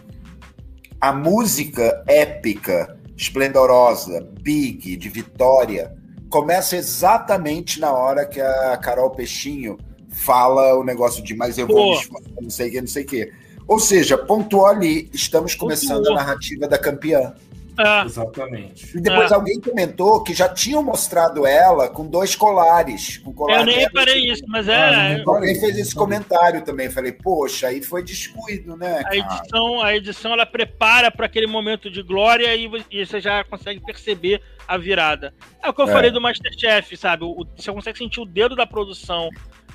a 1.00 1.14
música 1.14 2.04
épica, 2.08 2.98
esplendorosa, 3.16 4.28
big, 4.42 4.96
de 4.96 5.10
vitória, 5.10 5.96
começa 6.30 6.76
exatamente 6.76 7.80
na 7.80 7.92
hora 7.92 8.26
que 8.26 8.42
a 8.42 8.78
Carol 8.78 9.12
Peixinho 9.12 9.78
fala 10.10 10.76
o 10.76 10.84
negócio 10.84 11.24
de 11.24 11.36
mas 11.36 11.58
eu 11.58 11.68
vou 11.68 11.96
não 12.42 12.50
sei 12.50 12.70
o 12.70 12.72
que, 12.72 12.82
não 12.82 12.88
sei 12.88 13.04
o 13.04 13.08
que. 13.08 13.34
Ou 13.68 13.80
seja, 13.80 14.18
pontuou 14.18 14.66
ali, 14.66 15.10
estamos 15.14 15.54
começando 15.54 16.08
a 16.08 16.16
narrativa 16.16 16.68
da 16.68 16.78
campeã. 16.78 17.34
É. 17.78 18.06
Exatamente. 18.06 18.98
E 18.98 19.02
depois 19.02 19.32
é. 19.32 19.36
alguém 19.36 19.62
comentou 19.62 20.24
que 20.24 20.34
já 20.34 20.50
tinham 20.50 20.82
mostrado 20.82 21.46
ela 21.46 21.88
com 21.88 22.06
dois 22.06 22.36
colares. 22.36 23.18
Com 23.18 23.32
colar 23.32 23.60
eu 23.60 23.66
nem 23.66 23.80
reparei 23.80 24.32
isso, 24.32 24.44
mas 24.48 24.68
é. 24.68 25.18
Ah, 25.20 25.24
alguém 25.26 25.60
fez 25.60 25.78
esse 25.78 25.94
comentário 25.94 26.64
também. 26.64 26.90
Falei, 26.90 27.12
poxa, 27.12 27.68
aí 27.68 27.84
foi 27.84 28.04
descuido, 28.04 28.76
né? 28.76 29.04
A 29.06 29.16
edição, 29.16 29.82
a 29.82 29.96
edição 29.96 30.34
ela 30.34 30.46
prepara 30.46 31.12
para 31.12 31.28
aquele 31.28 31.46
momento 31.48 31.90
de 31.90 32.02
glória 32.02 32.56
e, 32.56 32.70
e, 32.90 33.06
você 33.06 33.20
já 33.20 33.44
consegue 33.44 33.80
perceber 33.80 34.42
a 34.68 34.78
virada. 34.78 35.34
É 35.62 35.70
o 35.70 35.74
que 35.74 35.82
eu 35.82 35.88
é. 35.88 35.92
falei 35.92 36.10
do 36.10 36.20
Masterchef, 36.20 36.98
sabe? 36.98 37.26
O, 37.26 37.46
você 37.56 37.72
consegue 37.72 37.98
sentir 37.98 38.20
o 38.20 38.26
dedo 38.26 38.56
da 38.56 38.66
produção. 38.66 39.30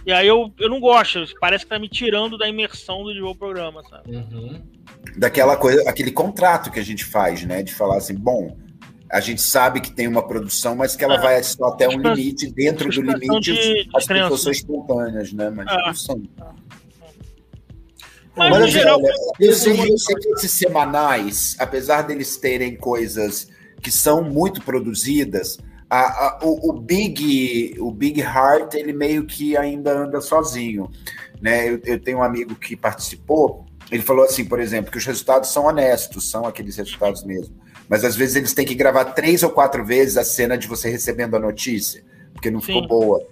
E 0.04 0.12
aí 0.12 0.26
eu, 0.26 0.52
eu 0.58 0.68
não 0.68 0.80
gosto, 0.80 1.24
parece 1.40 1.64
que 1.64 1.70
tá 1.70 1.78
me 1.78 1.88
tirando 1.88 2.36
da 2.36 2.48
imersão 2.48 3.04
do 3.04 3.34
programa, 3.36 3.82
sabe? 3.88 4.16
Uhum 4.16 4.60
daquela 5.16 5.56
coisa, 5.56 5.88
aquele 5.88 6.10
contrato 6.10 6.70
que 6.70 6.78
a 6.78 6.84
gente 6.84 7.04
faz, 7.04 7.44
né? 7.44 7.62
De 7.62 7.74
falar 7.74 7.98
assim, 7.98 8.14
bom, 8.14 8.56
a 9.10 9.20
gente 9.20 9.42
sabe 9.42 9.80
que 9.80 9.90
tem 9.90 10.08
uma 10.08 10.26
produção, 10.26 10.74
mas 10.74 10.96
que 10.96 11.04
ela 11.04 11.16
é. 11.16 11.20
vai 11.20 11.42
só 11.42 11.66
até 11.66 11.88
um 11.88 11.98
limite, 11.98 12.50
dentro 12.50 12.88
do 12.88 13.02
limite 13.02 13.52
de, 13.52 13.88
as 13.94 14.06
pessoas 14.06 14.42
são 14.42 14.52
espontâneas, 14.52 15.32
né? 15.32 15.50
Mas 15.50 15.66
é. 15.70 15.86
não 15.86 15.94
são. 15.94 16.22
Mas, 18.34 18.50
mas 18.50 18.62
assim, 18.62 18.70
geral, 18.70 18.98
olha, 18.98 19.12
eu, 19.38 19.52
sei, 19.52 19.92
eu 19.92 19.98
sei 19.98 20.16
que 20.16 20.28
esses 20.30 20.52
semanais, 20.52 21.54
apesar 21.58 22.02
deles 22.02 22.38
terem 22.38 22.76
coisas 22.76 23.48
que 23.82 23.90
são 23.90 24.22
muito 24.24 24.62
produzidas, 24.62 25.58
a, 25.96 26.26
a, 26.26 26.38
o, 26.42 26.70
o, 26.70 26.72
Big 26.72 27.76
o 27.78 27.90
Big 27.90 28.20
Heart 28.20 28.74
ele 28.74 28.92
meio 28.92 29.26
que 29.26 29.56
ainda 29.56 29.92
anda 29.96 30.20
sozinho, 30.20 30.90
né? 31.40 31.68
Eu, 31.68 31.80
eu 31.84 32.00
tenho 32.00 32.18
um 32.18 32.22
amigo 32.22 32.54
que 32.54 32.74
participou 32.74 33.66
ele 33.92 34.02
falou 34.02 34.24
assim, 34.24 34.42
por 34.42 34.58
exemplo, 34.58 34.90
que 34.90 34.96
os 34.96 35.04
resultados 35.04 35.52
são 35.52 35.66
honestos, 35.66 36.30
são 36.30 36.46
aqueles 36.46 36.76
resultados 36.76 37.22
mesmo. 37.24 37.54
Mas 37.86 38.04
às 38.06 38.16
vezes 38.16 38.36
eles 38.36 38.54
têm 38.54 38.64
que 38.64 38.74
gravar 38.74 39.04
três 39.04 39.42
ou 39.42 39.50
quatro 39.50 39.84
vezes 39.84 40.16
a 40.16 40.24
cena 40.24 40.56
de 40.56 40.66
você 40.66 40.88
recebendo 40.88 41.36
a 41.36 41.38
notícia, 41.38 42.02
porque 42.32 42.50
não 42.50 42.58
ficou 42.58 42.80
Sim. 42.80 42.88
boa. 42.88 43.22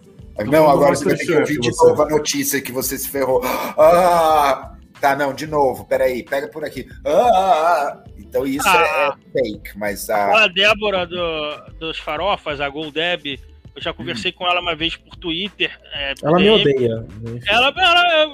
Não, 0.47 0.69
agora 0.69 0.95
você 0.95 1.05
vai 1.05 1.17
ter 1.17 1.25
que 1.25 1.33
ouvir 1.33 1.59
de 1.61 1.71
novo 1.71 2.03
a 2.03 2.09
notícia 2.11 2.61
que 2.61 2.71
você 2.71 2.99
se 2.99 3.09
ferrou. 3.09 3.41
Ah, 3.43 4.75
tá, 5.01 5.17
não, 5.17 5.35
de 5.35 5.47
novo, 5.47 5.85
peraí, 5.85 6.23
pega 6.23 6.49
por 6.49 6.65
aqui. 6.65 6.89
Ah, 7.05 8.03
então 8.19 8.47
isso 8.47 8.69
é, 8.69 8.73
ah, 8.73 9.17
é, 9.17 9.33
fake, 9.33 9.79
mas 9.79 10.09
a. 10.11 10.45
A 10.45 10.49
Débora 10.49 11.07
do, 11.07 11.57
dos 11.79 11.99
farofas, 11.99 12.61
a 12.61 12.69
Goldeb, 12.69 13.41
eu 13.75 13.83
já 13.83 13.93
conversei 13.93 14.31
hum. 14.31 14.35
com 14.37 14.47
ela 14.47 14.61
uma 14.61 14.75
vez 14.75 14.97
por 14.97 15.17
Twitter. 15.17 15.71
É, 15.93 16.15
ela 16.23 16.39
DM. 16.39 16.43
me 16.43 16.61
odeia. 16.61 17.07
Ela, 17.47 17.73
ela, 17.77 18.25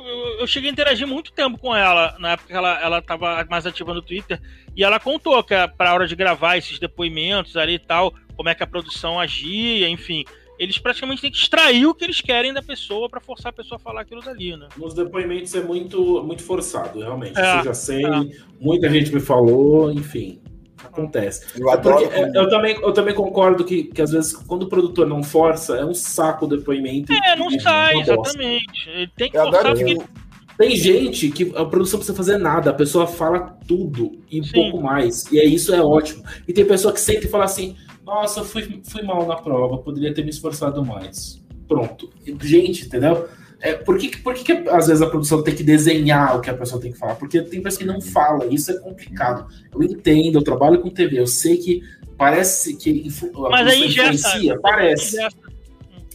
eu 0.40 0.46
cheguei 0.46 0.70
a 0.70 0.72
interagir 0.72 1.06
muito 1.06 1.32
tempo 1.32 1.58
com 1.58 1.74
ela, 1.74 2.16
na 2.18 2.32
época 2.32 2.48
que 2.48 2.54
ela, 2.54 2.80
ela 2.82 3.02
tava 3.02 3.44
mais 3.48 3.66
ativa 3.66 3.94
no 3.94 4.02
Twitter, 4.02 4.40
e 4.74 4.82
ela 4.82 5.00
contou 5.00 5.42
que 5.42 5.54
para 5.76 5.90
a 5.90 5.94
hora 5.94 6.06
de 6.06 6.16
gravar 6.16 6.56
esses 6.56 6.78
depoimentos 6.78 7.56
ali 7.56 7.74
e 7.74 7.78
tal, 7.78 8.12
como 8.36 8.48
é 8.48 8.54
que 8.54 8.62
a 8.62 8.66
produção 8.66 9.18
agia, 9.18 9.88
enfim. 9.88 10.24
Eles 10.59 10.78
praticamente 10.78 11.22
têm 11.22 11.30
que 11.30 11.36
extrair 11.36 11.86
o 11.86 11.94
que 11.94 12.04
eles 12.04 12.20
querem 12.20 12.52
da 12.52 12.62
pessoa 12.62 13.09
para 13.09 13.20
forçar 13.20 13.50
a 13.50 13.52
pessoa 13.52 13.76
a 13.76 13.78
falar 13.78 14.02
aquilo 14.02 14.22
dali, 14.22 14.57
né? 14.57 14.68
Nos 14.76 14.94
depoimentos 14.94 15.54
é 15.54 15.61
muito, 15.61 16.22
muito 16.24 16.42
forçado, 16.42 17.00
realmente. 17.00 17.38
É, 17.38 17.61
eu 17.61 17.64
já 17.64 17.74
sei, 17.74 18.04
é. 18.04 18.28
muita 18.61 18.88
gente 18.88 19.12
me 19.12 19.20
falou, 19.20 19.90
enfim 19.90 20.40
acontece. 20.84 21.46
Eu, 21.59 21.68
adoro 21.70 22.04
é, 22.04 22.30
eu, 22.34 22.48
também, 22.48 22.76
eu 22.80 22.92
também 22.92 23.14
concordo 23.14 23.64
que, 23.64 23.84
que 23.84 24.00
às 24.00 24.12
vezes 24.12 24.32
quando 24.32 24.64
o 24.64 24.68
produtor 24.68 25.07
não 25.07 25.22
força, 25.22 25.76
é 25.76 25.84
um 25.84 25.94
saco 25.94 26.46
o 26.46 26.48
depoimento. 26.48 27.12
É, 27.12 27.36
não 27.36 27.50
sai, 27.59 28.00
exatamente. 28.00 28.88
Ele 28.88 29.11
tem 29.16 29.30
que 29.30 29.36
eu 29.36 29.42
forçar 29.44 29.74
porque... 29.74 29.98
Tem 30.57 30.74
gente 30.74 31.28
que 31.28 31.52
a 31.54 31.66
produção 31.66 31.98
não 31.98 32.07
precisa 32.07 32.16
fazer 32.16 32.38
nada, 32.38 32.70
a 32.70 32.72
pessoa 32.72 33.07
fala 33.07 33.59
tudo 33.68 34.18
e 34.30 34.42
Sim. 34.42 34.52
pouco 34.52 34.80
mais. 34.80 35.30
E 35.30 35.38
é 35.38 35.44
isso 35.44 35.74
é 35.74 35.82
ótimo. 35.82 36.24
E 36.48 36.52
tem 36.52 36.64
pessoa 36.64 36.94
que 36.94 37.00
sempre 37.00 37.28
fala 37.28 37.44
assim: 37.44 37.76
nossa, 38.07 38.44
fui, 38.44 38.80
fui 38.88 39.02
mal 39.02 39.26
na 39.26 39.34
prova, 39.34 39.78
poderia 39.78 40.14
ter 40.14 40.22
me 40.22 40.30
esforçado 40.30 40.84
mais. 40.84 41.42
Pronto. 41.66 42.09
Gente, 42.40 42.86
entendeu? 42.86 43.28
É, 43.61 43.72
por 43.72 43.98
que, 43.98 44.16
por 44.18 44.32
que, 44.32 44.44
que, 44.44 44.68
às 44.68 44.86
vezes 44.86 45.02
a 45.02 45.11
produção 45.11 45.42
tem 45.42 45.54
que 45.54 45.64
desenhar 45.64 46.36
o 46.36 46.40
que 46.40 46.48
a 46.48 46.54
pessoa 46.54 46.80
tem 46.80 46.92
que 46.92 46.98
falar? 46.98 47.16
Porque 47.16 47.42
tem 47.42 47.61
pessoas 47.61 47.78
que 47.78 47.84
não 47.84 48.00
falam, 48.00 48.48
isso 48.48 48.70
é 48.70 48.78
complicado. 48.78 49.52
Eu 49.74 49.82
entendo, 49.82 50.38
eu 50.38 50.44
trabalho 50.44 50.80
com 50.80 50.88
TV, 50.88 51.18
eu 51.18 51.26
sei 51.26 51.57
que 51.57 51.82
parece 52.16 52.76
que 52.76 53.09
a 53.34 53.48
mas 53.50 53.66
aí 53.66 53.86
influencia, 53.88 54.61
parece. 54.61 55.18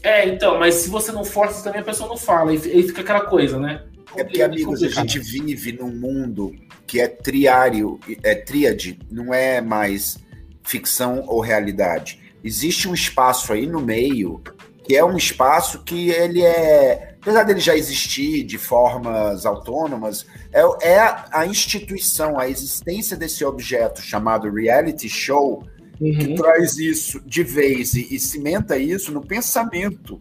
É, 0.01 0.27
então, 0.29 0.57
mas 0.57 0.75
se 0.75 0.89
você 0.89 1.11
não 1.11 1.25
força 1.25 1.63
também 1.63 1.81
a 1.81 1.83
pessoa 1.83 2.07
não 2.07 2.17
fala, 2.17 2.53
e 2.53 2.57
aí 2.57 2.83
fica 2.83 3.01
aquela 3.01 3.21
coisa, 3.21 3.59
né? 3.59 3.83
É 4.15 4.23
porque, 4.23 4.41
amigos, 4.41 4.81
a 4.81 4.87
gente 4.87 5.19
vive 5.19 5.73
num 5.73 5.93
mundo 5.93 6.53
que 6.87 6.99
é 7.01 7.07
triário, 7.07 7.99
é 8.23 8.35
tríade, 8.35 8.97
não 9.09 9.33
é 9.33 9.61
mais 9.61 10.17
ficção 10.63 11.23
ou 11.27 11.39
realidade. 11.39 12.19
Existe 12.43 12.87
um 12.87 12.93
espaço 12.93 13.53
aí 13.53 13.67
no 13.67 13.81
meio 13.81 14.41
que 14.83 14.95
é 14.95 15.05
um 15.05 15.15
espaço 15.15 15.83
que 15.83 16.09
ele 16.09 16.41
é, 16.41 17.15
apesar 17.21 17.43
dele 17.43 17.59
já 17.59 17.75
existir 17.75 18.43
de 18.43 18.57
formas 18.57 19.45
autônomas, 19.45 20.25
é, 20.51 20.89
é 20.89 21.15
a 21.31 21.45
instituição, 21.45 22.39
a 22.39 22.49
existência 22.49 23.15
desse 23.15 23.45
objeto 23.45 24.01
chamado 24.01 24.51
reality 24.51 25.07
show 25.07 25.63
uhum. 25.99 26.17
que 26.17 26.33
traz 26.35 26.77
isso 26.77 27.21
de 27.25 27.43
vez 27.43 27.93
e, 27.93 28.13
e 28.13 28.19
cimenta 28.19 28.77
isso 28.77 29.11
no 29.11 29.21
pensamento, 29.21 30.19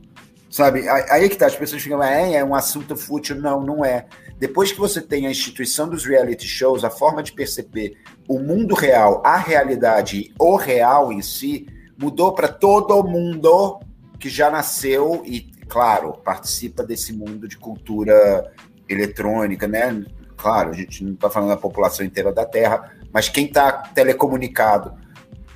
sabe? 0.50 0.86
Aí 0.88 1.24
é 1.24 1.28
que 1.28 1.36
tá, 1.36 1.46
as 1.46 1.56
pessoas 1.56 1.82
ficam, 1.82 2.02
é, 2.02 2.34
é 2.34 2.44
um 2.44 2.54
assunto 2.54 2.96
fútil. 2.96 3.36
Não, 3.36 3.64
não 3.64 3.84
é. 3.84 4.06
Depois 4.38 4.70
que 4.70 4.78
você 4.78 5.00
tem 5.00 5.26
a 5.26 5.30
instituição 5.30 5.88
dos 5.88 6.04
reality 6.04 6.46
shows, 6.46 6.84
a 6.84 6.90
forma 6.90 7.22
de 7.22 7.32
perceber 7.32 7.96
o 8.30 8.38
mundo 8.38 8.76
real, 8.76 9.20
a 9.26 9.36
realidade, 9.36 10.32
o 10.38 10.54
real 10.54 11.12
em 11.12 11.20
si, 11.20 11.66
mudou 11.98 12.32
para 12.32 12.46
todo 12.46 13.02
mundo 13.02 13.80
que 14.20 14.28
já 14.28 14.48
nasceu 14.48 15.24
e, 15.26 15.50
claro, 15.68 16.12
participa 16.12 16.84
desse 16.84 17.12
mundo 17.12 17.48
de 17.48 17.58
cultura 17.58 18.54
eletrônica, 18.88 19.66
né? 19.66 20.04
Claro, 20.36 20.70
a 20.70 20.74
gente 20.74 21.02
não 21.02 21.14
está 21.14 21.28
falando 21.28 21.48
da 21.48 21.56
população 21.56 22.06
inteira 22.06 22.32
da 22.32 22.46
Terra, 22.46 22.92
mas 23.12 23.28
quem 23.28 23.46
está 23.46 23.72
telecomunicado, 23.72 24.94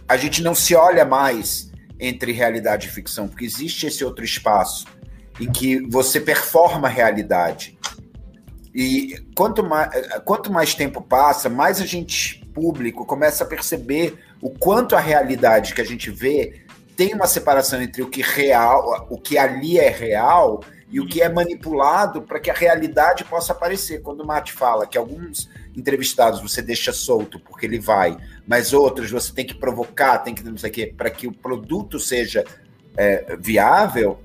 a 0.08 0.16
gente 0.16 0.42
não 0.42 0.52
se 0.52 0.74
olha 0.74 1.04
mais 1.04 1.70
entre 2.00 2.32
realidade 2.32 2.88
e 2.88 2.90
ficção, 2.90 3.28
porque 3.28 3.44
existe 3.44 3.86
esse 3.86 4.04
outro 4.04 4.24
espaço 4.24 4.84
em 5.38 5.48
que 5.48 5.78
você 5.88 6.20
performa 6.20 6.88
a 6.88 6.90
realidade. 6.90 7.78
E 8.74 9.24
quanto 9.36 9.62
mais, 9.62 9.90
quanto 10.24 10.52
mais 10.52 10.74
tempo 10.74 11.00
passa, 11.00 11.48
mais 11.48 11.80
a 11.80 11.86
gente, 11.86 12.44
público, 12.52 13.06
começa 13.06 13.44
a 13.44 13.46
perceber 13.46 14.18
o 14.42 14.50
quanto 14.50 14.96
a 14.96 15.00
realidade 15.00 15.74
que 15.74 15.80
a 15.80 15.86
gente 15.86 16.10
vê 16.10 16.64
tem 16.96 17.14
uma 17.14 17.26
separação 17.26 17.82
entre 17.82 18.02
o 18.02 18.08
que 18.08 18.22
real, 18.22 19.06
o 19.10 19.18
que 19.18 19.36
ali 19.36 19.78
é 19.78 19.88
real 19.88 20.60
e 20.88 21.00
o 21.00 21.06
que 21.06 21.20
é 21.20 21.28
manipulado 21.28 22.22
para 22.22 22.38
que 22.38 22.50
a 22.50 22.54
realidade 22.54 23.24
possa 23.24 23.52
aparecer. 23.52 24.00
Quando 24.00 24.20
o 24.20 24.26
Mate 24.26 24.52
fala 24.52 24.86
que 24.86 24.96
alguns 24.96 25.48
entrevistados 25.76 26.40
você 26.40 26.62
deixa 26.62 26.92
solto 26.92 27.40
porque 27.40 27.66
ele 27.66 27.80
vai, 27.80 28.16
mas 28.46 28.72
outros 28.72 29.10
você 29.10 29.32
tem 29.32 29.44
que 29.44 29.54
provocar, 29.54 30.18
tem 30.18 30.34
que 30.34 30.44
não 30.44 30.56
sei 30.56 30.70
o 30.70 30.72
quê, 30.72 30.94
para 30.96 31.10
que 31.10 31.26
o 31.26 31.32
produto 31.32 31.98
seja 31.98 32.44
é, 32.96 33.36
viável, 33.40 34.20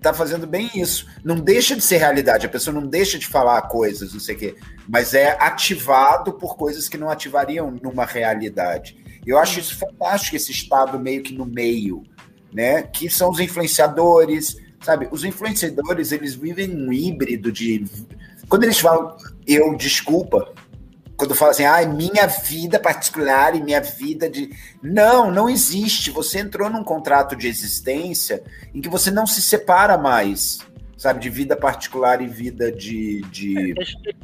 está 0.00 0.14
fazendo 0.14 0.46
bem 0.46 0.70
isso. 0.74 1.06
Não 1.22 1.36
deixa 1.36 1.76
de 1.76 1.82
ser 1.82 1.98
realidade, 1.98 2.46
a 2.46 2.48
pessoa 2.48 2.74
não 2.74 2.86
deixa 2.86 3.18
de 3.18 3.26
falar 3.26 3.60
coisas, 3.62 4.12
não 4.12 4.20
sei 4.20 4.34
o 4.34 4.38
quê, 4.38 4.54
mas 4.88 5.14
é 5.14 5.36
ativado 5.38 6.32
por 6.32 6.56
coisas 6.56 6.88
que 6.88 6.96
não 6.96 7.10
ativariam 7.10 7.70
numa 7.70 8.04
realidade. 8.04 8.98
Eu 9.24 9.38
acho 9.38 9.60
isso 9.60 9.76
fantástico, 9.76 10.34
esse 10.36 10.50
estado 10.50 10.98
meio 10.98 11.22
que 11.22 11.34
no 11.34 11.44
meio, 11.44 12.02
né? 12.52 12.82
Que 12.82 13.10
são 13.10 13.30
os 13.30 13.38
influenciadores, 13.38 14.56
sabe? 14.80 15.06
Os 15.10 15.24
influenciadores, 15.24 16.10
eles 16.10 16.34
vivem 16.34 16.74
um 16.74 16.90
híbrido 16.90 17.52
de. 17.52 17.84
Quando 18.48 18.64
eles 18.64 18.80
falam, 18.80 19.14
eu, 19.46 19.76
desculpa, 19.76 20.52
quando 21.20 21.34
fala 21.34 21.50
assim, 21.50 21.66
ah, 21.66 21.86
minha 21.86 22.26
vida 22.26 22.80
particular 22.80 23.54
e 23.54 23.62
minha 23.62 23.82
vida 23.82 24.26
de. 24.26 24.48
Não, 24.82 25.30
não 25.30 25.50
existe. 25.50 26.10
Você 26.10 26.38
entrou 26.38 26.70
num 26.70 26.82
contrato 26.82 27.36
de 27.36 27.46
existência 27.46 28.42
em 28.74 28.80
que 28.80 28.88
você 28.88 29.10
não 29.10 29.26
se 29.26 29.42
separa 29.42 29.98
mais, 29.98 30.60
sabe, 30.96 31.20
de 31.20 31.28
vida 31.28 31.54
particular 31.54 32.22
e 32.22 32.26
vida 32.26 32.72
de. 32.72 33.20
de 33.30 33.74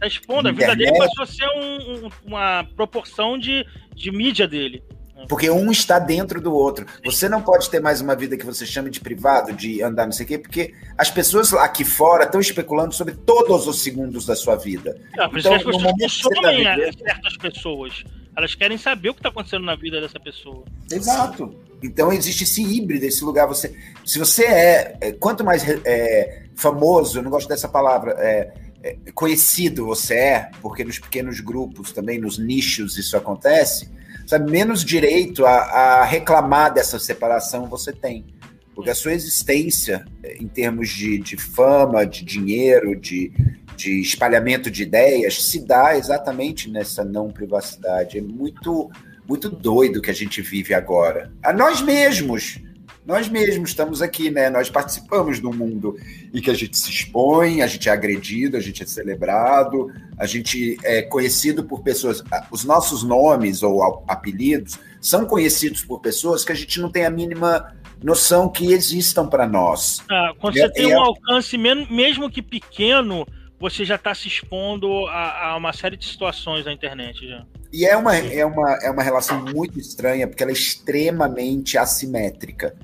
é, 0.00 0.06
expondo, 0.06 0.48
a 0.48 0.52
vida 0.52 0.74
dele 0.74 0.96
passou 0.96 1.24
a 1.24 1.26
ser 1.26 1.46
um, 1.48 2.08
uma 2.24 2.64
proporção 2.74 3.36
de, 3.36 3.66
de 3.94 4.10
mídia 4.10 4.48
dele. 4.48 4.82
Porque 5.28 5.50
um 5.50 5.72
está 5.72 5.98
dentro 5.98 6.40
do 6.40 6.52
outro. 6.52 6.86
Você 7.04 7.28
não 7.28 7.40
pode 7.40 7.70
ter 7.70 7.80
mais 7.80 8.00
uma 8.00 8.14
vida 8.14 8.36
que 8.36 8.44
você 8.44 8.66
chame 8.66 8.90
de 8.90 9.00
privado, 9.00 9.52
de 9.52 9.82
andar 9.82 10.04
não 10.04 10.12
sei 10.12 10.24
o 10.24 10.28
quê, 10.28 10.38
porque 10.38 10.74
as 10.96 11.10
pessoas 11.10 11.52
aqui 11.54 11.84
fora 11.84 12.24
estão 12.24 12.40
especulando 12.40 12.94
sobre 12.94 13.14
todos 13.14 13.66
os 13.66 13.82
segundos 13.82 14.26
da 14.26 14.36
sua 14.36 14.56
vida. 14.56 15.00
Por 15.30 15.38
então, 15.38 15.54
as 15.54 15.62
pessoas 15.62 15.82
consomem 15.82 16.64
tá 16.64 16.74
vivendo... 16.74 16.98
certas 16.98 17.36
pessoas. 17.38 18.04
Elas 18.36 18.54
querem 18.54 18.76
saber 18.76 19.08
o 19.08 19.14
que 19.14 19.20
está 19.20 19.30
acontecendo 19.30 19.64
na 19.64 19.74
vida 19.74 20.00
dessa 20.00 20.20
pessoa. 20.20 20.64
Exato. 20.92 21.58
Então 21.82 22.12
existe 22.12 22.44
esse 22.44 22.62
híbrido, 22.62 23.04
esse 23.06 23.24
lugar. 23.24 23.46
Você, 23.46 23.74
se 24.04 24.18
você 24.18 24.44
é, 24.44 24.96
é 25.00 25.12
quanto 25.12 25.42
mais 25.42 25.64
é, 25.66 26.44
famoso, 26.54 27.18
eu 27.18 27.22
não 27.22 27.30
gosto 27.30 27.48
dessa 27.48 27.68
palavra, 27.68 28.14
é, 28.18 28.52
é, 28.82 28.96
conhecido 29.14 29.86
você 29.86 30.14
é, 30.14 30.50
porque 30.60 30.84
nos 30.84 30.98
pequenos 30.98 31.40
grupos 31.40 31.92
também, 31.92 32.18
nos 32.18 32.38
nichos 32.38 32.98
isso 32.98 33.16
acontece 33.16 33.95
sabe, 34.26 34.50
menos 34.50 34.84
direito 34.84 35.46
a, 35.46 35.52
a 35.52 36.04
reclamar 36.04 36.72
dessa 36.72 36.98
separação 36.98 37.68
você 37.68 37.92
tem. 37.92 38.26
Porque 38.74 38.90
a 38.90 38.94
sua 38.94 39.14
existência, 39.14 40.04
em 40.38 40.46
termos 40.46 40.90
de, 40.90 41.18
de 41.18 41.36
fama, 41.36 42.04
de 42.04 42.22
dinheiro, 42.22 42.94
de, 42.94 43.32
de 43.74 44.02
espalhamento 44.02 44.70
de 44.70 44.82
ideias, 44.82 45.42
se 45.44 45.64
dá 45.64 45.96
exatamente 45.96 46.70
nessa 46.70 47.02
não 47.02 47.30
privacidade. 47.30 48.18
É 48.18 48.20
muito, 48.20 48.90
muito 49.26 49.48
doido 49.48 50.02
que 50.02 50.10
a 50.10 50.14
gente 50.14 50.42
vive 50.42 50.74
agora. 50.74 51.32
A 51.42 51.54
nós 51.54 51.80
mesmos. 51.80 52.58
Nós 53.06 53.28
mesmos 53.28 53.70
estamos 53.70 54.02
aqui, 54.02 54.30
né? 54.30 54.50
Nós 54.50 54.68
participamos 54.68 55.38
do 55.38 55.52
mundo 55.52 55.96
em 56.34 56.40
que 56.40 56.50
a 56.50 56.54
gente 56.54 56.76
se 56.76 56.90
expõe, 56.90 57.62
a 57.62 57.66
gente 57.66 57.88
é 57.88 57.92
agredido, 57.92 58.56
a 58.56 58.60
gente 58.60 58.82
é 58.82 58.86
celebrado, 58.86 59.92
a 60.18 60.26
gente 60.26 60.76
é 60.82 61.02
conhecido 61.02 61.62
por 61.62 61.82
pessoas. 61.82 62.22
Os 62.50 62.64
nossos 62.64 63.04
nomes 63.04 63.62
ou 63.62 64.04
apelidos 64.08 64.76
são 65.00 65.24
conhecidos 65.24 65.84
por 65.84 66.00
pessoas 66.00 66.44
que 66.44 66.50
a 66.50 66.54
gente 66.54 66.80
não 66.80 66.90
tem 66.90 67.04
a 67.04 67.10
mínima 67.10 67.72
noção 68.02 68.48
que 68.48 68.72
existam 68.72 69.28
para 69.28 69.46
nós. 69.46 70.02
Ah, 70.10 70.32
quando 70.40 70.54
você 70.54 70.68
tem 70.70 70.94
um 70.94 71.00
alcance, 71.00 71.56
mesmo 71.56 72.28
que 72.28 72.42
pequeno, 72.42 73.24
você 73.58 73.84
já 73.84 73.94
está 73.94 74.14
se 74.14 74.26
expondo 74.26 75.06
a, 75.06 75.50
a, 75.50 75.56
uma 75.56 75.72
série 75.72 75.96
de 75.96 76.04
situações 76.04 76.64
na 76.64 76.72
internet 76.72 77.26
já. 77.26 77.46
E 77.72 77.84
é 77.84 77.96
uma, 77.96 78.16
é, 78.16 78.44
uma, 78.44 78.78
é 78.82 78.90
uma 78.90 79.02
relação 79.02 79.44
muito 79.44 79.78
estranha, 79.78 80.26
porque 80.26 80.42
ela 80.42 80.50
é 80.50 80.54
extremamente 80.54 81.78
assimétrica. 81.78 82.76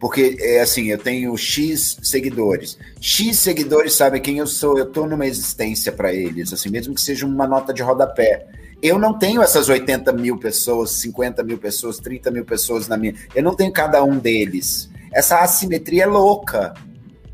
Porque, 0.00 0.38
é 0.40 0.62
assim, 0.62 0.86
eu 0.86 0.96
tenho 0.96 1.36
X 1.36 1.98
seguidores. 2.02 2.78
X 2.98 3.38
seguidores 3.38 3.92
sabem 3.92 4.22
quem 4.22 4.38
eu 4.38 4.46
sou, 4.46 4.78
eu 4.78 4.84
estou 4.84 5.06
numa 5.06 5.26
existência 5.26 5.92
para 5.92 6.10
eles, 6.10 6.54
assim, 6.54 6.70
mesmo 6.70 6.94
que 6.94 7.02
seja 7.02 7.26
uma 7.26 7.46
nota 7.46 7.72
de 7.72 7.82
rodapé. 7.82 8.46
Eu 8.82 8.98
não 8.98 9.18
tenho 9.18 9.42
essas 9.42 9.68
80 9.68 10.10
mil 10.14 10.38
pessoas, 10.38 10.92
50 10.92 11.42
mil 11.42 11.58
pessoas, 11.58 11.98
30 11.98 12.30
mil 12.30 12.46
pessoas 12.46 12.88
na 12.88 12.96
minha. 12.96 13.14
Eu 13.34 13.42
não 13.42 13.54
tenho 13.54 13.70
cada 13.70 14.02
um 14.02 14.16
deles. 14.18 14.88
Essa 15.12 15.40
assimetria 15.40 16.04
é 16.04 16.06
louca. 16.06 16.72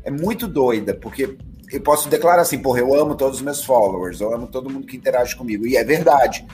É 0.03 0.11
muito 0.11 0.45
doida, 0.45 0.93
porque 0.93 1.37
eu 1.71 1.79
posso 1.79 2.09
declarar 2.09 2.41
assim, 2.41 2.59
porra, 2.59 2.79
eu 2.79 2.93
amo 2.93 3.15
todos 3.15 3.37
os 3.37 3.43
meus 3.43 3.63
followers, 3.63 4.19
eu 4.19 4.33
amo 4.33 4.45
todo 4.45 4.69
mundo 4.69 4.85
que 4.85 4.97
interage 4.97 5.37
comigo. 5.37 5.65
E 5.65 5.77
é 5.77 5.85
verdade. 5.85 6.45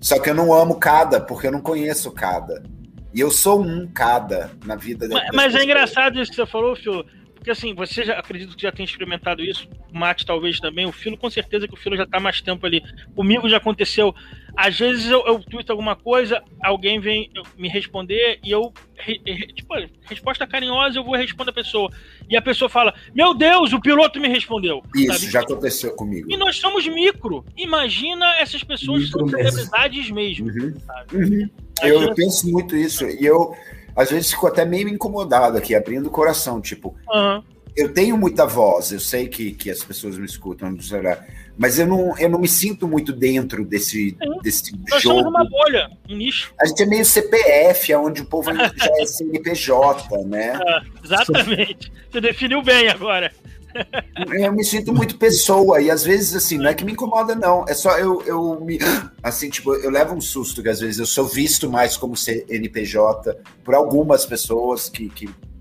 Só 0.00 0.18
que 0.18 0.28
eu 0.30 0.34
não 0.34 0.52
amo 0.52 0.76
cada, 0.76 1.20
porque 1.20 1.46
eu 1.46 1.52
não 1.52 1.60
conheço 1.60 2.10
cada. 2.10 2.60
E 3.12 3.20
eu 3.20 3.30
sou 3.30 3.62
um 3.62 3.86
cada 3.88 4.52
na 4.64 4.76
vida 4.76 5.08
Mas, 5.08 5.28
mas 5.34 5.54
é 5.54 5.64
engraçado 5.64 6.20
isso 6.20 6.30
que 6.30 6.36
você 6.36 6.46
falou, 6.46 6.76
Fio. 6.76 7.04
Porque 7.40 7.50
assim, 7.50 7.74
você 7.74 8.04
já 8.04 8.18
acredito 8.18 8.54
que 8.54 8.62
já 8.62 8.70
tem 8.70 8.84
experimentado 8.84 9.42
isso, 9.42 9.66
o 9.90 9.98
Mate 9.98 10.26
talvez 10.26 10.60
também, 10.60 10.84
o 10.84 10.92
Filo 10.92 11.16
com 11.16 11.30
certeza 11.30 11.66
que 11.66 11.72
o 11.72 11.76
Filo 11.76 11.96
já 11.96 12.02
está 12.04 12.20
mais 12.20 12.42
tempo 12.42 12.66
ali. 12.66 12.82
Comigo 13.16 13.48
já 13.48 13.56
aconteceu. 13.56 14.14
Às 14.62 14.78
vezes 14.78 15.06
eu, 15.10 15.24
eu 15.26 15.38
tweeto 15.38 15.72
alguma 15.72 15.96
coisa, 15.96 16.42
alguém 16.62 17.00
vem 17.00 17.30
me 17.56 17.66
responder 17.66 18.38
e 18.44 18.50
eu, 18.50 18.70
tipo, 19.56 19.72
resposta 20.02 20.46
carinhosa, 20.46 20.98
eu 20.98 21.04
vou 21.04 21.16
responder 21.16 21.50
a 21.50 21.54
pessoa. 21.54 21.90
E 22.28 22.36
a 22.36 22.42
pessoa 22.42 22.68
fala: 22.68 22.92
Meu 23.14 23.32
Deus, 23.32 23.72
o 23.72 23.80
piloto 23.80 24.20
me 24.20 24.28
respondeu. 24.28 24.82
Isso, 24.94 25.20
sabe? 25.20 25.32
já 25.32 25.40
aconteceu 25.40 25.96
comigo. 25.96 26.30
E 26.30 26.36
nós 26.36 26.56
somos 26.56 26.86
micro. 26.86 27.42
Imagina 27.56 28.34
essas 28.38 28.62
pessoas 28.62 29.04
micro 29.04 29.20
são 29.20 29.28
celebridades 29.30 30.10
mesmo. 30.10 30.48
Uhum. 30.48 30.74
Uhum. 31.10 31.50
Eu, 31.82 32.02
eu 32.02 32.14
penso 32.14 32.46
muito 32.50 32.76
isso. 32.76 33.06
E 33.06 33.24
eu 33.24 33.56
às 33.96 34.10
vezes 34.10 34.30
fico 34.30 34.46
até 34.46 34.66
meio 34.66 34.90
incomodado 34.90 35.56
aqui, 35.56 35.74
abrindo 35.74 36.08
o 36.08 36.10
coração, 36.10 36.60
tipo, 36.60 36.94
uhum. 37.08 37.42
eu 37.74 37.94
tenho 37.94 38.16
muita 38.18 38.46
voz, 38.46 38.92
eu 38.92 39.00
sei 39.00 39.26
que, 39.26 39.52
que 39.52 39.70
as 39.70 39.82
pessoas 39.82 40.18
me 40.18 40.26
escutam, 40.26 40.76
mas 41.60 41.78
eu 41.78 41.86
não, 41.86 42.16
eu 42.16 42.30
não 42.30 42.38
me 42.38 42.48
sinto 42.48 42.88
muito 42.88 43.12
dentro 43.12 43.66
desse, 43.66 44.16
desse 44.42 44.72
Nós 44.90 45.02
jogo. 45.02 45.20
Nós 45.20 45.26
uma 45.26 45.44
bolha, 45.44 45.90
um 46.08 46.16
nicho. 46.16 46.54
A 46.58 46.64
gente 46.64 46.82
é 46.82 46.86
meio 46.86 47.04
CPF, 47.04 47.94
onde 47.96 48.22
o 48.22 48.24
povo 48.24 48.50
já 48.54 48.72
é 48.98 49.04
CNPJ, 49.04 50.24
né? 50.24 50.58
É, 50.58 50.80
exatamente. 51.04 51.92
Você 52.10 52.18
definiu 52.18 52.62
bem 52.62 52.88
agora. 52.88 53.30
Eu 54.32 54.54
me 54.54 54.64
sinto 54.64 54.94
muito 54.94 55.18
pessoa, 55.18 55.82
e 55.82 55.90
às 55.90 56.02
vezes, 56.02 56.34
assim, 56.34 56.56
não 56.56 56.70
é 56.70 56.74
que 56.74 56.82
me 56.82 56.92
incomoda, 56.92 57.34
não. 57.34 57.66
É 57.68 57.74
só 57.74 57.98
eu, 57.98 58.22
eu 58.22 58.58
me. 58.64 58.78
Assim, 59.22 59.50
tipo, 59.50 59.74
eu 59.74 59.90
levo 59.90 60.14
um 60.14 60.20
susto 60.20 60.62
que 60.62 60.68
às 60.70 60.80
vezes 60.80 60.98
eu 60.98 61.04
sou 61.04 61.26
visto 61.26 61.68
mais 61.68 61.94
como 61.94 62.16
CNPJ 62.16 63.36
por 63.62 63.74
algumas 63.74 64.24
pessoas 64.24 64.88
que 64.88 65.12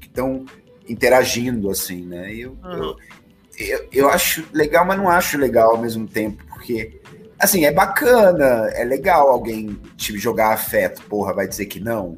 estão 0.02 0.46
interagindo, 0.88 1.70
assim, 1.70 2.06
né? 2.06 2.34
Eu, 2.34 2.58
uhum. 2.64 2.72
eu, 2.72 2.98
eu, 3.60 3.88
eu 3.92 4.10
acho 4.10 4.46
legal, 4.54 4.86
mas 4.86 4.98
não 4.98 5.10
acho 5.10 5.38
legal 5.38 5.72
ao 5.72 5.78
mesmo 5.78 6.08
tempo, 6.08 6.44
porque. 6.48 7.00
Assim, 7.38 7.64
é 7.64 7.72
bacana, 7.72 8.70
é 8.74 8.84
legal 8.84 9.30
alguém 9.30 9.80
te 9.96 10.18
jogar 10.18 10.52
afeto, 10.52 11.02
porra, 11.04 11.34
vai 11.34 11.48
dizer 11.48 11.68
que 11.68 11.80
não, 11.80 12.18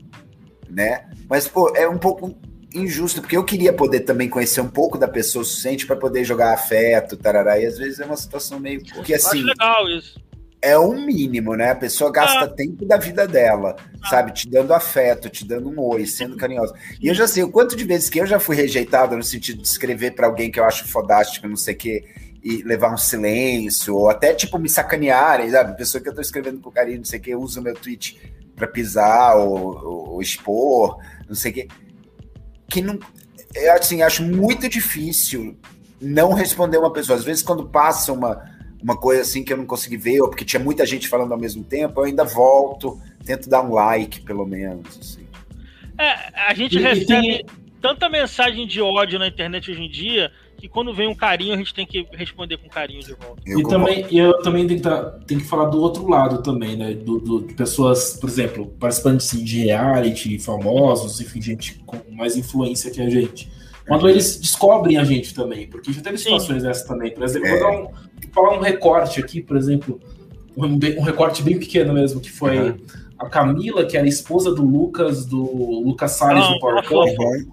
né? 0.67 1.05
Mas, 1.29 1.47
pô, 1.47 1.71
é 1.75 1.87
um 1.87 1.99
pouco 1.99 2.35
injusto, 2.73 3.21
porque 3.21 3.37
eu 3.37 3.43
queria 3.43 3.71
poder 3.71 3.99
também 3.99 4.27
conhecer 4.27 4.61
um 4.61 4.67
pouco 4.67 4.97
da 4.97 5.07
pessoa 5.07 5.45
suficiente 5.45 5.85
para 5.85 5.95
poder 5.95 6.23
jogar 6.23 6.53
afeto, 6.53 7.17
tarará, 7.17 7.59
e 7.59 7.67
às 7.67 7.77
vezes 7.77 7.99
é 7.99 8.05
uma 8.05 8.17
situação 8.17 8.59
meio. 8.59 8.83
Porque 8.95 9.13
assim. 9.13 9.43
legal 9.43 9.87
isso. 9.89 10.19
É 10.61 10.77
o 10.77 10.93
mínimo, 10.93 11.55
né? 11.55 11.71
A 11.71 11.75
pessoa 11.75 12.11
gasta 12.11 12.45
ah. 12.45 12.47
tempo 12.47 12.85
da 12.85 12.97
vida 12.97 13.27
dela, 13.27 13.75
ah. 14.01 14.09
sabe? 14.09 14.31
Te 14.31 14.49
dando 14.49 14.73
afeto, 14.73 15.29
te 15.29 15.45
dando 15.45 15.69
um 15.69 15.79
oi, 15.79 16.05
sendo 16.05 16.37
carinhosa. 16.37 16.73
E 17.01 17.07
eu 17.07 17.15
já 17.15 17.27
sei 17.27 17.43
o 17.43 17.51
quanto 17.51 17.75
de 17.75 17.83
vezes 17.83 18.09
que 18.09 18.19
eu 18.19 18.25
já 18.25 18.39
fui 18.39 18.55
rejeitado 18.55 19.17
no 19.17 19.23
sentido 19.23 19.61
de 19.61 19.67
escrever 19.67 20.11
para 20.11 20.27
alguém 20.27 20.51
que 20.51 20.59
eu 20.59 20.63
acho 20.63 20.87
fodástico, 20.87 21.47
não 21.47 21.55
sei 21.55 21.73
o 21.73 21.77
quê, 21.77 22.05
e 22.43 22.61
levar 22.63 22.93
um 22.93 22.97
silêncio, 22.97 23.95
ou 23.95 24.09
até 24.09 24.33
tipo 24.33 24.59
me 24.59 24.69
sacanearem, 24.69 25.49
sabe? 25.49 25.77
Pessoa 25.77 26.01
que 26.01 26.09
eu 26.09 26.15
tô 26.15 26.21
escrevendo 26.21 26.59
com 26.59 26.71
carinho, 26.71 26.99
não 26.99 27.05
sei 27.05 27.19
o 27.19 27.21
quê, 27.21 27.35
usa 27.35 27.59
o 27.59 27.63
meu 27.63 27.73
tweet 27.73 28.19
para 28.55 28.67
pisar 28.67 29.37
ou, 29.37 29.57
ou, 29.57 30.09
ou 30.11 30.21
expor, 30.21 30.97
não 31.27 31.35
sei 31.35 31.51
o 31.51 31.53
quê 31.55 31.67
que 32.71 32.81
não. 32.81 32.97
Eu, 33.53 33.73
assim, 33.73 34.01
acho 34.01 34.23
muito 34.23 34.69
difícil 34.69 35.57
não 35.99 36.33
responder 36.33 36.77
uma 36.77 36.91
pessoa. 36.91 37.19
Às 37.19 37.25
vezes, 37.25 37.43
quando 37.43 37.67
passa 37.67 38.13
uma, 38.13 38.49
uma 38.81 38.97
coisa 38.97 39.21
assim 39.21 39.43
que 39.43 39.53
eu 39.53 39.57
não 39.57 39.65
consegui 39.65 39.97
ver, 39.97 40.21
ou 40.21 40.29
porque 40.29 40.45
tinha 40.45 40.61
muita 40.61 40.85
gente 40.85 41.07
falando 41.07 41.31
ao 41.31 41.39
mesmo 41.39 41.63
tempo, 41.63 41.99
eu 41.99 42.05
ainda 42.05 42.23
volto, 42.23 42.99
tento 43.25 43.49
dar 43.49 43.61
um 43.61 43.73
like, 43.73 44.21
pelo 44.21 44.45
menos. 44.45 44.97
Assim. 44.99 45.27
É, 45.97 46.49
a 46.49 46.53
gente 46.53 46.77
e, 46.77 46.81
recebe 46.81 47.27
e... 47.27 47.45
tanta 47.81 48.09
mensagem 48.09 48.65
de 48.65 48.81
ódio 48.81 49.19
na 49.19 49.27
internet 49.27 49.71
hoje 49.71 49.83
em 49.83 49.89
dia 49.89 50.31
que 50.61 50.69
quando 50.69 50.93
vem 50.93 51.07
um 51.07 51.15
carinho, 51.15 51.55
a 51.55 51.57
gente 51.57 51.73
tem 51.73 51.87
que 51.87 52.05
responder 52.13 52.55
com 52.57 52.69
carinho 52.69 53.01
de 53.01 53.15
volta. 53.15 53.41
Eu 53.47 53.59
e 53.59 53.63
também, 53.63 54.05
e 54.11 54.19
eu 54.19 54.37
também 54.43 54.67
tenho 54.67 54.79
que, 54.79 54.87
tá, 54.87 55.19
tenho 55.25 55.41
que 55.41 55.47
falar 55.47 55.65
do 55.65 55.81
outro 55.81 56.07
lado 56.07 56.43
também, 56.43 56.77
né? 56.77 56.93
Do, 56.93 57.17
do, 57.17 57.41
de 57.41 57.55
pessoas, 57.55 58.13
por 58.21 58.29
exemplo, 58.29 58.67
participantes 58.79 59.43
de 59.43 59.65
reality, 59.65 60.37
famosos, 60.37 61.19
enfim, 61.19 61.41
gente 61.41 61.79
com 61.83 61.97
mais 62.11 62.37
influência 62.37 62.91
que 62.91 63.01
a 63.01 63.09
gente. 63.09 63.51
Quando 63.87 64.07
eles 64.07 64.39
descobrem 64.39 64.97
a 64.97 65.03
gente 65.03 65.33
também, 65.33 65.67
porque 65.67 65.91
já 65.91 66.01
teve 66.01 66.19
situações 66.19 66.61
dessas 66.61 66.87
também. 66.87 67.11
Por 67.11 67.23
exemplo, 67.23 67.47
é. 67.47 67.51
vou 67.51 67.59
dar 67.59 67.71
um, 67.71 67.87
falar 68.31 68.57
um 68.57 68.61
recorte 68.61 69.19
aqui, 69.19 69.41
por 69.41 69.57
exemplo, 69.57 69.99
um, 70.55 70.79
um 70.97 71.03
recorte 71.03 71.43
bem 71.43 71.57
pequeno 71.59 71.93
mesmo, 71.93 72.19
que 72.19 72.31
foi. 72.31 72.57
Uhum 72.57 72.77
a 73.21 73.29
Camila, 73.29 73.85
que 73.85 73.95
era 73.95 74.07
esposa 74.07 74.53
do 74.53 74.63
Lucas, 74.65 75.25
do 75.25 75.43
Lucas 75.85 76.11
Salles 76.13 76.47
do 76.47 76.59
Power 76.59 76.83
Couple, 76.83 77.47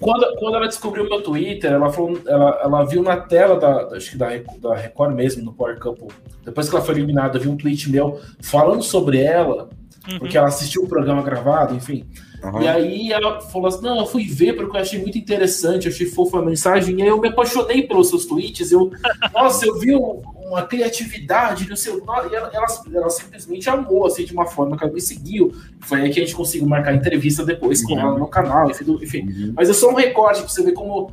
quando, 0.00 0.36
quando 0.38 0.56
ela 0.56 0.68
descobriu 0.68 1.08
meu 1.08 1.20
Twitter, 1.20 1.72
ela, 1.72 1.90
falou, 1.90 2.20
ela, 2.24 2.60
ela 2.62 2.84
viu 2.84 3.02
na 3.02 3.16
tela 3.16 3.58
da, 3.58 3.96
acho 3.96 4.12
que 4.12 4.16
da, 4.16 4.28
da 4.60 4.76
Record 4.76 5.14
mesmo, 5.14 5.44
no 5.44 5.52
Power 5.52 5.76
Couple, 5.80 6.06
depois 6.44 6.68
que 6.68 6.76
ela 6.76 6.84
foi 6.84 6.94
eliminada, 6.94 7.38
viu 7.38 7.50
um 7.50 7.56
tweet 7.56 7.90
meu 7.90 8.20
falando 8.40 8.82
sobre 8.82 9.20
ela, 9.20 9.68
uhum. 10.08 10.20
porque 10.20 10.38
ela 10.38 10.46
assistiu 10.46 10.84
o 10.84 10.88
programa 10.88 11.22
gravado, 11.22 11.74
enfim. 11.74 12.04
Uhum. 12.42 12.62
E 12.62 12.68
aí 12.68 13.12
ela 13.12 13.40
falou 13.40 13.68
assim: 13.68 13.82
não, 13.82 13.98
eu 13.98 14.06
fui 14.06 14.24
ver 14.26 14.54
porque 14.54 14.76
eu 14.76 14.80
achei 14.80 15.00
muito 15.00 15.16
interessante, 15.16 15.88
achei 15.88 16.06
fofa 16.06 16.38
a 16.38 16.42
mensagem, 16.42 16.98
e 16.98 17.02
aí 17.02 17.08
eu 17.08 17.20
me 17.20 17.28
apaixonei 17.28 17.86
pelos 17.86 18.08
seus 18.08 18.26
tweets. 18.26 18.72
Eu, 18.72 18.90
nossa, 19.32 19.64
eu 19.66 19.78
vi 19.78 19.94
uma 19.94 20.62
criatividade 20.62 21.68
no 21.68 21.76
seu. 21.76 21.98
E 21.98 22.34
ela, 22.34 22.50
ela, 22.52 22.66
ela, 22.94 23.10
simplesmente 23.10 23.70
amou, 23.70 24.06
assim, 24.06 24.24
de 24.24 24.32
uma 24.32 24.46
forma 24.46 24.76
que 24.76 24.84
ela 24.84 24.92
me 24.92 25.00
seguiu. 25.00 25.52
Foi 25.80 26.00
aí 26.00 26.10
que 26.10 26.20
a 26.20 26.24
gente 26.24 26.34
conseguiu 26.34 26.66
marcar 26.66 26.94
entrevista 26.94 27.44
depois 27.44 27.80
uhum. 27.82 27.88
com 27.88 28.00
ela 28.00 28.18
no 28.18 28.26
canal, 28.26 28.70
enfim. 28.70 28.98
enfim. 29.00 29.22
Uhum. 29.22 29.52
Mas 29.56 29.70
é 29.70 29.72
só 29.72 29.90
um 29.90 29.94
recorte 29.94 30.40
pra 30.40 30.48
você 30.48 30.62
ver 30.62 30.72
como 30.72 31.12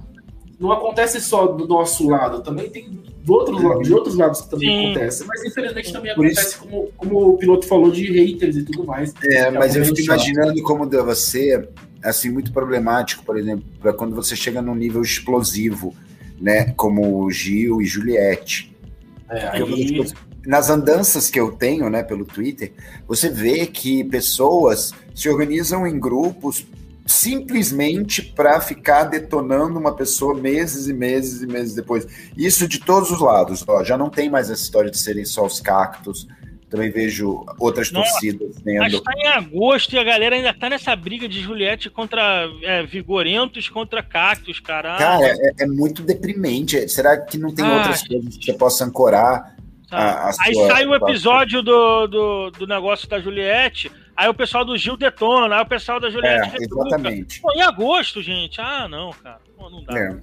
não 0.59 0.71
acontece 0.71 1.21
só 1.21 1.47
do 1.47 1.65
nosso 1.67 2.07
lado, 2.07 2.43
também 2.43 2.69
tem 2.69 2.89
do 3.23 3.33
outro 3.33 3.61
lado, 3.61 3.81
de 3.81 3.93
outros 3.93 4.15
lados 4.15 4.41
que 4.41 4.49
também 4.49 4.69
Sim. 4.69 4.91
acontece. 4.91 5.25
Mas 5.25 5.45
infelizmente 5.45 5.93
também 5.93 6.15
Por 6.15 6.25
acontece, 6.25 6.47
isso... 6.49 6.59
como, 6.59 6.91
como 6.97 7.29
o 7.29 7.37
piloto 7.37 7.65
falou, 7.65 7.91
de 7.91 8.05
haters 8.11 8.57
e 8.57 8.63
tudo 8.63 8.85
mais. 8.85 9.13
É, 9.23 9.49
mas 9.51 9.75
eu 9.75 9.85
fico 9.85 10.01
imaginando 10.01 10.61
como 10.63 10.85
deve 10.85 11.15
ser, 11.15 11.69
assim, 12.03 12.29
muito 12.29 12.51
problemático, 12.51 13.23
por 13.23 13.37
exemplo, 13.37 13.63
para 13.79 13.93
quando 13.93 14.15
você 14.15 14.35
chega 14.35 14.61
num 14.61 14.75
nível 14.75 15.01
explosivo, 15.01 15.95
né? 16.39 16.73
Como 16.75 17.23
o 17.23 17.31
Gil 17.31 17.81
e 17.81 17.85
Juliette. 17.85 18.75
É, 19.29 19.47
aí... 19.49 20.11
nas 20.45 20.69
andanças 20.69 21.29
que 21.29 21.39
eu 21.39 21.51
tenho, 21.51 21.89
né, 21.89 22.01
pelo 22.01 22.25
Twitter, 22.25 22.73
você 23.07 23.29
vê 23.29 23.67
que 23.67 24.03
pessoas 24.03 24.91
se 25.13 25.29
organizam 25.29 25.85
em 25.85 25.99
grupos 25.99 26.65
simplesmente 27.09 28.21
para 28.21 28.61
ficar 28.61 29.05
detonando 29.05 29.79
uma 29.79 29.95
pessoa 29.95 30.35
meses 30.35 30.87
e 30.87 30.93
meses 30.93 31.41
e 31.41 31.47
meses 31.47 31.73
depois. 31.73 32.07
Isso 32.37 32.67
de 32.67 32.79
todos 32.79 33.09
os 33.09 33.19
lados. 33.19 33.65
Ó, 33.67 33.83
já 33.83 33.97
não 33.97 34.09
tem 34.09 34.29
mais 34.29 34.49
essa 34.49 34.61
história 34.61 34.91
de 34.91 34.97
serem 34.97 35.25
só 35.25 35.43
os 35.45 35.59
cactos. 35.59 36.27
também 36.69 36.91
vejo 36.91 37.43
outras 37.57 37.91
Nossa, 37.91 38.11
torcidas 38.11 38.61
vendo. 38.63 38.81
Mas 38.81 39.01
tá 39.01 39.11
em 39.17 39.27
agosto 39.27 39.95
e 39.95 39.97
a 39.97 40.03
galera 40.03 40.35
ainda 40.35 40.53
tá 40.53 40.69
nessa 40.69 40.95
briga 40.95 41.27
de 41.27 41.41
Juliette 41.41 41.89
contra 41.89 42.47
é, 42.61 42.83
Vigorentos 42.83 43.67
contra 43.67 44.03
Cactus, 44.03 44.59
cara. 44.59 44.95
Cara, 44.97 45.25
é, 45.25 45.63
é, 45.63 45.65
muito 45.65 46.03
deprimente. 46.03 46.87
Será 46.89 47.17
que 47.17 47.39
não 47.39 47.53
tem 47.53 47.65
ah, 47.65 47.77
outras 47.77 48.07
coisas 48.07 48.37
que 48.37 48.45
você 48.45 48.53
possa 48.53 48.85
ancorar? 48.85 49.55
A, 49.91 50.29
a 50.29 50.31
aí 50.41 50.53
sua, 50.53 50.67
sai 50.67 50.85
o 50.85 50.93
episódio 50.93 51.63
do, 51.63 52.07
do, 52.07 52.51
do, 52.51 52.67
negócio 52.67 53.09
da 53.09 53.19
Juliette, 53.19 53.91
aí 54.19 54.27
o 54.27 54.33
pessoal 54.33 54.65
do 54.65 54.77
Gil 54.77 54.97
detona, 54.97 55.55
aí 55.55 55.61
o 55.61 55.65
pessoal 55.65 55.99
da 55.99 56.09
Juliette 56.09 56.57
é, 56.57 56.65
Exatamente. 56.65 57.41
Pô, 57.41 57.51
em 57.53 57.61
agosto, 57.61 58.21
gente. 58.21 58.59
Ah, 58.59 58.87
não, 58.87 59.11
cara. 59.11 59.39
Pô, 59.57 59.69
não 59.69 59.81
dá. 59.83 59.97
É. 59.97 60.17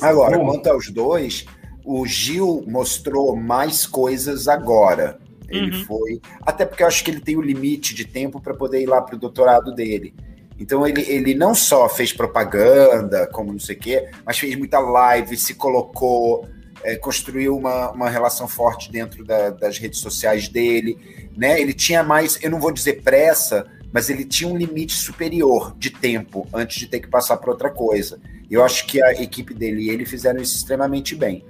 Agora, 0.00 0.38
quanto 0.38 0.68
aos 0.68 0.88
dois, 0.90 1.44
o 1.84 2.06
Gil 2.06 2.64
mostrou 2.68 3.34
mais 3.34 3.84
coisas 3.84 4.46
agora. 4.46 5.18
Ele 5.48 5.76
uhum. 5.76 5.84
foi. 5.84 6.20
Até 6.46 6.64
porque 6.64 6.84
eu 6.84 6.86
acho 6.86 7.04
que 7.04 7.10
ele 7.10 7.20
tem 7.20 7.36
o 7.36 7.42
limite 7.42 7.94
de 7.94 8.04
tempo 8.04 8.40
para 8.40 8.54
poder 8.54 8.80
ir 8.80 8.86
lá 8.86 9.02
para 9.02 9.16
o 9.16 9.18
doutorado 9.18 9.74
dele. 9.74 10.14
Então 10.58 10.86
ele, 10.86 11.02
ele 11.02 11.34
não 11.34 11.54
só 11.54 11.88
fez 11.88 12.12
propaganda, 12.12 13.26
como 13.26 13.52
não 13.52 13.58
sei 13.58 13.74
o 13.74 13.78
quê, 13.78 14.10
mas 14.24 14.38
fez 14.38 14.54
muita 14.54 14.78
live, 14.78 15.36
se 15.36 15.54
colocou, 15.54 16.48
é, 16.84 16.96
construiu 16.96 17.56
uma, 17.56 17.90
uma 17.90 18.08
relação 18.08 18.46
forte 18.46 18.90
dentro 18.90 19.24
da, 19.24 19.50
das 19.50 19.76
redes 19.78 19.98
sociais 19.98 20.48
dele. 20.48 20.96
Né? 21.36 21.60
Ele 21.60 21.72
tinha 21.72 22.02
mais, 22.02 22.38
eu 22.42 22.50
não 22.50 22.60
vou 22.60 22.72
dizer 22.72 23.02
pressa, 23.02 23.66
mas 23.92 24.08
ele 24.10 24.24
tinha 24.24 24.50
um 24.50 24.56
limite 24.56 24.94
superior 24.94 25.74
de 25.78 25.90
tempo 25.90 26.46
antes 26.52 26.78
de 26.78 26.86
ter 26.86 27.00
que 27.00 27.08
passar 27.08 27.36
para 27.36 27.50
outra 27.50 27.70
coisa. 27.70 28.20
Eu 28.50 28.62
acho 28.64 28.86
que 28.86 29.02
a 29.02 29.12
equipe 29.12 29.54
dele 29.54 29.82
e 29.82 29.90
ele 29.90 30.04
fizeram 30.04 30.40
isso 30.40 30.56
extremamente 30.56 31.14
bem 31.14 31.44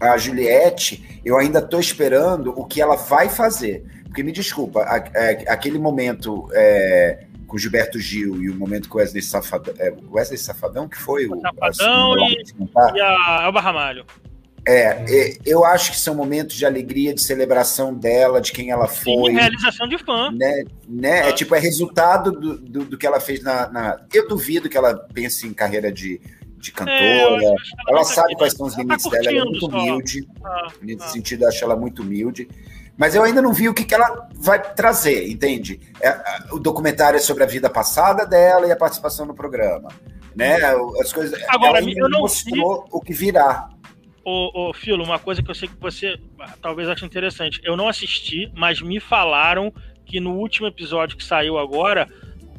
a 0.00 0.16
Juliette, 0.16 1.20
eu 1.24 1.38
ainda 1.38 1.58
estou 1.58 1.80
esperando 1.80 2.52
o 2.58 2.64
que 2.64 2.80
ela 2.80 2.96
vai 2.96 3.28
fazer. 3.28 3.84
Porque 4.04 4.22
me 4.22 4.32
desculpa, 4.32 4.80
a, 4.80 4.96
a, 4.96 5.52
aquele 5.52 5.78
momento 5.78 6.48
é, 6.52 7.26
com 7.46 7.58
Gilberto 7.58 7.98
Gil 7.98 8.40
e 8.40 8.50
o 8.50 8.54
momento 8.54 8.88
com 8.88 8.98
Wesley 8.98 9.22
Safadão. 9.22 9.74
É, 9.78 9.92
Wesley 10.10 10.38
Safadão, 10.38 10.88
que 10.88 10.96
foi 10.96 11.26
o. 11.26 11.40
Safadão 11.40 12.16
e, 12.28 12.44
e 12.94 13.00
a 13.00 13.42
Elba 13.44 13.60
Ramalho. 13.60 14.04
É, 14.66 15.04
é, 15.08 15.38
eu 15.44 15.62
acho 15.64 15.92
que 15.92 15.98
são 15.98 16.14
momentos 16.14 16.56
de 16.56 16.64
alegria, 16.64 17.12
de 17.12 17.22
celebração 17.22 17.92
dela, 17.94 18.40
de 18.40 18.50
quem 18.50 18.70
ela 18.70 18.88
foi. 18.88 19.32
Sim, 19.32 19.38
realização 19.38 19.86
de 19.86 19.98
fã. 19.98 20.30
Né, 20.30 20.64
né? 20.88 21.22
Ah. 21.22 21.28
É 21.28 21.32
tipo, 21.32 21.54
é 21.54 21.58
resultado 21.58 22.32
do, 22.32 22.58
do, 22.58 22.84
do, 22.86 22.98
que 22.98 23.06
ela 23.06 23.20
fez 23.20 23.42
na, 23.42 23.68
na, 23.68 24.00
Eu 24.12 24.26
duvido 24.26 24.68
que 24.68 24.76
ela 24.76 24.94
pense 25.12 25.46
em 25.46 25.52
carreira 25.52 25.92
de, 25.92 26.18
de 26.56 26.72
cantora. 26.72 26.96
É, 26.96 27.54
ela 27.88 28.04
sabe 28.04 28.34
quais 28.36 28.54
são 28.54 28.66
os 28.66 28.74
tá 28.74 28.80
limites 28.80 29.04
tá 29.04 29.10
dela, 29.10 29.28
ela 29.28 29.40
é 29.40 29.44
muito 29.44 29.66
humilde. 29.66 30.28
Ah, 30.42 30.68
nesse 30.80 31.04
ah. 31.04 31.08
sentido, 31.08 31.42
eu 31.44 31.48
acho 31.48 31.62
ela 31.62 31.76
muito 31.76 32.00
humilde. 32.00 32.48
Mas 32.96 33.14
eu 33.14 33.22
ainda 33.22 33.42
não 33.42 33.52
vi 33.52 33.68
o 33.68 33.74
que, 33.74 33.84
que 33.84 33.94
ela 33.94 34.28
vai 34.34 34.72
trazer, 34.72 35.28
entende? 35.28 35.80
É, 36.00 36.16
o 36.52 36.58
documentário 36.58 37.16
é 37.16 37.20
sobre 37.20 37.42
a 37.42 37.46
vida 37.46 37.68
passada 37.68 38.24
dela 38.24 38.66
e 38.66 38.72
a 38.72 38.76
participação 38.76 39.26
no 39.26 39.34
programa. 39.34 39.90
Né? 40.34 40.56
As 41.00 41.12
coisas. 41.12 41.38
Agora, 41.48 41.78
ela 41.78 41.90
eu 41.90 42.08
não 42.08 42.20
mostrou 42.20 42.82
vi... 42.84 42.88
o 42.92 43.00
que 43.00 43.12
virá. 43.12 43.68
Ô, 44.24 44.68
ô, 44.68 44.72
Filo, 44.72 45.04
uma 45.04 45.18
coisa 45.18 45.42
que 45.42 45.50
eu 45.50 45.54
sei 45.54 45.68
que 45.68 45.76
você 45.78 46.18
talvez 46.62 46.88
ache 46.88 47.04
interessante. 47.04 47.60
Eu 47.62 47.76
não 47.76 47.88
assisti, 47.88 48.50
mas 48.54 48.80
me 48.80 48.98
falaram 48.98 49.72
que 50.06 50.20
no 50.20 50.34
último 50.34 50.66
episódio 50.66 51.16
que 51.16 51.24
saiu 51.24 51.58
agora, 51.58 52.08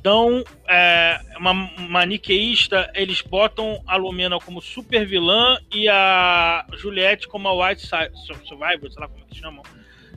dão 0.05 0.43
é, 0.69 1.19
uma 1.39 1.51
maniqueísta, 1.53 2.91
eles 2.93 3.21
botam 3.21 3.81
a 3.87 3.95
Lumena 3.95 4.37
como 4.39 4.61
super 4.61 5.03
vilã 5.03 5.57
e 5.73 5.89
a 5.89 6.63
Juliette 6.73 7.27
como 7.27 7.47
a 7.47 7.67
White 7.69 7.87
Survivor, 8.45 8.91
sei 8.91 9.01
lá 9.01 9.07
como 9.07 9.23
é 9.23 9.27
que 9.27 9.39
chamam. 9.39 9.63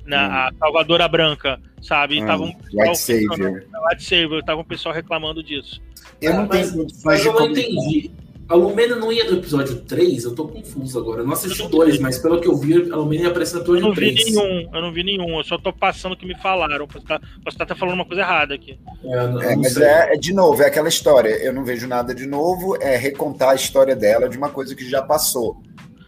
Na, 0.04 0.26
hum. 0.26 0.32
A 0.32 0.52
Salvadora 0.58 1.08
Branca, 1.08 1.60
sabe? 1.80 2.18
E 2.18 2.26
tava 2.26 2.42
um 2.42 2.52
White 2.74 2.98
Savior. 2.98 3.64
White 3.88 4.02
Savior, 4.02 4.42
tava 4.42 4.60
um 4.60 4.64
pessoal 4.64 4.94
reclamando 4.94 5.42
disso. 5.42 5.80
Eu 6.20 6.34
não, 6.34 6.46
mas, 6.46 7.02
mas 7.02 7.24
eu 7.24 7.32
não 7.32 7.50
entendi. 7.50 8.10
A 8.48 8.54
Lumena 8.54 8.96
não 8.96 9.12
ia 9.12 9.26
do 9.26 9.36
episódio 9.36 9.80
3? 9.82 10.24
Eu 10.24 10.34
tô 10.34 10.48
confuso 10.48 10.98
agora. 10.98 11.20
Eu 11.20 11.26
não 11.26 11.34
assisti 11.34 11.62
o 11.62 11.68
2, 11.68 11.98
mas 11.98 12.18
pelo 12.18 12.40
que 12.40 12.48
eu 12.48 12.56
vi, 12.56 12.90
a 12.90 12.96
Lumena 12.96 13.24
ia 13.24 13.28
aparecer 13.28 13.56
no 13.56 13.60
episódio 13.60 13.94
3. 13.94 14.18
Eu 14.18 14.24
não 14.24 14.24
vi 14.24 14.32
nenhum, 14.32 14.74
eu 14.74 14.82
não 14.82 14.92
vi 14.92 15.04
nenhum. 15.04 15.38
Eu 15.38 15.44
só 15.44 15.58
tô 15.58 15.70
passando 15.70 16.12
o 16.12 16.16
que 16.16 16.24
me 16.24 16.34
falaram. 16.36 16.86
Posso 16.86 17.04
estar, 17.04 17.20
posso 17.44 17.62
estar 17.62 17.74
falando 17.74 17.96
uma 17.96 18.06
coisa 18.06 18.22
errada 18.22 18.54
aqui. 18.54 18.78
É, 19.04 19.26
não, 19.26 19.42
é 19.42 19.54
mas 19.54 19.76
é, 19.76 20.14
é, 20.14 20.16
de 20.16 20.32
novo, 20.32 20.62
é 20.62 20.66
aquela 20.66 20.88
história. 20.88 21.28
Eu 21.28 21.52
não 21.52 21.62
vejo 21.62 21.86
nada 21.86 22.14
de 22.14 22.26
novo, 22.26 22.76
é 22.80 22.96
recontar 22.96 23.50
a 23.50 23.54
história 23.54 23.94
dela 23.94 24.30
de 24.30 24.38
uma 24.38 24.48
coisa 24.48 24.74
que 24.74 24.88
já 24.88 25.02
passou. 25.02 25.62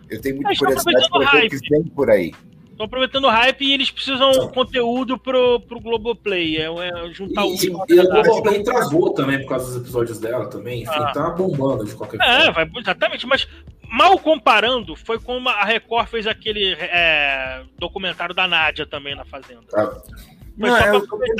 Eu 0.09 0.21
tenho 0.21 0.37
muita 0.37 0.59
curiosidade 0.59 1.09
para 1.11 1.31
ver 1.31 1.47
o 1.47 1.51
que 1.51 1.69
vem 1.69 1.83
por 1.85 2.11
aí 2.11 2.33
estão 2.81 2.87
aproveitando 2.87 3.25
o 3.25 3.31
hype 3.31 3.63
e 3.63 3.73
eles 3.75 3.91
precisam 3.91 4.31
de 4.31 4.49
conteúdo 4.53 5.19
pro, 5.19 5.61
pro 5.61 5.81
Globoplay. 5.81 6.57
É, 6.57 6.65
é 6.65 7.13
juntar 7.13 7.45
e, 7.45 7.71
o. 7.71 7.85
E, 7.89 7.95
e 7.95 8.01
o 8.01 8.09
Globoplay 8.09 8.63
travou 8.63 9.13
também 9.13 9.41
por 9.41 9.51
causa 9.51 9.67
dos 9.67 9.77
episódios 9.77 10.19
dela 10.19 10.47
também. 10.47 10.83
Enfim, 10.83 10.93
ah. 10.95 11.13
tá 11.13 11.31
bombando 11.31 11.85
de 11.85 11.95
qualquer 11.95 12.21
é, 12.21 12.45
forma. 12.47 12.53
Vai, 12.53 12.71
exatamente, 12.81 13.27
mas 13.27 13.47
mal 13.91 14.19
comparando, 14.19 14.97
foi 14.97 15.19
como 15.19 15.49
a 15.49 15.65
Record 15.65 16.09
fez 16.09 16.27
aquele 16.27 16.73
é, 16.73 17.63
documentário 17.79 18.35
da 18.35 18.49
Nádia 18.49 18.87
também 18.87 19.15
na 19.15 19.25
Fazenda. 19.25 19.61
Ah. 19.75 20.01
Não, 20.57 20.77
é, 20.77 20.93
o 20.93 21.07
público. 21.07 21.37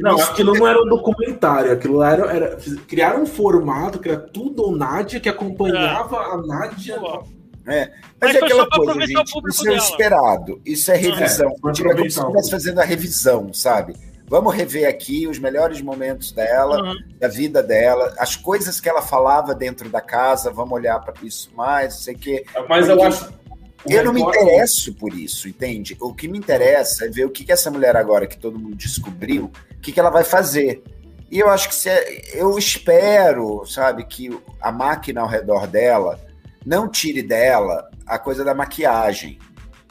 Não, 0.00 0.20
aquilo 0.20 0.52
não 0.52 0.66
era 0.66 0.82
um 0.82 0.86
documentário, 0.86 1.72
aquilo 1.72 2.02
era, 2.02 2.30
era. 2.30 2.58
Criaram 2.86 3.22
um 3.22 3.26
formato 3.26 3.98
que 3.98 4.10
era 4.10 4.18
tudo 4.18 4.62
ou 4.62 4.76
Nádia, 4.76 5.20
que 5.20 5.28
acompanhava 5.28 6.16
é. 6.16 6.32
a 6.32 6.36
Nádia. 6.36 6.98
Pô 6.98 7.37
é. 7.70 7.92
Mas, 8.20 8.32
Mas 8.32 8.34
é 8.34 8.44
aquela 8.44 8.68
coisa, 8.68 9.06
gente, 9.06 9.32
isso 9.48 9.64
dela. 9.64 9.76
é 9.76 9.78
esperado, 9.78 10.60
isso 10.64 10.92
é 10.92 10.96
revisão. 10.96 11.54
É, 11.66 11.72
tipo, 11.72 11.90
é 11.90 11.94
como 11.94 12.10
se 12.10 12.18
estivesse 12.20 12.50
fazendo 12.50 12.80
a 12.80 12.84
revisão, 12.84 13.52
sabe? 13.52 13.94
Vamos 14.28 14.54
rever 14.54 14.86
aqui 14.86 15.26
os 15.26 15.38
melhores 15.38 15.80
momentos 15.80 16.32
dela, 16.32 16.82
uhum. 16.82 16.96
da 17.18 17.28
vida 17.28 17.62
dela, 17.62 18.14
as 18.18 18.36
coisas 18.36 18.78
que 18.78 18.88
ela 18.88 19.00
falava 19.00 19.54
dentro 19.54 19.88
da 19.88 20.02
casa, 20.02 20.50
vamos 20.50 20.72
olhar 20.72 21.00
para 21.00 21.14
isso 21.22 21.50
mais, 21.56 21.94
não 21.94 22.00
sei 22.00 22.14
o 22.14 22.18
quê. 22.18 22.44
Mas 22.68 22.88
eu 22.88 23.02
acho. 23.02 23.32
Eu 23.86 24.04
não 24.04 24.12
me 24.12 24.20
interesso 24.20 24.92
por 24.92 25.14
isso, 25.14 25.48
entende? 25.48 25.96
O 26.00 26.12
que 26.12 26.28
me 26.28 26.36
interessa 26.36 27.06
é 27.06 27.08
ver 27.08 27.24
o 27.24 27.30
que, 27.30 27.44
que 27.44 27.52
essa 27.52 27.70
mulher 27.70 27.96
agora 27.96 28.26
que 28.26 28.36
todo 28.36 28.58
mundo 28.58 28.76
descobriu, 28.76 29.50
o 29.70 29.80
que, 29.80 29.92
que 29.92 30.00
ela 30.00 30.10
vai 30.10 30.24
fazer. 30.24 30.82
E 31.30 31.38
eu 31.38 31.48
acho 31.48 31.68
que 31.68 31.74
se 31.74 31.88
é, 31.88 32.22
eu 32.34 32.58
espero, 32.58 33.64
sabe, 33.66 34.04
que 34.04 34.36
a 34.60 34.72
máquina 34.72 35.20
ao 35.20 35.28
redor 35.28 35.66
dela 35.66 36.20
não 36.64 36.88
tire 36.88 37.22
dela 37.22 37.88
a 38.06 38.18
coisa 38.18 38.44
da 38.44 38.54
maquiagem, 38.54 39.38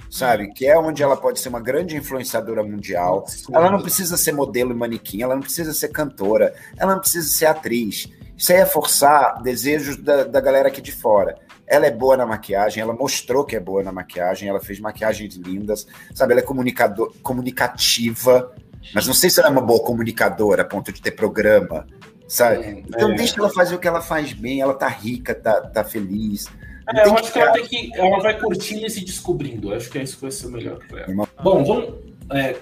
sabe? 0.09 0.51
Que 0.53 0.65
é 0.67 0.77
onde 0.77 1.03
ela 1.03 1.17
pode 1.17 1.39
ser 1.39 1.49
uma 1.49 1.59
grande 1.59 1.95
influenciadora 1.95 2.63
mundial. 2.63 3.25
Ela 3.51 3.71
não 3.71 3.81
precisa 3.81 4.17
ser 4.17 4.31
modelo 4.31 4.71
e 4.71 4.75
manequim, 4.75 5.21
ela 5.21 5.35
não 5.35 5.41
precisa 5.41 5.73
ser 5.73 5.89
cantora, 5.89 6.53
ela 6.77 6.93
não 6.93 6.99
precisa 6.99 7.27
ser 7.27 7.45
atriz. 7.45 8.09
Isso 8.37 8.51
aí 8.51 8.59
é 8.59 8.65
forçar 8.65 9.41
desejos 9.41 9.97
da, 9.97 10.23
da 10.23 10.39
galera 10.39 10.67
aqui 10.67 10.81
de 10.81 10.91
fora. 10.91 11.37
Ela 11.65 11.87
é 11.87 11.91
boa 11.91 12.15
na 12.15 12.25
maquiagem, 12.25 12.81
ela 12.81 12.93
mostrou 12.93 13.43
que 13.43 13.55
é 13.55 13.59
boa 13.59 13.83
na 13.83 13.91
maquiagem, 13.91 14.47
ela 14.47 14.59
fez 14.59 14.79
maquiagens 14.79 15.35
lindas, 15.35 15.87
sabe? 16.13 16.33
Ela 16.33 16.41
é 16.41 16.43
comunicador, 16.43 17.13
comunicativa, 17.21 18.53
mas 18.93 19.05
não 19.05 19.13
sei 19.13 19.29
se 19.29 19.39
ela 19.39 19.49
é 19.49 19.51
uma 19.51 19.61
boa 19.61 19.83
comunicadora 19.83 20.61
a 20.61 20.65
ponto 20.65 20.93
de 20.93 21.01
ter 21.01 21.11
programa, 21.11 21.85
sabe? 22.27 22.85
Então 22.87 23.11
é. 23.11 23.15
deixa 23.15 23.39
ela 23.39 23.49
fazer 23.49 23.75
o 23.75 23.79
que 23.79 23.87
ela 23.87 24.01
faz 24.01 24.31
bem, 24.33 24.61
ela 24.61 24.73
tá 24.73 24.87
rica, 24.87 25.35
tá, 25.35 25.61
tá 25.61 25.83
feliz. 25.83 26.47
É, 26.93 27.07
eu 27.07 27.17
acho 27.17 27.33
que 27.33 27.39
ela, 27.39 27.51
tem 27.51 27.65
que, 27.65 27.91
ela 27.95 28.19
vai 28.19 28.39
curtindo 28.39 28.85
e 28.85 28.89
se 28.89 29.03
descobrindo. 29.03 29.71
Eu 29.71 29.77
acho 29.77 29.89
que 29.89 29.97
é 29.97 30.03
isso 30.03 30.15
que 30.15 30.21
vai 30.21 30.31
ser 30.31 30.47
o 30.47 30.51
melhor 30.51 30.79
para 30.87 31.01
ela. 31.01 31.27
Bom, 31.43 31.63
vamos. 31.63 32.07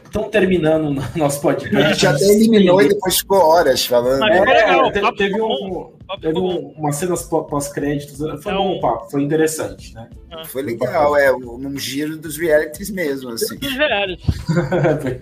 Estão 0.04 0.26
é, 0.26 0.30
terminando 0.30 0.90
o 0.90 1.04
nosso 1.18 1.42
podcast. 1.42 1.76
A 1.76 1.92
gente 1.92 2.08
até 2.08 2.26
eliminou 2.26 2.82
e 2.82 2.90
depois 2.90 3.18
ficou 3.18 3.40
horas 3.40 3.86
falando. 3.86 4.24
É, 4.24 4.40
legal, 4.42 4.92
teve, 4.92 5.16
teve, 5.16 5.42
um, 5.42 5.92
teve 6.22 6.40
um, 6.40 6.74
umas 6.78 6.96
cenas 6.96 7.24
pós-créditos. 7.24 8.18
Foi 8.44 8.54
é 8.54 8.56
bom 8.56 8.78
o 8.78 8.80
papo, 8.80 9.10
foi 9.10 9.24
interessante, 9.24 9.94
né? 9.96 10.08
Foi 10.46 10.62
legal, 10.62 11.18
é 11.18 11.34
um 11.34 11.78
giro 11.78 12.16
dos 12.18 12.38
realities 12.38 12.92
mesmo. 12.92 13.32
Assim. 13.32 13.58
Dos 13.58 13.74
realities. 13.76 14.36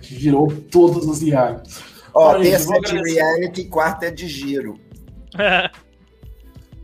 Girou 0.02 0.52
todos 0.70 1.06
os 1.06 1.22
realities. 1.22 1.82
Ó, 2.12 2.38
terça 2.38 2.76
é 2.76 2.80
de 2.80 3.14
reality, 3.14 3.64
quarta 3.64 4.06
é 4.06 4.10
de 4.10 4.28
giro. 4.28 4.78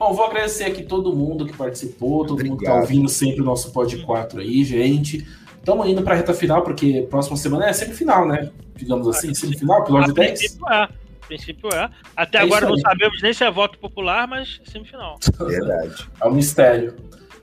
Bom, 0.00 0.14
vou 0.14 0.24
agradecer 0.24 0.64
aqui 0.64 0.82
todo 0.82 1.14
mundo 1.14 1.44
que 1.44 1.54
participou, 1.54 2.24
todo 2.24 2.32
Obrigado. 2.32 2.52
mundo 2.52 2.60
que 2.60 2.64
tá 2.64 2.74
ouvindo 2.74 3.06
sempre 3.06 3.42
o 3.42 3.44
nosso 3.44 3.70
Pod 3.70 3.98
4 3.98 4.40
aí, 4.40 4.64
gente. 4.64 5.28
Estamos 5.58 5.86
indo 5.86 6.00
para 6.00 6.14
a 6.14 6.16
reta 6.16 6.32
final, 6.32 6.62
porque 6.62 7.06
próxima 7.10 7.36
semana 7.36 7.68
é 7.68 7.72
semifinal, 7.74 8.26
né? 8.26 8.50
Digamos 8.74 9.06
assim, 9.06 9.34
semifinal, 9.34 9.82
episódio 9.82 10.14
10. 10.14 10.38
Princípio 10.38 10.72
é. 10.72 10.88
princípio 11.28 11.68
é. 11.74 11.90
Até 12.16 12.38
é 12.38 12.40
agora 12.40 12.66
não 12.66 12.78
sabemos 12.78 13.20
nem 13.20 13.34
se 13.34 13.44
é 13.44 13.50
voto 13.50 13.78
popular, 13.78 14.26
mas 14.26 14.58
é 14.66 14.70
semifinal. 14.70 15.18
Verdade. 15.38 16.08
É 16.18 16.26
um 16.26 16.32
mistério. 16.32 16.96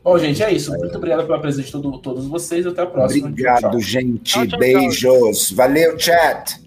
Bom, 0.03 0.17
gente, 0.17 0.41
é 0.41 0.51
isso. 0.51 0.75
Muito 0.75 0.97
obrigado 0.97 1.27
pela 1.27 1.39
presença 1.39 1.67
de 1.67 1.71
todo, 1.73 1.95
todos 1.99 2.25
vocês. 2.25 2.65
Até 2.65 2.81
a 2.81 2.87
próxima. 2.87 3.27
Obrigado, 3.27 3.61
tchau, 3.61 3.69
tchau. 3.69 3.79
gente. 3.81 4.47
Tchau, 4.47 4.57
Beijos. 4.57 5.51
Valeu, 5.51 5.99
chat. 5.99 6.66